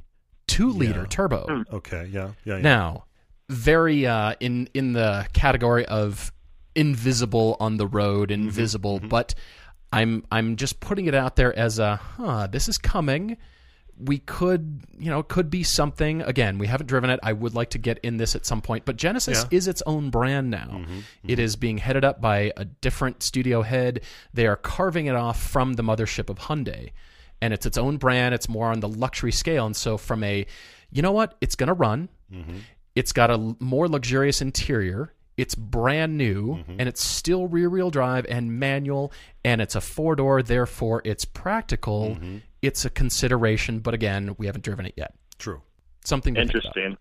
two 0.47 0.69
liter 0.71 1.01
Yeah. 1.01 1.05
turbo. 1.09 1.63
Okay, 1.71 2.09
yeah, 2.11 2.31
yeah, 2.43 2.55
yeah. 2.57 2.61
Now, 2.61 3.05
very 3.49 4.05
uh, 4.05 4.35
in 4.39 4.67
in 4.73 4.93
the 4.93 5.25
category 5.33 5.85
of 5.85 6.31
invisible 6.75 7.55
on 7.59 7.77
the 7.77 7.87
road, 7.87 8.29
Mm-hmm, 8.29 8.43
invisible, 8.47 8.99
but 8.99 9.35
I'm 9.93 10.25
I'm 10.31 10.55
just 10.55 10.79
putting 10.79 11.05
it 11.05 11.15
out 11.15 11.35
there 11.35 11.57
as 11.57 11.79
a 11.79 11.95
huh, 11.97 12.47
this 12.47 12.67
is 12.67 12.77
coming. 12.77 13.37
We 13.97 14.17
could, 14.17 14.81
you 14.97 15.11
know, 15.11 15.19
it 15.19 15.27
could 15.27 15.51
be 15.51 15.61
something. 15.61 16.23
Again, 16.23 16.57
we 16.57 16.65
haven't 16.65 16.87
driven 16.87 17.11
it. 17.11 17.19
I 17.21 17.31
would 17.31 17.53
like 17.53 17.69
to 17.71 17.77
get 17.77 17.99
in 17.99 18.17
this 18.17 18.35
at 18.35 18.43
some 18.43 18.59
point. 18.59 18.85
But 18.85 18.95
Genesis 18.97 19.37
Yeah. 19.37 19.43
Mm-hmm, 19.45 19.55
is 19.55 19.67
its 19.67 19.83
own 19.85 20.09
brand 20.09 20.49
now. 20.49 20.83
It 21.27 21.37
is 21.37 21.55
being 21.55 21.77
headed 21.77 22.03
up 22.03 22.19
by 22.19 22.51
a 22.57 22.65
different 22.65 23.21
studio 23.21 23.61
head. 23.61 24.01
They 24.33 24.47
are 24.47 24.55
carving 24.55 25.05
it 25.05 25.15
off 25.15 25.41
from 25.41 25.73
the 25.73 25.83
mothership 25.83 26.29
of 26.29 26.39
Hyundai. 26.39 26.89
And 27.39 27.53
it's 27.53 27.67
its 27.67 27.77
own 27.77 27.97
brand. 27.97 28.33
It's 28.33 28.49
more 28.49 28.71
on 28.71 28.79
the 28.79 28.89
luxury 28.89 29.31
scale. 29.31 29.65
And 29.67 29.75
so, 29.75 29.97
from 29.97 30.23
a, 30.23 30.45
you 30.91 31.01
know 31.03 31.11
what, 31.11 31.35
it's 31.39 31.55
going 31.55 31.67
to 31.67 31.73
run. 31.73 32.09
Mm-hmm. 32.33 32.57
It's 32.95 33.11
got 33.11 33.29
a 33.29 33.55
more 33.59 33.87
luxurious 33.87 34.41
interior. 34.41 35.13
It's 35.37 35.55
brand 35.55 36.17
new 36.17 36.55
Mm-hmm. 36.55 36.75
and 36.79 36.87
it's 36.89 37.03
still 37.03 37.47
rear 37.47 37.69
wheel 37.69 37.89
drive 37.89 38.25
and 38.29 38.59
manual 38.59 39.11
and 39.43 39.61
it's 39.61 39.75
a 39.75 39.81
four 39.81 40.15
door, 40.15 40.43
therefore 40.43 41.01
it's 41.05 41.25
practical. 41.25 42.11
Mm-hmm. 42.15 42.37
It's 42.61 42.85
a 42.85 42.89
consideration, 42.89 43.79
but 43.79 43.93
again, 43.93 44.35
we 44.37 44.45
haven't 44.45 44.63
driven 44.63 44.85
it 44.85 44.93
yet. 44.95 45.13
True. 45.37 45.61
Something 46.05 46.33
to 46.35 46.41
think 46.41 46.51
about. 46.51 46.65
Interesting. 46.77 46.97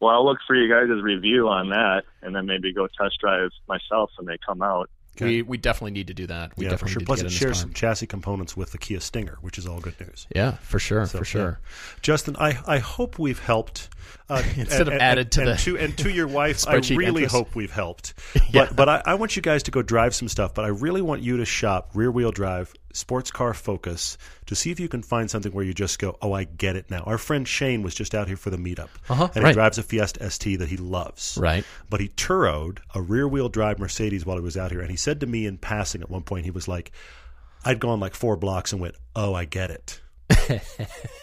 Well, 0.00 0.10
I'll 0.14 0.24
look 0.24 0.38
for 0.46 0.56
you 0.56 0.68
guys' 0.68 1.00
review 1.00 1.48
on 1.48 1.68
that, 1.68 2.02
and 2.22 2.34
then 2.34 2.46
maybe 2.46 2.72
go 2.72 2.88
test 2.88 3.20
drive 3.20 3.50
myself 3.68 4.10
when 4.16 4.26
they 4.26 4.36
come 4.44 4.60
out. 4.60 4.90
Okay. 5.16 5.26
We 5.26 5.42
we 5.42 5.56
definitely 5.58 5.90
need 5.90 6.06
to 6.06 6.14
do 6.14 6.26
that. 6.28 6.56
We 6.56 6.64
yeah, 6.64 6.70
for 6.70 6.86
definitely 6.86 6.92
sure. 6.92 7.00
need 7.00 7.06
Plus, 7.06 7.20
to 7.20 7.26
it 7.26 7.32
shares 7.32 7.60
some 7.60 7.72
chassis 7.74 8.06
components 8.06 8.56
with 8.56 8.72
the 8.72 8.78
Kia 8.78 8.98
Stinger, 9.00 9.36
which 9.42 9.58
is 9.58 9.66
all 9.66 9.78
good 9.80 9.98
news. 10.00 10.26
Yeah, 10.34 10.52
for 10.62 10.78
sure, 10.78 11.04
So, 11.06 11.18
for 11.18 11.24
sure. 11.24 11.60
yeah. 11.62 11.96
Justin, 12.00 12.34
I, 12.38 12.58
I 12.66 12.78
hope 12.78 13.18
we've 13.18 13.38
helped. 13.38 13.90
Uh, 14.28 14.42
Instead 14.56 14.88
of 14.88 14.94
added 14.94 15.30
to 15.32 15.40
and 15.42 15.50
the 15.50 15.56
to, 15.56 15.78
and 15.78 15.98
to 15.98 16.10
your 16.10 16.26
wife, 16.40 16.66
I 16.66 16.76
really 16.94 17.24
hope 17.26 17.54
we've 17.54 17.70
helped. 17.72 18.14
Yeah. 18.50 18.66
But 18.66 18.76
but 18.76 18.88
I, 18.88 19.02
I 19.06 19.14
want 19.14 19.36
you 19.36 19.42
guys 19.42 19.62
to 19.64 19.70
go 19.70 19.82
drive 19.82 20.14
some 20.14 20.28
stuff. 20.28 20.52
But 20.54 20.64
I 20.64 20.68
really 20.68 21.00
want 21.02 21.22
you 21.22 21.36
to 21.38 21.44
shop 21.44 21.90
rear 21.94 22.10
wheel 22.10 22.32
drive 22.32 22.72
sports 22.92 23.30
car 23.30 23.54
Focus 23.54 24.16
to 24.46 24.54
see 24.54 24.70
if 24.70 24.78
you 24.80 24.88
can 24.88 25.02
find 25.02 25.30
something 25.30 25.52
where 25.52 25.64
you 25.64 25.74
just 25.74 25.98
go, 25.98 26.16
oh, 26.22 26.32
I 26.32 26.44
get 26.44 26.76
it 26.76 26.90
now. 26.90 27.00
Our 27.00 27.18
friend 27.18 27.46
Shane 27.46 27.82
was 27.82 27.94
just 27.94 28.14
out 28.14 28.28
here 28.28 28.36
for 28.36 28.50
the 28.50 28.56
meetup, 28.56 28.88
Uh-huh, 29.08 29.28
and 29.34 29.42
right. 29.44 29.50
he 29.50 29.54
drives 29.54 29.78
a 29.78 29.82
Fiesta 29.82 30.28
ST 30.30 30.58
that 30.58 30.68
he 30.68 30.76
loves. 30.76 31.38
Right. 31.40 31.64
But 31.90 32.00
he 32.00 32.08
turoed 32.08 32.78
a 32.94 33.00
rear 33.02 33.26
wheel 33.26 33.48
drive 33.48 33.78
Mercedes 33.78 34.24
while 34.26 34.36
he 34.36 34.42
was 34.42 34.56
out 34.56 34.70
here, 34.70 34.80
and 34.80 34.90
he 34.90 34.96
said 34.96 35.20
to 35.20 35.26
me 35.26 35.46
in 35.46 35.58
passing 35.58 36.00
at 36.02 36.10
one 36.10 36.22
point, 36.22 36.44
he 36.44 36.50
was 36.50 36.68
like, 36.68 36.92
I'd 37.64 37.80
gone 37.80 38.00
like 38.00 38.14
four 38.14 38.36
blocks 38.36 38.72
and 38.72 38.80
went, 38.80 38.96
oh, 39.14 39.34
I 39.34 39.44
get 39.44 39.70
it. 39.70 40.00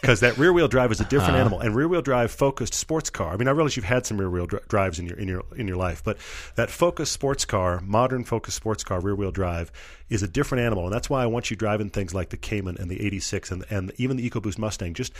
Because 0.00 0.20
that 0.20 0.36
rear 0.38 0.52
wheel 0.52 0.68
drive 0.68 0.90
is 0.92 1.00
a 1.00 1.04
different 1.04 1.30
Uh-huh. 1.32 1.40
animal, 1.40 1.60
and 1.60 1.74
rear 1.76 1.86
wheel 1.88 2.02
drive 2.02 2.30
focused 2.30 2.74
sports 2.74 3.10
car. 3.10 3.32
I 3.32 3.36
mean, 3.36 3.48
I 3.48 3.50
realize 3.50 3.76
you've 3.76 3.84
had 3.84 4.06
some 4.06 4.18
rear 4.18 4.30
wheel 4.30 4.46
dri- 4.46 4.60
drives 4.68 4.98
in 4.98 5.06
your 5.06 5.18
in 5.18 5.28
your 5.28 5.42
in 5.56 5.68
your 5.68 5.76
life, 5.76 6.02
but 6.02 6.16
that 6.56 6.70
focused 6.70 7.12
sports 7.12 7.44
car, 7.44 7.80
modern 7.84 8.24
focused 8.24 8.56
sports 8.56 8.82
car, 8.84 9.00
rear 9.00 9.14
wheel 9.14 9.30
drive 9.30 9.70
is 10.08 10.22
a 10.22 10.28
different 10.28 10.64
animal, 10.64 10.84
and 10.84 10.92
that's 10.94 11.10
why 11.10 11.22
I 11.22 11.26
want 11.26 11.50
you 11.50 11.56
driving 11.56 11.90
things 11.90 12.14
like 12.14 12.30
the 12.30 12.36
Cayman 12.36 12.76
and 12.78 12.90
the 12.90 13.00
'86 13.04 13.50
and 13.50 13.64
and 13.70 13.92
even 13.98 14.16
the 14.16 14.28
EcoBoost 14.28 14.58
Mustang. 14.58 14.94
Just 14.94 15.12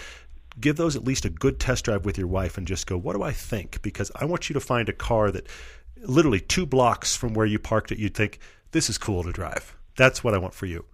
give 0.58 0.76
those 0.76 0.96
at 0.96 1.04
least 1.04 1.24
a 1.24 1.30
good 1.30 1.60
test 1.60 1.84
drive 1.84 2.04
with 2.04 2.18
your 2.18 2.26
wife, 2.26 2.56
and 2.58 2.66
just 2.66 2.86
go, 2.86 2.96
what 2.96 3.14
do 3.14 3.22
I 3.22 3.32
think? 3.32 3.82
Because 3.82 4.10
I 4.16 4.24
want 4.24 4.48
you 4.48 4.54
to 4.54 4.60
find 4.60 4.88
a 4.88 4.92
car 4.92 5.30
that 5.30 5.46
literally 6.02 6.40
two 6.40 6.66
blocks 6.66 7.14
from 7.14 7.34
where 7.34 7.46
you 7.46 7.58
parked 7.58 7.92
it, 7.92 7.98
you'd 7.98 8.14
think 8.14 8.38
this 8.72 8.88
is 8.90 8.98
cool 8.98 9.22
to 9.22 9.32
drive. 9.32 9.76
That's 9.96 10.24
what 10.24 10.34
I 10.34 10.38
want 10.38 10.54
for 10.54 10.66
you. 10.66 10.84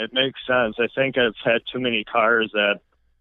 It 0.00 0.10
makes 0.12 0.38
sense. 0.46 0.76
I 0.78 0.86
think 0.94 1.18
I've 1.18 1.34
had 1.44 1.60
too 1.72 1.80
many 1.80 2.04
cars 2.04 2.50
that 2.54 2.76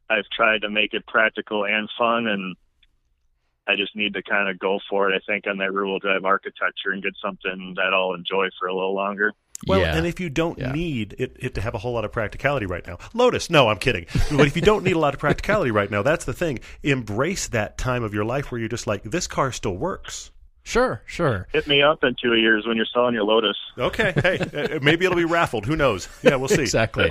I've 0.10 0.30
tried 0.36 0.62
to 0.62 0.70
make 0.70 0.94
it 0.94 1.06
practical 1.08 1.66
and 1.66 1.90
fun, 1.98 2.28
and 2.28 2.56
I 3.68 3.76
just 3.76 3.96
need 3.96 4.14
to 4.14 4.22
kind 4.22 4.48
of 4.48 4.60
go 4.60 4.80
for 4.90 5.12
it. 5.12 5.16
I 5.16 5.20
think 5.30 5.46
on 5.48 5.58
that 5.58 5.74
rear-wheel 5.74 6.00
drive 6.00 6.24
architecture 6.24 6.92
and 6.92 7.02
get 7.04 7.14
something 7.22 7.74
that 7.78 7.94
I'll 7.94 8.14
enjoy 8.14 8.48
for 8.60 8.68
a 8.68 8.74
little 8.74 8.94
longer. 8.96 9.34
Well, 9.66 9.82
Yeah. 9.82 9.98
and 9.98 10.06
if 10.06 10.20
you 10.20 10.30
don't 10.30 10.60
Yeah. 10.60 10.72
need 10.72 11.16
it, 11.18 11.36
it 11.40 11.56
to 11.56 11.62
have 11.62 11.74
a 11.74 11.80
whole 11.80 11.94
lot 11.94 12.06
of 12.06 12.12
practicality 12.12 12.68
right 12.68 12.86
now, 12.86 13.00
Lotus. 13.16 13.50
No, 13.50 13.70
I'm 13.70 13.80
kidding. 13.80 14.06
but 14.38 14.46
if 14.46 14.56
you 14.56 14.62
don't 14.62 14.84
need 14.84 14.96
a 14.96 15.00
lot 15.00 15.16
of 15.16 15.20
practicality 15.20 15.72
right 15.72 15.90
now, 15.90 16.04
that's 16.04 16.26
the 16.26 16.34
thing. 16.34 16.60
Embrace 16.84 17.48
that 17.48 17.76
time 17.80 18.04
of 18.04 18.14
your 18.14 18.24
life 18.24 18.52
where 18.52 18.60
you're 18.60 18.70
just 18.70 18.86
like, 18.86 19.02
this 19.04 19.26
car 19.26 19.52
still 19.52 19.76
works. 19.76 20.30
Sure, 20.68 21.02
sure. 21.06 21.48
Hit 21.54 21.66
me 21.66 21.82
up 21.82 22.04
in 22.04 22.14
two 22.22 22.36
years 22.36 22.68
when 22.68 22.76
you're 22.76 22.86
selling 22.94 23.14
your 23.14 23.24
Lotus. 23.24 23.56
Okay, 23.78 24.12
hey, 24.22 24.38
uh, 24.76 24.80
maybe 24.82 25.06
it'll 25.06 25.16
be 25.16 25.24
raffled. 25.24 25.66
Who 25.66 25.78
knows? 25.78 26.10
Yeah, 26.22 26.36
we'll 26.36 26.50
see. 26.50 26.64
Exactly. 26.64 27.10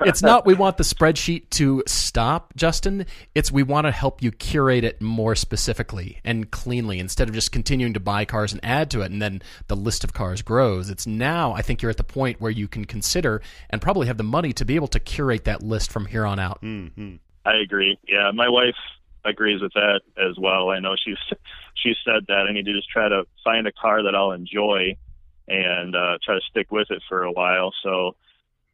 it's 0.00 0.22
not 0.22 0.44
we 0.44 0.54
want 0.54 0.76
the 0.76 0.82
spreadsheet 0.82 1.48
to 1.50 1.84
stop, 1.86 2.52
Justin. 2.56 3.06
It's 3.32 3.52
we 3.52 3.62
want 3.62 3.86
to 3.86 3.92
help 3.92 4.24
you 4.24 4.32
curate 4.32 4.82
it 4.82 5.00
more 5.00 5.36
specifically 5.36 6.18
and 6.24 6.50
cleanly 6.50 6.98
instead 6.98 7.28
of 7.28 7.34
just 7.36 7.52
continuing 7.52 7.92
to 7.92 8.00
buy 8.00 8.24
cars 8.24 8.52
and 8.52 8.60
add 8.64 8.90
to 8.90 9.02
it 9.02 9.12
and 9.12 9.22
then 9.22 9.40
the 9.68 9.76
list 9.76 10.02
of 10.02 10.12
cars 10.12 10.42
grows. 10.42 10.90
It's 10.90 11.06
now 11.06 11.52
I 11.52 11.62
think 11.62 11.82
you're 11.82 11.90
at 11.90 11.98
the 11.98 12.02
point 12.02 12.40
where 12.40 12.50
you 12.50 12.66
can 12.66 12.86
consider 12.86 13.40
and 13.70 13.80
probably 13.80 14.08
have 14.08 14.16
the 14.16 14.24
money 14.24 14.52
to 14.54 14.64
be 14.64 14.74
able 14.74 14.88
to 14.88 14.98
curate 14.98 15.44
that 15.44 15.62
list 15.62 15.92
from 15.92 16.06
here 16.06 16.26
on 16.26 16.40
out. 16.40 16.58
I 16.64 17.54
agree. 17.62 17.96
Yeah, 18.08 18.32
my 18.34 18.48
wife 18.48 18.74
agrees 19.26 19.60
with 19.60 19.72
that 19.74 20.00
as 20.16 20.38
well. 20.38 20.70
I 20.70 20.78
know 20.78 20.94
she's 20.96 21.18
she 21.74 21.94
said 22.04 22.26
that 22.28 22.46
I 22.48 22.52
need 22.52 22.66
to 22.66 22.72
just 22.72 22.88
try 22.88 23.08
to 23.08 23.24
find 23.44 23.66
a 23.66 23.72
car 23.72 24.02
that 24.02 24.14
I'll 24.14 24.32
enjoy 24.32 24.96
and 25.48 25.94
uh, 25.94 26.18
try 26.24 26.34
to 26.34 26.40
stick 26.50 26.70
with 26.70 26.90
it 26.90 27.02
for 27.08 27.22
a 27.22 27.32
while. 27.32 27.72
So, 27.82 28.16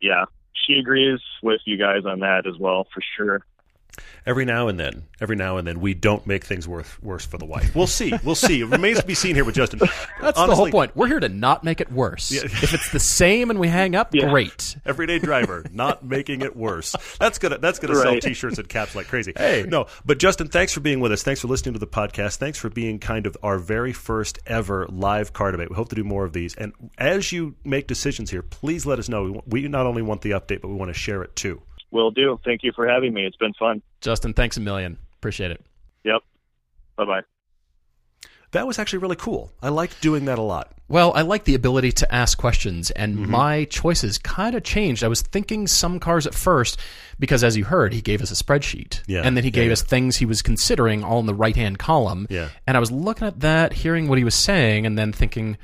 yeah, 0.00 0.24
she 0.54 0.74
agrees 0.74 1.20
with 1.42 1.60
you 1.64 1.76
guys 1.76 2.04
on 2.06 2.20
that 2.20 2.46
as 2.46 2.58
well 2.58 2.86
for 2.92 3.02
sure. 3.16 3.44
Every 4.24 4.44
now 4.44 4.68
and 4.68 4.78
then, 4.78 5.04
every 5.20 5.36
now 5.36 5.56
and 5.58 5.66
then, 5.66 5.80
we 5.80 5.94
don't 5.94 6.26
make 6.26 6.44
things 6.44 6.66
worse 6.66 6.88
worse 7.02 7.26
for 7.26 7.38
the 7.38 7.44
wife. 7.44 7.74
We'll 7.74 7.86
see. 7.86 8.12
We'll 8.24 8.34
see. 8.34 8.60
It 8.60 8.66
remains 8.66 9.00
to 9.00 9.06
be 9.06 9.14
seen 9.14 9.34
here 9.34 9.44
with 9.44 9.54
Justin. 9.56 9.80
That's 10.20 10.38
the 10.38 10.54
whole 10.54 10.70
point. 10.70 10.96
We're 10.96 11.08
here 11.08 11.20
to 11.20 11.28
not 11.28 11.64
make 11.64 11.80
it 11.80 11.90
worse. 11.92 12.30
if 12.32 12.72
it's 12.72 12.90
the 12.92 13.00
same 13.00 13.50
and 13.50 13.58
we 13.58 13.68
hang 13.68 13.94
up, 13.94 14.14
Yeah. 14.14 14.28
great. 14.30 14.76
Everyday 14.86 15.18
driver, 15.18 15.64
not 15.72 16.04
making 16.04 16.40
it 16.42 16.56
worse. 16.56 16.94
That's 17.18 17.38
gonna 17.38 17.58
that's 17.58 17.78
gonna 17.80 17.96
sell 17.96 18.18
T-shirts 18.18 18.58
and 18.58 18.68
caps 18.68 18.94
like 18.94 19.08
crazy. 19.08 19.32
Hey. 19.36 19.64
no, 19.68 19.86
but 20.06 20.18
Justin, 20.18 20.48
thanks 20.48 20.72
for 20.72 20.80
being 20.80 21.00
with 21.00 21.12
us. 21.12 21.22
Thanks 21.22 21.40
for 21.40 21.48
listening 21.48 21.72
to 21.74 21.78
the 21.80 21.86
podcast. 21.86 22.36
Thanks 22.36 22.58
for 22.58 22.70
being 22.70 22.98
kind 22.98 23.26
of 23.26 23.36
our 23.42 23.58
very 23.58 23.92
first 23.92 24.38
ever 24.46 24.86
live 24.88 25.32
car 25.32 25.50
debate. 25.50 25.68
We 25.70 25.76
hope 25.76 25.88
to 25.90 25.96
do 25.96 26.04
more 26.04 26.24
of 26.24 26.32
these. 26.32 26.54
And 26.54 26.72
as 26.96 27.32
you 27.32 27.56
make 27.64 27.88
decisions 27.88 28.30
here, 28.30 28.42
please 28.42 28.86
let 28.86 28.98
us 28.98 29.08
know. 29.08 29.42
We 29.46 29.66
not 29.68 29.86
only 29.86 30.02
want 30.02 30.22
the 30.22 30.30
update, 30.30 30.60
but 30.62 30.68
we 30.68 30.74
want 30.74 30.90
to 30.90 30.98
share 30.98 31.22
it 31.22 31.34
too. 31.36 31.60
Will 31.92 32.10
do. 32.10 32.40
Thank 32.44 32.62
you 32.64 32.72
for 32.74 32.88
having 32.88 33.14
me. 33.14 33.24
It's 33.24 33.36
been 33.36 33.52
fun. 33.54 33.82
Justin, 34.00 34.32
thanks 34.34 34.56
a 34.56 34.60
million. 34.60 34.98
Appreciate 35.18 35.50
it. 35.52 35.64
Yep. 36.04 36.22
Bye 36.96 37.04
bye. 37.04 37.20
That 38.52 38.66
was 38.66 38.78
actually 38.78 38.98
really 38.98 39.16
cool. 39.16 39.50
I 39.62 39.70
liked 39.70 40.00
doing 40.02 40.26
that 40.26 40.38
a 40.38 40.42
lot. 40.42 40.72
Well, 40.88 41.12
I 41.14 41.22
like 41.22 41.44
the 41.44 41.54
ability 41.54 41.92
to 41.92 42.14
ask 42.14 42.36
questions, 42.36 42.90
and 42.90 43.16
Mm-hmm. 43.16 43.30
my 43.30 43.64
choices 43.64 44.18
kind 44.18 44.54
of 44.54 44.62
changed. 44.62 45.02
I 45.02 45.08
was 45.08 45.22
thinking 45.22 45.66
some 45.66 45.98
cars 45.98 46.26
at 46.26 46.34
first 46.34 46.78
because, 47.18 47.42
as 47.42 47.56
you 47.56 47.64
heard, 47.64 47.94
he 47.94 48.02
gave 48.02 48.20
us 48.20 48.30
a 48.30 48.34
spreadsheet, 48.44 49.00
Yeah, 49.06 49.22
and 49.24 49.34
then 49.34 49.44
he 49.44 49.48
yeah, 49.48 49.54
gave 49.54 49.66
yeah. 49.68 49.72
us 49.72 49.82
things 49.82 50.16
he 50.18 50.26
was 50.26 50.42
considering 50.42 51.02
all 51.02 51.18
in 51.20 51.24
the 51.24 51.34
right 51.34 51.56
hand 51.56 51.78
column. 51.78 52.26
Yeah. 52.28 52.48
And 52.66 52.76
I 52.76 52.80
was 52.80 52.90
looking 52.92 53.26
at 53.26 53.40
that, 53.40 53.72
hearing 53.72 54.06
what 54.08 54.18
he 54.18 54.24
was 54.24 54.34
saying, 54.34 54.84
and 54.84 54.98
then 54.98 55.12
thinking, 55.14 55.56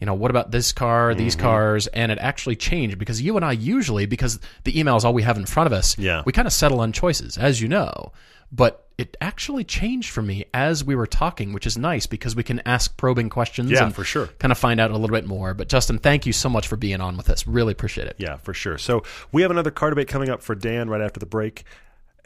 you 0.00 0.06
know, 0.06 0.14
what 0.14 0.30
about 0.30 0.50
this 0.50 0.72
car, 0.72 1.10
Mm-hmm. 1.10 1.18
these 1.18 1.36
cars? 1.36 1.86
And 1.88 2.10
it 2.12 2.18
actually 2.18 2.56
changed 2.56 2.98
because 2.98 3.20
you 3.22 3.36
and 3.36 3.44
I 3.44 3.52
usually, 3.52 4.06
because 4.06 4.38
the 4.64 4.78
email 4.78 4.96
is 4.96 5.04
all 5.04 5.14
we 5.14 5.22
have 5.22 5.36
in 5.36 5.46
front 5.46 5.66
of 5.66 5.72
us, 5.72 5.96
Yeah. 5.98 6.22
we 6.26 6.32
kind 6.32 6.46
of 6.46 6.52
settle 6.52 6.80
on 6.80 6.92
choices, 6.92 7.38
as 7.38 7.60
you 7.60 7.68
know. 7.68 8.12
But 8.52 8.86
it 8.98 9.16
actually 9.20 9.64
changed 9.64 10.10
for 10.10 10.22
me 10.22 10.44
as 10.54 10.84
we 10.84 10.94
were 10.94 11.08
talking, 11.08 11.52
which 11.52 11.66
is 11.66 11.76
nice 11.76 12.06
because 12.06 12.36
we 12.36 12.44
can 12.44 12.60
ask 12.64 12.96
probing 12.96 13.28
questions. 13.28 13.70
Yeah, 13.72 13.86
and 13.86 13.94
for 13.94 14.04
sure. 14.04 14.26
Kind 14.38 14.52
of 14.52 14.58
find 14.58 14.78
out 14.78 14.92
a 14.92 14.96
little 14.96 15.14
bit 15.16 15.26
more. 15.26 15.54
But 15.54 15.68
Justin, 15.68 15.98
thank 15.98 16.24
you 16.26 16.32
so 16.32 16.48
much 16.48 16.68
for 16.68 16.76
being 16.76 17.00
on 17.00 17.16
with 17.16 17.28
us. 17.28 17.44
Really 17.46 17.72
appreciate 17.72 18.06
it. 18.06 18.14
Yeah, 18.18 18.36
for 18.36 18.54
sure. 18.54 18.78
So 18.78 19.02
we 19.32 19.42
have 19.42 19.50
another 19.50 19.72
car 19.72 19.90
debate 19.90 20.06
coming 20.06 20.28
up 20.28 20.42
for 20.42 20.54
Dan 20.54 20.88
right 20.88 21.00
after 21.00 21.18
the 21.18 21.26
break, 21.26 21.64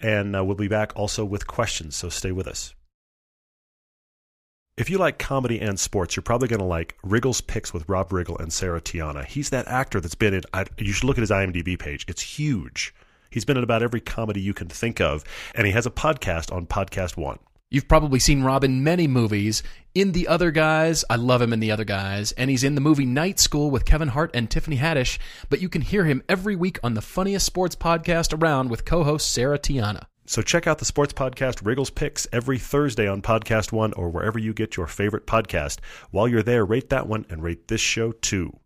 and 0.01 0.37
uh, 0.37 0.45
we'll 0.45 0.57
be 0.57 0.69
back 0.69 0.93
also 0.97 1.25
with 1.25 1.47
questions. 1.47 1.97
So 1.97 2.11
stay 2.11 2.33
with 2.33 2.47
us. 2.47 2.75
If 4.79 4.89
you 4.89 4.99
like 4.99 5.18
comedy 5.18 5.61
and 5.61 5.79
sports, 5.79 6.14
you're 6.14 6.22
probably 6.22 6.47
going 6.47 6.61
to 6.61 6.64
like 6.64 6.97
Riggle's 7.05 7.41
Picks 7.41 7.74
with 7.74 7.89
Rob 7.89 8.11
Riggle 8.11 8.39
and 8.39 8.53
Sarah 8.53 8.81
Tiana. 8.81 9.24
He's 9.24 9.51
that 9.51 9.66
actor 9.66 10.01
that's 10.01 10.14
been 10.14 10.35
in. 10.35 10.43
I, 10.55 10.66
you 10.79 10.93
should 10.93 11.03
look 11.03 11.18
at 11.18 11.22
his 11.22 11.33
IMDb 11.33 11.76
page. 11.76 12.05
It's 12.07 12.22
huge. 12.22 12.95
He's 13.29 13.45
been 13.45 13.57
in 13.57 13.64
about 13.64 13.83
every 13.83 14.01
comedy 14.01 14.41
you 14.41 14.55
can 14.55 14.68
think 14.68 15.01
of, 15.01 15.24
and 15.57 15.66
he 15.66 15.72
has 15.72 15.85
a 15.85 15.91
podcast 15.91 16.53
on 16.53 16.66
Podcast 16.66 17.16
One. 17.16 17.41
You've 17.70 17.89
probably 17.89 18.20
seen 18.20 18.45
Rob 18.45 18.62
in 18.62 18.85
many 18.85 19.09
movies. 19.09 19.64
In 19.97 20.12
The 20.12 20.29
Other 20.29 20.53
Guys, 20.53 21.05
I 21.11 21.16
love 21.16 21.43
him 21.43 21.53
in 21.53 21.59
The 21.59 21.72
Other 21.72 21.83
Guys, 21.83 22.31
and 22.31 22.49
he's 22.49 22.62
in 22.62 22.76
the 22.76 22.81
movie 22.81 23.05
Night 23.05 23.41
School 23.41 23.72
with 23.72 23.85
Kevin 23.85 24.09
Hart 24.09 24.31
and 24.33 24.49
Tiffany 24.49 24.76
Haddish. 24.76 25.18
But 25.51 25.61
you 25.61 25.68
can 25.68 25.83
hear 25.83 26.05
him 26.05 26.22
every 26.29 26.55
week 26.55 26.79
on 26.85 26.95
the 26.95 27.03
funniest 27.03 27.47
sports 27.47 27.74
podcast 27.74 28.33
around 28.41 28.70
with 28.70 28.85
co-host 28.85 29.29
Sarah 29.29 29.59
Tiana. 29.59 30.05
So 30.29 30.43
check 30.43 30.66
out 30.66 30.76
the 30.76 30.85
sports 30.85 31.14
podcast 31.14 31.64
Riggle's 31.64 31.89
Picks 31.89 32.26
every 32.35 32.59
Thursday 32.59 33.09
on 33.09 33.22
Podcast 33.22 33.72
One 33.72 33.95
or 33.95 34.11
wherever 34.11 34.39
you 34.39 34.53
get 34.53 34.76
your 34.76 34.87
favorite 34.87 35.26
podcast. 35.26 35.79
While 36.11 36.29
you're 36.29 36.43
there, 36.43 36.66
rate 36.66 36.91
that 36.91 37.09
one 37.09 37.24
and 37.31 37.43
rate 37.43 37.68
this 37.68 37.81
show 37.81 38.12
too. 38.12 38.59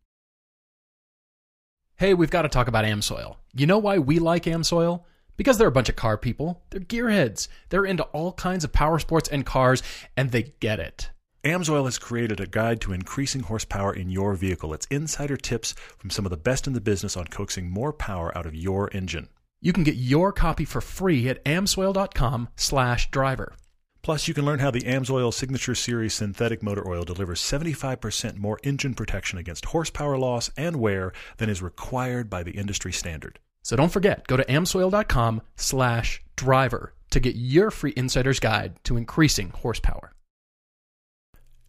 Hey, 1.94 2.14
we've 2.14 2.32
got 2.32 2.42
to 2.42 2.48
talk 2.48 2.66
about 2.66 2.84
Amsoil. 2.84 3.36
You 3.54 3.68
know 3.68 3.78
why 3.78 3.98
we 3.98 4.18
like 4.18 4.42
Amsoil? 4.42 5.04
Because 5.36 5.56
they're 5.56 5.68
a 5.68 5.72
bunch 5.72 5.88
of 5.88 5.94
car 5.94 6.18
people. 6.18 6.64
They're 6.70 6.80
gearheads. 6.80 7.46
They're 7.68 7.84
into 7.84 8.02
all 8.06 8.32
kinds 8.32 8.64
of 8.64 8.72
power 8.72 8.98
sports 8.98 9.28
and 9.28 9.46
cars, 9.46 9.84
and 10.16 10.32
they 10.32 10.54
get 10.58 10.80
it. 10.80 11.10
Amsoil 11.44 11.84
has 11.84 11.96
created 11.96 12.40
a 12.40 12.46
guide 12.48 12.80
to 12.80 12.92
increasing 12.92 13.42
horsepower 13.42 13.94
in 13.94 14.10
your 14.10 14.34
vehicle. 14.34 14.74
It's 14.74 14.86
insider 14.86 15.36
tips 15.36 15.76
from 15.96 16.10
some 16.10 16.26
of 16.26 16.30
the 16.30 16.36
best 16.36 16.66
in 16.66 16.72
the 16.72 16.80
business 16.80 17.16
on 17.16 17.26
coaxing 17.26 17.70
more 17.70 17.92
power 17.92 18.36
out 18.36 18.46
of 18.46 18.54
your 18.56 18.90
engine. 18.92 19.28
You 19.64 19.72
can 19.72 19.84
get 19.84 19.94
your 19.94 20.32
copy 20.32 20.64
for 20.64 20.80
free 20.80 21.28
at 21.28 21.42
amsoil.com 21.44 22.48
slash 22.56 23.10
driver. 23.12 23.54
Plus, 24.02 24.26
you 24.26 24.34
can 24.34 24.44
learn 24.44 24.58
how 24.58 24.72
the 24.72 24.80
Amsoil 24.80 25.32
Signature 25.32 25.76
Series 25.76 26.14
synthetic 26.14 26.60
motor 26.60 26.86
oil 26.88 27.04
delivers 27.04 27.40
75% 27.40 28.36
more 28.36 28.58
engine 28.64 28.94
protection 28.94 29.38
against 29.38 29.66
horsepower 29.66 30.18
loss 30.18 30.50
and 30.56 30.74
wear 30.80 31.12
than 31.36 31.48
is 31.48 31.62
required 31.62 32.28
by 32.28 32.42
the 32.42 32.50
industry 32.50 32.92
standard. 32.92 33.38
So 33.62 33.76
don't 33.76 33.92
forget, 33.92 34.26
go 34.26 34.36
to 34.36 34.44
amsoil.com 34.46 35.42
slash 35.54 36.20
driver 36.34 36.94
to 37.10 37.20
get 37.20 37.36
your 37.36 37.70
free 37.70 37.92
insider's 37.96 38.40
guide 38.40 38.74
to 38.82 38.96
increasing 38.96 39.50
horsepower. 39.50 40.10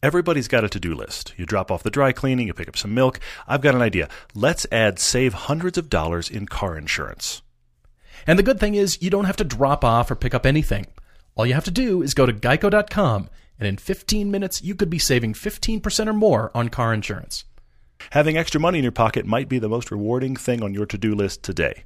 Everybody's 0.01 0.47
got 0.47 0.63
a 0.63 0.69
to 0.69 0.79
do 0.79 0.95
list. 0.95 1.35
You 1.37 1.45
drop 1.45 1.69
off 1.69 1.83
the 1.83 1.91
dry 1.91 2.11
cleaning, 2.11 2.47
you 2.47 2.55
pick 2.55 2.67
up 2.67 2.75
some 2.75 2.95
milk. 2.95 3.19
I've 3.47 3.61
got 3.61 3.75
an 3.75 3.83
idea. 3.83 4.09
Let's 4.33 4.65
add 4.71 4.97
save 4.97 5.35
hundreds 5.35 5.77
of 5.77 5.91
dollars 5.91 6.31
in 6.31 6.47
car 6.47 6.75
insurance. 6.75 7.42
And 8.25 8.39
the 8.39 8.43
good 8.43 8.59
thing 8.59 8.75
is, 8.75 9.01
you 9.01 9.09
don't 9.09 9.25
have 9.25 9.37
to 9.37 9.43
drop 9.43 9.83
off 9.83 10.09
or 10.09 10.15
pick 10.15 10.33
up 10.33 10.45
anything. 10.45 10.87
All 11.35 11.45
you 11.45 11.53
have 11.53 11.65
to 11.65 11.71
do 11.71 12.01
is 12.01 12.13
go 12.13 12.25
to 12.25 12.33
geico.com, 12.33 13.29
and 13.59 13.67
in 13.67 13.77
15 13.77 14.29
minutes, 14.31 14.61
you 14.61 14.75
could 14.75 14.89
be 14.89 14.99
saving 14.99 15.33
15% 15.33 16.07
or 16.07 16.13
more 16.13 16.51
on 16.53 16.69
car 16.69 16.93
insurance. 16.93 17.45
Having 18.11 18.37
extra 18.37 18.59
money 18.59 18.79
in 18.79 18.83
your 18.83 18.91
pocket 18.91 19.25
might 19.25 19.49
be 19.49 19.59
the 19.59 19.69
most 19.69 19.91
rewarding 19.91 20.35
thing 20.35 20.63
on 20.63 20.73
your 20.73 20.85
to 20.85 20.97
do 20.97 21.15
list 21.15 21.43
today. 21.43 21.85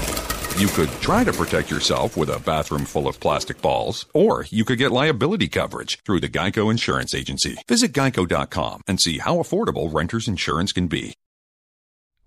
You 0.61 0.67
could 0.67 0.91
try 1.01 1.23
to 1.23 1.33
protect 1.33 1.71
yourself 1.71 2.15
with 2.15 2.29
a 2.29 2.37
bathroom 2.37 2.85
full 2.85 3.07
of 3.07 3.19
plastic 3.19 3.63
balls, 3.63 4.05
or 4.13 4.45
you 4.51 4.63
could 4.63 4.77
get 4.77 4.91
liability 4.91 5.47
coverage 5.47 5.99
through 6.05 6.19
the 6.19 6.29
Geico 6.29 6.69
Insurance 6.69 7.15
Agency. 7.15 7.57
Visit 7.67 7.93
geico.com 7.93 8.83
and 8.85 9.01
see 9.01 9.17
how 9.17 9.37
affordable 9.37 9.91
renter's 9.91 10.27
insurance 10.27 10.71
can 10.71 10.85
be. 10.85 11.15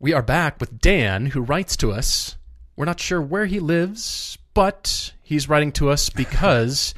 We 0.00 0.12
are 0.12 0.20
back 0.20 0.58
with 0.58 0.80
Dan, 0.80 1.26
who 1.26 1.42
writes 1.42 1.76
to 1.76 1.92
us. 1.92 2.34
We're 2.74 2.86
not 2.86 2.98
sure 2.98 3.22
where 3.22 3.46
he 3.46 3.60
lives, 3.60 4.36
but 4.52 5.12
he's 5.22 5.48
writing 5.48 5.70
to 5.70 5.90
us 5.90 6.10
because 6.24 6.92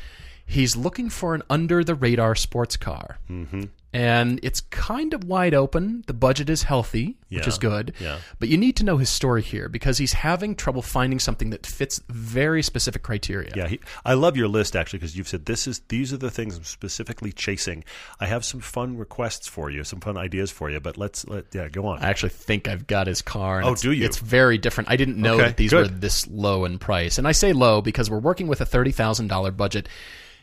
he's 0.47 0.74
looking 0.74 1.11
for 1.11 1.34
an 1.34 1.43
under 1.51 1.84
the 1.84 1.95
radar 1.95 2.34
sports 2.34 2.78
car. 2.78 3.18
Mm-hmm. 3.28 3.64
And 3.97 4.40
it's 4.42 4.61
kind 4.61 5.14
of 5.14 5.24
wide 5.24 5.55
open. 5.55 6.05
The 6.07 6.12
budget 6.14 6.51
is 6.51 6.64
healthy, 6.64 7.16
which 7.28 7.42
Yeah, 7.42 7.49
is 7.49 7.59
good. 7.59 7.94
yeah. 7.99 8.18
But 8.38 8.49
you 8.49 8.57
need 8.59 8.76
to 8.76 8.84
know 8.84 8.97
his 8.99 9.09
story 9.09 9.42
here 9.42 9.68
because 9.68 9.99
he's 9.99 10.12
having 10.12 10.55
trouble 10.55 10.82
finding 10.82 11.18
something 11.18 11.51
that 11.51 11.66
fits 11.66 12.01
very 12.09 12.62
specific 12.62 13.03
criteria. 13.03 13.53
Yeah, 13.57 13.68
he, 13.68 13.80
I 14.05 14.14
love 14.14 14.36
your 14.36 14.49
list 14.49 14.76
actually 14.76 14.99
because 14.99 15.16
you've 15.16 15.28
said 15.28 15.47
this 15.47 15.66
is 15.66 15.80
these 15.88 16.12
are 16.12 16.16
the 16.18 16.30
things 16.30 16.57
I'm 16.57 16.64
specifically 16.64 17.32
chasing. 17.32 17.84
I 18.20 18.26
have 18.26 18.44
some 18.44 18.61
fun 18.61 18.97
requests 18.99 19.49
for 19.49 19.70
you, 19.70 19.82
some 19.84 20.01
fun 20.01 20.16
ideas 20.16 20.51
for 20.51 20.70
you, 20.70 20.78
but 20.80 20.97
let's 20.99 21.26
let 21.26 21.47
yeah 21.55 21.68
go 21.68 21.86
on. 21.86 22.01
I 22.01 22.09
actually 22.11 22.30
think 22.30 22.68
I've 22.68 22.86
got 22.86 23.07
his 23.07 23.22
car. 23.22 23.59
And 23.59 23.64
Oh, 23.66 23.72
it's- 23.72 23.82
do 23.82 23.92
you? 23.92 24.05
It's 24.05 24.18
very 24.18 24.59
different. 24.59 24.90
I 24.90 24.97
didn't 24.97 25.16
know 25.16 25.34
Okay, 25.34 25.44
that 25.44 25.57
these 25.57 25.70
good. 25.70 25.90
were 25.90 25.97
this 25.99 26.26
low 26.28 26.64
in 26.64 26.78
price. 26.78 27.18
And 27.18 27.26
I 27.26 27.32
say 27.32 27.53
low 27.53 27.80
because 27.80 28.11
we're 28.11 28.18
working 28.18 28.47
with 28.47 28.61
a 28.61 28.66
$30,000 28.66 29.57
budget. 29.57 29.88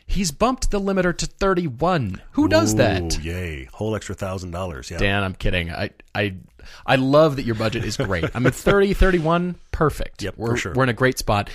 He's 0.06 0.30
bumped 0.30 0.70
the 0.70 0.80
limiter 0.80 1.16
to 1.16 1.26
31. 1.26 2.20
Who 2.32 2.48
does 2.48 2.76
that? 2.76 3.18
Ooh, 3.18 3.22
yay, 3.22 3.64
whole 3.72 3.96
extra 3.96 4.14
thousand 4.14 4.50
dollars. 4.50 4.90
Yeah, 4.90 4.98
Dan, 4.98 5.24
I'm 5.24 5.34
kidding. 5.34 5.72
I, 5.72 5.90
I, 6.14 6.34
I 6.86 6.96
love 6.96 7.36
that 7.36 7.44
your 7.44 7.54
budget 7.54 7.84
is 7.84 7.96
great. 7.96 8.24
I 8.34 8.38
mean, 8.38 8.52
30, 8.52 8.94
31, 8.94 9.56
perfect. 9.72 10.22
Yep, 10.22 10.36
for 10.36 10.40
we're, 10.40 10.56
sure. 10.56 10.74
We're 10.74 10.82
in 10.84 10.88
a 10.88 10.94
great 10.94 11.18
spot. 11.18 11.50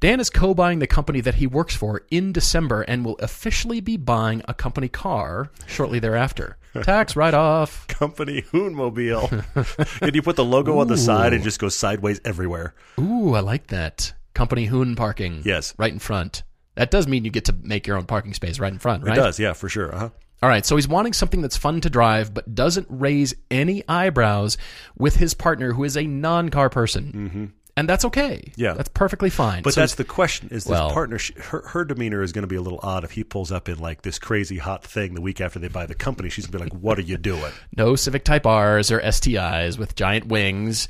Dan 0.00 0.18
is 0.18 0.30
co-buying 0.30 0.80
the 0.80 0.88
company 0.88 1.20
that 1.20 1.36
he 1.36 1.46
works 1.46 1.76
for 1.76 2.02
in 2.10 2.32
December 2.32 2.82
and 2.82 3.04
will 3.04 3.16
officially 3.18 3.80
be 3.80 3.96
buying 3.96 4.42
a 4.48 4.54
company 4.54 4.88
car 4.88 5.52
shortly 5.68 6.00
thereafter. 6.00 6.56
Tax 6.82 7.14
write-off. 7.14 7.86
company 7.86 8.42
Hoonmobile. 8.42 10.00
and 10.02 10.14
you 10.14 10.22
put 10.22 10.34
the 10.34 10.44
logo 10.44 10.78
on 10.78 10.88
the 10.88 10.96
side 10.96 11.32
and 11.32 11.44
just 11.44 11.60
go 11.60 11.68
sideways 11.68 12.20
everywhere. 12.24 12.74
Ooh, 12.98 13.34
I 13.34 13.40
like 13.40 13.68
that. 13.68 14.12
Company 14.34 14.64
Hoon 14.64 14.96
parking. 14.96 15.42
Yes. 15.44 15.72
Right 15.78 15.92
in 15.92 16.00
front. 16.00 16.42
That 16.74 16.90
does 16.90 17.06
mean 17.06 17.24
you 17.24 17.30
get 17.30 17.44
to 17.46 17.52
make 17.62 17.86
your 17.86 17.96
own 17.96 18.06
parking 18.06 18.34
space 18.34 18.58
right 18.58 18.72
in 18.72 18.78
front, 18.78 19.04
right? 19.04 19.16
It 19.16 19.20
does, 19.20 19.38
yeah, 19.38 19.52
for 19.52 19.68
sure. 19.68 19.94
Uh-huh. 19.94 20.10
All 20.42 20.48
right, 20.48 20.66
so 20.66 20.74
he's 20.74 20.88
wanting 20.88 21.12
something 21.12 21.40
that's 21.40 21.56
fun 21.56 21.80
to 21.82 21.90
drive, 21.90 22.34
but 22.34 22.52
doesn't 22.52 22.88
raise 22.90 23.32
any 23.50 23.84
eyebrows 23.88 24.58
with 24.98 25.14
his 25.16 25.34
partner, 25.34 25.72
who 25.72 25.84
is 25.84 25.96
a 25.96 26.04
non-car 26.04 26.68
person, 26.68 27.12
mm-hmm. 27.12 27.44
and 27.76 27.88
that's 27.88 28.04
okay. 28.06 28.50
Yeah. 28.56 28.72
that's 28.72 28.88
perfectly 28.88 29.30
fine. 29.30 29.62
But 29.62 29.74
So 29.74 29.82
that's 29.82 29.94
the 29.94 30.02
question: 30.04 30.48
is 30.50 30.64
this 30.64 30.70
Well- 30.70 30.90
partner? 30.90 31.20
Her, 31.38 31.62
her 31.68 31.84
demeanor 31.84 32.22
is 32.22 32.32
going 32.32 32.42
to 32.42 32.48
be 32.48 32.56
a 32.56 32.60
little 32.60 32.80
odd 32.82 33.04
if 33.04 33.12
he 33.12 33.22
pulls 33.22 33.52
up 33.52 33.68
in 33.68 33.78
like 33.78 34.02
this 34.02 34.18
crazy 34.18 34.58
hot 34.58 34.82
thing 34.82 35.14
the 35.14 35.20
week 35.20 35.40
after 35.40 35.60
they 35.60 35.68
buy 35.68 35.86
the 35.86 35.94
company. 35.94 36.28
She's 36.28 36.46
going 36.46 36.58
to 36.58 36.64
be 36.64 36.74
like, 36.74 36.82
"What 36.82 36.98
are 36.98 37.02
you 37.02 37.18
doing?" 37.18 37.52
no 37.76 37.94
Civic 37.94 38.24
Type 38.24 38.44
R's 38.44 38.90
or 38.90 39.00
STIs 39.00 39.78
with 39.78 39.94
giant 39.94 40.26
wings, 40.26 40.88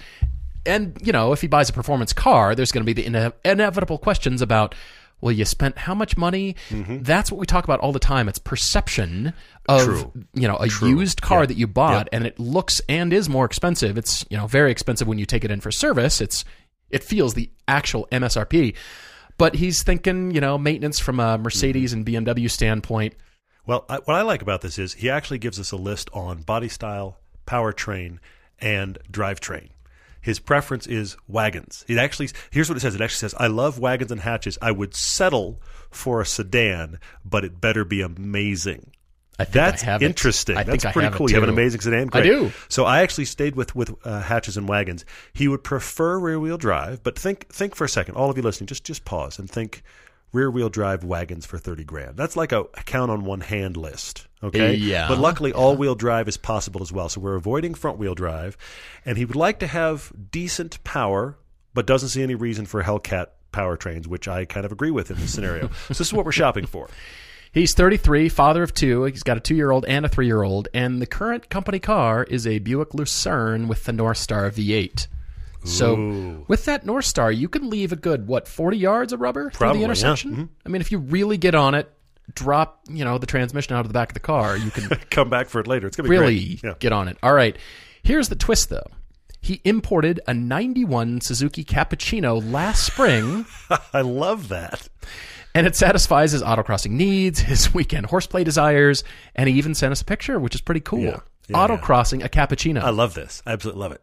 and 0.64 0.97
you 1.05 1.12
know, 1.12 1.33
if 1.33 1.43
he 1.43 1.47
buys 1.47 1.68
a 1.68 1.74
performance 1.74 2.14
car, 2.14 2.55
there's 2.55 2.72
going 2.72 2.87
to 2.87 2.95
be 2.95 3.03
the 3.03 3.07
ine- 3.07 3.33
inevitable 3.45 3.99
questions 3.99 4.41
about. 4.41 4.74
Well, 5.23 5.33
you 5.33 5.45
spent 5.47 5.79
how 5.79 5.95
much 5.95 6.16
money? 6.18 6.57
That's 6.70 7.31
what 7.33 7.39
we 7.39 7.47
talk 7.47 7.64
about 7.64 7.81
all 7.81 7.93
the 7.93 7.99
time. 7.99 8.29
It's 8.29 8.39
perception 8.39 9.33
of 9.68 9.81
Mm-hmm. 9.81 9.91
True. 10.11 10.12
you 10.35 10.49
know 10.49 10.57
a 10.59 10.66
used 10.87 11.23
car 11.23 11.41
Yeah. 11.43 11.47
that 11.47 11.57
you 11.57 11.66
bought, 11.66 12.07
Yep. 12.07 12.09
and 12.12 12.27
it 12.27 12.39
looks 12.39 12.81
and 12.89 13.12
is 13.12 13.29
more 13.29 13.45
expensive. 13.47 13.97
It's 13.97 14.27
you 14.29 14.37
know 14.37 14.47
very 14.47 14.70
expensive 14.70 15.07
when 15.09 15.18
you 15.18 15.25
take 15.25 15.45
it 15.45 15.51
in 15.51 15.61
for 15.61 15.70
service. 15.70 16.20
It's 16.20 16.45
it 16.91 17.03
feels 17.05 17.35
the 17.35 17.49
actual 17.68 18.07
MSRP, 18.12 18.75
but 19.39 19.55
he's 19.55 19.83
thinking 19.83 20.33
you 20.33 20.41
know 20.41 20.59
maintenance 20.59 20.99
from 20.99 21.20
a 21.20 21.39
Mercedes 21.39 21.93
and 21.93 22.05
BMW 22.05 22.51
standpoint. 22.51 23.14
Well, 23.64 23.85
I, 23.89 23.97
what 23.99 24.16
I 24.16 24.23
like 24.23 24.43
about 24.43 24.61
this 24.62 24.77
is 24.79 24.95
he 24.95 25.09
actually 25.09 25.39
gives 25.39 25.61
us 25.61 25.70
a 25.70 25.77
list 25.77 26.11
on 26.12 26.43
body 26.43 26.68
style, 26.68 27.18
powertrain, 27.47 28.18
and 28.61 28.99
drivetrain. 29.11 29.68
His 30.23 30.39
preference 30.39 30.87
is 30.87 31.16
wagons. 31.29 31.85
It 31.89 31.99
actually 31.99 32.31
here's 32.51 32.68
what 32.70 32.79
it 32.79 32.81
says. 32.81 32.95
It 32.95 33.01
actually 33.01 33.29
says, 33.29 33.35
"I 33.39 33.49
love 33.49 33.79
wagons 33.79 34.11
and 34.11 34.20
hatches. 34.20 34.57
I 34.62 34.70
would 34.70 34.95
settle 34.95 35.61
for 35.91 36.20
a 36.20 36.27
sedan, 36.27 36.99
but 37.25 37.45
it 37.45 37.61
better 37.61 37.85
be 37.85 38.01
amazing." 38.01 38.93
I 39.39 39.45
think 39.45 39.55
That's 39.55 39.83
I 39.83 39.87
have 39.87 40.03
interesting. 40.03 40.57
I 40.57 40.62
That's 40.62 40.85
pretty 40.85 41.11
cool. 41.11 41.29
You 41.29 41.35
have 41.35 41.45
an 41.45 41.51
amazing 41.51 41.81
sedan. 41.81 42.11
I 42.12 42.23
do. 42.23 42.53
So 42.68 42.85
I 42.85 43.03
actually 43.03 43.25
stayed 43.25 43.57
with 43.57 43.75
with 43.75 43.93
uh, 44.05 44.20
hatches 44.20 44.57
and 44.57 44.68
wagons. 44.68 45.05
He 45.33 45.49
would 45.49 45.64
prefer 45.64 46.18
rear 46.18 46.39
wheel 46.39 46.59
drive, 46.59 47.03
but 47.03 47.18
think 47.18 47.49
think 47.49 47.75
for 47.75 47.85
a 47.85 47.89
second. 47.89 48.14
All 48.14 48.31
of 48.31 48.37
you 48.37 48.43
listening, 48.43 48.68
just 48.68 48.85
just 48.85 49.05
pause 49.05 49.39
and 49.39 49.51
think. 49.51 49.83
Rear 50.33 50.51
wheel 50.51 50.68
drive 50.68 51.05
wagons 51.05 51.45
for 51.47 51.59
thirty 51.59 51.85
grand. 51.85 52.16
That's 52.16 52.37
like 52.37 52.53
a, 52.53 52.61
a 52.61 52.83
count 52.85 53.11
on 53.11 53.24
one 53.24 53.41
hand 53.41 53.76
list. 53.76 54.26
Okay. 54.43 54.74
Yeah. 54.74 55.09
But 55.09 55.18
luckily, 55.18 55.53
all 55.53 55.76
wheel 55.76 55.95
drive 55.95 56.28
is 56.28 56.37
possible 56.37 56.83
as 56.83 56.91
well. 56.91 57.09
So 57.09 57.20
we're 57.20 57.37
avoiding 57.37 57.74
front 57.74 57.99
wheel 57.99 58.14
drive, 58.14 58.57
and 59.05 59.18
he 59.18 59.24
would 59.24 59.37
like 59.37 59.59
to 59.61 59.66
have 59.66 60.12
decent 60.30 60.83
power, 60.85 61.39
but 61.74 61.87
doesn't 61.87 62.09
see 62.09 62.22
any 62.22 62.35
reason 62.35 62.66
for 62.66 62.83
Hellcat 62.83 63.26
powertrains, 63.53 64.07
which 64.07 64.26
I 64.26 64.45
kind 64.45 64.66
of 64.66 64.72
agree 64.72 64.91
with 64.91 65.11
in 65.11 65.18
this 65.18 65.33
scenario. 65.33 65.68
so 65.89 65.89
this 65.89 66.01
is 66.01 66.12
what 66.12 66.24
we're 66.24 66.33
shopping 66.33 66.66
for. 66.66 66.89
He's 67.53 67.74
33, 67.74 68.30
father 68.30 68.62
of 68.62 68.72
two. 68.72 69.05
He's 69.05 69.22
got 69.22 69.37
a 69.37 69.41
two 69.41 69.55
year 69.55 69.70
old 69.70 69.85
and 69.85 70.07
a 70.07 70.09
three 70.09 70.26
year 70.26 70.43
old. 70.43 70.68
And 70.72 71.03
the 71.03 71.07
current 71.07 71.51
company 71.51 71.78
car 71.78 72.24
is 72.24 72.47
a 72.47 72.59
Buick 72.59 72.95
Lucerne 72.95 73.68
with 73.68 73.85
the 73.85 73.93
Northstar 73.93 74.51
V8. 74.51 75.07
So 75.65 76.45
with 76.49 76.65
that 76.65 76.85
Northstar, 76.85 77.37
you 77.37 77.49
can 77.49 77.71
leave 77.71 77.93
a 77.93 77.97
good, 77.97 78.27
what, 78.27 78.49
40 78.49 78.77
yards 78.77 79.13
of 79.13 79.21
rubber 79.21 79.51
through 79.51 79.59
Probably, 79.59 79.87
the 79.87 79.87
yeah. 79.87 80.15
Mm-hmm. 80.15 80.45
I 80.67 80.69
mean, 80.69 80.81
if 80.81 80.91
you 80.91 80.99
really 80.99 81.37
get 81.37 81.55
on 81.55 81.75
it, 81.75 81.91
drop, 82.35 82.81
you 82.89 83.05
know, 83.05 83.19
the 83.19 83.27
transmission 83.27 83.75
out 83.77 83.81
of 83.81 83.89
the 83.89 83.93
back 83.95 84.11
of 84.11 84.15
the 84.15 84.21
car, 84.21 84.57
you 84.57 84.71
can 84.71 84.89
Come 85.11 85.31
back 85.31 85.49
for 85.49 85.61
it 85.61 85.67
later. 85.67 85.87
It's 85.87 85.97
gonna 85.97 86.09
be 86.09 86.17
really 86.17 86.45
great. 86.47 86.65
Yeah. 86.65 86.75
get 86.79 86.93
on 86.93 87.09
it. 87.09 87.17
All 87.23 87.35
right. 87.35 87.57
Here's 88.03 88.29
the 88.29 88.37
twist, 88.37 88.69
though. 88.71 88.87
He 89.41 89.61
imported 89.65 90.21
a 90.29 90.35
91 90.35 91.21
Suzuki 91.21 91.65
Cappuccino 91.65 92.41
last 92.53 92.85
spring. 92.87 93.45
I 93.93 94.01
love 94.03 94.49
that. 94.49 94.89
and 95.55 95.67
it 95.67 95.75
satisfies 95.77 96.33
his 96.33 96.43
autocrossing 96.43 96.93
needs, 96.93 97.41
his 97.41 97.75
weekend 97.75 98.07
horseplay 98.07 98.45
desires, 98.45 99.03
and 99.35 99.49
he 99.49 99.57
even 99.57 99.75
sent 99.75 99.93
us 99.93 100.01
a 100.01 100.05
picture, 100.05 100.39
which 100.39 100.55
is 100.55 100.61
pretty 100.61 100.81
cool. 100.81 101.01
Yeah. 101.01 101.21
Yeah, 101.49 101.57
autocrossing 101.57 102.25
a 102.25 102.29
cappuccino. 102.29 102.83
I 102.83 102.91
love 102.91 103.15
this. 103.15 103.43
I 103.45 103.53
absolutely 103.53 103.81
love 103.81 103.93
it. 103.93 104.01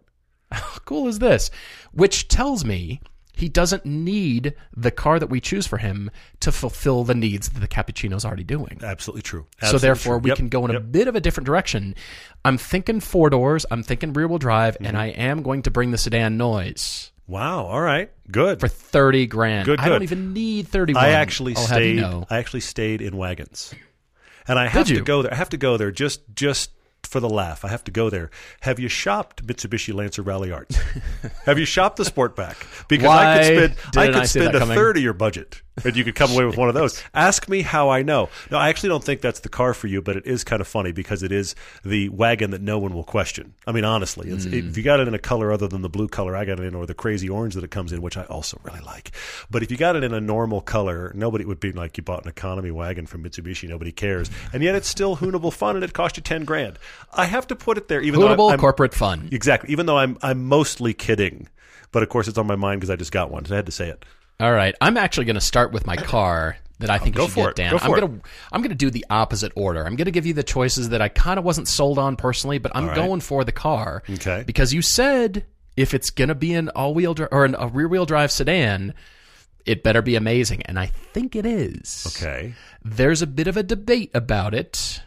How 0.52 0.80
cool 0.86 1.08
is 1.08 1.20
this? 1.20 1.52
Which 1.92 2.28
tells 2.28 2.66
me 2.66 3.02
he 3.34 3.48
doesn't 3.48 3.86
need 3.86 4.54
the 4.76 4.92
car 4.92 5.18
that 5.20 5.28
we 5.30 5.40
choose 5.40 5.66
for 5.66 5.78
him 5.78 6.12
to 6.42 6.52
fulfill 6.52 7.04
the 7.06 7.16
needs 7.16 7.50
that 7.50 7.60
the 7.62 7.68
cappuccino's 7.70 8.26
already 8.26 8.44
doing. 8.44 8.80
Absolutely 8.84 9.22
true. 9.22 9.46
so 9.64 9.78
therefore, 9.78 10.16
true. 10.16 10.24
we 10.24 10.30
Yep, 10.32 10.38
can 10.38 10.50
go 10.50 10.66
in 10.66 10.76
a 10.76 10.80
bit 10.82 11.08
of 11.08 11.16
a 11.16 11.22
different 11.22 11.46
direction. 11.46 11.96
I'm 12.44 12.58
thinking 12.58 13.00
four 13.00 13.30
doors. 13.30 13.66
I'm 13.72 13.82
thinking 13.84 14.12
rear 14.14 14.28
wheel 14.28 14.40
drive, 14.40 14.76
and 14.80 14.88
Mm-hmm. 14.88 14.98
I 14.98 15.08
am 15.08 15.42
going 15.44 15.62
to 15.64 15.72
bring 15.72 15.92
the 15.92 15.98
sedan 15.98 16.36
noise 16.38 17.12
Wow. 17.28 17.66
All 17.68 17.80
right. 17.80 18.10
Good. 18.32 18.60
for 18.60 18.68
thirty 18.68 19.28
grand. 19.28 19.68
Good, 19.68 19.80
I 19.80 19.88
don't 19.88 20.02
even 20.04 20.34
need 20.34 20.68
thirty-one. 20.68 21.02
I 21.04 21.10
actually 21.12 21.56
I'll 21.56 21.66
have 21.68 21.80
you 21.82 21.94
stayed. 22.00 22.02
know. 22.02 22.26
I 22.30 22.40
actually 22.40 22.62
stayed 22.62 23.02
in 23.04 23.16
wagons, 23.18 23.72
and 24.48 24.58
I 24.58 24.68
have 24.68 24.88
to 24.88 25.02
go 25.02 25.22
there. 25.22 25.32
I 25.32 25.36
have 25.36 25.50
to 25.50 25.58
go 25.58 25.78
there 25.78 25.92
just 25.92 26.22
just 26.34 26.72
for 27.04 27.20
the 27.20 27.30
laugh. 27.30 27.66
I 27.66 27.70
have 27.70 27.84
to 27.86 27.92
go 27.92 28.10
there. 28.10 28.30
Have 28.62 28.80
you 28.80 28.88
shopped 28.88 29.46
Mitsubishi 29.46 29.94
Lancer 29.94 30.22
Ralliarts? 30.22 30.78
have 31.46 31.58
you 31.58 31.66
shopped 31.66 31.98
the 31.98 32.04
Sportback? 32.04 32.56
Because 32.88 33.08
I 33.10 33.38
could 33.38 33.46
spend 33.46 33.76
I 33.98 34.06
didn't 34.06 34.16
I 34.16 34.20
could 34.20 34.30
spend 34.30 34.56
a 34.56 34.60
coming? 34.60 34.76
third 34.76 34.98
of 34.98 35.04
your 35.04 35.14
budget, 35.14 35.62
and 35.84 35.96
you 35.96 36.04
could 36.04 36.16
come 36.16 36.32
away 36.32 36.46
with 36.46 36.58
one 36.58 36.68
of 36.70 36.76
those. 36.76 37.04
Ask 37.14 37.48
me 37.50 37.62
how 37.62 37.90
I 37.90 38.02
know. 38.02 38.30
No, 38.52 38.58
I 38.58 38.70
actually 38.70 38.90
don't 38.90 39.04
think 39.04 39.22
that's 39.22 39.40
the 39.42 39.50
car 39.50 39.74
for 39.74 39.88
you, 39.88 40.02
but 40.02 40.16
it 40.18 40.26
is 40.26 40.44
kind 40.44 40.62
of 40.62 40.68
funny 40.68 40.92
because 40.92 41.24
it 41.24 41.32
is 41.32 41.56
the 41.84 42.10
wagon 42.10 42.52
that 42.52 42.62
no 42.62 42.80
one 42.80 42.94
will 42.94 43.04
question. 43.04 43.54
I 43.68 43.72
mean, 43.72 43.84
honestly, 43.86 44.30
it's, 44.30 44.46
Hmm. 44.46 44.54
if 44.54 44.78
you 44.78 44.84
got 44.84 45.00
it 45.00 45.08
in 45.08 45.14
a 45.14 45.20
color 45.20 45.52
other 45.52 45.68
than 45.68 45.82
the 45.82 45.90
blue 45.90 46.08
color 46.08 46.36
I 46.36 46.46
got 46.46 46.60
it 46.60 46.66
in, 46.66 46.76
or 46.76 46.86
the 46.86 46.94
crazy 46.94 47.30
orange 47.30 47.54
that 47.56 47.64
it 47.64 47.72
comes 47.72 47.92
in, 47.92 48.02
which 48.02 48.18
I 48.18 48.24
also 48.24 48.60
really 48.64 48.82
like, 48.82 49.12
but 49.50 49.64
if 49.64 49.72
you 49.72 49.78
got 49.78 49.96
it 49.96 50.04
in 50.04 50.14
a 50.14 50.22
normal 50.22 50.62
color, 50.62 51.12
nobody 51.16 51.46
would 51.46 51.60
be 51.60 51.72
like 51.72 51.98
you 51.98 52.04
bought 52.04 52.24
an 52.24 52.30
economy 52.30 52.72
wagon 52.72 53.06
from 53.06 53.24
Mitsubishi. 53.24 53.68
Nobody 53.70 53.92
cares, 53.92 54.30
and 54.54 54.64
yet 54.64 54.76
it's 54.76 54.88
still 54.88 55.18
hoonable 55.18 55.52
fun, 55.54 55.76
and 55.76 55.84
it 55.84 55.94
cost 55.94 56.18
you 56.18 56.24
ten 56.24 56.46
grand. 56.46 56.78
I 57.14 57.26
have 57.26 57.48
to 57.48 57.56
put 57.56 57.78
it 57.78 57.88
there, 57.88 58.02
even 58.02 58.20
though 58.20 58.28
I'm, 58.30 58.40
I'm 58.54 58.60
corporate 58.60 58.94
fun. 58.94 59.30
exactly, 59.32 59.72
even 59.72 59.86
though 59.86 59.98
I'm 59.98 60.18
I'm 60.22 60.46
mostly 60.46 60.94
kidding, 60.94 61.48
but 61.92 62.04
of 62.04 62.10
course 62.10 62.28
it's 62.28 62.38
on 62.38 62.48
my 62.48 62.56
mind 62.56 62.80
because 62.82 62.90
I 62.90 62.96
just 62.96 63.12
got 63.12 63.32
one, 63.32 63.46
so 63.46 63.54
I 63.54 63.58
had 63.58 63.66
to 63.66 63.72
say 63.72 63.90
it. 63.90 64.06
All 64.40 64.52
right, 64.54 64.74
I'm 64.80 64.98
actually 64.98 65.26
going 65.26 65.36
to 65.36 65.42
start 65.42 65.72
with 65.72 65.86
my 65.86 65.96
car 65.98 66.58
that 66.80 66.90
I 66.90 66.98
think 66.98 67.16
Go 67.16 67.24
you 67.24 67.28
should 67.28 67.34
for 67.34 67.42
get, 67.42 67.50
it. 67.50 67.56
Dan. 67.58 67.72
Go 67.72 67.78
I'm 67.82 67.92
it. 67.92 68.00
gonna 68.00 68.22
I'm 68.54 68.62
gonna 68.62 68.74
do 68.76 68.90
the 68.90 69.06
opposite 69.10 69.52
order. 69.56 69.86
I'm 69.86 69.98
gonna 69.98 70.12
give 70.12 70.26
you 70.26 70.34
the 70.34 70.44
choices 70.44 70.90
that 70.90 71.02
I 71.02 71.10
kind 71.10 71.38
of 71.38 71.44
wasn't 71.44 71.68
sold 71.68 72.00
on 72.00 72.16
personally, 72.16 72.58
but 72.58 72.72
I'm 72.74 72.88
right. 72.88 72.96
going 72.96 73.20
for 73.20 73.44
the 73.44 73.52
car. 73.52 74.02
Okay. 74.10 74.44
Because 74.48 74.74
you 74.74 74.82
said 74.82 75.46
if 75.76 75.94
it's 75.94 76.10
gonna 76.10 76.36
be 76.36 76.54
an 76.54 76.70
all 76.70 76.94
wheel 76.94 77.14
dri- 77.14 77.28
or 77.32 77.44
an, 77.44 77.56
a 77.60 77.68
rear 77.68 77.90
wheel 77.90 78.06
drive 78.06 78.32
sedan, 78.32 78.94
it 79.66 79.84
better 79.84 80.02
be 80.02 80.16
amazing, 80.16 80.62
and 80.64 80.80
I 80.80 80.86
think 80.86 81.36
it 81.36 81.46
is. 81.46 82.06
Okay. 82.16 82.54
There's 82.84 83.22
a 83.22 83.28
bit 83.28 83.48
of 83.48 83.58
a 83.58 83.64
debate 83.64 84.12
about 84.14 84.54
it, 84.54 85.02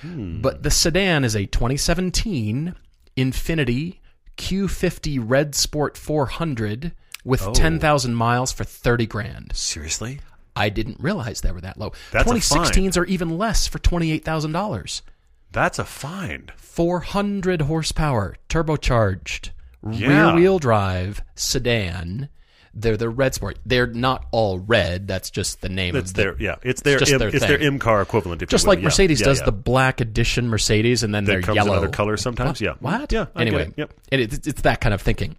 Hmm. 0.00 0.40
but 0.40 0.64
the 0.64 0.72
sedan 0.72 1.22
is 1.22 1.36
a 1.36 1.46
2017 1.46 2.74
Infiniti 3.16 3.98
Q50 4.36 5.20
Red 5.22 5.54
Sport 5.54 5.96
400 5.96 6.90
with 7.24 7.42
Oh. 7.42 7.52
10,000 7.52 8.14
miles 8.14 8.52
for 8.52 8.64
30 8.64 9.06
grand. 9.06 9.52
Seriously? 9.54 10.20
I 10.54 10.68
didn't 10.68 11.00
realize 11.00 11.40
they 11.40 11.52
were 11.52 11.60
that 11.62 11.78
low. 11.78 11.92
That's 12.10 12.30
a 12.30 12.34
2016s 12.34 12.96
are 12.96 13.04
even 13.06 13.38
less 13.38 13.66
for 13.66 13.78
$28,000. 13.78 15.02
That's 15.50 15.78
a 15.78 15.84
find. 15.84 16.52
400 16.56 17.62
horsepower, 17.62 18.36
turbocharged, 18.48 19.50
Yeah. 19.90 20.08
rear 20.08 20.34
wheel 20.34 20.58
drive 20.58 21.22
sedan 21.34 22.28
They're 22.74 22.96
the 22.96 23.10
red 23.10 23.34
sport. 23.34 23.58
They're 23.66 23.86
not 23.86 24.26
all 24.30 24.58
red. 24.58 25.06
That's 25.06 25.30
just 25.30 25.60
the 25.60 25.68
name. 25.68 25.94
It's 25.94 26.10
of 26.10 26.16
the, 26.16 26.22
their 26.22 26.36
yeah. 26.40 26.56
It's 26.62 26.80
their 26.82 26.98
just 26.98 27.12
M, 27.12 27.18
their 27.18 27.28
it's 27.28 27.40
their 27.40 27.58
thing. 27.58 27.66
M 27.66 27.78
car 27.78 28.00
equivalent. 28.00 28.42
If 28.42 28.48
just 28.48 28.66
like 28.66 28.80
Mercedes 28.80 29.20
Yeah, 29.20 29.26
does 29.26 29.40
yeah. 29.40 29.46
the 29.46 29.52
black 29.52 30.00
edition 30.00 30.48
Mercedes, 30.48 31.02
and 31.02 31.14
then 31.14 31.24
That 31.24 31.44
they're 31.44 31.54
yellow. 31.54 31.72
in 31.72 31.78
other 31.78 31.88
colors 31.88 32.22
sometimes. 32.22 32.60
Yeah. 32.60 32.74
What? 32.80 33.12
Yeah. 33.12 33.26
I 33.34 33.42
Anyway, 33.42 33.68
it. 33.68 33.74
Yep. 33.76 33.94
it, 34.10 34.20
it's, 34.20 34.46
it's 34.46 34.62
that 34.62 34.80
kind 34.80 34.94
of 34.94 35.02
thinking. 35.02 35.36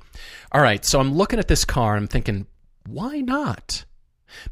All 0.51 0.61
right, 0.61 0.85
so 0.85 0.99
I'm 0.99 1.15
looking 1.15 1.39
at 1.39 1.47
this 1.47 1.65
car 1.65 1.95
and 1.95 2.03
I'm 2.03 2.07
thinking, 2.07 2.45
why 2.87 3.21
not? 3.21 3.85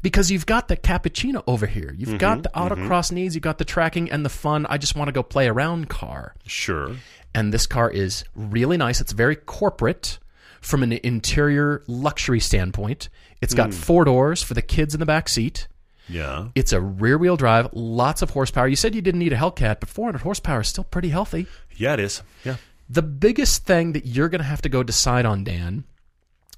Because 0.00 0.30
you've 0.30 0.46
got 0.46 0.68
the 0.68 0.76
cappuccino 0.76 1.42
over 1.46 1.66
here. 1.66 1.94
You've 1.96 2.10
mm-hmm, 2.10 2.18
got 2.18 2.42
the 2.42 2.48
mm-hmm. 2.50 2.88
autocross 2.88 3.12
needs, 3.12 3.34
you've 3.34 3.42
got 3.42 3.58
the 3.58 3.64
tracking 3.64 4.10
and 4.10 4.24
the 4.24 4.30
fun. 4.30 4.66
I 4.68 4.78
just 4.78 4.96
want 4.96 5.08
to 5.08 5.12
go 5.12 5.22
play 5.22 5.48
around 5.48 5.88
car. 5.88 6.34
Sure. 6.46 6.96
And 7.34 7.52
this 7.52 7.66
car 7.66 7.90
is 7.90 8.24
really 8.34 8.76
nice. 8.76 9.00
It's 9.00 9.12
very 9.12 9.36
corporate 9.36 10.18
from 10.62 10.82
an 10.82 10.92
interior 11.02 11.82
luxury 11.86 12.40
standpoint. 12.40 13.08
It's 13.42 13.52
got 13.52 13.70
hmm. 13.70 13.72
four 13.72 14.04
doors 14.04 14.42
for 14.42 14.54
the 14.54 14.62
kids 14.62 14.94
in 14.94 15.00
the 15.00 15.06
back 15.06 15.28
seat. 15.28 15.68
Yeah. 16.08 16.48
It's 16.54 16.72
a 16.72 16.80
rear 16.80 17.18
wheel 17.18 17.36
drive, 17.36 17.68
lots 17.72 18.22
of 18.22 18.30
horsepower. 18.30 18.68
You 18.68 18.76
said 18.76 18.94
you 18.94 19.02
didn't 19.02 19.18
need 19.18 19.32
a 19.32 19.36
Hellcat, 19.36 19.80
but 19.80 19.88
400 19.88 20.22
horsepower 20.22 20.60
is 20.60 20.68
still 20.68 20.84
pretty 20.84 21.08
healthy. 21.10 21.46
Yeah. 21.76 21.94
It 21.94 22.00
is. 22.00 22.22
Yeah. 22.44 22.56
The 22.88 23.02
biggest 23.02 23.64
thing 23.64 23.92
that 23.92 24.06
you're 24.06 24.28
going 24.28 24.40
to 24.40 24.46
have 24.46 24.62
to 24.62 24.68
go 24.68 24.82
decide 24.82 25.26
on, 25.26 25.44
Dan, 25.44 25.84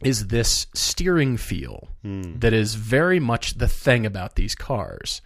is 0.02 0.28
this 0.28 0.66
steering 0.74 1.36
feel 1.36 1.88
hmm. 2.02 2.38
that 2.38 2.52
is 2.52 2.74
very 2.74 3.20
much 3.20 3.54
the 3.54 3.68
thing 3.68 4.04
about 4.04 4.36
these 4.36 4.54
cars. 4.54 5.22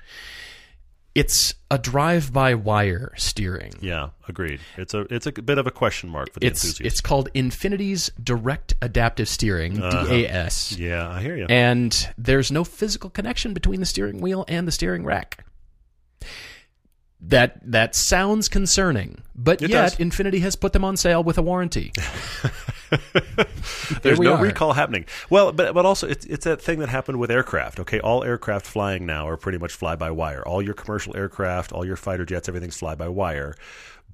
It's 1.18 1.54
a 1.70 1.78
drive-by-wire 1.78 3.12
steering. 3.16 3.72
Yeah. 3.80 4.10
Agreed. 4.28 4.60
It's 4.76 4.94
a 4.94 5.00
it's 5.10 5.26
a 5.26 5.32
bit 5.32 5.58
of 5.58 5.66
a 5.66 5.70
question 5.70 6.08
mark 6.10 6.32
for 6.32 6.40
the 6.40 6.46
It's 6.46 6.62
enthusiast. 6.64 6.86
it's 6.86 7.00
called 7.00 7.28
Infiniti's 7.34 8.10
Direct 8.22 8.74
Adaptive 8.80 9.28
Steering 9.28 9.82
uh-huh. 9.82 10.06
(DAS), 10.06 10.76
yeah. 10.78 11.08
I 11.08 11.20
hear 11.20 11.36
you. 11.36 11.46
and 11.48 12.08
there's 12.16 12.52
no 12.52 12.62
physical 12.64 13.10
connection 13.10 13.52
between 13.54 13.80
the 13.80 13.86
steering 13.86 14.20
wheel 14.20 14.44
and 14.48 14.68
the 14.68 14.72
steering 14.72 15.04
rack. 15.04 15.44
That 17.20 17.60
that 17.72 17.96
sounds 17.96 18.48
concerning, 18.48 19.22
but 19.34 19.60
It 19.60 19.70
yet 19.70 19.90
does. 19.90 19.96
Infiniti 19.96 20.40
has 20.42 20.54
put 20.54 20.72
them 20.72 20.84
on 20.84 20.96
sale 20.96 21.24
with 21.24 21.36
a 21.36 21.42
warranty. 21.42 21.92
There's 24.02 24.20
no 24.20 24.34
are. 24.34 24.42
recall 24.42 24.72
happening. 24.72 25.04
Well, 25.30 25.52
but 25.52 25.74
but 25.74 25.84
also 25.86 26.06
it's 26.08 26.24
it's 26.26 26.44
that 26.44 26.60
thing 26.60 26.78
that 26.80 26.88
happened 26.88 27.18
with 27.18 27.30
aircraft. 27.30 27.80
Okay, 27.80 28.00
all 28.00 28.24
aircraft 28.24 28.66
flying 28.66 29.06
now 29.06 29.28
are 29.28 29.36
pretty 29.36 29.58
much 29.58 29.72
fly 29.72 29.96
by 29.96 30.10
wire. 30.10 30.42
All 30.46 30.62
your 30.62 30.74
commercial 30.74 31.16
aircraft, 31.16 31.72
all 31.72 31.84
your 31.84 31.96
fighter 31.96 32.24
jets, 32.24 32.48
everything's 32.48 32.76
fly 32.78 32.94
by 32.94 33.08
wire. 33.08 33.54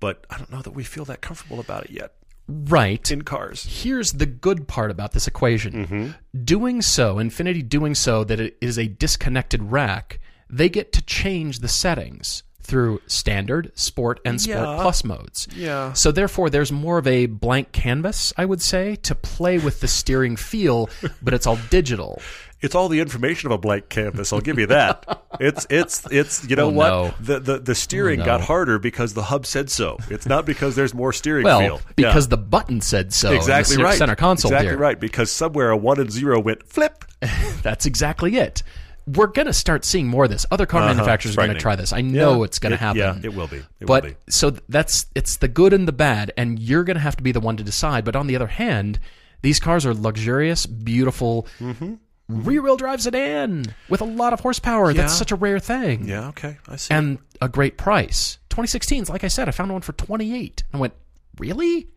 But 0.01 0.27
I 0.31 0.39
don't 0.39 0.51
know 0.51 0.63
that 0.63 0.73
we 0.73 0.85
feel 0.85 1.05
that 1.07 1.21
comfortable 1.21 1.61
about 1.61 1.85
it 1.85 1.91
yet 1.91 2.13
Right. 2.47 3.11
in 3.11 3.23
cars. 3.23 3.83
Here's 3.83 4.13
the 4.13 4.27
good 4.27 4.69
part 4.69 4.91
about 4.91 5.13
this 5.13 5.27
equation. 5.27 5.73
Mm-hmm. 5.87 6.43
Doing 6.45 6.83
so, 6.83 7.17
Infiniti 7.17 7.67
doing 7.67 7.95
so 7.95 8.23
that 8.25 8.39
it 8.41 8.57
is 8.61 8.79
a 8.79 8.87
disconnected 8.89 9.63
rack, 9.71 10.21
they 10.51 10.69
get 10.69 10.93
to 10.93 11.03
change 11.03 11.61
the 11.61 11.69
settings 11.69 12.43
through 12.65 13.01
standard, 13.07 13.71
sport, 13.75 14.21
and 14.25 14.41
sport 14.41 14.59
Yeah. 14.59 14.79
plus 14.83 15.05
modes. 15.05 15.47
Yeah. 15.55 15.93
So 15.93 16.11
therefore 16.11 16.51
there's 16.51 16.73
more 16.73 16.99
of 16.99 17.07
a 17.07 17.27
blank 17.27 17.73
canvas, 17.73 18.33
I 18.37 18.45
would 18.47 18.63
say, 18.63 18.97
to 18.97 19.15
play 19.15 19.59
with 19.59 19.81
the 19.81 19.87
steering 19.89 20.35
feel, 20.37 20.89
but 21.23 21.35
it's 21.35 21.47
all 21.47 21.59
digital. 21.71 22.21
It's 22.63 22.75
all 22.75 22.89
the 22.89 23.01
information 23.01 23.49
of 23.49 23.53
a 23.53 23.59
blank 23.59 23.91
canvas. 23.91 24.33
I'll 24.33 24.41
give 24.41 24.59
you 24.59 24.67
that. 24.69 25.05
It's 25.39 25.67
it's 25.69 26.07
it's 26.11 26.49
you 26.49 26.57
know 26.57 26.69
Oh, 26.69 26.71
what 26.71 26.89
no. 26.89 27.15
the, 27.21 27.39
the 27.41 27.59
the 27.59 27.75
steering 27.75 28.21
Oh, 28.21 28.25
no. 28.25 28.27
got 28.27 28.41
harder 28.41 28.79
because 28.79 29.13
the 29.13 29.25
hub 29.25 29.45
said 29.45 29.69
so. 29.69 29.99
It's 30.09 30.25
not 30.25 30.47
because 30.47 30.75
there's 30.75 30.95
more 30.95 31.13
steering 31.13 31.45
Well, 31.45 31.61
feel. 31.61 31.81
because 31.97 32.25
Yeah. 32.25 32.31
the 32.31 32.39
button 32.39 32.81
said 32.81 33.13
so. 33.13 33.29
in 33.29 33.35
the 33.35 33.41
exactly 33.41 33.83
right. 33.83 33.99
Center 33.99 34.17
console 34.17 34.51
exactly 34.51 34.71
here. 34.71 34.79
right. 34.79 34.99
Because 34.99 35.31
somewhere 35.31 35.69
a 35.71 35.77
one 35.77 36.01
and 36.01 36.11
zero 36.11 36.41
went 36.41 36.63
flip. 36.67 37.05
That's 37.63 37.85
exactly 37.85 38.37
it. 38.37 38.63
We're 39.07 39.27
going 39.27 39.47
to 39.47 39.53
start 39.53 39.85
seeing 39.85 40.07
more 40.07 40.25
of 40.25 40.31
this. 40.31 40.47
Other 40.51 40.65
car 40.67 40.81
manufacturers 40.87 41.35
are 41.37 41.41
going 41.43 41.51
to 41.51 41.55
Uh-huh. 41.57 41.61
try 41.61 41.77
this. 41.77 41.93
I 41.93 42.01
know 42.01 42.39
Yeah. 42.39 42.45
it's 42.45 42.59
going 42.59 42.71
to 42.73 42.79
happen. 42.79 42.99
yeah, 42.99 43.19
it 43.23 43.35
will 43.35 43.47
be. 43.49 43.59
It 43.59 43.87
but 43.87 44.03
will 44.05 44.11
be. 44.11 44.17
so 44.31 44.51
that's 44.69 45.07
it's 45.15 45.37
the 45.37 45.49
good 45.49 45.73
and 45.75 45.87
the 45.87 45.93
bad, 45.93 46.33
and 46.37 46.59
you're 46.59 46.85
going 46.85 46.97
to 46.97 47.01
have 47.03 47.17
to 47.17 47.23
be 47.23 47.31
the 47.33 47.41
one 47.41 47.57
to 47.59 47.63
decide. 47.65 48.05
But 48.05 48.17
on 48.17 48.27
the 48.29 48.35
other 48.37 48.47
hand, 48.47 48.99
these 49.43 49.61
cars 49.61 49.85
are 49.85 49.93
luxurious, 49.95 50.65
beautiful. 50.67 51.47
Mm-hmm. 51.61 51.95
Rear-wheel 52.27 52.79
drive 52.79 53.03
sedan 53.03 53.67
with 53.91 54.01
a 54.01 54.05
lot 54.07 54.33
of 54.33 54.41
horsepower. 54.41 54.91
Yeah. 54.91 55.03
That's 55.03 55.15
such 55.15 55.31
a 55.31 55.37
rare 55.37 55.59
thing. 55.59 56.09
Yeah. 56.09 56.29
Okay. 56.29 56.57
I 56.67 56.77
see. 56.77 56.95
And 56.95 57.19
a 57.43 57.51
great 57.51 57.77
price. 57.77 58.39
2016s, 58.49 59.11
like 59.11 59.25
I 59.25 59.29
said, 59.29 59.47
I 59.47 59.51
found 59.51 59.71
one 59.71 59.83
for 59.83 59.93
28. 59.93 60.65
I 60.73 60.79
went, 60.79 60.95
really? 61.39 61.89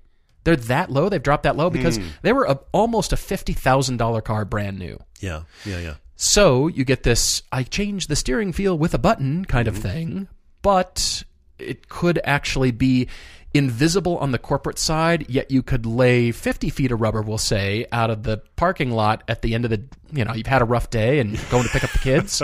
They're 0.43 0.57
that 0.57 0.91
low? 0.91 1.07
They've 1.07 1.23
dropped 1.23 1.43
that 1.43 1.55
low 1.55 1.69
because 1.69 1.95
Hmm. 1.97 2.07
they 2.23 2.33
were 2.33 2.43
a, 2.43 2.59
almost 2.73 3.13
a 3.13 3.15
$50,000 3.15 4.21
car 4.25 4.43
brand 4.43 4.77
new. 4.79 4.99
yeah. 5.21 5.43
Yeah. 5.65 5.79
Yeah. 5.79 5.93
So 6.19 6.67
you 6.67 6.83
get 6.83 7.03
this 7.03 7.43
I 7.51 7.63
change 7.63 8.07
the 8.07 8.15
steering 8.15 8.51
feel 8.51 8.77
with 8.77 8.93
a 8.93 8.97
button 8.97 9.45
kind 9.45 9.67
of 9.67 9.75
Mm-hmm. 9.75 9.81
thing, 9.87 10.27
but 10.61 11.23
it 11.59 11.87
could 11.89 12.19
actually 12.23 12.71
be 12.71 13.07
invisible 13.53 14.17
on 14.17 14.31
the 14.31 14.37
corporate 14.37 14.77
side, 14.77 15.27
yet 15.29 15.49
you 15.49 15.63
could 15.63 15.85
lay 15.85 16.31
50 16.31 16.69
feet 16.69 16.91
of 16.91 17.01
rubber, 17.01 17.21
we'll 17.21 17.37
say, 17.39 17.85
out 17.91 18.09
of 18.11 18.21
the 18.23 18.37
parking 18.55 18.91
lot 18.91 19.23
at 19.27 19.41
the 19.41 19.55
end 19.55 19.63
of 19.65 19.71
the, 19.71 19.81
you 20.11 20.23
know, 20.25 20.33
you've 20.33 20.45
had 20.47 20.61
a 20.61 20.65
rough 20.65 20.89
day 20.89 21.19
and 21.19 21.39
going 21.49 21.63
to 21.63 21.69
pick 21.69 21.83
up 21.83 21.91
the 21.91 21.97
kids. 21.99 22.41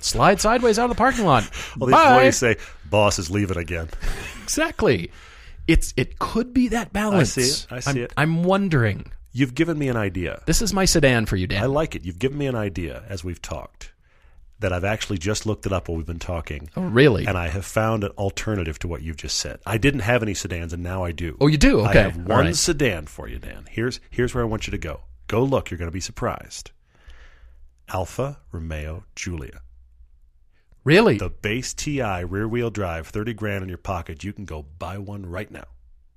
slide 0.00 0.40
sideways 0.40 0.78
out 0.78 0.84
of 0.84 0.90
the 0.90 0.94
parking 0.96 1.24
lot. 1.24 1.48
Well, 1.78 1.86
these 1.86 1.94
Bye. 1.94 2.22
boys 2.24 2.36
say, 2.36 2.56
"Boss 2.88 3.18
is 3.18 3.30
leaving 3.30 3.56
again." 3.56 3.88
Exactly. 4.42 5.10
It's 5.66 5.94
it 5.96 6.18
could 6.18 6.52
be 6.52 6.68
that 6.68 6.92
balance. 6.92 7.36
I 7.38 7.40
see 7.42 7.48
it. 7.50 7.66
I 7.70 7.80
see 7.80 7.90
I'm, 7.90 7.96
it. 7.98 8.12
I'm 8.16 8.42
wondering. 8.44 9.10
You've 9.32 9.54
given 9.54 9.78
me 9.78 9.88
an 9.88 9.96
idea. 9.96 10.42
This 10.46 10.60
is 10.60 10.72
my 10.72 10.84
sedan 10.84 11.26
for 11.26 11.36
you, 11.36 11.46
Dan. 11.46 11.62
I 11.62 11.66
like 11.66 11.94
it. 11.94 12.04
You've 12.04 12.18
given 12.18 12.38
me 12.38 12.46
an 12.46 12.56
idea 12.56 13.04
as 13.08 13.22
we've 13.22 13.40
talked 13.40 13.92
that 14.60 14.72
I've 14.72 14.84
actually 14.84 15.18
just 15.18 15.46
looked 15.46 15.66
it 15.66 15.72
up 15.72 15.88
while 15.88 15.96
we've 15.96 16.06
been 16.06 16.18
talking. 16.18 16.68
oh, 16.76 16.82
really? 16.82 17.26
And 17.26 17.36
I 17.36 17.48
have 17.48 17.64
found 17.64 18.04
an 18.04 18.10
alternative 18.12 18.78
to 18.80 18.88
what 18.88 19.02
you've 19.02 19.16
just 19.16 19.38
said. 19.38 19.58
I 19.66 19.78
didn't 19.78 20.00
have 20.00 20.22
any 20.22 20.34
sedans, 20.34 20.72
and 20.72 20.82
now 20.82 21.02
I 21.02 21.12
do. 21.12 21.36
Oh, 21.40 21.46
you 21.46 21.56
do? 21.56 21.80
Okay. 21.80 21.98
I 21.98 22.02
have 22.02 22.16
one 22.16 22.46
right. 22.46 22.56
sedan 22.56 23.06
for 23.06 23.26
you, 23.26 23.38
Dan. 23.38 23.66
Here's 23.70 24.00
here's 24.10 24.34
where 24.34 24.44
I 24.44 24.46
want 24.46 24.66
you 24.66 24.70
to 24.72 24.78
go. 24.78 25.00
Go 25.28 25.42
look. 25.42 25.70
You're 25.70 25.78
going 25.78 25.90
to 25.90 25.92
be 25.92 26.00
surprised. 26.00 26.72
Alfa 27.88 28.38
Romeo 28.52 29.04
Giulia, 29.16 29.62
really? 30.84 31.18
the 31.18 31.30
base 31.30 31.74
TI 31.74 32.22
rear 32.24 32.46
wheel 32.46 32.70
drive, 32.70 33.08
thirty 33.08 33.32
grand 33.32 33.62
in 33.62 33.68
your 33.68 33.78
pocket. 33.78 34.22
You 34.22 34.32
can 34.32 34.44
go 34.44 34.64
buy 34.78 34.98
one 34.98 35.26
right 35.26 35.50
now. 35.50 35.64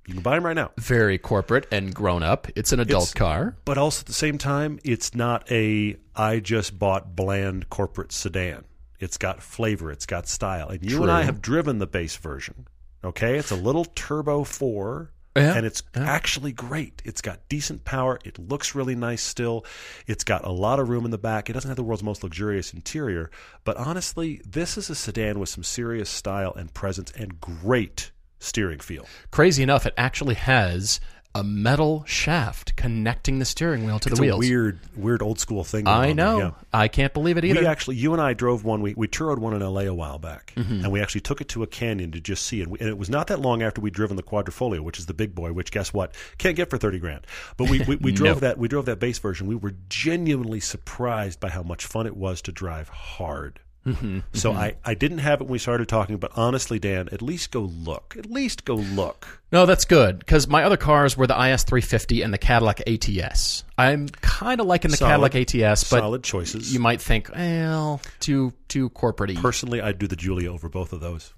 You 0.06 0.14
can 0.14 0.22
buy 0.22 0.34
them 0.36 0.44
right 0.46 0.54
now. 0.56 0.70
very 0.78 1.16
corporate 1.18 1.66
and 1.70 1.94
grown 1.94 2.22
up. 2.22 2.46
It's 2.56 2.72
an 2.72 2.80
adult 2.80 3.04
It's- 3.04 3.14
car. 3.14 3.56
But 3.64 3.78
also 3.78 4.00
at 4.00 4.06
the 4.06 4.12
same 4.12 4.36
time, 4.38 4.78
it's 4.84 5.14
not 5.14 5.50
a 5.50 5.96
I 6.14 6.40
just 6.40 6.78
bought 6.78 7.16
bland 7.16 7.70
corporate 7.70 8.12
sedan. 8.12 8.64
It's 9.00 9.16
got 9.18 9.42
flavor, 9.42 9.90
it's 9.90 10.06
got 10.06 10.28
style. 10.28 10.68
And 10.68 10.88
you 10.88 11.02
and 11.02 11.10
I 11.10 11.22
have 11.22 11.40
driven 11.42 11.78
the 11.78 11.86
base 11.86 12.16
version. 12.16 12.66
Okay? 13.02 13.38
It's 13.38 13.50
a 13.50 13.56
little 13.56 13.84
turbo 13.84 14.44
4 14.44 15.10
Yeah, 15.36 15.54
and 15.56 15.66
it's 15.66 15.82
actually 15.96 16.52
great. 16.52 17.02
It's 17.04 17.20
got 17.20 17.40
decent 17.48 17.84
power. 17.84 18.20
It 18.24 18.38
looks 18.38 18.74
really 18.76 18.94
nice 18.94 19.20
still. 19.22 19.64
It's 20.06 20.22
got 20.22 20.44
a 20.44 20.52
lot 20.52 20.78
of 20.78 20.88
room 20.88 21.04
in 21.04 21.10
the 21.10 21.18
back. 21.18 21.50
It 21.50 21.54
doesn't 21.54 21.68
have 21.68 21.76
the 21.76 21.82
world's 21.82 22.04
most 22.04 22.22
luxurious 22.22 22.72
interior, 22.72 23.30
but 23.64 23.76
honestly, 23.76 24.40
this 24.46 24.78
is 24.78 24.88
a 24.90 24.94
sedan 24.94 25.40
with 25.40 25.48
some 25.48 25.64
serious 25.64 26.08
style 26.08 26.54
and 26.54 26.72
presence 26.72 27.10
and 27.16 27.40
great 27.40 28.12
steering 28.44 28.78
feel. 28.80 29.06
Crazy 29.30 29.62
enough, 29.62 29.86
it 29.86 29.94
actually 29.96 30.34
has 30.36 31.00
a 31.36 31.42
metal 31.42 32.04
shaft 32.06 32.76
connecting 32.76 33.40
the 33.40 33.44
steering 33.44 33.84
wheel 33.84 33.98
to 33.98 34.08
It's 34.08 34.20
the 34.20 34.24
a 34.24 34.36
wheels. 34.36 34.38
weird, 34.48 34.78
weird 34.94 35.20
old 35.20 35.40
school 35.40 35.64
thing. 35.64 35.88
I 35.88 36.12
know. 36.12 36.38
yeah. 36.38 36.50
I 36.72 36.86
can't 36.86 37.12
believe 37.12 37.36
it 37.36 37.44
either. 37.44 37.58
We 37.62 37.66
actually, 37.66 37.96
you 37.96 38.12
and 38.12 38.22
I 38.22 38.34
drove 38.34 38.64
one. 38.64 38.82
We 38.82 38.94
we 38.96 39.08
toured 39.08 39.40
one 39.40 39.52
in 39.52 39.60
L.A. 39.60 39.86
a 39.86 39.94
while 39.94 40.20
back, 40.20 40.52
Mm-hmm. 40.54 40.84
and 40.84 40.92
we 40.92 41.00
actually 41.00 41.22
took 41.22 41.40
it 41.40 41.48
to 41.48 41.64
a 41.64 41.66
canyon 41.66 42.12
to 42.12 42.20
just 42.20 42.44
see. 42.46 42.62
And, 42.62 42.70
we, 42.70 42.78
and 42.78 42.88
it 42.88 42.96
was 42.98 43.10
not 43.10 43.26
that 43.26 43.40
long 43.40 43.64
after 43.64 43.80
we'd 43.80 43.94
driven 43.94 44.14
the 44.16 44.22
Quadrifoglio, 44.22 44.78
which 44.78 45.00
is 45.00 45.06
the 45.06 45.14
big 45.14 45.34
boy. 45.34 45.52
Which 45.52 45.72
guess 45.72 45.92
what? 45.92 46.14
Can't 46.38 46.54
get 46.54 46.70
for 46.70 46.78
thirty 46.78 47.00
grand. 47.00 47.26
But 47.56 47.68
we 47.68 47.80
we, 47.80 47.96
we 47.96 48.12
drove 48.20 48.36
No. 48.36 48.40
that. 48.48 48.58
We 48.58 48.68
drove 48.68 48.86
that 48.86 49.00
base 49.00 49.18
version. 49.18 49.48
We 49.48 49.56
were 49.56 49.74
genuinely 49.88 50.60
surprised 50.60 51.40
by 51.40 51.48
how 51.48 51.64
much 51.64 51.84
fun 51.84 52.06
it 52.06 52.16
was 52.16 52.42
to 52.42 52.52
drive 52.52 52.88
hard. 52.90 53.58
Mm-hmm. 53.86 54.20
So 54.32 54.52
I, 54.52 54.76
I 54.84 54.94
didn't 54.94 55.18
have 55.18 55.40
it 55.40 55.44
when 55.44 55.52
we 55.52 55.58
started 55.58 55.88
talking, 55.88 56.16
but 56.16 56.32
honestly, 56.36 56.78
Dan, 56.78 57.08
at 57.12 57.20
least 57.20 57.50
go 57.50 57.60
look. 57.60 58.14
At 58.18 58.26
least 58.26 58.64
go 58.64 58.76
look. 58.76 59.42
no, 59.52 59.66
that's 59.66 59.84
good 59.84 60.18
because 60.18 60.48
my 60.48 60.64
other 60.64 60.76
cars 60.76 61.16
were 61.16 61.26
the 61.26 61.34
IS350 61.34 62.24
and 62.24 62.32
the 62.32 62.38
Cadillac 62.38 62.80
ATS. 62.88 63.64
I'm 63.76 64.08
kind 64.08 64.60
of 64.60 64.66
liking 64.66 64.90
the 64.90 64.96
Solid. 64.96 65.30
Cadillac 65.30 65.34
ATS, 65.34 65.90
but 65.90 66.00
Solid 66.00 66.24
choices. 66.24 66.72
you 66.72 66.80
might 66.80 67.00
think, 67.00 67.30
well, 67.34 68.00
too 68.20 68.52
too 68.68 68.88
corporate 68.90 69.34
Personally, 69.36 69.80
I'd 69.80 69.98
do 69.98 70.06
the 70.06 70.16
Giulia 70.16 70.52
over 70.52 70.68
both 70.68 70.92
of 70.92 71.00
those. 71.00 71.34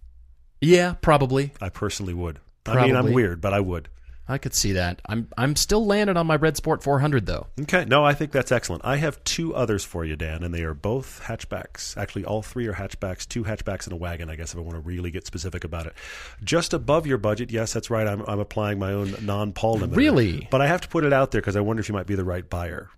Yeah, 0.61 0.95
probably. 1.01 1.53
I 1.61 1.69
personally 1.69 2.15
would. 2.15 2.41
I 2.65 2.87
mean, 2.87 2.97
I'm 2.97 3.13
weird, 3.13 3.41
but 3.41 3.53
I 3.53 3.61
would. 3.61 3.89
I 4.29 4.39
could 4.39 4.55
see 4.55 4.73
that. 4.73 5.01
I'm 5.07 5.29
I'm 5.39 5.55
still 5.55 5.87
landed 5.87 6.17
on 6.17 6.27
my 6.27 6.35
Red 6.35 6.57
Sport 6.57 6.83
400 6.83 7.27
though. 7.27 7.47
Okay, 7.63 7.85
no, 7.85 8.05
I 8.05 8.13
think 8.13 8.33
that's 8.33 8.51
excellent. 8.51 8.85
I 8.85 8.97
have 8.97 9.23
two 9.23 9.55
others 9.55 9.85
for 9.85 10.05
you, 10.05 10.17
Dan, 10.17 10.43
and 10.43 10.53
they 10.53 10.63
are 10.63 10.75
both 10.75 11.23
hatchbacks. 11.25 11.97
Actually, 11.97 12.25
all 12.25 12.43
three 12.43 12.67
are 12.67 12.73
hatchbacks, 12.73 13.27
two 13.27 13.45
hatchbacks 13.45 13.85
and 13.85 13.93
a 13.93 13.97
wagon, 13.97 14.29
I 14.29 14.35
guess, 14.35 14.53
if 14.53 14.59
I 14.59 14.63
want 14.63 14.75
to 14.75 14.81
really 14.81 15.13
get 15.13 15.27
specific 15.27 15.63
about 15.63 15.87
it. 15.87 15.95
Just 16.43 16.75
above 16.75 17.07
your 17.07 17.19
budget, 17.19 17.53
yes, 17.53 17.73
that's 17.73 17.89
right. 17.89 18.07
I'm, 18.07 18.23
I'm 18.27 18.41
applying 18.41 18.81
my 18.81 18.93
own 18.93 19.15
non 19.23 19.53
Paul 19.53 19.75
limit. 19.75 19.97
Really? 19.97 20.49
But 20.51 20.61
I 20.61 20.67
have 20.67 20.81
to 20.81 20.89
put 20.89 21.05
it 21.05 21.13
out 21.13 21.31
there 21.31 21.41
because 21.41 21.57
I 21.57 21.61
wonder 21.61 21.81
if 21.81 21.89
you 21.89 21.95
might 21.95 22.07
be 22.07 22.17
the 22.17 22.25
right 22.25 22.49
buyer. 22.49 22.91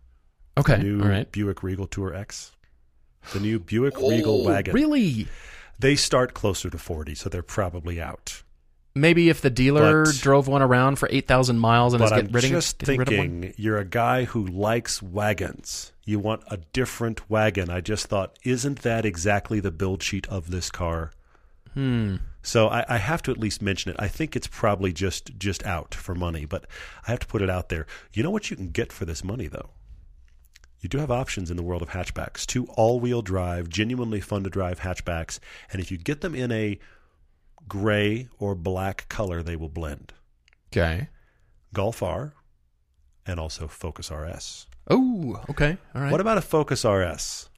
Okay, 0.56 0.76
The 0.76 0.82
new 0.82 1.02
all 1.02 1.08
right. 1.08 1.30
Buick 1.30 1.62
Regal 1.62 1.86
Tour 1.86 2.14
X. 2.14 2.52
The 3.32 3.40
new 3.40 3.58
Buick 3.58 3.96
Regal 3.98 4.42
oh, 4.42 4.48
wagon. 4.48 4.74
Really? 4.74 5.28
They 5.78 5.94
start 5.94 6.34
closer 6.34 6.70
to 6.70 6.78
40, 6.78 7.14
so 7.14 7.28
they're 7.28 7.42
probably 7.42 8.00
out. 8.00 8.42
Maybe 9.00 9.28
if 9.28 9.40
the 9.40 9.50
dealer 9.50 10.04
But- 10.04 10.16
drove 10.16 10.48
one 10.48 10.62
around 10.62 10.96
for 10.98 11.08
8,000 11.10 11.58
miles 11.58 11.94
and 11.94 12.02
is 12.02 12.10
getting 12.10 12.26
I'm 12.26 12.32
rid, 12.32 12.44
of- 12.44 12.50
just 12.50 12.78
getting 12.78 12.98
rid 12.98 13.08
of 13.12 13.18
one. 13.18 13.28
thinking, 13.42 13.54
you're 13.56 13.78
a 13.78 13.84
guy 13.84 14.24
who 14.24 14.46
likes 14.46 15.02
wagons. 15.02 15.92
You 16.04 16.18
want 16.18 16.42
a 16.48 16.56
different 16.72 17.28
wagon. 17.30 17.68
I 17.70 17.80
just 17.80 18.06
thought, 18.06 18.38
isn't 18.44 18.80
that 18.82 19.04
exactly 19.04 19.60
the 19.60 19.70
build 19.70 20.02
sheet 20.02 20.26
of 20.28 20.50
this 20.50 20.70
car? 20.70 21.12
Hmm. 21.74 22.16
So 22.42 22.68
I, 22.68 22.84
I 22.88 22.96
have 22.96 23.20
to 23.24 23.30
at 23.30 23.36
least 23.38 23.60
mention 23.60 23.90
it. 23.90 23.96
I 23.98 24.08
think 24.08 24.34
it's 24.34 24.46
probably 24.46 24.92
just 24.92 25.38
just 25.38 25.64
out 25.66 25.94
for 25.94 26.14
money, 26.14 26.46
but 26.46 26.64
I 27.06 27.10
have 27.10 27.20
to 27.20 27.26
put 27.26 27.42
it 27.42 27.50
out 27.50 27.68
there. 27.68 27.86
You 28.14 28.22
know 28.22 28.30
what 28.30 28.50
you 28.50 28.56
can 28.56 28.68
get 28.70 28.90
for 28.92 29.04
this 29.04 29.22
money, 29.22 29.48
though. 29.48 29.70
You 30.80 30.88
do 30.88 30.98
have 30.98 31.10
options 31.10 31.50
in 31.50 31.56
the 31.56 31.62
world 31.62 31.82
of 31.82 31.90
hatchbacks. 31.90 32.46
Two 32.46 32.66
all-wheel 32.76 33.20
drive, 33.20 33.68
genuinely 33.68 34.20
fun 34.20 34.44
to 34.44 34.50
drive 34.50 34.80
hatchbacks, 34.80 35.40
and 35.72 35.82
if 35.82 35.90
you 35.90 35.98
get 35.98 36.20
them 36.22 36.34
in 36.34 36.50
a 36.52 36.78
gray 37.68 38.28
or 38.38 38.54
black 38.54 39.08
color, 39.08 39.42
they 39.42 39.56
will 39.56 39.68
blend. 39.68 40.12
Okay. 40.72 41.08
Golf 41.74 42.02
R, 42.02 42.34
and 43.26 43.38
also 43.38 43.68
Focus 43.68 44.10
RS. 44.10 44.66
Oh, 44.90 45.42
okay. 45.50 45.76
All 45.94 46.02
right. 46.02 46.10
What 46.10 46.20
about 46.20 46.38
a 46.38 46.42
Focus 46.42 46.84
RS? 46.84 47.48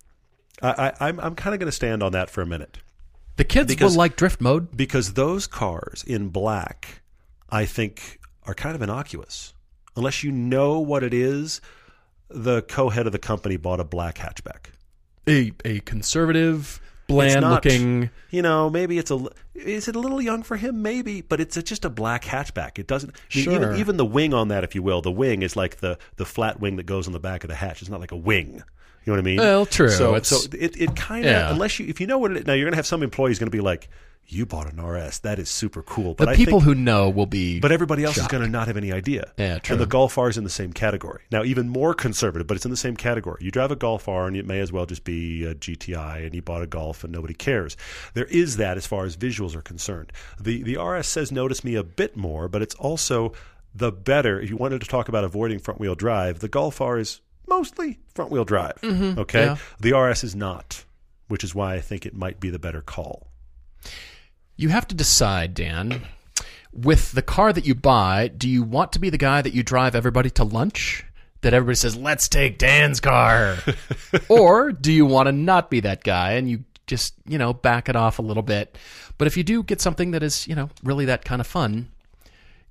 I, 0.62 0.68
I, 1.00 1.08
I'm 1.08 1.20
I'm 1.20 1.34
kind 1.34 1.54
of 1.54 1.60
going 1.60 1.68
to 1.68 1.72
stand 1.72 2.02
on 2.02 2.12
that 2.12 2.28
for 2.28 2.42
a 2.42 2.46
minute 2.46 2.78
the 3.36 3.44
kids 3.44 3.68
because- 3.68 3.92
will 3.92 3.98
like 3.98 4.16
drift 4.16 4.40
mode. 4.40 4.76
because 4.76 5.14
those 5.14 5.46
cars 5.46 6.04
in 6.06 6.28
black, 6.28 7.00
I 7.48 7.64
think, 7.64 8.20
are 8.44 8.52
kind 8.54 8.74
of 8.74 8.82
innocuous. 8.82 9.54
Unless 9.96 10.22
you 10.22 10.30
know 10.30 10.78
what 10.78 11.02
it 11.02 11.14
is, 11.14 11.60
the 12.28 12.62
co-head 12.62 13.06
of 13.06 13.12
the 13.12 13.18
company 13.18 13.56
bought 13.56 13.80
a 13.80 13.84
black 13.84 14.16
hatchback. 14.18 14.66
A 15.26 15.52
a 15.64 15.80
conservative, 15.80 16.80
bland 17.10 17.40
not- 17.42 17.64
looking. 17.64 18.10
You 18.30 18.42
know, 18.42 18.70
maybe 18.70 18.98
it's 18.98 19.10
a 19.10 19.26
is 19.54 19.88
it 19.88 19.96
a 19.96 19.98
little 19.98 20.20
young 20.22 20.42
for 20.42 20.56
him? 20.56 20.82
Maybe, 20.82 21.20
but 21.20 21.40
it's 21.40 21.56
a, 21.56 21.62
just 21.62 21.84
a 21.84 21.90
black 21.90 22.24
hatchback. 22.24 22.78
It 22.78 22.86
doesn't 22.86 23.14
Sure. 23.28 23.52
even 23.54 23.76
even 23.76 23.96
the 23.96 24.04
wing 24.04 24.32
on 24.34 24.48
that, 24.48 24.64
if 24.64 24.74
you 24.74 24.82
will, 24.82 25.02
the 25.02 25.10
wing 25.10 25.42
is 25.42 25.56
like 25.56 25.76
the 25.80 25.98
the 26.16 26.24
flat 26.24 26.60
wing 26.60 26.76
that 26.76 26.84
goes 26.86 27.06
on 27.06 27.12
the 27.12 27.20
back 27.20 27.44
of 27.44 27.48
the 27.48 27.56
hatch. 27.56 27.80
It's 27.82 27.90
not 27.90 28.00
like 28.00 28.12
a 28.12 28.16
wing. 28.16 28.62
You 29.04 29.12
know 29.12 29.12
what 29.14 29.18
I 29.20 29.22
mean? 29.22 29.38
Well, 29.38 29.64
true. 29.66 29.88
So, 29.88 30.20
so 30.20 30.46
it, 30.58 30.78
it 30.78 30.94
kind 30.94 31.24
of 31.24 31.30
Yeah. 31.30 31.50
unless 31.50 31.78
you 31.78 31.86
if 31.86 32.00
you 32.00 32.06
know 32.06 32.18
what 32.18 32.32
it 32.36 32.46
now 32.46 32.52
you're 32.52 32.66
going 32.66 32.72
to 32.72 32.76
have 32.76 32.86
some 32.86 33.02
employees 33.02 33.38
going 33.38 33.50
to 33.50 33.56
be 33.56 33.62
like, 33.62 33.88
you 34.26 34.46
bought 34.46 34.72
an 34.72 34.80
RS. 34.80 35.18
That 35.20 35.40
is 35.40 35.50
super 35.50 35.82
cool. 35.82 36.14
But 36.14 36.26
The 36.26 36.30
I 36.30 36.36
people 36.36 36.60
think, 36.60 36.76
who 36.76 36.82
know 36.82 37.08
will 37.10 37.26
be. 37.26 37.58
but 37.58 37.72
everybody 37.72 38.04
else 38.04 38.14
shocked. 38.14 38.26
is 38.26 38.38
going 38.38 38.44
to 38.44 38.48
not 38.48 38.68
have 38.68 38.76
any 38.76 38.92
idea. 38.92 39.32
Yeah, 39.36 39.58
true. 39.58 39.74
And 39.74 39.80
the 39.82 39.86
Golf 39.86 40.16
R 40.18 40.28
is 40.28 40.38
in 40.38 40.44
the 40.44 40.50
same 40.50 40.72
category. 40.72 41.22
Now, 41.32 41.42
even 41.42 41.68
more 41.68 41.94
conservative, 41.94 42.46
but 42.46 42.56
it's 42.56 42.64
in 42.64 42.70
the 42.70 42.76
same 42.76 42.96
category. 42.96 43.38
You 43.44 43.50
drive 43.50 43.72
a 43.72 43.76
Golf 43.76 44.06
R, 44.08 44.28
and 44.28 44.36
it 44.36 44.46
may 44.46 44.60
as 44.60 44.70
well 44.70 44.86
just 44.86 45.02
be 45.02 45.44
a 45.44 45.54
GTI, 45.56 46.24
and 46.24 46.32
you 46.34 46.42
bought 46.42 46.62
a 46.62 46.66
Golf, 46.68 47.02
and 47.02 47.12
nobody 47.12 47.34
cares. 47.34 47.76
There 48.14 48.26
is 48.26 48.56
that 48.58 48.76
as 48.76 48.86
far 48.86 49.04
as 49.04 49.16
visuals 49.16 49.56
are 49.56 49.62
concerned. 49.62 50.12
The 50.40 50.62
the 50.62 50.76
RS 50.80 51.08
says 51.08 51.32
notice 51.32 51.64
me 51.64 51.74
a 51.74 51.82
bit 51.82 52.16
more, 52.16 52.48
but 52.48 52.62
it's 52.62 52.76
also 52.76 53.32
the 53.74 53.90
better. 53.90 54.40
If 54.40 54.48
you 54.48 54.56
wanted 54.56 54.80
to 54.82 54.86
talk 54.86 55.08
about 55.08 55.24
avoiding 55.24 55.58
front 55.58 55.80
wheel 55.80 55.96
drive, 55.96 56.38
the 56.38 56.48
Golf 56.48 56.80
R 56.80 56.98
is 56.98 57.20
mostly 57.48 57.98
front 58.14 58.30
wheel 58.30 58.44
drive. 58.44 58.78
okay, 58.84 58.88
Mm-hmm. 58.88 59.34
yeah. 59.34 59.56
the 59.80 59.92
RS 59.92 60.22
is 60.22 60.36
not, 60.36 60.84
which 61.26 61.42
is 61.42 61.52
why 61.52 61.74
I 61.74 61.80
think 61.80 62.06
it 62.06 62.14
might 62.14 62.38
be 62.38 62.48
the 62.50 62.60
better 62.60 62.80
call. 62.80 63.26
You 64.60 64.68
have 64.68 64.86
to 64.88 64.94
decide, 64.94 65.54
Dan. 65.54 66.02
With 66.70 67.12
the 67.12 67.22
car 67.22 67.50
that 67.50 67.64
you 67.64 67.74
buy, 67.74 68.28
do 68.28 68.46
you 68.46 68.62
want 68.62 68.92
to 68.92 68.98
be 68.98 69.08
the 69.08 69.16
guy 69.16 69.40
that 69.40 69.54
you 69.54 69.62
drive 69.62 69.94
everybody 69.94 70.28
to 70.32 70.44
lunch? 70.44 71.02
That 71.40 71.54
everybody 71.54 71.76
says, 71.76 71.96
let's 71.96 72.28
take 72.28 72.58
Dan's 72.58 73.00
car? 73.00 73.56
or 74.28 74.70
do 74.70 74.92
you 74.92 75.06
want 75.06 75.28
to 75.28 75.32
not 75.32 75.70
be 75.70 75.80
that 75.80 76.04
guy 76.04 76.32
and 76.32 76.50
you 76.50 76.64
just, 76.86 77.14
you 77.26 77.38
know, 77.38 77.54
back 77.54 77.88
it 77.88 77.96
off 77.96 78.18
a 78.18 78.22
little 78.22 78.42
bit? 78.42 78.76
But 79.16 79.26
if 79.26 79.38
you 79.38 79.44
do 79.44 79.62
get 79.62 79.80
something 79.80 80.10
that 80.10 80.22
is, 80.22 80.46
you 80.46 80.54
know, 80.54 80.68
really 80.84 81.06
that 81.06 81.24
kind 81.24 81.40
of 81.40 81.46
fun, 81.46 81.88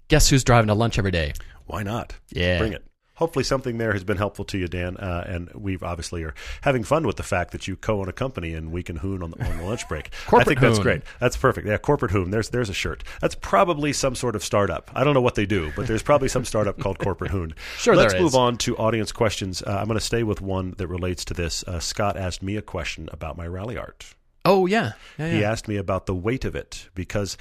guess 0.10 0.30
who's 0.30 0.44
driving 0.44 0.68
to 0.68 0.76
lunch 0.76 1.00
every 1.00 1.10
day? 1.10 1.34
Why 1.66 1.82
not? 1.82 2.14
Yeah. 2.30 2.60
Bring 2.60 2.74
it. 2.74 2.86
Hopefully, 3.20 3.44
something 3.44 3.78
there 3.78 3.94
has 3.94 4.04
been 4.04 4.18
helpful 4.18 4.44
to 4.46 4.58
you, 4.58 4.68
Dan. 4.68 4.98
Uh, 4.98 5.24
and 5.28 5.52
we've 5.54 5.84
obviously 5.84 6.24
are 6.24 6.34
having 6.62 6.84
fun 6.84 7.06
with 7.06 7.18
the 7.18 7.24
fact 7.24 7.52
that 7.52 7.68
you 7.68 7.76
co-own 7.76 8.10
a 8.10 8.14
company 8.14 8.54
and 8.54 8.72
we 8.72 8.82
can 8.82 8.96
hoon 8.98 9.22
on 9.22 9.32
the, 9.32 9.46
on 9.46 9.58
the 9.58 9.64
lunch 9.64 9.88
break. 9.88 10.10
I 10.28 10.30
Corporate 10.30 10.48
think 10.48 10.60
that's 10.62 10.78
hoon. 10.78 10.84
great. 10.84 11.02
That's 11.20 11.38
perfect. 11.38 11.68
Yeah, 11.68 11.78
corporate 11.78 12.12
hoon. 12.12 12.32
There's 12.32 12.50
there's 12.50 12.70
a 12.70 12.74
shirt. 12.74 13.04
That's 13.22 13.36
probably 13.36 13.94
some 13.94 14.16
sort 14.16 14.36
of 14.36 14.44
startup. 14.44 14.90
I 14.96 15.04
don't 15.04 15.14
know 15.14 15.22
what 15.22 15.36
they 15.36 15.46
do, 15.46 15.72
but 15.76 15.86
there's 15.88 16.02
probably 16.04 16.30
some 16.30 16.46
startup 16.46 16.80
called 16.80 16.98
corporate 17.00 17.32
hoon. 17.32 17.54
Sure 17.78 17.96
Let's 17.96 18.14
move 18.14 18.30
is. 18.30 18.36
on 18.36 18.58
to 18.60 18.76
audience 18.78 19.12
questions. 19.12 19.62
Uh, 19.62 19.78
I'm 19.80 19.86
going 19.88 20.00
to 20.00 20.04
stay 20.06 20.24
with 20.24 20.42
one 20.42 20.74
that 20.78 20.88
relates 20.88 21.24
to 21.26 21.34
this. 21.34 21.64
Uh, 21.64 21.80
Scott 21.80 22.18
asked 22.18 22.42
me 22.42 22.56
a 22.58 22.62
question 22.62 23.10
about 23.12 23.38
my 23.38 23.46
Ralliart. 23.48 24.14
Oh, 24.46 24.66
yeah. 24.66 24.94
yeah, 25.18 25.28
yeah. 25.28 25.32
He 25.34 25.44
asked 25.44 25.68
me 25.68 25.76
about 25.78 26.06
the 26.06 26.16
weight 26.16 26.46
of 26.46 26.56
it 26.56 26.90
because 26.96 27.38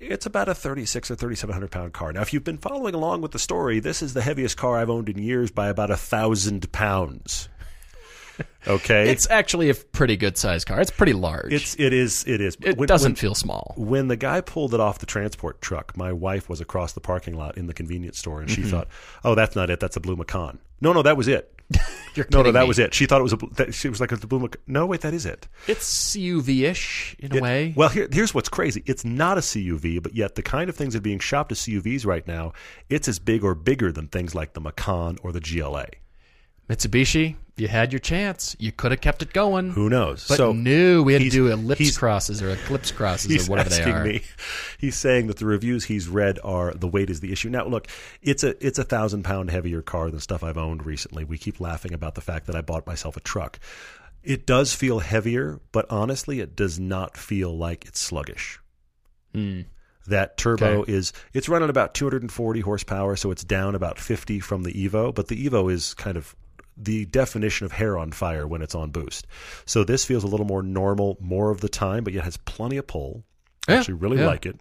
it's 0.00 0.26
about 0.26 0.48
a 0.48 0.54
36 0.54 1.10
or 1.10 1.14
3700 1.14 1.70
pound 1.70 1.92
car. 1.92 2.12
Now, 2.12 2.22
if 2.22 2.32
you've 2.32 2.44
been 2.44 2.58
following 2.58 2.94
along 2.94 3.20
with 3.20 3.32
the 3.32 3.38
story, 3.38 3.80
this 3.80 4.02
is 4.02 4.14
the 4.14 4.22
heaviest 4.22 4.56
car 4.56 4.78
I've 4.78 4.90
owned 4.90 5.08
in 5.08 5.18
years 5.18 5.50
by 5.50 5.68
about 5.68 5.90
a 5.90 5.96
thousand 5.96 6.72
pounds. 6.72 7.48
Okay, 8.66 9.10
It's 9.10 9.28
actually 9.30 9.70
a 9.70 9.74
pretty 9.74 10.16
good 10.18 10.36
sized 10.36 10.66
car. 10.66 10.80
It's 10.80 10.90
pretty 10.90 11.14
large. 11.14 11.50
it's 11.52 11.74
it 11.78 11.92
is 11.94 12.24
it 12.26 12.40
is. 12.42 12.56
it 12.60 12.76
When- 12.76 12.86
doesn't 12.86 13.12
when- 13.12 13.16
feel 13.16 13.34
small. 13.34 13.72
when 13.78 14.08
the 14.08 14.16
guy 14.16 14.40
pulled 14.42 14.74
it 14.74 14.80
off 14.80 14.98
the 14.98 15.06
transport 15.06 15.62
truck, 15.62 15.96
my 15.96 16.12
wife 16.12 16.48
was 16.48 16.60
across 16.60 16.92
the 16.92 17.00
parking 17.00 17.34
lot 17.34 17.56
in 17.56 17.66
the 17.68 17.74
convenience 17.74 18.18
store, 18.18 18.40
and 18.40 18.50
she 18.50 18.60
Mm-hmm. 18.60 18.70
thought, 18.70 18.88
"Oh, 19.24 19.34
that's 19.34 19.56
not 19.56 19.70
it. 19.70 19.80
That's 19.80 19.96
a 19.96 20.00
Blue 20.00 20.14
Macan." 20.16 20.58
No, 20.82 20.92
no, 20.92 21.02
that 21.02 21.16
was 21.16 21.26
it. 21.28 21.54
No, 22.32 22.42
no, 22.42 22.50
that 22.50 22.62
me. 22.62 22.68
was 22.68 22.80
it. 22.80 22.92
She 22.92 23.06
thought 23.06 23.20
it 23.20 23.22
was 23.22 23.32
a. 23.32 23.36
That, 23.54 23.72
she 23.72 23.88
was 23.88 24.00
like 24.00 24.10
a 24.10 24.16
Blue 24.16 24.40
Macan. 24.40 24.60
No, 24.66 24.84
wait, 24.84 25.02
that 25.02 25.14
is 25.14 25.24
it. 25.24 25.46
It's 25.68 26.12
CUV 26.12 26.62
ish 26.68 27.14
in 27.20 27.38
a 27.38 27.40
way. 27.40 27.72
Well, 27.76 27.88
here, 27.88 28.08
here's 28.10 28.34
what's 28.34 28.48
crazy. 28.48 28.82
It's 28.84 29.04
not 29.04 29.38
a 29.38 29.40
CUV, 29.40 30.02
but 30.02 30.14
yet 30.16 30.34
the 30.34 30.42
kind 30.42 30.68
of 30.68 30.74
things 30.74 30.92
that 30.94 30.98
are 30.98 31.02
being 31.02 31.20
shopped 31.20 31.52
as 31.52 31.60
CUVs 31.60 32.04
right 32.04 32.26
now, 32.26 32.52
it's 32.88 33.06
as 33.06 33.20
big 33.20 33.44
or 33.44 33.54
bigger 33.54 33.92
than 33.92 34.08
things 34.08 34.34
like 34.34 34.54
the 34.54 34.60
Macan 34.60 35.18
or 35.22 35.30
the 35.30 35.40
GLA. 35.40 35.86
Mitsubishi, 36.68 37.36
you 37.60 37.68
had 37.68 37.92
your 37.92 38.00
chance. 38.00 38.56
You 38.58 38.72
could 38.72 38.90
have 38.90 39.00
kept 39.00 39.22
it 39.22 39.32
going. 39.32 39.70
Who 39.70 39.88
knows? 39.88 40.26
But 40.26 40.36
so 40.38 40.52
no, 40.52 41.02
we 41.02 41.12
had 41.12 41.22
to 41.22 41.30
do 41.30 41.48
ellipse 41.48 41.96
crosses 41.96 42.42
or 42.42 42.50
eclipse 42.50 42.90
crosses 42.90 43.30
He's 43.30 43.48
or 43.48 43.52
whatever 43.52 43.70
they 43.70 43.82
are. 43.82 44.04
me. 44.04 44.22
He's 44.78 44.96
saying 44.96 45.26
that 45.28 45.36
the 45.36 45.46
reviews 45.46 45.84
he's 45.84 46.08
read 46.08 46.38
are 46.42 46.72
the 46.74 46.88
weight 46.88 47.10
is 47.10 47.20
the 47.20 47.30
issue. 47.32 47.50
Now, 47.50 47.66
look, 47.66 47.86
it's 48.22 48.42
a 48.42 48.56
it's 48.66 48.78
a 48.78 48.84
thousand 48.84 49.22
pound 49.24 49.50
heavier 49.50 49.82
car 49.82 50.10
than 50.10 50.20
stuff 50.20 50.42
I've 50.42 50.58
owned 50.58 50.84
recently. 50.86 51.24
We 51.24 51.38
keep 51.38 51.60
laughing 51.60 51.92
about 51.92 52.14
the 52.14 52.20
fact 52.22 52.46
that 52.46 52.56
I 52.56 52.60
bought 52.62 52.86
myself 52.86 53.16
a 53.16 53.20
truck. 53.20 53.58
It 54.22 54.46
does 54.46 54.74
feel 54.74 54.98
heavier, 54.98 55.60
but 55.72 55.86
honestly, 55.90 56.40
it 56.40 56.54
does 56.54 56.78
not 56.78 57.16
feel 57.16 57.56
like 57.56 57.86
it's 57.86 58.00
sluggish. 58.00 58.58
Hmm. 59.34 59.62
That 60.06 60.36
turbo 60.36 60.80
Okay. 60.82 60.92
is 60.92 61.12
it's 61.34 61.48
running 61.48 61.70
about 61.70 61.94
240 61.94 62.60
horsepower, 62.60 63.16
so 63.16 63.30
it's 63.30 63.44
down 63.44 63.74
about 63.74 63.98
50 63.98 64.40
from 64.40 64.62
the 64.62 64.72
Evo, 64.72 65.14
but 65.14 65.28
the 65.28 65.46
Evo 65.46 65.70
is 65.72 65.94
kind 65.94 66.16
of 66.16 66.34
the 66.84 67.04
definition 67.06 67.64
of 67.66 67.72
hair 67.72 67.96
on 67.98 68.12
fire 68.12 68.46
when 68.46 68.62
it's 68.62 68.74
on 68.74 68.90
boost. 68.90 69.26
So 69.66 69.84
this 69.84 70.04
feels 70.04 70.24
a 70.24 70.26
little 70.26 70.46
more 70.46 70.62
normal 70.62 71.16
more 71.20 71.50
of 71.50 71.60
the 71.60 71.68
time, 71.68 72.04
but 72.04 72.12
yet 72.12 72.24
has 72.24 72.36
plenty 72.38 72.76
of 72.76 72.86
pull. 72.86 73.24
I 73.68 73.72
Yeah, 73.72 73.78
actually 73.78 73.94
really 73.94 74.18
yeah. 74.18 74.26
like 74.26 74.46
it. 74.46 74.58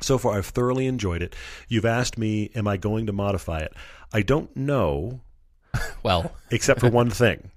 So 0.00 0.18
far, 0.18 0.36
I've 0.36 0.46
thoroughly 0.46 0.86
enjoyed 0.86 1.22
it. 1.22 1.34
You've 1.68 1.86
asked 1.86 2.18
me, 2.18 2.50
am 2.54 2.68
I 2.68 2.76
going 2.76 3.06
to 3.06 3.12
modify 3.12 3.60
it? 3.60 3.72
I 4.12 4.22
don't 4.22 4.54
know, 4.56 5.20
Well, 6.02 6.32
except 6.50 6.80
for 6.80 6.90
one 7.02 7.10
thing. 7.10 7.50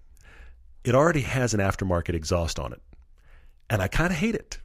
It 0.85 0.95
already 0.95 1.21
has 1.21 1.53
an 1.53 1.59
aftermarket 1.59 2.15
exhaust 2.15 2.57
on 2.57 2.71
it, 2.71 2.81
and 3.69 3.81
I 3.81 3.87
kind 3.89 4.11
of 4.11 4.17
hate 4.17 4.35
it. 4.35 4.59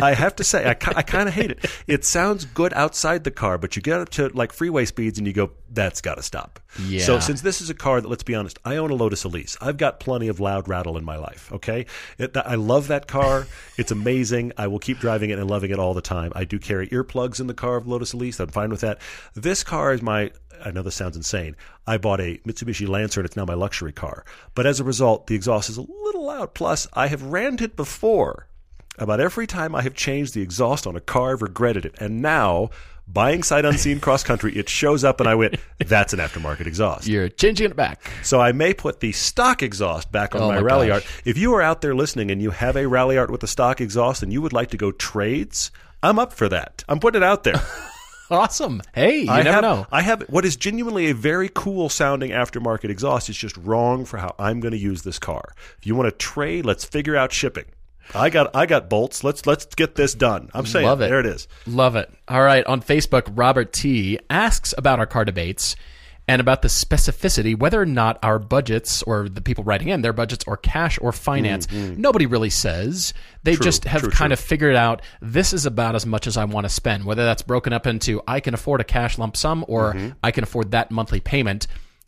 I 0.00 0.14
have 0.14 0.36
to 0.36 0.44
say, 0.44 0.66
I, 0.66 0.70
I 0.70 1.02
kind 1.02 1.28
of 1.28 1.34
hate 1.34 1.50
it. 1.50 1.64
It 1.86 2.04
sounds 2.04 2.44
good 2.44 2.72
outside 2.74 3.24
the 3.24 3.30
car, 3.30 3.58
but 3.58 3.76
you 3.76 3.82
get 3.82 4.00
up 4.00 4.08
to 4.10 4.28
like 4.28 4.52
freeway 4.52 4.84
speeds 4.84 5.18
and 5.18 5.26
you 5.26 5.32
go, 5.32 5.50
that's 5.70 6.00
got 6.00 6.16
to 6.16 6.22
stop. 6.22 6.60
Yeah. 6.80 7.04
So 7.04 7.20
since 7.20 7.40
this 7.40 7.60
is 7.60 7.70
a 7.70 7.74
car 7.74 8.00
that, 8.00 8.08
let's 8.08 8.22
be 8.22 8.34
honest, 8.34 8.58
I 8.64 8.76
own 8.76 8.90
a 8.90 8.94
Lotus 8.94 9.24
Elise. 9.24 9.56
I've 9.60 9.76
got 9.76 10.00
plenty 10.00 10.28
of 10.28 10.40
loud 10.40 10.68
rattle 10.68 10.96
in 10.96 11.04
my 11.04 11.16
life. 11.16 11.52
Okay, 11.52 11.86
it, 12.18 12.36
I 12.36 12.54
love 12.54 12.88
that 12.88 13.06
car. 13.06 13.46
It's 13.76 13.90
amazing. 13.90 14.52
I 14.56 14.68
will 14.68 14.78
keep 14.78 14.98
driving 14.98 15.30
it 15.30 15.38
and 15.38 15.50
loving 15.50 15.70
it 15.70 15.78
all 15.78 15.94
the 15.94 16.00
time. 16.00 16.32
I 16.34 16.44
do 16.44 16.58
carry 16.58 16.88
earplugs 16.88 17.40
in 17.40 17.46
the 17.46 17.54
car 17.54 17.76
of 17.76 17.86
Lotus 17.86 18.12
Elise. 18.12 18.40
I'm 18.40 18.48
fine 18.48 18.70
with 18.70 18.80
that. 18.80 19.00
This 19.34 19.64
car 19.64 19.92
is 19.92 20.02
my. 20.02 20.30
I 20.64 20.70
know 20.70 20.82
this 20.82 20.94
sounds 20.94 21.16
insane. 21.16 21.56
I 21.86 21.98
bought 21.98 22.20
a 22.20 22.38
Mitsubishi 22.46 22.88
Lancer 22.88 23.20
and 23.20 23.26
it's 23.26 23.36
now 23.36 23.44
my 23.44 23.54
luxury 23.54 23.92
car. 23.92 24.24
But 24.54 24.66
as 24.66 24.80
a 24.80 24.84
result, 24.84 25.26
the 25.26 25.34
exhaust 25.34 25.68
is 25.68 25.76
a 25.76 25.82
little 25.82 26.24
loud. 26.24 26.54
Plus, 26.54 26.86
I 26.92 27.08
have 27.08 27.22
ranted 27.22 27.76
before 27.76 28.46
about 28.98 29.20
every 29.20 29.46
time 29.46 29.74
I 29.74 29.82
have 29.82 29.94
changed 29.94 30.34
the 30.34 30.42
exhaust 30.42 30.86
on 30.86 30.96
a 30.96 31.00
car, 31.00 31.32
I've 31.32 31.42
regretted 31.42 31.84
it. 31.84 31.94
And 32.00 32.22
now, 32.22 32.70
buying 33.06 33.42
sight 33.42 33.64
unseen 33.64 34.00
cross 34.00 34.22
country, 34.22 34.54
it 34.56 34.68
shows 34.68 35.04
up 35.04 35.20
and 35.20 35.28
I 35.28 35.34
went, 35.34 35.56
that's 35.78 36.12
an 36.12 36.20
aftermarket 36.20 36.66
exhaust. 36.66 37.06
you're 37.06 37.28
changing 37.28 37.70
it 37.70 37.76
back. 37.76 38.02
So 38.22 38.40
I 38.40 38.52
may 38.52 38.72
put 38.74 39.00
the 39.00 39.12
stock 39.12 39.62
exhaust 39.62 40.10
back 40.12 40.34
on 40.34 40.42
Oh 40.42 40.48
my, 40.48 40.60
my 40.60 40.62
Ralliart. 40.62 41.04
If 41.24 41.36
you 41.38 41.54
are 41.54 41.62
out 41.62 41.80
there 41.80 41.94
listening 41.94 42.30
and 42.30 42.40
you 42.40 42.50
have 42.50 42.76
a 42.76 42.84
Ralliart 42.84 43.30
with 43.30 43.40
the 43.40 43.48
stock 43.48 43.80
exhaust 43.80 44.22
and 44.22 44.32
you 44.32 44.40
would 44.42 44.52
like 44.52 44.70
to 44.70 44.76
go 44.76 44.92
trades, 44.92 45.70
I'm 46.02 46.18
up 46.18 46.32
for 46.32 46.48
that. 46.48 46.84
I'm 46.88 47.00
putting 47.00 47.22
it 47.22 47.24
out 47.24 47.44
there. 47.44 47.60
Awesome. 48.30 48.80
Hey, 48.94 49.20
you 49.24 49.30
I 49.30 49.42
never 49.42 49.52
have, 49.52 49.62
know. 49.62 49.86
I 49.92 50.00
have 50.00 50.22
what 50.30 50.46
is 50.46 50.56
genuinely 50.56 51.10
a 51.10 51.14
very 51.14 51.50
cool 51.52 51.90
sounding 51.90 52.30
aftermarket 52.30 52.88
exhaust. 52.88 53.28
It's 53.28 53.36
just 53.36 53.54
wrong 53.58 54.06
for 54.06 54.16
how 54.16 54.34
I'm 54.38 54.60
going 54.60 54.72
to 54.72 54.78
use 54.78 55.02
this 55.02 55.18
car. 55.18 55.52
If 55.78 55.86
you 55.86 55.94
want 55.94 56.06
to 56.10 56.16
trade, 56.16 56.64
let's 56.64 56.86
figure 56.86 57.16
out 57.16 57.32
shipping. 57.34 57.66
I 58.14 58.30
got 58.30 58.54
I 58.54 58.66
got 58.66 58.90
bolts. 58.90 59.24
Let's 59.24 59.46
let's 59.46 59.66
get 59.74 59.94
this 59.94 60.14
done. 60.14 60.50
I'm 60.52 60.66
saying 60.66 60.86
Love 60.86 61.00
it. 61.00 61.08
there 61.08 61.20
it 61.20 61.26
is. 61.26 61.48
Love 61.66 61.96
it. 61.96 62.10
All 62.28 62.42
right. 62.42 62.64
On 62.66 62.80
Facebook, 62.80 63.32
Robert 63.34 63.72
T 63.72 64.18
asks 64.28 64.74
about 64.76 64.98
our 64.98 65.06
car 65.06 65.24
debates 65.24 65.76
and 66.26 66.40
about 66.40 66.62
the 66.62 66.68
specificity, 66.68 67.56
whether 67.56 67.80
or 67.80 67.86
not 67.86 68.18
our 68.22 68.38
budgets 68.38 69.02
or 69.02 69.28
the 69.28 69.42
people 69.42 69.62
writing 69.62 69.88
in 69.88 70.00
their 70.00 70.12
budgets 70.12 70.44
or 70.46 70.56
cash 70.56 70.98
or 71.02 71.12
finance. 71.12 71.66
Mm-hmm. 71.66 72.00
Nobody 72.00 72.24
really 72.26 72.50
says. 72.50 73.12
They 73.42 73.56
just 73.56 73.84
have 73.84 74.00
true, 74.00 74.10
kind 74.10 74.30
true. 74.30 74.32
of 74.32 74.40
figured 74.40 74.76
out 74.76 75.02
this 75.20 75.52
is 75.52 75.66
about 75.66 75.94
as 75.94 76.06
much 76.06 76.26
as 76.26 76.36
I 76.36 76.44
want 76.44 76.64
to 76.64 76.70
spend, 76.70 77.04
whether 77.04 77.24
that's 77.24 77.42
broken 77.42 77.72
up 77.72 77.86
into 77.86 78.22
I 78.26 78.40
can 78.40 78.54
afford 78.54 78.80
a 78.80 78.84
cash 78.84 79.18
lump 79.18 79.36
sum 79.36 79.64
or 79.68 79.92
mm-hmm. 79.92 80.10
I 80.22 80.30
can 80.30 80.44
afford 80.44 80.70
that 80.70 80.90
monthly 80.90 81.20
payment, 81.20 81.66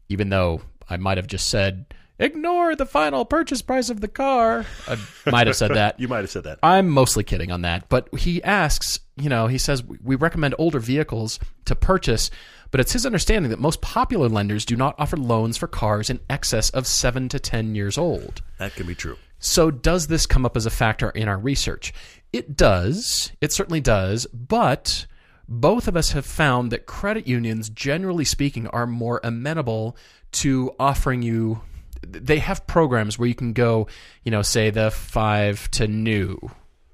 even 0.09 0.31
though 0.31 0.63
I 0.89 0.97
might 0.97 1.19
have 1.19 1.27
just 1.27 1.49
said, 1.51 1.85
ignore 2.19 2.75
the 2.77 2.87
final 2.87 3.25
purchase 3.25 3.63
price 3.63 3.91
of 3.91 4.01
the 4.01 4.09
car. 4.09 4.65
I 4.89 4.97
might 5.31 5.47
have 5.47 5.57
said 5.57 5.75
that. 5.75 5.99
You 6.07 6.09
might 6.09 6.19
have 6.19 6.31
said 6.31 6.45
that. 6.45 6.59
I'm 6.63 6.89
mostly 6.89 7.25
kidding 7.25 7.51
on 7.51 7.63
that, 7.63 7.89
but 7.89 8.09
he 8.19 8.43
asks, 8.43 9.01
you 9.17 9.29
know, 9.29 9.47
he 9.47 9.59
says 9.59 9.85
we 9.85 10.17
recommend 10.17 10.55
older 10.59 10.79
vehicles 10.79 11.39
to 11.65 11.75
purchase, 11.75 12.31
but 12.71 12.81
it's 12.81 12.93
his 12.93 13.07
understanding 13.07 13.51
that 13.51 13.59
most 13.59 13.81
popular 13.81 14.29
lenders 14.29 14.65
do 14.65 14.77
not 14.77 14.95
offer 14.99 15.17
loans 15.17 15.57
for 15.57 15.67
cars 15.67 16.11
in 16.11 16.21
excess 16.29 16.71
of 16.71 16.87
7 16.87 17.29
to 17.31 17.39
10 17.39 17.75
years 17.75 17.97
old. 17.97 18.43
That 18.59 18.75
can 18.75 18.87
be 18.87 18.95
true. 18.95 19.17
So 19.39 19.71
does 19.71 20.07
this 20.07 20.27
come 20.27 20.45
up 20.47 20.57
as 20.57 20.67
a 20.67 20.71
factor 20.71 21.11
in 21.11 21.29
our 21.29 21.39
research? 21.39 21.93
It 22.33 22.57
does. 22.57 23.33
It 23.41 23.53
certainly 23.53 23.81
does, 23.81 24.27
but 24.27 25.07
both 25.49 25.89
of 25.89 25.97
us 25.97 26.13
have 26.13 26.27
found 26.27 26.73
that 26.73 26.87
credit 26.87 27.27
unions 27.27 27.69
generally 27.69 28.25
speaking 28.25 28.67
are 28.69 28.87
more 28.87 29.21
amenable 29.23 29.97
to 30.33 30.73
offering 30.79 31.23
you 31.23 31.63
they 32.13 32.39
have 32.39 32.67
programs 32.67 33.19
where 33.19 33.29
you 33.29 33.35
can 33.35 33.53
go, 33.53 33.87
you 34.25 34.31
know, 34.31 34.43
say 34.43 34.71
the 34.71 34.91
5 34.91 35.71
to 35.73 35.87
new, 35.87 36.39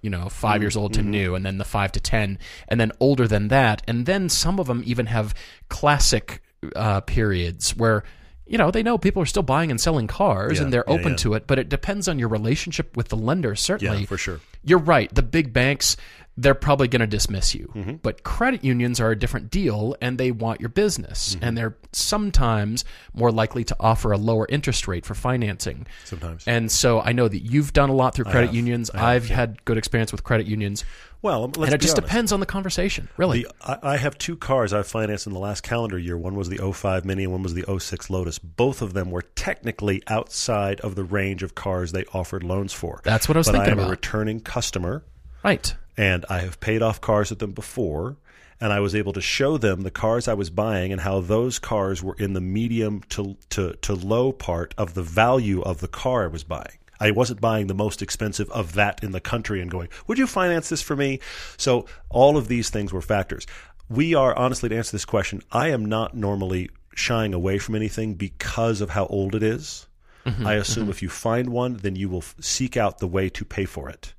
you 0.01 0.11
know, 0.11 0.29
5 0.29 0.63
years 0.63 0.77
old 0.77 0.95
to 0.95 1.03
new 1.03 1.35
and 1.35 1.45
then 1.45 1.59
the 1.59 1.65
5 1.65 1.93
to 1.93 2.01
10 2.01 2.39
and 2.69 2.81
then 2.81 2.93
older 3.01 3.29
than 3.29 3.49
that 3.49 3.83
and 3.87 4.07
then 4.07 4.29
some 4.29 4.59
of 4.59 4.67
them 4.67 4.83
even 4.85 5.07
have 5.07 5.35
classic 5.69 6.43
uh, 6.77 7.01
periods 7.03 7.77
where 7.77 8.05
you 8.45 8.59
know, 8.59 8.71
they 8.71 8.83
know 8.83 8.99
people 8.99 9.23
are 9.23 9.27
still 9.27 9.43
buying 9.43 9.71
and 9.71 9.81
selling 9.81 10.07
cars 10.07 10.59
Yeah, 10.59 10.65
and 10.65 10.73
they're 10.73 10.85
yeah, 10.87 10.95
open 10.95 11.13
yeah. 11.13 11.17
to 11.19 11.35
it, 11.35 11.47
but 11.47 11.59
it 11.59 11.69
depends 11.69 12.07
on 12.07 12.19
your 12.19 12.29
relationship 12.29 12.97
with 12.97 13.09
the 13.09 13.17
lender, 13.17 13.55
certainly. 13.55 14.01
Yeah, 14.01 14.07
for 14.07 14.19
sure. 14.19 14.41
You're 14.63 14.79
right. 14.79 15.13
The 15.15 15.23
big 15.23 15.53
banks, 15.53 15.97
they're 16.37 16.55
probably 16.55 16.89
going 16.89 17.01
to 17.01 17.07
dismiss 17.07 17.55
you. 17.55 17.71
Mm-hmm. 17.75 17.97
But 17.97 18.23
credit 18.23 18.65
unions 18.65 19.01
are 19.01 19.11
a 19.11 19.19
different 19.19 19.51
deal 19.51 19.95
and 20.01 20.17
they 20.17 20.31
want 20.31 20.61
your 20.61 20.71
business. 20.71 21.35
Mm-hmm. 21.35 21.45
And 21.45 21.59
they're 21.59 21.77
sometimes 21.93 22.85
more 23.13 23.31
likely 23.31 23.65
to 23.65 23.77
offer 23.79 24.13
a 24.13 24.17
lower 24.19 24.47
interest 24.49 24.89
rate 24.89 25.05
for 25.05 25.15
financing. 25.15 25.87
Sometimes. 26.05 26.45
And 26.47 26.73
so 26.73 27.01
I 27.01 27.13
know 27.13 27.29
that 27.29 27.41
you've 27.41 27.73
done 27.73 27.91
a 27.91 27.95
lot 27.95 28.15
through 28.15 28.27
credit 28.27 28.47
have. 28.47 28.55
unions. 28.55 28.91
I've 28.91 29.29
had 29.29 29.63
good 29.67 29.77
experience 29.77 30.11
with 30.11 30.25
credit 30.25 30.47
unions. 30.47 30.85
Well, 31.21 31.43
let's 31.43 31.57
and 31.59 31.75
it 31.75 31.81
just 31.81 31.97
honest. 31.97 32.09
depends 32.09 32.33
on 32.33 32.41
the 32.41 32.47
conversation, 32.47 33.09
really. 33.17 33.43
The, 33.45 33.53
I, 33.85 33.93
I 33.93 33.97
have 33.97 34.19
two 34.19 34.37
cars 34.37 34.73
I've 34.73 34.89
financed 34.89 35.27
in 35.29 35.33
the 35.33 35.39
last 35.39 35.63
calendar 35.63 35.97
year. 35.97 36.19
One 36.19 36.35
was 36.35 36.49
the 36.49 36.59
05 36.73 37.05
Mini 37.05 37.25
and 37.25 37.33
one 37.33 37.43
was 37.43 37.55
the 37.55 37.65
06 37.79 38.11
Lotus. 38.11 38.41
Both 38.41 38.83
of 38.83 38.93
them 38.93 39.11
were 39.11 39.23
technically 39.23 40.03
outside 40.09 40.81
of 40.81 40.97
the 40.97 41.05
range 41.05 41.45
of 41.45 41.55
cars 41.55 41.93
they 41.93 42.05
offered 42.13 42.43
loans 42.43 42.73
for. 42.73 43.03
That's 43.05 43.29
what 43.29 43.37
I 43.37 43.41
was 43.41 43.47
but 43.47 43.53
thinking 43.53 43.69
I 43.69 43.73
am 43.73 43.79
about. 43.79 43.89
a 43.89 43.91
returning 43.91 44.41
customer, 44.41 45.05
right. 45.45 45.75
And 45.97 46.25
I 46.29 46.39
have 46.41 46.61
paid 46.61 46.83
off 46.83 47.01
cars 47.01 47.31
with 47.31 47.39
them 47.39 47.53
before. 47.53 48.17
And 48.61 48.73
I 48.73 48.79
was 48.79 48.95
able 48.95 49.13
to 49.15 49.21
show 49.21 49.59
them 49.59 49.81
the 49.81 49.91
cars 49.91 50.29
I 50.29 50.35
was 50.35 50.49
buying 50.49 50.93
and 50.93 51.01
how 51.01 51.21
those 51.21 51.59
cars 51.59 52.01
were 52.01 52.15
in 52.21 52.33
the 52.33 52.41
medium 52.41 53.01
to, 53.09 53.37
to, 53.51 53.73
to 53.83 53.93
low 53.93 54.31
part 54.31 54.73
of 54.79 54.95
the 54.95 55.03
value 55.03 55.63
of 55.63 55.81
the 55.81 55.89
car 55.89 56.23
I 56.23 56.29
was 56.29 56.45
buying. 56.45 56.79
I 57.01 57.11
wasn't 57.11 57.41
buying 57.41 57.67
the 57.67 57.75
most 57.75 58.03
expensive 58.03 58.49
of 58.51 58.75
that 58.75 59.03
in 59.03 59.11
the 59.11 59.21
country 59.21 59.61
and 59.61 59.69
going, 59.69 59.89
would 60.07 60.17
you 60.17 60.29
finance 60.29 60.69
this 60.69 60.81
for 60.81 60.95
me? 60.95 61.19
So 61.57 61.87
all 62.09 62.37
of 62.37 62.47
these 62.47 62.71
things 62.71 62.93
were 62.93 63.03
factors. 63.03 63.49
We 63.89 64.15
are, 64.15 64.39
honestly, 64.39 64.69
to 64.69 64.77
answer 64.77 64.93
this 64.93 65.05
question, 65.05 65.43
I 65.51 65.71
am 65.71 65.85
not 65.85 66.17
normally 66.17 66.71
shying 66.95 67.35
away 67.35 67.59
from 67.59 67.75
anything 67.75 68.15
because 68.15 68.81
of 68.81 68.91
how 68.91 69.07
old 69.07 69.35
it 69.35 69.43
is. 69.43 69.89
Mm-hmm. 70.25 70.47
I 70.47 70.55
assume 70.55 70.85
mm-hmm. 70.85 70.91
if 70.93 71.03
you 71.03 71.09
find 71.09 71.49
one, 71.49 71.79
then 71.79 71.97
you 71.97 72.09
will 72.09 72.19
f- 72.19 72.37
seek 72.39 72.77
out 72.77 72.99
the 72.99 73.09
way 73.09 73.29
to 73.31 73.45
pay 73.45 73.65
for 73.65 73.89
it. 73.89 74.15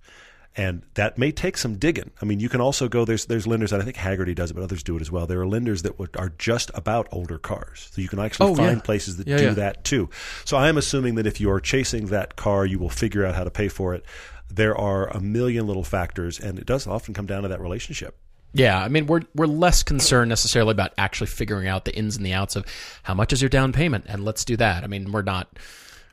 And 0.55 0.83
that 0.93 1.17
may 1.17 1.31
take 1.31 1.57
some 1.57 1.77
digging. 1.77 2.11
I 2.21 2.25
mean, 2.25 2.39
you 2.39 2.47
can 2.47 2.61
also 2.61 2.87
go. 2.87 3.05
There's 3.05 3.25
there's 3.25 3.47
lenders, 3.47 3.73
and 3.73 3.81
I 3.81 3.85
think 3.85 3.97
Hagerty 3.97 4.35
does 4.35 4.51
it, 4.51 4.53
but 4.53 4.61
others 4.61 4.83
do 4.83 4.95
it 4.95 5.01
as 5.01 5.09
well. 5.09 5.25
There 5.25 5.41
are 5.41 5.47
lenders 5.47 5.81
that 5.81 5.97
would, 5.97 6.15
are 6.15 6.31
just 6.37 6.69
about 6.75 7.07
older 7.11 7.39
cars, 7.39 7.89
so 7.91 8.01
you 8.01 8.07
can 8.07 8.19
actually 8.19 8.51
Oh, 8.51 8.55
find 8.55 8.77
yeah. 8.77 8.81
places 8.83 9.17
that 9.17 9.27
Yeah, 9.27 9.37
do 9.37 9.43
yeah. 9.45 9.53
that 9.53 9.83
too. 9.83 10.11
So 10.45 10.55
I 10.55 10.69
am 10.69 10.77
assuming 10.77 11.15
that 11.15 11.25
if 11.25 11.41
you 11.41 11.49
are 11.49 11.59
chasing 11.59 12.05
that 12.07 12.35
car, 12.35 12.67
you 12.67 12.77
will 12.77 12.89
figure 12.91 13.25
out 13.25 13.33
how 13.33 13.43
to 13.43 13.49
pay 13.49 13.67
for 13.67 13.95
it. 13.95 14.05
There 14.47 14.77
are 14.77 15.07
a 15.07 15.19
million 15.19 15.65
little 15.65 15.83
factors, 15.83 16.39
and 16.39 16.59
it 16.59 16.67
does 16.67 16.85
often 16.85 17.15
come 17.15 17.25
down 17.25 17.41
to 17.41 17.47
that 17.49 17.59
relationship. 17.59 18.15
Yeah, 18.53 18.79
I 18.79 18.89
mean 18.89 19.07
we're 19.07 19.21
we're 19.33 19.47
less 19.47 19.81
concerned 19.81 20.29
necessarily 20.29 20.73
about 20.73 20.93
actually 20.99 21.25
figuring 21.27 21.67
out 21.67 21.85
the 21.85 21.95
ins 21.97 22.15
and 22.17 22.23
the 22.23 22.33
outs 22.33 22.55
of 22.55 22.63
how 23.01 23.15
much 23.15 23.33
is 23.33 23.41
your 23.41 23.49
down 23.49 23.73
payment 23.73 24.05
and 24.07 24.23
let's 24.23 24.45
do 24.45 24.55
that. 24.57 24.83
I 24.83 24.87
mean, 24.87 25.11
we're 25.11 25.23
not 25.23 25.57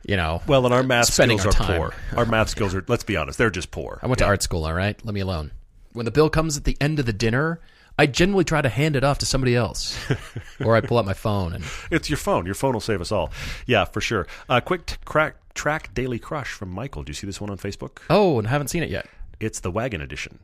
you 0.05 0.15
know 0.17 0.41
Well, 0.47 0.65
and 0.65 0.73
our 0.73 0.83
math 0.83 1.13
skills 1.13 1.41
our 1.45 1.49
are 1.49 1.51
time. 1.53 1.77
poor. 1.77 1.93
Our 2.17 2.25
math 2.25 2.49
skills 2.49 2.73
are. 2.75 2.83
Let's 2.87 3.03
be 3.03 3.17
honest, 3.17 3.37
they're 3.37 3.49
just 3.49 3.71
poor. 3.71 3.99
I 4.01 4.07
went 4.07 4.19
to 4.19 4.25
art 4.25 4.41
school, 4.43 4.65
all 4.65 4.73
right? 4.73 4.99
Let 5.05 5.13
me 5.13 5.19
alone. 5.21 5.51
When 5.93 6.05
the 6.05 6.11
bill 6.11 6.29
comes 6.29 6.57
at 6.57 6.63
the 6.63 6.77
end 6.79 6.99
of 6.99 7.05
the 7.05 7.13
dinner, 7.13 7.59
I 7.99 8.05
generally 8.05 8.45
try 8.45 8.61
to 8.61 8.69
hand 8.69 8.95
it 8.95 9.03
off 9.03 9.17
to 9.19 9.25
somebody 9.25 9.55
else. 9.55 9.97
or 10.63 10.75
I 10.75 10.81
pull 10.81 10.97
out 10.97 11.05
my 11.05 11.13
phone 11.13 11.53
and 11.53 11.63
It's 11.91 12.09
your 12.09 12.17
phone. 12.17 12.45
Your 12.45 12.55
phone 12.55 12.73
will 12.73 12.79
save 12.79 13.01
us 13.01 13.11
all. 13.11 13.31
Yeah, 13.67 13.85
for 13.85 13.99
sure. 14.01 14.25
Uh, 14.49 14.61
quick 14.61 14.85
t- 14.85 14.95
crack, 15.05 15.35
track 15.53 15.93
daily 15.93 16.17
crush 16.17 16.51
from 16.53 16.69
Michael. 16.69 17.03
Do 17.03 17.09
you 17.09 17.13
see 17.13 17.27
this 17.27 17.41
one 17.41 17.49
on 17.49 17.57
Facebook? 17.57 17.99
Oh, 18.09 18.39
and 18.39 18.47
haven't 18.47 18.69
seen 18.69 18.83
it 18.83 18.89
yet. 18.89 19.07
It's 19.39 19.59
the 19.59 19.69
wagon 19.71 20.01
edition. 20.01 20.39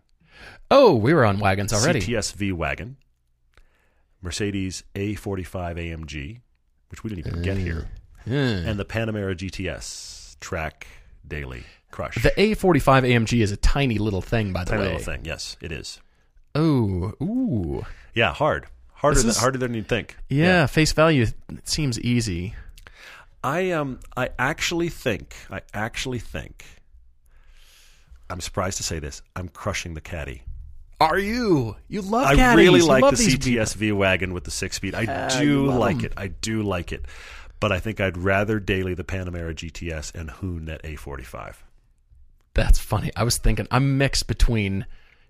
Oh, 0.69 0.93
we 0.95 1.13
were 1.13 1.23
on 1.25 1.39
wagons 1.39 1.71
already. 1.71 2.01
CTSV 2.01 2.51
wagon, 2.53 2.97
Mercedes 4.21 4.83
A45 4.95 5.75
AMG, 5.77 6.41
which 6.89 7.03
we 7.03 7.09
didn't 7.09 7.25
even 7.27 7.41
get 7.41 7.57
here, 7.57 7.87
and 8.29 8.79
the 8.79 8.85
Panamera 8.85 9.35
GTS 9.35 10.39
track 10.39 10.87
daily 11.27 11.63
crush. 11.91 12.15
The 12.21 12.31
A45 12.31 13.03
AMG 13.03 13.41
is 13.41 13.51
a 13.51 13.57
tiny 13.57 13.97
little 13.97 14.21
thing, 14.21 14.53
by 14.53 14.63
the 14.63 14.71
Tiny 14.71 14.81
way. 14.81 14.87
Tiny 14.87 14.97
little 14.97 15.13
thing. 15.13 15.25
Yes, 15.25 15.57
it 15.61 15.71
is. 15.71 15.99
Oh, 16.55 17.13
ooh. 17.21 17.85
Yeah, 18.13 18.33
hard. 18.33 18.67
Harder 18.93 19.21
This 19.21 19.35
than, 19.35 19.41
harder 19.41 19.57
than 19.59 19.73
you'd 19.75 19.87
think. 19.87 20.17
Yeah, 20.27 20.65
face 20.65 20.91
value 20.91 21.27
it 21.49 21.67
seems 21.69 21.99
easy. 21.99 22.55
I 23.43 23.69
um 23.71 23.99
I 24.15 24.29
actually 24.39 24.89
think 24.89 25.35
I 25.51 25.61
actually 25.73 26.17
think 26.19 26.65
I'm 28.29 28.41
surprised 28.41 28.77
to 28.77 28.83
say 28.83 28.99
this. 28.99 29.21
I'm 29.35 29.49
crushing 29.49 29.93
the 29.93 30.01
caddy. 30.01 30.41
Are 30.99 31.19
you? 31.19 31.75
You 31.87 32.01
love 32.01 32.25
caddy. 32.25 32.41
I 32.41 32.43
caddies. 32.43 32.65
really 32.65 32.79
You 32.79 32.87
like 32.87 33.03
the 33.11 33.15
these 33.15 33.37
CTSV 33.37 33.93
wagon 33.95 34.33
with 34.33 34.43
the 34.45 34.51
six 34.51 34.75
speed. 34.77 34.95
I 34.95 35.01
Yeah, 35.03 35.39
do 35.39 35.65
like 35.67 35.69
love 35.69 35.79
like 35.79 35.95
'em. 35.97 36.05
it. 36.05 36.13
I 36.17 36.27
do 36.27 36.63
like 36.63 36.91
it. 36.91 37.05
But 37.59 37.71
I 37.71 37.79
think 37.79 37.99
I'd 37.99 38.17
rather 38.17 38.59
daily 38.59 38.93
the 38.93 39.03
Panamera 39.03 39.53
GTS 39.53 40.13
and 40.13 40.29
Hoon 40.31 40.65
that 40.65 40.83
A45. 40.83 41.55
That's 42.53 42.79
funny. 42.79 43.11
I 43.15 43.23
was 43.23 43.37
thinking 43.37 43.67
I'm 43.71 43.97
mixed 43.97 44.27
between 44.27 44.85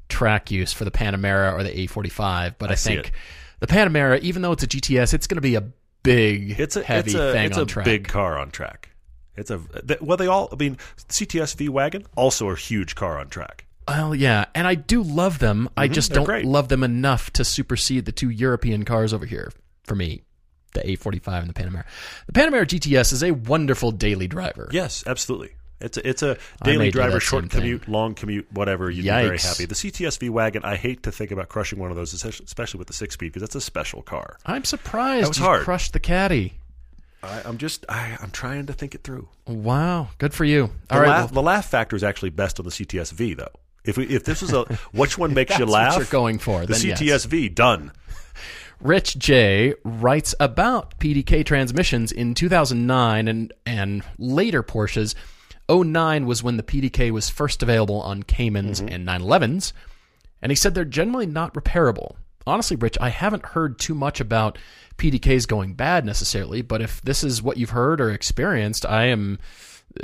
track 0.10 0.52
use 0.52 0.72
for 0.74 0.86
the 0.86 0.92
Panamera 0.92 1.54
or 1.54 1.64
the 1.64 1.88
A45, 1.88 2.56
but 2.58 2.70
I, 2.70 2.74
I 2.74 2.76
think 2.76 3.12
the 3.60 3.68
Panamera, 3.68 4.20
even 4.22 4.42
though 4.42 4.54
it's 4.54 4.64
a 4.64 4.68
GTS, 4.68 5.14
it's 5.14 5.28
going 5.28 5.36
to 5.36 5.42
be 5.42 5.56
a 5.56 5.64
big, 6.04 6.60
It's 6.60 6.76
a 6.78 6.84
heavy 6.84 7.12
it's 7.12 7.20
a, 7.20 7.32
thing 7.34 7.46
it's 7.48 7.58
on 7.58 7.64
a 7.64 7.66
track. 7.66 7.86
big 7.86 8.08
car 8.08 8.38
on 8.38 8.52
track. 8.52 8.90
It's 9.36 9.52
a 9.52 9.62
well 10.02 10.18
they 10.18 10.26
all 10.26 10.50
I 10.52 10.56
mean 10.56 10.78
CTS 10.98 11.56
V 11.58 11.70
wagon 11.70 12.06
also 12.16 12.50
a 12.50 12.56
huge 12.56 12.96
car 12.96 13.20
on 13.20 13.28
track. 13.30 13.66
Well, 13.88 14.16
yeah, 14.16 14.46
and 14.56 14.66
I 14.68 14.74
do 14.76 15.04
love 15.04 15.38
them. 15.40 15.70
I 15.78 15.88
just 15.88 16.10
Mm-hmm. 16.10 16.14
they're 16.14 16.20
don't 16.22 16.26
great. 16.26 16.46
love 16.46 16.70
them 16.70 16.84
enough 16.84 17.32
to 17.34 17.46
supersede 17.46 18.06
the 18.06 18.12
two 18.12 18.30
European 18.30 18.84
cars 18.84 19.14
over 19.14 19.26
here 19.28 19.52
for 19.84 19.94
me, 19.96 20.24
the 20.74 20.82
A45 20.82 21.42
and 21.42 21.50
the 21.50 21.54
Panamera. 21.54 21.86
The 22.28 22.34
Panamera 22.34 22.66
GTS 22.66 23.14
is 23.14 23.24
a 23.24 23.32
wonderful 23.32 23.92
daily 23.92 24.28
driver. 24.28 24.70
Yes, 24.72 25.04
absolutely. 25.08 25.52
It's 25.80 25.96
a, 25.96 26.10
it's 26.10 26.24
a 26.24 26.38
daily 26.64 26.90
driver, 26.90 27.20
short 27.20 27.44
same 27.44 27.50
thing. 27.50 27.60
commute, 27.62 27.88
long 27.88 28.16
commute, 28.16 28.52
whatever. 28.52 28.90
You'd 28.90 29.04
be 29.04 29.10
very 29.10 29.38
happy. 29.38 29.66
The 29.66 29.76
CTSV 29.76 30.30
wagon, 30.32 30.64
I 30.66 30.76
hate 30.76 31.04
to 31.04 31.12
think 31.12 31.30
about 31.30 31.50
crushing 31.50 31.78
one 31.78 31.92
of 31.92 31.96
those, 31.98 32.14
especially 32.24 32.80
with 32.80 32.88
the 32.88 32.94
six 32.96 33.14
speed, 33.14 33.28
because 33.34 33.42
that's 33.42 33.56
a 33.56 33.62
special 33.62 34.02
car. 34.02 34.38
I'm 34.46 34.64
surprised 34.64 35.26
That 35.26 35.30
was 35.30 35.38
you 35.38 35.44
hard. 35.46 35.64
crushed 35.64 35.94
the 35.94 36.00
Caddy. 36.00 36.56
I, 37.22 37.42
I'm 37.46 37.60
just, 37.60 37.86
I, 37.90 38.18
I'm 38.22 38.32
trying 38.32 38.66
to 38.68 38.74
think 38.74 38.96
it 38.96 39.04
through. 39.04 39.28
Wow, 39.46 40.10
good 40.18 40.34
for 40.34 40.46
you. 40.46 40.72
The, 40.88 40.96
All 40.96 41.02
right, 41.02 41.10
laugh, 41.10 41.26
well, 41.32 41.44
the 41.44 41.44
laugh 41.44 41.70
factor 41.70 41.96
is 41.96 42.04
actually 42.04 42.32
best 42.32 42.60
on 42.60 42.66
the 42.66 42.72
CTSV, 42.72 43.38
though. 43.38 43.52
If 43.86 43.98
we, 43.98 44.06
if 44.08 44.24
this 44.24 44.42
was 44.42 44.54
a 44.54 44.64
which 44.94 45.18
one 45.18 45.34
makes 45.36 45.58
you 45.60 45.66
laugh, 45.66 45.96
you're 45.98 46.06
going 46.06 46.40
for, 46.40 46.66
The 46.66 46.74
then 46.74 46.82
yes. 46.88 47.02
CTSV 47.28 47.54
done. 47.54 47.92
Rich 48.82 49.18
J 49.18 49.74
writes 49.84 50.36
about 50.40 51.00
PDK 51.00 51.46
transmissions 51.46 52.12
in 52.12 52.34
2009 52.34 53.28
and 53.28 53.54
and 53.66 54.04
later 54.18 54.64
Porsches. 54.64 55.16
09 55.70 56.26
was 56.26 56.44
when 56.44 56.58
the 56.58 56.64
PDK 56.64 57.12
was 57.12 57.30
first 57.30 57.62
available 57.62 58.02
on 58.02 58.24
Caymans 58.24 58.80
mm-hmm. 58.80 58.94
and 58.94 59.08
911s, 59.08 59.74
and 60.42 60.52
he 60.52 60.56
said 60.56 60.74
they're 60.74 60.86
generally 60.86 61.26
not 61.26 61.54
repairable. 61.54 62.16
honestly, 62.46 62.78
Rich, 62.78 62.98
I 63.02 63.10
haven't 63.10 63.48
heard 63.48 63.78
too 63.78 63.94
much 63.94 64.22
about 64.22 64.58
PDKs 64.98 65.48
going 65.48 65.74
bad 65.74 66.06
necessarily. 66.06 66.62
But 66.62 66.82
if 66.82 67.02
this 67.02 67.24
is 67.24 67.42
what 67.42 67.58
you've 67.58 67.72
heard 67.72 68.02
or 68.02 68.12
experienced, 68.12 68.86
I 68.86 69.06
am. 69.06 69.40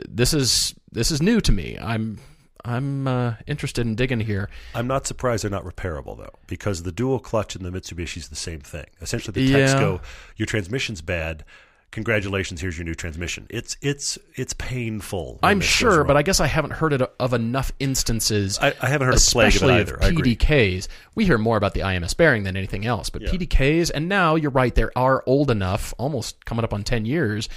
This 0.07 0.33
is 0.33 0.73
this 0.91 1.11
is 1.11 1.21
new 1.21 1.39
to 1.41 1.51
me. 1.51 1.77
I'm 1.79 2.19
I'm 2.65 3.07
uh, 3.07 3.33
interested 3.45 3.85
in 3.85 3.95
digging 3.95 4.21
here. 4.21 4.49
I'm 4.73 4.87
not 4.87 5.05
surprised 5.05 5.43
they're 5.43 5.51
not 5.51 5.65
repairable 5.65 6.17
though, 6.17 6.33
because 6.47 6.83
the 6.83 6.91
dual 6.91 7.19
clutch 7.19 7.55
in 7.55 7.63
the 7.63 7.69
Mitsubishi 7.71 8.17
is 8.17 8.29
the 8.29 8.35
same 8.35 8.61
thing. 8.61 8.85
Essentially, 9.01 9.33
the 9.33 9.41
Yeah. 9.41 9.57
techs 9.67 9.73
go, 9.73 10.01
"Your 10.37 10.45
transmission's 10.45 11.01
bad. 11.01 11.43
Congratulations, 11.91 12.59
here's 12.61 12.77
your 12.77 12.85
new 12.85 12.95
transmission." 12.95 13.45
It's 13.49 13.75
it's 13.81 14.17
it's 14.35 14.53
painful. 14.53 15.39
I'm 15.43 15.61
sure, 15.61 16.03
but. 16.03 16.15
I 16.17 16.21
guess 16.23 16.39
I 16.39 16.47
haven't 16.47 16.71
heard 16.71 16.93
it 16.93 17.01
of 17.19 17.33
enough 17.33 17.71
instances. 17.79 18.57
I, 18.59 18.73
I 18.81 18.87
haven't 18.87 19.07
heard 19.07 19.17
a 19.17 19.19
plague 19.19 19.47
of 19.49 19.53
it 19.53 19.55
especially 19.57 19.73
either. 19.75 19.99
I 20.01 20.07
agree. 20.07 20.35
PDKs. 20.35 20.87
We 21.15 21.25
hear 21.25 21.37
more 21.37 21.57
about 21.57 21.73
the 21.73 21.81
IMS 21.81 22.15
bearing 22.15 22.43
than 22.43 22.55
anything 22.57 22.85
else, 22.85 23.09
but 23.09 23.21
PDKs, 23.23 23.91
and 23.93 24.07
now 24.09 24.35
you're 24.35 24.51
right, 24.51 24.73
they 24.73 24.85
are 24.95 25.21
old 25.27 25.51
enough, 25.51 25.93
almost 25.99 26.45
coming 26.45 26.63
up 26.63 26.73
on 26.73 26.83
10 26.83 27.05
years, 27.05 27.47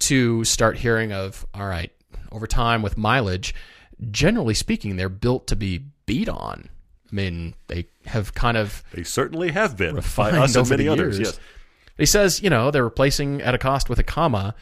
to 0.00 0.44
start 0.44 0.76
hearing 0.76 1.12
of, 1.12 1.46
all 1.54 1.66
right, 1.66 1.90
over 2.30 2.46
time 2.46 2.82
with 2.82 2.96
mileage, 2.98 3.54
generally 4.10 4.54
speaking, 4.54 4.96
they're 4.96 5.08
built 5.08 5.46
to 5.48 5.56
be 5.56 5.84
beat 6.06 6.28
on. 6.28 6.68
I 7.10 7.14
mean, 7.14 7.54
they 7.68 7.86
have 8.06 8.34
kind 8.34 8.56
of 8.56 8.82
They 8.92 9.02
certainly 9.02 9.50
have 9.52 9.76
been 9.76 9.90
by 9.92 9.96
refined 9.96 10.36
us 10.38 10.56
and 10.56 10.68
many 10.70 10.84
the 10.84 10.88
others. 10.88 11.18
years. 11.18 11.28
Yes. 11.28 11.40
He 11.98 12.06
says, 12.06 12.42
you 12.42 12.48
know, 12.50 12.70
they're 12.70 12.84
replacing 12.84 13.42
at 13.42 13.54
a 13.54 13.58
cost 13.58 13.88
with 13.90 13.98
a 13.98 14.02
comma, 14.02 14.54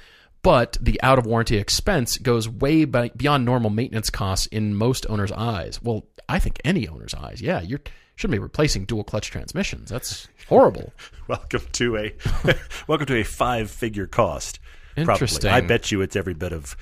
but 0.43 0.77
the 0.81 1.01
out 1.03 1.19
of 1.19 1.27
warranty 1.27 1.57
expense 1.59 2.19
goes 2.19 2.49
way 2.49 2.85
by, 2.85 3.11
beyond 3.17 3.45
normal 3.45 3.71
maintenance 3.71 4.11
costs 4.11 4.47
in 4.47 4.75
most 4.75 5.07
owners' 5.09 5.31
eyes. 5.33 5.81
Well, 5.81 6.07
I 6.29 6.39
think 6.39 6.61
any 6.65 6.89
owner's 6.89 7.15
eyes. 7.15 7.41
Yeah, 7.41 7.61
you 7.61 7.79
shouldn't 8.17 8.33
be 8.33 8.39
replacing 8.41 8.85
dual 8.87 9.05
clutch 9.05 9.31
transmissions. 9.31 9.91
That's 9.91 10.27
horrible. 10.49 10.93
Welcome 11.29 11.63
to 11.73 11.97
a 11.97 12.15
welcome 12.89 13.07
to 13.07 13.17
a 13.21 13.23
five 13.23 13.71
figure 13.71 14.09
cost. 14.09 14.59
Probably. 14.97 15.13
Interesting. 15.13 15.51
I 15.51 15.61
bet 15.61 15.93
you 15.93 16.01
it's 16.03 16.17
every 16.17 16.35
bit 16.35 16.53
of 16.53 16.77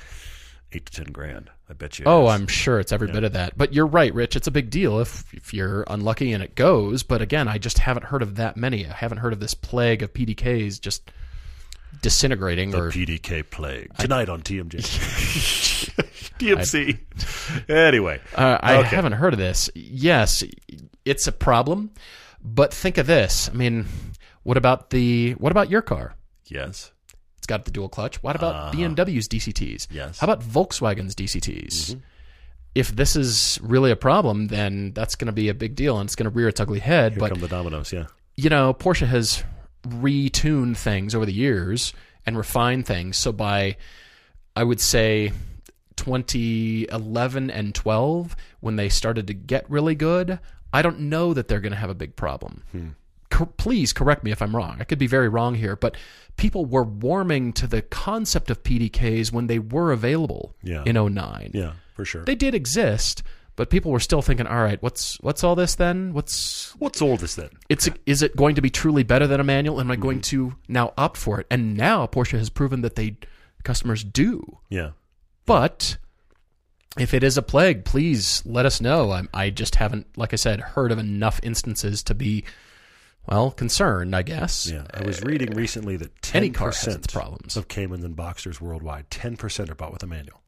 eight 0.72 0.86
to 0.86 0.92
ten 1.04 1.12
grand. 1.12 1.50
I 1.70 1.74
bet 1.74 1.98
you. 1.98 2.04
Oh, 2.06 2.26
is. 2.26 2.32
I'm 2.32 2.46
sure 2.46 2.80
it's 2.80 2.92
every 2.92 3.08
bit 3.12 3.24
of 3.24 3.32
that. 3.34 3.56
But 3.58 3.74
you're 3.74 3.86
right, 3.86 4.12
Rich. 4.14 4.36
It's 4.36 4.46
a 4.46 4.50
big 4.50 4.70
deal 4.70 5.00
if 5.00 5.24
if 5.34 5.52
you're 5.52 5.84
unlucky 5.88 6.32
and 6.32 6.42
it 6.42 6.54
goes. 6.54 7.02
But 7.02 7.20
again, 7.20 7.46
I 7.48 7.58
just 7.58 7.78
haven't 7.78 8.04
heard 8.06 8.22
of 8.22 8.36
that 8.36 8.56
many. 8.56 8.86
I 8.86 8.92
haven't 8.94 9.18
heard 9.18 9.32
of 9.34 9.40
this 9.40 9.52
plague 9.54 10.02
of 10.02 10.12
PDKs 10.14 10.80
just 10.80 11.10
disintegrating 12.00 12.70
the 12.70 12.78
or 12.82 12.90
PDK 12.90 13.48
plague 13.50 13.94
tonight 13.98 14.28
on 14.28 14.42
TMJ. 14.42 14.78
TMC. 16.38 16.98
anyway, 17.68 18.20
Uh, 18.34 18.58
I 18.62 18.76
Okay. 18.78 18.88
haven't 18.96 19.12
heard 19.12 19.32
of 19.32 19.38
this. 19.38 19.68
Yes, 19.74 20.44
it's 21.04 21.26
a 21.26 21.32
problem, 21.32 21.90
but 22.42 22.72
think 22.72 22.98
of 22.98 23.06
this. 23.06 23.48
I 23.48 23.52
mean, 23.56 23.86
what 24.42 24.56
about 24.56 24.90
the 24.90 25.32
what 25.32 25.50
about 25.52 25.70
your 25.70 25.82
car? 25.82 26.14
yes, 26.46 26.92
got 27.48 27.64
the 27.64 27.72
dual 27.72 27.88
clutch. 27.88 28.22
What 28.22 28.36
about 28.36 28.72
BMW's 28.72 29.26
DCTs? 29.26 29.86
Uh-huh. 29.86 29.94
Yes. 29.96 30.16
Mm-hmm. 30.18 30.26
How 30.26 30.32
about 30.32 30.44
Volkswagen's 30.44 31.16
DCTs? 31.16 32.00
If 32.76 32.94
this 32.94 33.16
is 33.16 33.58
really 33.60 33.90
a 33.90 33.96
problem, 33.96 34.46
then 34.46 34.92
that's 34.92 35.16
going 35.16 35.26
to 35.26 35.32
be 35.32 35.48
a 35.48 35.54
big 35.54 35.74
deal 35.74 35.98
and 35.98 36.06
it's 36.06 36.14
going 36.14 36.30
to 36.30 36.36
rear 36.36 36.46
its 36.46 36.60
ugly 36.60 36.78
head. 36.78 37.14
here 37.14 37.20
but 37.20 37.30
come 37.30 37.40
the 37.40 37.48
dominoes. 37.48 37.92
Yeah, 37.92 38.06
you 38.36 38.50
know, 38.50 38.72
Porsche 38.72 39.06
has 39.06 39.42
retuned 39.88 40.76
things 40.76 41.14
over 41.14 41.26
the 41.26 41.32
years 41.32 41.92
and 42.24 42.36
refined 42.36 42.86
things. 42.86 43.16
So 43.16 43.32
by, 43.32 43.76
I 44.54 44.62
would 44.62 44.80
say, 44.80 45.32
2011 45.96 47.50
and 47.50 47.74
12, 47.74 48.36
when 48.60 48.76
they 48.76 48.88
started 48.88 49.26
to 49.28 49.34
get 49.34 49.68
really 49.68 49.94
good, 49.94 50.38
I 50.72 50.82
don't 50.82 51.00
know 51.00 51.34
that 51.34 51.48
they're 51.48 51.60
going 51.60 51.72
to 51.72 51.78
have 51.78 51.90
a 51.90 51.94
big 51.94 52.14
problem. 52.16 52.62
Please 53.46 53.92
correct 53.92 54.24
me 54.24 54.30
if 54.32 54.40
I'm 54.42 54.54
wrong. 54.54 54.76
I 54.80 54.84
could 54.84 54.98
be 54.98 55.06
very 55.06 55.28
wrong 55.28 55.54
here, 55.54 55.76
but 55.76 55.96
people 56.36 56.64
were 56.66 56.84
warming 56.84 57.52
to 57.54 57.66
the 57.66 57.82
concept 57.82 58.50
of 58.50 58.62
PDKs 58.62 59.32
when 59.32 59.46
they 59.46 59.58
were 59.58 59.92
available 59.92 60.54
Yeah. 60.62 60.82
in 60.86 60.96
09. 60.96 61.50
yeah, 61.54 61.72
for 61.94 62.04
sure. 62.04 62.24
They 62.24 62.34
did 62.34 62.54
exist, 62.54 63.22
but 63.56 63.70
people 63.70 63.90
were 63.90 63.98
still 64.00 64.22
thinking, 64.22 64.46
all 64.46 64.62
right, 64.62 64.80
what's 64.82 65.20
what's 65.20 65.42
all 65.42 65.56
this 65.56 65.74
then? 65.74 66.12
What's 66.12 66.72
What's 66.78 67.02
all 67.02 67.16
this 67.16 67.34
then? 67.34 67.50
it's 67.68 67.88
is 68.06 68.22
it 68.22 68.36
going 68.36 68.54
to 68.54 68.62
be 68.62 68.70
truly 68.70 69.02
better 69.02 69.26
than 69.26 69.40
a 69.40 69.44
manual? 69.44 69.80
Am 69.80 69.90
I 69.90 69.96
going 69.96 70.18
Mm-hmm. 70.20 70.50
to 70.50 70.56
now 70.68 70.92
opt 70.96 71.16
for 71.16 71.40
it? 71.40 71.46
And 71.50 71.76
now 71.76 72.06
Porsche 72.06 72.38
has 72.38 72.50
proven 72.50 72.82
that 72.82 72.94
they 72.94 73.16
customers 73.64 74.04
do. 74.04 74.58
Yeah, 74.68 74.90
But 75.44 75.96
if 76.98 77.12
it 77.14 77.22
is 77.24 77.36
a 77.36 77.42
plague, 77.42 77.84
please 77.84 78.42
let 78.46 78.64
us 78.66 78.80
know. 78.80 79.10
I, 79.10 79.22
I 79.34 79.50
just 79.50 79.74
haven't, 79.76 80.06
like 80.16 80.32
I 80.32 80.36
said, 80.36 80.60
heard 80.60 80.90
of 80.92 80.98
enough 80.98 81.38
instances 81.42 82.02
to 82.04 82.14
be 82.14 82.44
well 83.28 83.50
concerned. 83.50 84.14
I 84.16 84.22
guess. 84.22 84.70
yeah. 84.70 84.86
I 84.92 85.02
was 85.04 85.22
reading 85.22 85.50
recently 85.54 85.96
that 85.96 86.20
ten 86.22 86.42
Any 86.42 86.50
car 86.50 86.68
has 86.68 86.76
its 86.76 86.84
percent 86.86 87.12
problems. 87.12 87.56
of 87.56 87.68
Caymans 87.68 88.04
and 88.04 88.16
Boxsters 88.16 88.60
worldwide, 88.60 89.10
ten 89.10 89.36
percent 89.36 89.70
are 89.70 89.74
bought 89.74 89.92
with 89.92 90.02
a 90.02 90.06
manual. 90.06 90.42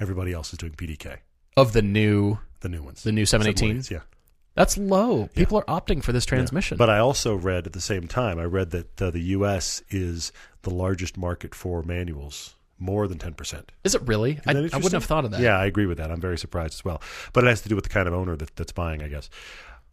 Everybody 0.00 0.32
else 0.32 0.52
is 0.52 0.58
doing 0.58 0.72
PDK. 0.72 1.18
Of 1.56 1.72
the 1.72 1.82
new, 1.82 2.38
The 2.60 2.68
new 2.68 2.82
ones, 2.82 3.02
the 3.02 3.10
new 3.10 3.24
718s, 3.24 3.90
yeah. 3.90 4.00
that's 4.54 4.78
low. 4.78 5.28
People 5.34 5.58
are 5.58 5.64
opting 5.64 6.04
for 6.04 6.12
this 6.12 6.24
transmission. 6.24 6.78
But 6.78 6.88
I 6.88 6.98
also 7.00 7.34
read 7.34 7.66
at 7.66 7.72
the 7.72 7.80
same 7.80 8.06
time, 8.06 8.38
I 8.38 8.44
read 8.44 8.70
that 8.70 9.02
uh, 9.02 9.10
the 9.10 9.20
U.S. 9.36 9.82
is 9.90 10.30
the 10.62 10.70
largest 10.70 11.16
market 11.18 11.52
for 11.56 11.82
manuals, 11.82 12.54
more 12.78 13.08
than 13.08 13.18
ten 13.18 13.34
percent. 13.34 13.72
is 13.82 13.96
it 13.96 14.02
really? 14.02 14.38
I, 14.46 14.52
I 14.52 14.54
wouldn't 14.76 14.92
have 14.92 15.04
thought 15.04 15.24
of 15.24 15.32
that. 15.32 15.40
Yeah, 15.40 15.58
I 15.58 15.66
agree 15.66 15.86
with 15.86 15.98
that. 15.98 16.12
I'm 16.12 16.20
very 16.20 16.38
surprised 16.38 16.74
as 16.74 16.84
well. 16.84 17.02
But 17.32 17.42
it 17.42 17.48
has 17.48 17.62
to 17.62 17.68
do 17.68 17.74
with 17.74 17.82
the 17.84 17.90
kind 17.90 18.06
of 18.06 18.14
owner 18.14 18.36
that, 18.36 18.54
that's 18.54 18.70
buying, 18.70 19.02
I 19.02 19.08
guess. 19.08 19.28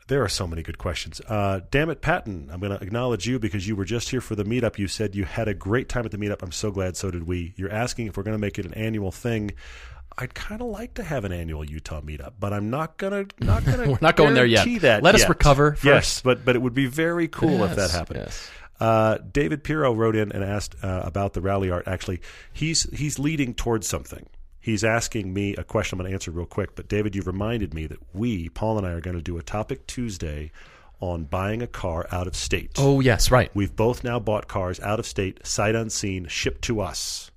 There 0.08 0.24
are 0.24 0.30
so 0.30 0.46
many 0.46 0.62
good 0.62 0.78
questions. 0.78 1.20
Uh, 1.28 1.62
damn 1.72 1.90
it, 1.90 2.02
Patton. 2.02 2.50
I'm 2.54 2.60
going 2.60 2.78
to 2.78 2.84
acknowledge 2.84 3.26
you 3.28 3.40
because 3.40 3.68
you 3.68 3.76
were 3.76 3.86
just 3.86 4.10
here 4.10 4.22
for 4.22 4.36
the 4.36 4.44
meetup. 4.44 4.78
You 4.78 4.88
said 4.88 5.16
you 5.16 5.26
had 5.26 5.48
a 5.48 5.54
great 5.56 5.90
time 5.90 6.06
at 6.06 6.12
the 6.12 6.18
meetup. 6.18 6.44
I'm 6.44 6.52
so 6.52 6.70
glad 6.70 6.96
so 6.96 7.10
did 7.10 7.26
we. 7.28 7.54
You're 7.56 7.72
asking 7.72 8.08
if 8.08 8.16
we're 8.18 8.24
going 8.24 8.36
to 8.36 8.40
make 8.40 8.60
it 8.60 8.66
an 8.66 8.74
annual 8.76 9.12
thing. 9.12 9.52
I'd 10.18 10.34
kind 10.36 10.62
of 10.62 10.68
like 10.68 10.94
to 10.94 11.04
have 11.04 11.26
an 11.26 11.32
annual 11.34 11.66
Utah 11.66 12.00
meetup, 12.02 12.34
but 12.40 12.54
I'm 12.54 12.70
not 12.70 12.96
gonna 12.96 13.26
not 13.42 13.66
gonna. 13.66 13.90
We're 13.92 13.98
not 14.00 14.16
going 14.16 14.34
there 14.34 14.46
yet. 14.46 14.66
That 14.80 15.04
Let 15.04 15.14
us 15.16 15.22
yet. 15.22 15.30
recover 15.30 15.76
Yes, 15.84 16.14
first. 16.14 16.24
but 16.24 16.46
but 16.46 16.56
it 16.56 16.60
would 16.62 16.74
be 16.76 16.86
very 16.86 17.28
cool 17.28 17.64
if 17.66 17.76
that 17.76 17.92
happened. 17.92 18.22
yes. 18.24 18.50
Uh, 18.80 19.18
David 19.18 19.62
Pirro 19.66 19.94
wrote 19.94 20.16
in 20.16 20.32
and 20.32 20.42
asked 20.42 20.76
uh, 20.82 21.02
about 21.04 21.34
the 21.34 21.42
Ralliart. 21.42 21.86
Actually, 21.88 22.22
he's 22.54 22.84
he's 22.98 23.20
leading 23.20 23.54
towards 23.54 23.90
something. 23.90 24.26
He's 24.66 24.84
asking 24.84 25.32
me 25.32 25.56
a 25.58 25.64
question. 25.64 25.96
I'm 25.96 26.02
going 26.02 26.10
to 26.10 26.16
answer 26.16 26.32
real 26.32 26.48
quick. 26.48 26.76
But 26.76 26.88
David, 26.88 27.16
you've 27.16 27.28
reminded 27.28 27.76
me 27.76 27.86
that 27.86 28.00
we, 28.16 28.50
Paul 28.50 28.80
and 28.80 28.88
I, 28.88 28.94
are 28.94 29.00
going 29.00 29.16
to 29.16 29.22
do 29.22 29.38
a 29.38 29.44
topic 29.44 29.86
Tuesday 29.86 30.52
on 31.00 31.26
buying 31.26 31.62
a 31.62 31.68
car 31.68 32.08
out 32.12 32.26
of 32.26 32.36
state. 32.36 32.72
Oh 32.78 33.00
yes, 33.00 33.30
right. 33.30 33.52
We've 33.54 33.76
both 33.76 34.04
now 34.04 34.20
bought 34.20 34.48
cars 34.48 34.80
out 34.80 34.98
of 35.00 35.06
state, 35.06 35.46
sight 35.46 35.76
unseen, 35.76 36.26
shipped 36.30 36.64
to 36.64 36.82
us. 36.82 37.30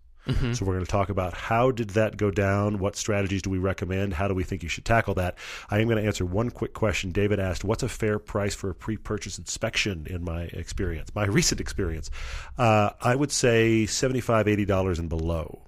So 0.54 0.64
we're 0.64 0.72
going 0.72 0.86
to 0.86 0.90
talk 0.90 1.10
about 1.10 1.34
how 1.34 1.70
did 1.70 1.90
that 1.90 2.16
go 2.16 2.30
down? 2.30 2.78
What 2.78 2.96
strategies 2.96 3.42
do 3.42 3.50
we 3.50 3.58
recommend? 3.58 4.14
How 4.14 4.26
do 4.26 4.34
we 4.34 4.42
think 4.42 4.62
you 4.62 4.70
should 4.70 4.86
tackle 4.86 5.14
that? 5.14 5.36
I 5.68 5.80
am 5.80 5.88
going 5.88 6.00
to 6.00 6.06
answer 6.06 6.24
one 6.24 6.48
quick 6.48 6.72
question. 6.72 7.12
David 7.12 7.40
asked, 7.40 7.62
"What's 7.62 7.82
a 7.82 7.88
fair 7.90 8.18
price 8.18 8.54
for 8.54 8.70
a 8.70 8.74
pre-purchase 8.74 9.38
inspection?" 9.38 10.06
In 10.08 10.24
my 10.24 10.44
experience, 10.44 11.14
my 11.14 11.24
recent 11.38 11.60
experience, 11.60 12.10
uh, 12.56 12.90
I 13.02 13.14
would 13.14 13.32
say 13.32 13.84
seventy-five, 13.84 14.48
eighty 14.48 14.64
dollars 14.64 14.98
and 14.98 15.10
below. 15.10 15.62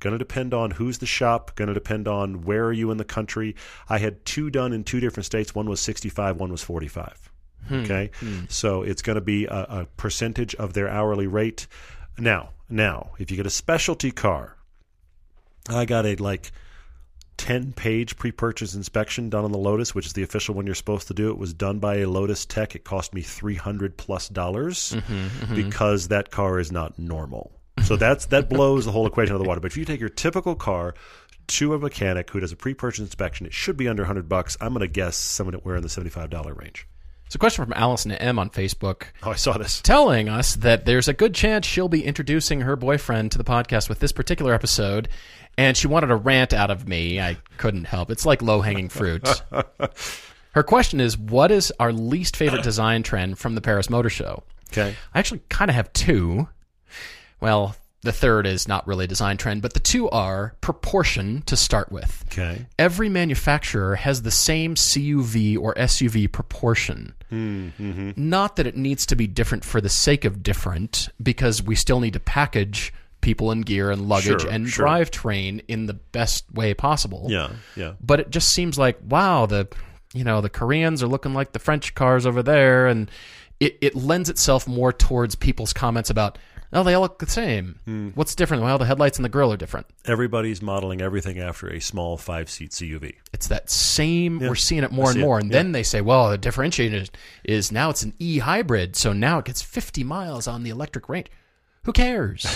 Going 0.00 0.12
to 0.14 0.18
depend 0.18 0.52
on 0.52 0.72
who's 0.72 0.98
the 0.98 1.06
shop. 1.06 1.54
Going 1.54 1.68
to 1.68 1.74
depend 1.74 2.08
on 2.08 2.42
where 2.42 2.64
are 2.64 2.72
you 2.72 2.90
in 2.90 2.96
the 2.96 3.04
country. 3.04 3.54
I 3.88 3.98
had 3.98 4.24
two 4.24 4.50
done 4.50 4.72
in 4.72 4.82
two 4.82 4.98
different 4.98 5.26
states. 5.26 5.54
One 5.54 5.68
was 5.68 5.80
sixty-five. 5.80 6.36
One 6.36 6.50
was 6.50 6.62
forty-five. 6.62 7.30
Hmm. 7.68 7.74
Okay, 7.74 8.10
hmm. 8.18 8.40
so 8.48 8.82
it's 8.82 9.02
going 9.02 9.16
to 9.16 9.20
be 9.20 9.44
a, 9.44 9.66
a 9.68 9.86
percentage 9.96 10.54
of 10.54 10.72
their 10.72 10.88
hourly 10.88 11.26
rate. 11.26 11.66
Now, 12.18 12.50
now, 12.68 13.10
if 13.18 13.30
you 13.30 13.36
get 13.36 13.46
a 13.46 13.50
specialty 13.50 14.10
car, 14.10 14.56
I 15.68 15.84
got 15.84 16.06
a 16.06 16.16
like 16.16 16.52
ten 17.36 17.72
page 17.72 18.16
pre 18.16 18.32
purchase 18.32 18.74
inspection 18.74 19.28
done 19.28 19.44
on 19.44 19.52
the 19.52 19.58
Lotus, 19.58 19.94
which 19.94 20.06
is 20.06 20.12
the 20.14 20.22
official 20.22 20.54
one 20.54 20.66
you're 20.66 20.74
supposed 20.74 21.08
to 21.08 21.14
do. 21.14 21.30
It 21.30 21.38
was 21.38 21.52
done 21.54 21.78
by 21.78 21.96
a 21.96 22.08
Lotus 22.08 22.46
tech. 22.46 22.74
It 22.74 22.84
cost 22.84 23.14
me 23.14 23.22
three 23.22 23.56
hundred 23.56 23.96
plus 23.96 24.28
dollars 24.28 24.94
mm-hmm, 24.94 25.12
mm-hmm. 25.12 25.54
because 25.54 26.08
that 26.08 26.30
car 26.30 26.58
is 26.58 26.72
not 26.72 26.98
normal. 26.98 27.52
So 27.84 27.96
that's 27.96 28.26
that 28.26 28.48
blows 28.48 28.84
the 28.84 28.92
whole 28.92 29.06
equation 29.06 29.32
out 29.32 29.36
of 29.36 29.42
the 29.42 29.48
water. 29.48 29.60
But 29.60 29.72
if 29.72 29.76
you 29.76 29.84
take 29.84 30.00
your 30.00 30.08
typical 30.08 30.54
car 30.54 30.94
to 31.48 31.74
a 31.74 31.78
mechanic 31.78 32.30
who 32.30 32.40
does 32.40 32.52
a 32.52 32.56
pre 32.56 32.74
purchase 32.74 33.00
inspection, 33.00 33.46
it 33.46 33.52
should 33.52 33.76
be 33.76 33.88
under 33.88 34.04
hundred 34.04 34.28
bucks. 34.28 34.56
I'm 34.60 34.68
going 34.72 34.80
to 34.80 34.86
guess 34.88 35.16
somewhere 35.16 35.76
in 35.76 35.82
the 35.82 35.88
seventy 35.88 36.10
five 36.10 36.30
dollar 36.30 36.54
range. 36.54 36.86
So, 37.28 37.36
a 37.36 37.38
question 37.38 37.64
from 37.64 37.72
Allison 37.74 38.10
M 38.10 38.40
on 38.40 38.50
Facebook. 38.50 39.04
Oh, 39.22 39.30
I 39.30 39.36
saw 39.36 39.56
this. 39.56 39.80
telling 39.82 40.28
us 40.28 40.56
that 40.56 40.84
there's 40.84 41.06
a 41.06 41.12
good 41.12 41.32
chance 41.32 41.64
she'll 41.64 41.88
be 41.88 42.04
introducing 42.04 42.62
her 42.62 42.74
boyfriend 42.74 43.30
to 43.32 43.38
the 43.38 43.44
podcast 43.44 43.88
with 43.88 44.00
this 44.00 44.10
particular 44.10 44.52
episode, 44.52 45.08
and 45.56 45.76
she 45.76 45.86
wanted 45.86 46.10
a 46.10 46.16
rant 46.16 46.52
out 46.52 46.72
of 46.72 46.88
me. 46.88 47.20
I 47.20 47.36
couldn't 47.56 47.84
help. 47.84 48.10
It's 48.10 48.26
like 48.26 48.42
low 48.42 48.62
hanging 48.62 48.88
fruit. 48.88 49.28
her 50.54 50.62
question 50.64 51.00
is 51.00 51.16
What 51.16 51.52
is 51.52 51.72
our 51.78 51.92
least 51.92 52.36
favorite 52.36 52.64
design 52.64 53.04
trend 53.04 53.38
from 53.38 53.54
the 53.54 53.60
Paris 53.60 53.88
Motor 53.88 54.10
Show? 54.10 54.42
Okay. 54.72 54.96
I 55.14 55.18
actually 55.18 55.42
kind 55.48 55.70
of 55.70 55.76
have 55.76 55.92
two. 55.92 56.48
Well, 57.40 57.76
the 58.02 58.12
third 58.12 58.46
is 58.46 58.66
not 58.66 58.86
really 58.86 59.04
a 59.04 59.08
design 59.08 59.36
trend, 59.36 59.60
but 59.60 59.74
the 59.74 59.80
two 59.80 60.08
are 60.08 60.54
proportion 60.62 61.42
to 61.42 61.56
start 61.56 61.92
with. 61.92 62.24
Okay. 62.32 62.66
Every 62.78 63.08
manufacturer 63.10 63.96
has 63.96 64.22
the 64.22 64.30
same 64.30 64.74
CUV 64.74 65.58
or 65.58 65.74
SUV 65.74 66.30
proportion. 66.32 67.14
Mm-hmm. 67.30 68.12
Not 68.16 68.56
that 68.56 68.66
it 68.66 68.76
needs 68.76 69.04
to 69.06 69.16
be 69.16 69.26
different 69.26 69.64
for 69.64 69.80
the 69.80 69.88
sake 69.90 70.24
of 70.24 70.42
different, 70.42 71.10
because 71.22 71.62
we 71.62 71.74
still 71.74 72.00
need 72.00 72.14
to 72.14 72.20
package 72.20 72.92
people 73.20 73.50
and 73.50 73.66
gear 73.66 73.90
and 73.90 74.08
luggage 74.08 74.40
Sure, 74.42 74.50
and 74.50 74.66
sure. 74.66 74.86
drivetrain 74.86 75.62
in 75.68 75.84
the 75.84 75.92
best 75.94 76.44
way 76.54 76.72
possible. 76.72 77.26
Yeah, 77.28 77.50
yeah. 77.76 77.92
But 78.00 78.20
it 78.20 78.30
just 78.30 78.48
seems 78.48 78.78
like 78.78 78.98
wow, 79.06 79.44
the 79.44 79.68
you 80.14 80.24
know 80.24 80.40
the 80.40 80.48
Koreans 80.48 81.02
are 81.02 81.06
looking 81.06 81.34
like 81.34 81.52
the 81.52 81.58
French 81.58 81.94
cars 81.94 82.24
over 82.24 82.42
there, 82.42 82.86
and 82.86 83.10
it, 83.60 83.76
it 83.82 83.94
lends 83.94 84.30
itself 84.30 84.66
more 84.66 84.90
towards 84.90 85.34
people's 85.34 85.74
comments 85.74 86.08
about 86.08 86.38
oh 86.72 86.82
they 86.82 86.94
all 86.94 87.02
look 87.02 87.18
the 87.18 87.26
same. 87.26 87.78
Hmm. 87.84 88.08
What's 88.10 88.34
different? 88.34 88.62
Well, 88.62 88.78
the 88.78 88.84
headlights 88.84 89.18
and 89.18 89.24
the 89.24 89.28
grill 89.28 89.52
are 89.52 89.56
different. 89.56 89.86
Everybody's 90.04 90.62
modeling 90.62 91.00
everything 91.00 91.38
after 91.38 91.68
a 91.68 91.80
small 91.80 92.16
five 92.16 92.50
seat 92.50 92.70
CUV. 92.70 93.14
It's 93.32 93.48
that 93.48 93.70
same. 93.70 94.38
We're 94.38 94.54
seeing 94.54 94.82
it 94.82 94.92
more 94.92 95.06
I 95.06 95.08
and 95.08 95.14
see 95.14 95.20
it, 95.20 95.24
more, 95.24 95.38
and 95.38 95.50
then 95.50 95.72
they 95.72 95.82
say, 95.82 96.00
"Well, 96.00 96.30
the 96.30 96.38
differentiator 96.38 96.92
is, 97.02 97.10
is 97.44 97.72
now 97.72 97.90
it's 97.90 98.02
an 98.02 98.14
e 98.18 98.38
hybrid, 98.38 98.96
so 98.96 99.12
now 99.12 99.38
it 99.38 99.44
gets 99.44 99.62
50 99.62 100.04
miles 100.04 100.46
on 100.46 100.62
the 100.62 100.70
electric 100.70 101.08
range." 101.08 101.28
Who 101.84 101.92
cares? 101.92 102.46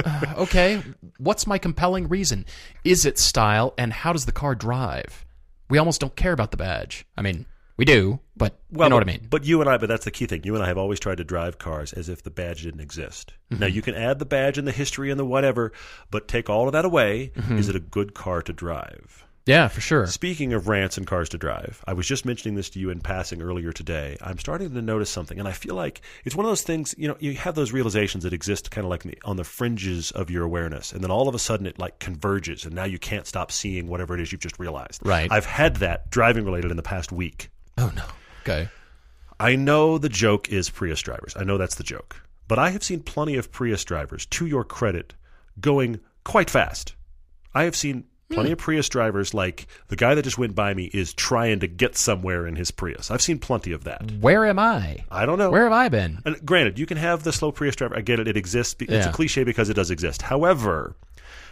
Uh, 0.04 0.34
okay, 0.38 0.82
what's 1.18 1.46
my 1.46 1.58
compelling 1.58 2.08
reason? 2.08 2.46
Is 2.84 3.04
it 3.04 3.18
style, 3.18 3.74
and 3.76 3.92
how 3.92 4.12
does 4.12 4.24
the 4.24 4.32
car 4.32 4.54
drive? 4.54 5.26
We 5.68 5.76
almost 5.76 6.00
don't 6.00 6.16
care 6.16 6.32
about 6.32 6.50
the 6.50 6.56
badge. 6.56 7.04
I 7.16 7.20
mean, 7.20 7.44
we 7.76 7.84
do, 7.84 8.20
but 8.36 8.58
you 8.70 8.78
know 8.78 8.96
what 8.96 9.02
I 9.02 9.06
mean. 9.06 9.26
But 9.28 9.44
you 9.44 9.60
and 9.60 9.68
I, 9.68 9.76
but 9.76 9.88
that's 9.88 10.04
the 10.04 10.10
key 10.10 10.26
thing. 10.26 10.42
You 10.44 10.54
and 10.54 10.64
I 10.64 10.68
have 10.68 10.78
always 10.78 11.00
tried 11.00 11.18
to 11.18 11.24
drive 11.24 11.58
cars 11.58 11.92
as 11.92 12.08
if 12.08 12.22
the 12.22 12.30
badge 12.30 12.62
didn't 12.62 12.80
exist. 12.80 13.32
Mm-hmm. 13.50 13.60
Now 13.60 13.66
you 13.66 13.82
can 13.82 13.94
add 13.94 14.18
the 14.18 14.26
badge 14.26 14.58
and 14.58 14.66
the 14.66 14.72
history 14.72 15.10
and 15.10 15.20
the 15.20 15.24
whatever, 15.24 15.72
but 16.10 16.28
take 16.28 16.48
all 16.48 16.66
of 16.66 16.72
that 16.72 16.84
away. 16.84 17.32
Mm-hmm. 17.36 17.58
Is 17.58 17.68
it 17.68 17.76
a 17.76 17.80
good 17.80 18.14
car 18.14 18.42
to 18.42 18.52
drive? 18.52 19.24
Yeah, 19.46 19.68
for 19.68 19.80
sure. 19.80 20.08
Speaking 20.08 20.54
of 20.54 20.66
rants 20.66 20.98
and 20.98 21.06
cars 21.06 21.28
to 21.28 21.38
drive, 21.38 21.80
I 21.86 21.92
was 21.92 22.08
just 22.08 22.24
mentioning 22.24 22.56
this 22.56 22.68
to 22.70 22.80
you 22.80 22.90
in 22.90 23.00
passing 23.00 23.40
earlier 23.40 23.72
today. 23.72 24.16
I'm 24.20 24.40
starting 24.40 24.74
to 24.74 24.82
notice 24.82 25.08
something, 25.08 25.38
and 25.38 25.46
I 25.46 25.52
feel 25.52 25.76
like 25.76 26.00
it's 26.24 26.34
one 26.34 26.44
of 26.44 26.50
those 26.50 26.62
things. 26.62 26.96
You 26.98 27.06
know, 27.06 27.16
you 27.20 27.34
have 27.34 27.54
those 27.54 27.70
realizations 27.70 28.24
that 28.24 28.32
exist 28.32 28.72
kind 28.72 28.84
of 28.84 28.90
like 28.90 29.20
on 29.24 29.36
the 29.36 29.44
fringes 29.44 30.10
of 30.10 30.30
your 30.30 30.42
awareness, 30.42 30.92
and 30.92 31.00
then 31.00 31.12
all 31.12 31.28
of 31.28 31.34
a 31.36 31.38
sudden 31.38 31.64
it 31.64 31.78
like 31.78 32.00
converges, 32.00 32.64
and 32.64 32.74
now 32.74 32.86
you 32.86 32.98
can't 32.98 33.24
stop 33.24 33.52
seeing 33.52 33.86
whatever 33.86 34.14
it 34.14 34.20
is 34.20 34.32
you've 34.32 34.40
just 34.40 34.58
realized. 34.58 35.06
Right. 35.06 35.30
I've 35.30 35.46
had 35.46 35.76
that 35.76 36.10
driving 36.10 36.44
related 36.44 36.72
in 36.72 36.76
the 36.76 36.82
past 36.82 37.12
week. 37.12 37.50
Oh 37.78 37.92
no. 37.94 38.04
Okay. 38.42 38.68
I 39.38 39.56
know 39.56 39.98
the 39.98 40.08
joke 40.08 40.48
is 40.48 40.70
Prius 40.70 41.02
drivers. 41.02 41.34
I 41.36 41.44
know 41.44 41.58
that's 41.58 41.74
the 41.74 41.84
joke. 41.84 42.16
But 42.48 42.58
I 42.58 42.70
have 42.70 42.84
seen 42.84 43.00
plenty 43.00 43.36
of 43.36 43.52
Prius 43.52 43.84
drivers, 43.84 44.24
to 44.26 44.46
your 44.46 44.64
credit, 44.64 45.14
going 45.60 46.00
quite 46.24 46.48
fast. 46.48 46.94
I 47.54 47.64
have 47.64 47.76
seen 47.76 48.04
plenty 48.30 48.50
hmm. 48.50 48.54
of 48.54 48.58
Prius 48.58 48.88
drivers 48.88 49.34
like 49.34 49.66
the 49.88 49.96
guy 49.96 50.14
that 50.14 50.22
just 50.22 50.38
went 50.38 50.54
by 50.54 50.74
me 50.74 50.90
is 50.92 51.12
trying 51.12 51.60
to 51.60 51.66
get 51.66 51.96
somewhere 51.96 52.46
in 52.46 52.56
his 52.56 52.70
Prius. 52.70 53.10
I've 53.10 53.22
seen 53.22 53.38
plenty 53.38 53.72
of 53.72 53.84
that. 53.84 54.10
Where 54.20 54.46
am 54.46 54.58
I? 54.58 55.04
I 55.10 55.26
don't 55.26 55.38
know. 55.38 55.50
Where 55.50 55.64
have 55.64 55.72
I 55.72 55.88
been? 55.88 56.20
And 56.24 56.44
granted, 56.44 56.78
you 56.78 56.86
can 56.86 56.96
have 56.96 57.24
the 57.24 57.32
slow 57.32 57.52
Prius 57.52 57.76
driver. 57.76 57.96
I 57.96 58.00
get 58.00 58.20
it. 58.20 58.28
It 58.28 58.36
exists. 58.36 58.76
It's 58.80 58.90
Yeah. 58.90 59.08
a 59.08 59.12
cliche 59.12 59.44
because 59.44 59.68
it 59.68 59.74
does 59.74 59.90
exist. 59.90 60.22
However, 60.22 60.96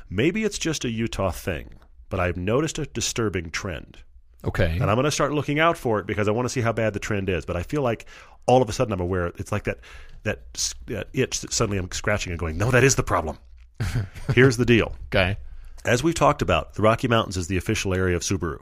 maybe 0.08 0.44
it's 0.44 0.58
just 0.58 0.84
a 0.84 0.90
Utah 0.90 1.30
thing, 1.30 1.70
but 2.08 2.20
I've 2.20 2.36
noticed 2.36 2.78
a 2.78 2.86
disturbing 2.86 3.50
trend. 3.50 3.98
Okay. 4.44 4.72
And 4.80 4.84
I'm 4.84 4.94
going 4.96 5.04
to 5.04 5.10
start 5.10 5.32
looking 5.32 5.58
out 5.58 5.76
for 5.78 5.98
it 6.00 6.06
because 6.06 6.28
I 6.28 6.30
want 6.32 6.46
to 6.46 6.48
see 6.50 6.60
how 6.60 6.72
bad 6.72 6.92
the 6.92 6.98
trend 7.00 7.28
is. 7.28 7.44
But 7.44 7.56
I 7.56 7.62
feel 7.62 7.82
like 7.82 8.06
all 8.46 8.60
of 8.62 8.68
a 8.68 8.72
sudden 8.72 8.92
I'm 8.92 9.00
aware 9.00 9.26
it's 9.36 9.50
like 9.52 9.64
that 9.64 9.78
that, 10.24 10.40
that 10.86 11.08
itch 11.12 11.40
that 11.40 11.52
suddenly 11.52 11.78
I'm 11.78 11.90
scratching 11.92 12.32
and 12.32 12.38
going, 12.38 12.56
no, 12.58 12.70
that 12.70 12.84
is 12.84 12.94
the 12.96 13.02
problem. 13.02 13.38
Here's 14.34 14.56
the 14.56 14.64
deal. 14.64 14.94
Okay. 15.06 15.36
As 15.84 16.02
we've 16.02 16.14
talked 16.14 16.40
about, 16.42 16.74
the 16.74 16.82
Rocky 16.82 17.08
Mountains 17.08 17.36
is 17.36 17.46
the 17.46 17.56
official 17.58 17.92
area 17.94 18.16
of 18.16 18.22
Subaru 18.22 18.58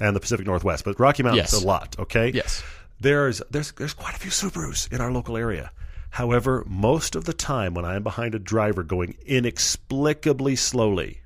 and 0.00 0.16
the 0.16 0.20
Pacific 0.20 0.46
Northwest, 0.46 0.84
but 0.84 0.98
Rocky 0.98 1.22
Mountains 1.22 1.52
Yes. 1.52 1.62
a 1.62 1.66
lot. 1.66 1.96
Okay. 1.98 2.30
Yes. 2.32 2.62
There's 3.00 3.42
there's 3.50 3.72
there's 3.72 3.92
quite 3.94 4.14
a 4.14 4.18
few 4.18 4.30
Subarus 4.30 4.90
in 4.92 5.00
our 5.00 5.10
local 5.12 5.36
area. 5.36 5.70
However, 6.10 6.62
most 6.66 7.16
of 7.16 7.24
the 7.24 7.32
time 7.32 7.74
when 7.74 7.84
I 7.84 7.96
am 7.96 8.04
behind 8.04 8.34
a 8.34 8.38
driver 8.38 8.82
going 8.84 9.16
inexplicably 9.26 10.54
slowly, 10.56 11.20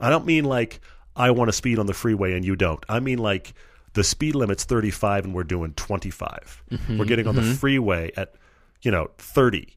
I 0.00 0.08
don't 0.10 0.24
mean 0.24 0.44
like 0.44 0.80
I 1.16 1.30
want 1.30 1.48
to 1.48 1.52
speed 1.52 1.78
on 1.78 1.86
the 1.86 1.94
freeway 1.94 2.34
and 2.34 2.44
you 2.44 2.56
don't. 2.56 2.84
I 2.88 3.00
mean 3.00 3.18
like 3.18 3.52
the 3.94 4.04
speed 4.04 4.34
limit's 4.34 4.64
35 4.64 5.24
and 5.24 5.34
we're 5.34 5.44
doing 5.44 5.72
25. 5.74 6.62
Mm-hmm, 6.70 6.98
we're 6.98 7.04
getting 7.04 7.26
on 7.26 7.34
the 7.34 7.42
mm-hmm. 7.42 7.54
freeway 7.54 8.12
at 8.16 8.34
you 8.82 8.90
know 8.90 9.10
30. 9.18 9.76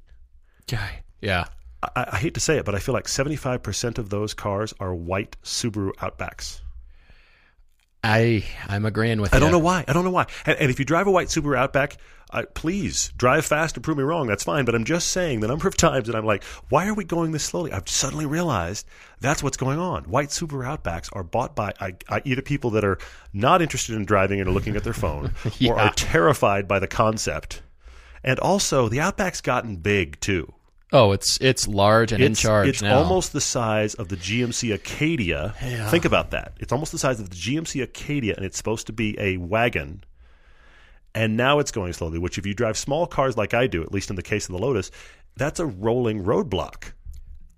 Okay. 0.63 0.99
Yeah. 1.21 1.45
I, 1.81 2.05
I 2.13 2.17
hate 2.17 2.35
to 2.35 2.39
say 2.39 2.57
it, 2.57 2.65
but 2.65 2.75
I 2.75 2.79
feel 2.79 2.93
like 2.93 3.05
75% 3.05 3.97
of 3.97 4.09
those 4.09 4.33
cars 4.33 4.73
are 4.79 4.93
white 4.93 5.35
Subaru 5.43 5.93
Outbacks. 5.95 6.61
I 8.03 8.43
I'm 8.67 8.85
agreeing 8.85 9.21
with 9.21 9.31
that. 9.31 9.37
I 9.37 9.39
you. 9.39 9.45
don't 9.45 9.51
know 9.51 9.65
why. 9.65 9.85
I 9.87 9.93
don't 9.93 10.03
know 10.03 10.11
why. 10.11 10.27
And, 10.45 10.57
and 10.59 10.69
if 10.69 10.77
you 10.77 10.85
drive 10.85 11.07
a 11.07 11.11
white 11.11 11.27
Subaru 11.27 11.57
Outback, 11.57 11.97
uh, 12.33 12.43
please 12.53 13.13
drive 13.15 13.45
fast 13.45 13.75
and 13.77 13.83
prove 13.83 13.97
me 13.97 14.03
wrong. 14.03 14.27
That's 14.27 14.43
fine. 14.43 14.65
But 14.65 14.75
I'm 14.75 14.83
just 14.83 15.09
saying 15.09 15.39
the 15.39 15.47
number 15.47 15.67
of 15.67 15.77
times 15.77 16.07
that 16.07 16.15
I'm 16.15 16.25
like, 16.25 16.43
why 16.69 16.87
are 16.87 16.93
we 16.93 17.03
going 17.05 17.31
this 17.31 17.43
slowly? 17.43 17.71
I've 17.71 17.87
suddenly 17.87 18.25
realized 18.25 18.85
that's 19.21 19.41
what's 19.41 19.57
going 19.57 19.79
on. 19.79 20.03
White 20.05 20.29
Subaru 20.29 20.65
Outbacks 20.65 21.09
are 21.13 21.23
bought 21.23 21.55
by 21.55 21.73
I, 21.79 21.93
I, 22.09 22.21
either 22.25 22.41
people 22.41 22.71
that 22.71 22.83
are 22.83 22.97
not 23.31 23.61
interested 23.61 23.95
in 23.95 24.03
driving 24.05 24.39
and 24.39 24.49
are 24.49 24.53
looking 24.53 24.75
at 24.75 24.83
their 24.83 24.93
phone, 24.93 25.33
or 25.67 25.79
are 25.79 25.93
terrified 25.93 26.67
by 26.67 26.79
the 26.79 26.87
concept. 26.87 27.61
And 28.23 28.39
also, 28.39 28.89
the 28.89 28.97
Outback's 28.99 29.41
gotten 29.41 29.77
big 29.77 30.19
too. 30.19 30.53
Oh, 30.91 31.11
it's 31.11 31.39
it's 31.41 31.67
large 31.67 32.11
and 32.11 32.21
in 32.23 32.33
It's, 32.33 32.41
charge 32.41 32.67
it's 32.67 32.81
now. 32.83 32.99
almost 32.99 33.33
the 33.33 33.41
size 33.41 33.95
of 33.95 34.09
the 34.09 34.15
GMC 34.15 34.73
Acadia. 34.75 35.55
Think 35.89 36.05
about 36.05 36.29
that. 36.31 36.53
It's 36.59 36.71
almost 36.71 36.91
the 36.91 36.99
size 36.99 37.19
of 37.19 37.31
the 37.31 37.35
GMC 37.35 37.81
Acadia, 37.81 38.35
and 38.35 38.45
it's 38.45 38.57
supposed 38.57 38.85
to 38.87 38.93
be 38.93 39.19
a 39.19 39.37
wagon. 39.37 40.03
And 41.15 41.37
now 41.37 41.59
it's 41.59 41.71
going 41.71 41.93
slowly, 41.93 42.17
which 42.17 42.37
if 42.37 42.45
you 42.45 42.53
drive 42.53 42.77
small 42.77 43.05
cars 43.05 43.37
like 43.37 43.53
I 43.53 43.67
do, 43.67 43.83
at 43.83 43.91
least 43.91 44.09
in 44.09 44.15
the 44.15 44.23
case 44.23 44.45
of 44.47 44.53
the 44.53 44.57
Lotus, 44.59 44.89
that's 45.37 45.59
a 45.59 45.65
rolling 45.65 46.23
roadblock. 46.23 46.93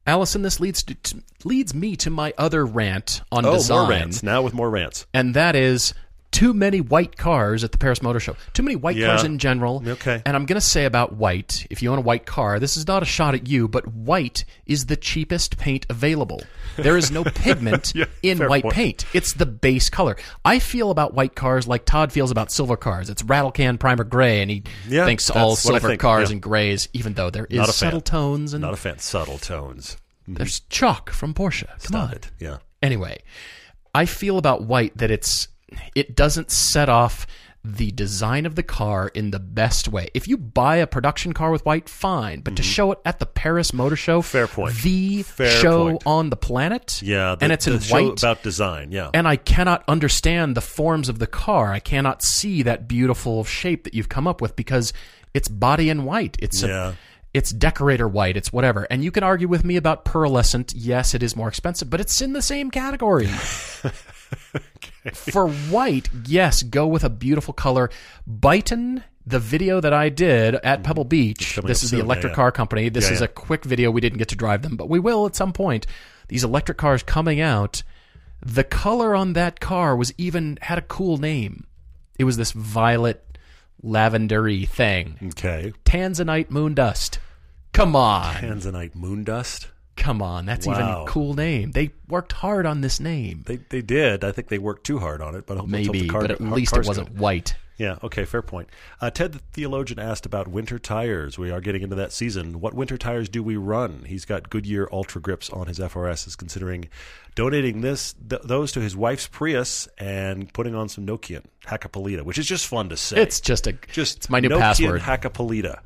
Allison, 0.08 0.42
this 0.44 0.60
leads 0.60 0.84
to, 0.84 0.96
leads 1.44 1.74
me 1.74 1.96
to 1.96 2.10
my 2.10 2.34
other 2.38 2.66
rant 2.66 3.22
on 3.32 3.46
Oh, 3.46 3.54
design, 3.54 3.78
more 3.80 3.90
rants. 3.90 4.22
Now 4.24 4.42
with 4.42 4.54
more 4.54 4.70
rants. 4.70 5.08
and 5.14 5.34
that 5.34 5.56
is 5.56 5.94
too 6.36 6.54
many 6.54 6.82
white 6.82 7.16
cars 7.18 7.64
at 7.64 7.72
the 7.72 7.78
Paris 7.78 8.02
Motor 8.02 8.20
Show. 8.20 8.36
Too 8.54 8.62
many 8.64 8.76
white 8.76 8.96
Yeah. 8.98 9.08
cars 9.08 9.24
in 9.24 9.38
general. 9.38 9.82
Okay. 9.88 10.22
And 10.26 10.36
I'm 10.36 10.46
going 10.46 10.60
to 10.60 10.66
say 10.68 10.84
about 10.86 11.14
white, 11.14 11.66
if 11.70 11.82
you 11.82 11.92
own 11.92 11.98
a 11.98 12.02
white 12.02 12.26
car, 12.26 12.60
this 12.60 12.76
is 12.76 12.86
not 12.88 13.02
a 13.02 13.06
shot 13.06 13.34
at 13.36 13.48
you, 13.48 13.68
but 13.68 13.88
white 13.88 14.44
is 14.66 14.88
the 14.88 14.98
cheapest 14.98 15.58
paint 15.58 15.86
available. 15.90 16.42
There 16.76 16.98
is 16.98 17.10
no 17.12 17.24
pigment 17.44 17.94
Yeah, 17.96 18.06
in 18.22 18.40
white 18.40 18.64
point. 18.64 18.76
paint. 18.76 19.06
It's 19.14 19.34
the 19.34 19.46
base 19.46 19.90
color. 19.90 20.18
I 20.44 20.60
feel 20.60 20.92
about 20.92 21.14
white 21.14 21.36
cars 21.36 21.68
like 21.68 21.86
Todd 21.86 22.12
feels 22.12 22.32
about 22.32 22.52
silver 22.52 22.76
cars. 22.76 23.10
It's 23.10 23.24
rattle 23.24 23.52
can 23.52 23.78
primer 23.78 24.04
gray, 24.04 24.42
and 24.42 24.52
he 24.52 24.64
Yeah, 24.90 25.06
thinks 25.06 25.30
all 25.30 25.52
that's 25.56 25.66
what 25.66 25.76
I 25.76 25.78
silver 25.78 25.88
think, 25.90 26.02
cars 26.02 26.32
and 26.32 26.42
grays, 26.42 26.90
even 26.94 27.14
though 27.14 27.30
there 27.30 27.46
is 27.50 27.60
a 27.60 27.64
fan. 27.66 27.74
subtle 27.74 28.02
tones 28.02 28.54
and 28.54 28.62
Not 28.62 28.74
a 28.74 28.78
fan. 28.78 29.00
Subtle 29.00 29.38
tones. 29.38 29.96
Mm-hmm. 30.24 30.34
there's 30.34 30.60
chalk 30.70 31.12
from 31.12 31.34
Porsche. 31.34 31.68
Come 31.68 31.80
Stop 31.80 32.10
on. 32.10 32.16
it. 32.16 32.32
Yeah. 32.40 32.58
Anyway, 32.82 33.20
I 33.94 34.06
feel 34.06 34.38
about 34.38 34.64
white 34.64 34.98
that 34.98 35.12
it's 35.12 35.48
it 35.96 36.16
doesn't 36.16 36.52
set 36.52 36.90
off 36.90 37.26
the 37.68 37.90
design 37.90 38.46
of 38.46 38.54
the 38.54 38.62
car 38.62 39.08
in 39.16 39.32
the 39.32 39.40
best 39.40 39.88
way. 39.88 40.08
If 40.14 40.28
you 40.28 40.38
buy 40.38 40.76
a 40.76 40.86
production 40.86 41.34
car 41.34 41.50
with 41.50 41.66
white, 41.66 41.90
fine, 41.90 42.42
but 42.42 42.56
to 42.58 42.62
show 42.64 42.92
it 42.92 43.00
at 43.06 43.18
the 43.18 43.26
Paris 43.26 43.74
Motor 43.74 43.96
Show, 43.96 44.20
Mm-hmm. 44.20 44.28
Fair 44.28 44.48
point. 44.48 44.76
the 44.84 45.24
Fair 45.24 45.50
show 45.62 45.88
point. 45.90 46.04
on 46.06 46.30
the 46.30 46.36
planet, 46.36 47.02
Yeah. 47.02 47.34
the- 47.34 47.44
and 47.44 47.52
it's 47.52 47.66
in 47.66 47.80
white. 47.82 48.22
about 48.22 48.44
design. 48.44 48.92
Yeah. 48.92 49.10
and 49.16 49.28
I 49.28 49.36
cannot 49.38 49.84
understand 49.88 50.56
the 50.56 50.62
forms 50.62 51.10
of 51.10 51.18
the 51.18 51.26
car. 51.26 51.74
I 51.74 51.80
cannot 51.80 52.22
see 52.24 52.62
that 52.62 52.88
beautiful 52.88 53.44
shape 53.44 53.84
that 53.86 53.96
you've 53.96 54.10
come 54.10 54.28
up 54.28 54.42
with 54.42 54.56
because 54.56 54.94
it's 55.34 55.48
body 55.48 55.90
in 55.90 56.04
white. 56.06 56.38
It's 56.40 56.62
a- 56.62 56.96
it's 57.34 57.50
decorator 57.50 58.08
white. 58.08 58.38
It's 58.38 58.54
whatever. 58.54 58.84
And 58.92 59.04
you 59.04 59.10
can 59.12 59.24
argue 59.24 59.48
with 59.48 59.66
me 59.66 59.76
about 59.76 60.06
pearlescent. 60.06 60.72
Yes, 60.76 61.14
it 61.16 61.24
is 61.24 61.36
more 61.36 61.48
expensive, 61.50 61.90
but 61.90 62.00
it's 62.00 62.22
in 62.22 62.32
the 62.34 62.42
same 62.44 62.70
category. 62.70 63.28
For 65.14 65.48
white, 65.48 66.10
yes, 66.26 66.64
go 66.64 66.88
with 66.88 67.04
a 67.04 67.10
beautiful 67.10 67.54
color. 67.54 67.90
Byton, 68.30 69.04
the 69.26 69.40
video 69.40 69.80
that 69.82 69.94
I 69.94 70.10
did 70.10 70.56
at 70.56 70.64
mm-hmm. 70.64 70.84
Pebble 70.84 71.04
Beach, 71.06 71.60
this 71.64 71.84
is 71.84 71.92
the 71.92 71.98
yeah, 71.98 72.04
electric 72.04 72.32
yeah. 72.32 72.36
car 72.36 72.52
company. 72.52 72.90
This 72.90 73.08
Yeah, 73.08 73.14
is 73.14 73.20
yeah. 73.20 73.26
a 73.26 73.30
quick 73.30 73.64
video. 73.66 73.92
We 73.92 74.02
didn't 74.02 74.18
get 74.18 74.30
to 74.30 74.36
drive 74.36 74.62
them, 74.62 74.76
but 74.76 74.90
we 74.90 75.00
will 75.00 75.26
at 75.26 75.36
some 75.36 75.54
point. 75.54 75.86
These 76.28 76.44
electric 76.44 76.78
cars 76.78 77.04
coming 77.04 77.40
out. 77.40 77.84
The 78.44 78.64
color 78.64 79.16
on 79.16 79.34
that 79.34 79.60
car 79.60 79.96
was 79.96 80.14
even 80.18 80.58
had 80.62 80.78
a 80.78 80.82
cool 80.84 81.18
name. 81.18 81.66
It 82.20 82.24
was 82.24 82.38
this 82.38 82.52
violet 82.52 83.38
lavendery 83.84 84.68
thing. 84.68 85.18
okay. 85.30 85.74
Tanzanite 85.86 86.50
moon 86.50 86.74
dust. 86.74 87.20
Come 87.74 87.96
on. 87.96 88.34
Tanzanite 88.36 88.96
moon 88.96 89.24
dust. 89.24 89.68
Come 89.96 90.22
on. 90.22 90.46
That's 90.46 90.68
even 90.68 90.82
a 90.82 91.06
cool 91.08 91.34
name. 91.34 91.72
They 91.72 91.92
worked 92.10 92.34
hard 92.34 92.66
on 92.66 92.82
this 92.82 93.00
name. 93.00 93.44
They 93.46 93.58
they 93.70 93.82
did. 93.82 94.24
I 94.24 94.32
think 94.32 94.50
they 94.50 94.60
worked 94.60 94.86
too 94.86 95.00
hard 95.00 95.22
on 95.22 95.36
it, 95.36 95.46
but 95.46 95.58
I 95.58 95.62
hope- 95.62 95.70
Maybe, 95.70 96.08
but 96.08 96.32
at 96.32 96.42
least 96.42 96.76
it 96.76 96.86
wasn't 96.86 97.10
good. 97.10 97.20
white. 97.20 97.56
Yeah, 97.78 97.98
okay, 98.04 98.24
fair 98.24 98.42
point. 98.42 98.70
Uh, 99.02 99.10
Ted 99.10 99.34
the 99.34 99.40
theologian 99.52 100.00
asked 100.00 100.26
about 100.26 100.48
winter 100.48 100.80
tires. 100.80 101.38
We 101.38 101.52
are 101.52 101.60
getting 101.60 101.82
into 101.82 101.96
that 101.98 102.14
season. 102.14 102.62
What 102.62 102.74
winter 102.74 102.98
tires 102.98 103.28
do 103.28 103.44
we 103.44 103.58
run? 103.58 104.06
He's 104.06 104.24
got 104.24 104.50
Goodyear 104.50 104.88
Ultra 104.92 105.22
Grips 105.22 105.50
on 105.50 105.68
his 105.68 105.80
FRS. 105.80 106.26
Is 106.28 106.36
considering 106.38 106.88
donating 107.36 107.82
this 107.82 108.14
th- 108.30 108.42
those 108.44 108.72
to 108.74 108.80
his 108.80 108.96
wife's 108.96 109.28
Prius 109.28 109.90
and 109.98 110.52
putting 110.54 110.74
on 110.74 110.88
some 110.88 111.06
Nokian 111.06 111.44
Hakkapeliitta, 111.66 112.22
which 112.22 112.38
is 112.38 112.46
just 112.46 112.66
fun 112.66 112.88
to 112.90 112.98
say. 112.98 113.18
It's 113.22 113.42
just 113.42 113.68
a 113.68 113.74
just 113.92 114.18
it's 114.18 114.30
my 114.30 114.40
new 114.40 114.50
Nokian 114.50 114.60
password. 114.60 115.02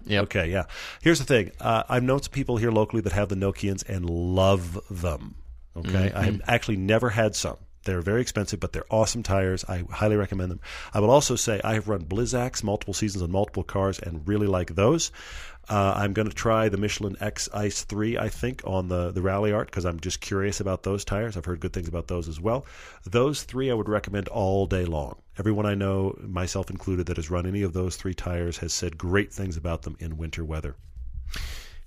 Yep. 0.05 0.23
Okay, 0.25 0.51
yeah. 0.51 0.65
Here's 1.01 1.17
the 1.19 1.25
thing. 1.25 1.51
Uh, 1.59 1.83
I've 1.89 2.03
known 2.03 2.21
some 2.21 2.31
people 2.31 2.57
here 2.57 2.71
locally 2.71 3.01
that 3.01 3.13
have 3.13 3.29
the 3.29 3.35
Nokians 3.35 3.83
and 3.89 4.07
love 4.07 4.79
them. 4.91 5.35
Okay, 5.75 6.11
I 6.13 6.23
have 6.25 6.41
actually 6.47 6.77
never 6.77 7.09
had 7.09 7.35
some. 7.35 7.57
They're 7.83 8.01
very 8.01 8.21
expensive, 8.21 8.59
but 8.59 8.73
they're 8.73 8.85
awesome 8.89 9.23
tires. 9.23 9.63
I 9.67 9.83
highly 9.89 10.15
recommend 10.15 10.51
them. 10.51 10.59
I 10.93 10.99
will 10.99 11.09
also 11.09 11.35
say 11.35 11.61
I 11.63 11.75
have 11.75 11.87
run 11.87 12.05
Blizzaks 12.05 12.63
multiple 12.63 12.93
seasons 12.93 13.23
on 13.23 13.31
multiple 13.31 13.63
cars 13.63 13.99
and 13.99 14.27
really 14.27 14.47
like 14.47 14.75
those. 14.75 15.11
Uh, 15.69 15.93
I'm 15.95 16.13
going 16.13 16.27
to 16.27 16.33
try 16.33 16.67
the 16.67 16.77
Michelin 16.77 17.15
X 17.21 17.47
Ice 17.53 17.83
3, 17.83 18.17
I 18.17 18.27
think, 18.27 18.61
on 18.65 18.87
the, 18.87 19.11
the 19.11 19.21
Ralliart 19.21 19.67
because 19.67 19.85
I'm 19.85 19.99
just 19.99 20.19
curious 20.19 20.59
about 20.59 20.81
those 20.81 21.05
tires. 21.05 21.37
I've 21.37 21.45
heard 21.45 21.59
good 21.59 21.73
things 21.73 21.87
about 21.87 22.07
those 22.07 22.27
as 22.27 22.41
well. 22.41 22.65
Those 23.05 23.43
three 23.43 23.69
I 23.69 23.75
would 23.75 23.87
recommend 23.87 24.27
all 24.29 24.65
day 24.65 24.85
long. 24.85 25.21
Everyone 25.37 25.67
I 25.67 25.75
know, 25.75 26.17
myself 26.21 26.71
included, 26.71 27.05
that 27.05 27.17
has 27.17 27.29
run 27.29 27.45
any 27.45 27.61
of 27.61 27.73
those 27.73 27.97
three 27.97 28.15
tires 28.15 28.57
has 28.57 28.73
said 28.73 28.97
great 28.97 29.31
things 29.31 29.57
about 29.57 29.83
them 29.83 29.95
in 29.99 30.17
winter 30.17 30.43
weather. 30.43 30.75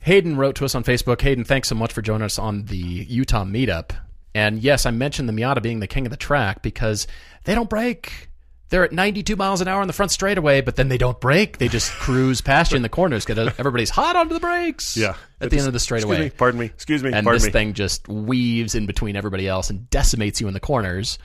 Hayden 0.00 0.36
wrote 0.36 0.54
to 0.56 0.64
us 0.64 0.74
on 0.76 0.84
Facebook. 0.84 1.20
Hayden, 1.20 1.44
thanks 1.44 1.68
so 1.68 1.74
much 1.74 1.92
for 1.92 2.02
joining 2.02 2.24
us 2.24 2.38
on 2.38 2.66
the 2.66 2.76
Utah 2.76 3.44
meetup. 3.44 3.90
And 4.34 4.62
yes, 4.62 4.86
I 4.86 4.90
mentioned 4.90 5.28
the 5.28 5.32
Miata 5.32 5.62
being 5.62 5.80
the 5.80 5.86
king 5.86 6.06
of 6.06 6.10
the 6.10 6.16
track 6.16 6.62
because 6.62 7.06
they 7.44 7.54
don't 7.54 7.68
break. 7.68 8.28
They're 8.70 8.84
at 8.84 8.92
92 8.92 9.36
miles 9.36 9.60
an 9.60 9.68
hour 9.68 9.82
on 9.82 9.86
the 9.86 9.92
front 9.92 10.12
straightaway, 10.12 10.62
but 10.62 10.76
then 10.76 10.88
they 10.88 10.96
don't 10.96 11.20
break. 11.20 11.58
They 11.58 11.68
just 11.68 11.92
cruise 11.92 12.40
past 12.40 12.70
you 12.70 12.76
in 12.76 12.82
the 12.82 12.88
corners 12.88 13.22
because 13.22 13.52
everybody's 13.58 13.90
hot 13.90 14.16
onto 14.16 14.32
the 14.32 14.40
brakes. 14.40 14.96
Yeah. 14.96 15.14
At 15.42 15.50
the 15.50 15.58
end 15.58 15.66
of 15.66 15.74
the 15.74 15.78
straightaway. 15.80 16.14
Excuse 16.16 16.32
me, 16.32 16.36
pardon 16.38 16.60
me. 16.60 16.66
Excuse 16.66 17.02
me. 17.02 17.12
and 17.12 17.26
this 17.26 17.44
me. 17.44 17.50
thing 17.50 17.74
just 17.74 18.08
weaves 18.08 18.74
in 18.74 18.86
between 18.86 19.14
everybody 19.14 19.46
else 19.46 19.68
and 19.68 19.90
decimates 19.90 20.40
you 20.40 20.48
in 20.48 20.54
the 20.54 20.60
corners. 20.60 21.18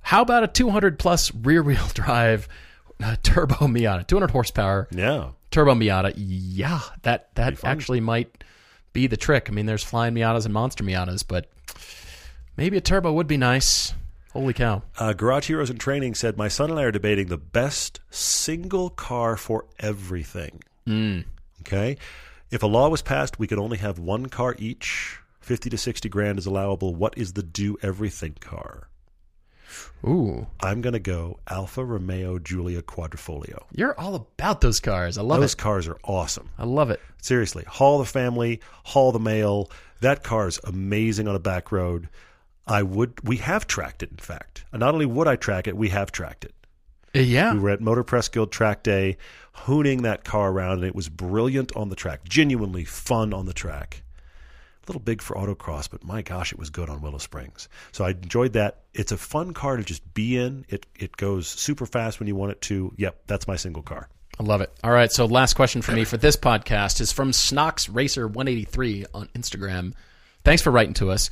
How 0.00 0.22
about 0.22 0.42
a 0.42 0.48
200 0.48 0.98
plus 0.98 1.32
rear 1.34 1.62
wheel 1.62 1.86
drive 1.94 2.48
uh, 3.00 3.14
turbo 3.22 3.54
Miata, 3.66 4.04
200 4.04 4.32
horsepower 4.32 4.88
Yeah. 4.90 5.30
turbo 5.52 5.74
Miata? 5.74 6.12
Yeah, 6.16 6.80
that 7.02 7.32
that 7.36 7.62
actually 7.62 8.00
might 8.00 8.42
be 8.92 9.06
the 9.06 9.16
trick. 9.16 9.48
I 9.48 9.52
mean, 9.52 9.66
there's 9.66 9.84
flying 9.84 10.14
Miatas 10.14 10.46
and 10.46 10.54
monster 10.54 10.82
Miatas, 10.82 11.24
but 11.26 11.48
maybe 12.56 12.76
a 12.76 12.80
turbo 12.80 13.12
would 13.12 13.26
be 13.26 13.36
nice. 13.36 13.94
Holy 14.32 14.52
cow! 14.52 14.82
Uh, 14.98 15.12
Garage 15.14 15.46
Heroes 15.48 15.70
in 15.70 15.78
Training 15.78 16.14
said, 16.14 16.36
My 16.36 16.48
son 16.48 16.70
and 16.70 16.78
I 16.78 16.82
are 16.84 16.92
debating 16.92 17.28
the 17.28 17.38
best 17.38 18.00
single 18.10 18.90
car 18.90 19.36
for 19.36 19.64
everything. 19.78 20.62
Okay? 21.62 21.96
If 22.50 22.62
a 22.62 22.66
law 22.66 22.88
was 22.88 23.02
passed, 23.02 23.38
we 23.38 23.46
could 23.46 23.58
only 23.58 23.78
have 23.78 23.98
one 23.98 24.26
car 24.26 24.54
each. 24.58 25.18
50 25.40 25.70
to 25.70 25.78
60 25.78 26.08
grand 26.08 26.38
is 26.38 26.46
allowable. 26.46 26.94
What 26.94 27.16
is 27.16 27.32
the 27.32 27.42
do 27.42 27.76
everything 27.82 28.34
car? 28.40 28.88
Ooh, 30.06 30.46
I'm 30.60 30.80
going 30.80 30.92
to 30.92 30.98
go 31.00 31.38
Alfa 31.48 31.84
Romeo 31.84 32.38
Giulia 32.38 32.82
Quadrifoglio. 32.82 33.64
you're 33.72 33.98
all 33.98 34.14
about 34.14 34.60
those 34.60 34.80
cars. 34.80 35.18
I 35.18 35.22
love 35.22 35.40
Those 35.40 35.54
it. 35.54 35.58
cars 35.58 35.88
are 35.88 35.98
awesome. 36.04 36.50
I 36.58 36.64
love 36.64 36.90
it. 36.90 37.00
Seriously, 37.22 37.64
haul 37.66 37.98
the 37.98 38.04
family, 38.04 38.60
haul 38.84 39.12
the 39.12 39.18
mail. 39.18 39.70
That 40.00 40.22
car's 40.22 40.60
amazing 40.64 41.26
on 41.26 41.34
a 41.34 41.38
back 41.40 41.72
road. 41.72 42.08
I 42.66 42.82
would. 42.82 43.14
We 43.22 43.36
have 43.38 43.66
tracked 43.66 44.02
it. 44.02 44.10
In 44.10 44.16
fact, 44.16 44.64
not 44.72 44.92
only 44.94 45.06
would 45.06 45.28
I 45.28 45.36
track 45.36 45.66
it, 45.68 45.76
we 45.76 45.88
have 45.90 46.10
tracked 46.12 46.44
it. 46.44 46.54
Uh, 47.14 47.20
Yeah, 47.20 47.52
We 47.54 47.60
were 47.60 47.70
at 47.70 47.80
Motor 47.80 48.02
Press 48.02 48.28
Guild 48.28 48.50
track 48.52 48.82
day, 48.82 49.16
hooning 49.54 50.02
that 50.02 50.24
car 50.24 50.50
around, 50.50 50.78
and 50.78 50.84
it 50.84 50.94
was 50.94 51.08
brilliant 51.08 51.74
on 51.76 51.88
the 51.88 51.96
track. 51.96 52.24
Genuinely 52.24 52.84
fun 52.84 53.32
on 53.32 53.46
the 53.46 53.52
track. 53.54 54.02
A 54.82 54.86
little 54.86 55.00
big 55.00 55.20
for 55.20 55.34
autocross, 55.34 55.90
but 55.90 56.04
my 56.04 56.22
gosh, 56.22 56.52
it 56.52 56.58
was 56.58 56.70
good 56.70 56.88
on 56.88 57.00
Willow 57.02 57.18
Springs. 57.18 57.68
So 57.90 58.04
I 58.04 58.10
enjoyed 58.10 58.52
that. 58.52 58.82
It's 58.94 59.10
a 59.10 59.16
fun 59.16 59.52
car 59.52 59.76
to 59.76 59.82
just 59.82 60.14
be 60.14 60.36
in. 60.36 60.64
It 60.68 60.86
it 60.94 61.16
goes 61.16 61.48
super 61.48 61.86
fast 61.86 62.20
when 62.20 62.28
you 62.28 62.36
want 62.36 62.52
it 62.52 62.60
to. 62.62 62.92
Yep, 62.96 63.22
that's 63.26 63.48
my 63.48 63.56
single 63.56 63.82
car. 63.82 64.08
I 64.38 64.42
love 64.44 64.60
it. 64.60 64.70
All 64.84 64.90
right, 64.92 65.10
so 65.10 65.24
last 65.24 65.54
question 65.54 65.82
for 65.82 65.92
me 65.92 66.04
for 66.04 66.18
this 66.18 66.36
podcast 66.36 67.00
is 67.00 67.10
from 67.10 67.30
Snox 67.30 67.88
Racer 67.92 68.28
183 68.28 69.06
on 69.14 69.28
Instagram. 69.34 69.94
Thanks 70.44 70.62
for 70.62 70.70
writing 70.70 70.94
to 70.94 71.10
us. 71.10 71.30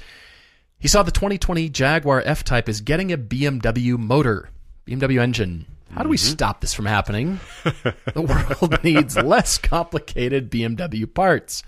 He 0.85 0.89
saw 0.89 1.03
the 1.03 1.11
2020 1.11 1.71
Jaguar 1.71 2.21
F-Type 2.27 2.69
is 2.69 2.83
getting 2.83 3.11
a 3.11 3.17
BMW 3.17 3.97
motor, 3.97 4.51
BMW 4.87 5.19
engine. 5.19 5.65
How 5.91 6.03
do 6.03 6.11
we 6.11 6.19
mm-hmm. 6.19 6.33
stop 6.33 6.61
this 6.61 6.75
from 6.75 6.85
happening? 6.85 7.41
the 7.65 8.21
world 8.21 8.85
needs 8.85 9.17
less 9.17 9.57
complicated 9.57 10.51
BMW 10.51 11.11
parts. 11.15 11.63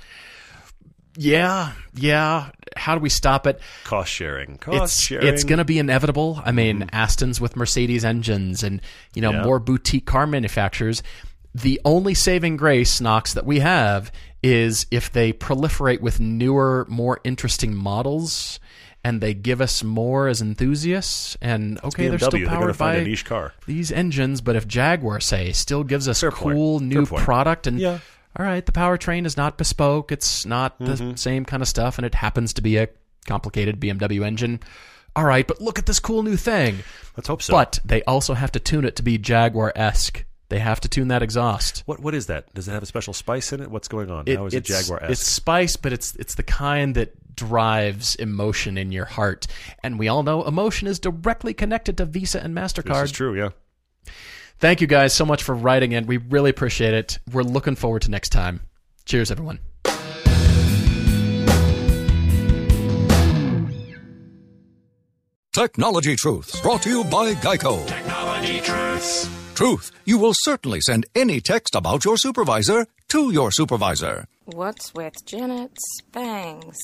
Yeah, 1.16 1.72
yeah. 1.94 2.50
How 2.76 2.94
do 2.94 3.00
we 3.00 3.08
stop 3.08 3.46
it? 3.46 3.58
Cost 3.84 4.12
sharing. 4.12 4.58
Cost 4.58 4.82
it's 4.82 5.02
sharing. 5.06 5.28
it's 5.28 5.44
going 5.44 5.60
to 5.60 5.64
be 5.64 5.78
inevitable. 5.78 6.42
I 6.44 6.52
mean, 6.52 6.80
mm-hmm. 6.80 6.88
Aston's 6.92 7.40
with 7.40 7.56
Mercedes 7.56 8.04
engines 8.04 8.62
and 8.62 8.82
you 9.14 9.22
know 9.22 9.30
Yeah. 9.30 9.44
more 9.44 9.58
boutique 9.58 10.04
car 10.04 10.26
manufacturers. 10.26 11.02
The 11.54 11.80
only 11.86 12.12
saving 12.12 12.58
grace, 12.58 13.00
Knox, 13.00 13.32
that 13.32 13.46
we 13.46 13.60
have 13.60 14.12
is 14.42 14.86
if 14.90 15.10
they 15.10 15.32
proliferate 15.32 16.02
with 16.02 16.20
newer, 16.20 16.84
more 16.90 17.18
interesting 17.24 17.74
models, 17.74 18.60
and 19.06 19.20
they 19.20 19.34
give 19.34 19.60
us 19.60 19.82
more 19.84 20.26
as 20.28 20.42
enthusiasts. 20.42 21.36
And 21.40 21.78
okay, 21.84 22.08
they're 22.08 22.18
still 22.18 22.46
powered 22.46 22.76
find 22.76 22.96
by 22.98 23.02
a 23.02 23.04
niche 23.04 23.24
car. 23.24 23.52
these 23.66 23.92
engines, 23.92 24.40
but 24.40 24.56
if 24.56 24.66
Jaguar 24.66 25.20
say 25.20 25.52
still 25.52 25.84
gives 25.84 26.08
us 26.08 26.20
Fair 26.20 26.30
point. 26.32 26.56
cool 26.56 26.78
Fair 26.80 26.88
new 26.88 27.06
point. 27.06 27.22
product 27.24 27.66
and 27.66 27.78
Yeah. 27.78 27.98
all 28.38 28.44
right, 28.44 28.64
the 28.66 28.72
powertrain 28.72 29.24
is 29.26 29.36
not 29.36 29.58
bespoke, 29.58 30.10
it's 30.12 30.44
not 30.44 30.78
the 30.78 30.86
Mm-hmm. 30.94 31.14
same 31.14 31.44
kind 31.44 31.62
of 31.62 31.68
stuff, 31.68 31.98
and 31.98 32.04
it 32.06 32.14
happens 32.14 32.52
to 32.54 32.62
be 32.62 32.76
a 32.78 32.88
complicated 33.26 33.80
BMW 33.80 34.24
engine. 34.24 34.60
All 35.14 35.24
right, 35.24 35.46
but 35.46 35.60
look 35.62 35.78
at 35.78 35.86
this 35.86 35.98
cool 35.98 36.22
new 36.22 36.36
thing. 36.36 36.80
Let's 37.16 37.28
hope 37.28 37.40
so. 37.42 37.52
But 37.52 37.78
they 37.84 38.02
also 38.02 38.34
have 38.34 38.52
to 38.52 38.60
tune 38.60 38.84
it 38.84 38.96
to 38.96 39.02
be 39.02 39.16
Jaguar 39.18 39.72
esque. 39.74 40.24
They 40.48 40.58
have 40.60 40.78
to 40.80 40.88
tune 40.88 41.08
that 41.08 41.22
exhaust. 41.22 41.82
what 41.86 42.00
what 42.00 42.14
is 42.14 42.26
that? 42.26 42.52
Does 42.54 42.68
it 42.68 42.72
have 42.72 42.82
a 42.82 42.86
special 42.86 43.12
spice 43.14 43.52
in 43.52 43.60
it? 43.62 43.70
What's 43.70 43.88
going 43.88 44.10
on? 44.10 44.24
It- 44.26 44.36
How 44.36 44.46
is 44.46 44.54
it 44.54 44.64
Jaguar 44.64 45.00
It's 45.04 45.26
spice, 45.26 45.76
but 45.76 45.92
it's 45.92 46.14
it's 46.16 46.34
the 46.34 46.42
kind 46.44 46.94
that 46.94 47.14
drives 47.36 48.14
emotion 48.16 48.76
in 48.78 48.92
your 48.92 49.04
heart. 49.04 49.46
And 49.82 49.98
we 49.98 50.08
all 50.08 50.22
know 50.22 50.42
emotion 50.44 50.88
is 50.88 50.98
directly 50.98 51.54
connected 51.54 51.96
to 51.98 52.04
Visa 52.04 52.42
and 52.42 52.56
This 52.56 52.72
Mastercard. 52.72 53.04
is 53.04 53.12
true. 53.12 53.34
Yeah. 53.38 53.50
Thank 54.58 54.80
you 54.80 54.86
guys 54.86 55.12
so 55.12 55.26
much 55.26 55.42
for 55.42 55.54
writing 55.54 55.92
in. 55.92 56.06
We 56.06 56.16
really 56.16 56.50
appreciate 56.50 56.94
it. 56.94 57.18
We're 57.30 57.42
looking 57.42 57.76
forward 57.76 58.02
to 58.02 58.10
next 58.10 58.30
time. 58.30 58.60
Cheers, 59.04 59.30
everyone. 59.30 59.60
Technology 65.54 66.16
Truths, 66.16 66.60
brought 66.60 66.82
to 66.82 66.90
you 66.90 67.04
by 67.04 67.32
Geico. 67.34 67.86
Technology 67.86 68.60
Truths. 68.60 69.28
Truth, 69.54 69.90
you 70.04 70.18
will 70.18 70.34
certainly 70.34 70.80
send 70.82 71.06
any 71.14 71.40
text 71.40 71.74
about 71.74 72.04
your 72.04 72.18
supervisor 72.18 72.86
to 73.08 73.30
your 73.32 73.50
supervisor. 73.50 74.26
What's 74.44 74.92
with 74.92 75.14
Janet's 75.24 75.82
bangs? 76.12 76.76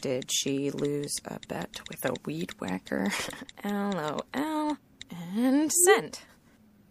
Did 0.00 0.30
she 0.32 0.70
lose 0.70 1.14
a 1.26 1.38
bet 1.46 1.80
with 1.88 2.04
a 2.04 2.14
weed 2.24 2.52
whacker? 2.58 3.08
LOL. 3.64 4.76
And 5.36 5.70
send. 5.84 6.20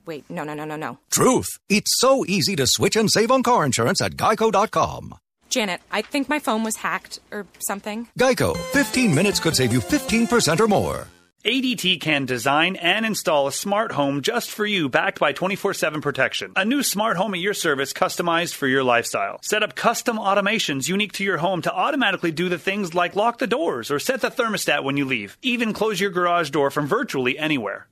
Wait, 0.06 0.30
no, 0.30 0.44
no, 0.44 0.54
no, 0.54 0.66
no, 0.66 0.76
no. 0.76 1.00
Truth, 1.12 1.48
it's 1.70 1.96
so 2.00 2.26
easy 2.28 2.56
to 2.56 2.66
switch 2.68 2.96
and 2.96 3.10
save 3.10 3.32
on 3.32 3.44
car 3.44 3.66
insurance 3.66 4.02
at 4.02 4.14
geico.com. 4.14 5.16
Janet, 5.50 5.82
I 5.92 6.04
think 6.04 6.30
my 6.30 6.38
phone 6.38 6.64
was 6.64 6.78
hacked 6.78 7.20
or 7.32 7.48
something. 7.68 8.08
Geico, 8.18 8.56
15 8.74 9.14
minutes 9.16 9.40
could 9.40 9.56
save 9.56 9.74
you 9.74 9.80
15% 9.80 10.60
or 10.60 10.68
more. 10.68 11.08
ADT 11.46 12.02
can 12.02 12.26
design 12.26 12.76
and 12.76 13.06
install 13.06 13.48
a 13.48 13.54
smart 13.54 13.94
home 13.94 14.22
just 14.22 14.52
for 14.52 14.66
you, 14.66 14.90
backed 14.90 15.20
by 15.20 15.32
24 15.32 15.74
7 15.74 16.02
protection. 16.02 16.52
A 16.58 16.66
new 16.66 16.84
smart 16.84 17.16
home 17.16 17.34
at 17.34 17.40
your 17.40 17.54
service, 17.54 17.94
customized 17.94 18.56
for 18.56 18.68
your 18.68 18.84
lifestyle. 18.84 19.40
Set 19.42 19.64
up 19.64 19.74
custom 19.74 20.18
automations 20.18 20.90
unique 20.90 21.14
to 21.14 21.24
your 21.24 21.38
home 21.38 21.62
to 21.62 21.74
automatically 21.74 22.34
do 22.34 22.50
the 22.50 22.60
things 22.60 22.94
like 22.94 23.16
lock 23.16 23.38
the 23.38 23.48
doors 23.48 23.90
or 23.90 24.00
set 24.00 24.20
the 24.20 24.30
thermostat 24.30 24.84
when 24.84 24.98
you 24.98 25.06
leave. 25.06 25.38
Even 25.42 25.72
close 25.72 26.02
your 26.02 26.12
garage 26.12 26.50
door 26.50 26.72
from 26.72 26.88
virtually 26.88 27.40
anywhere. 27.40 27.88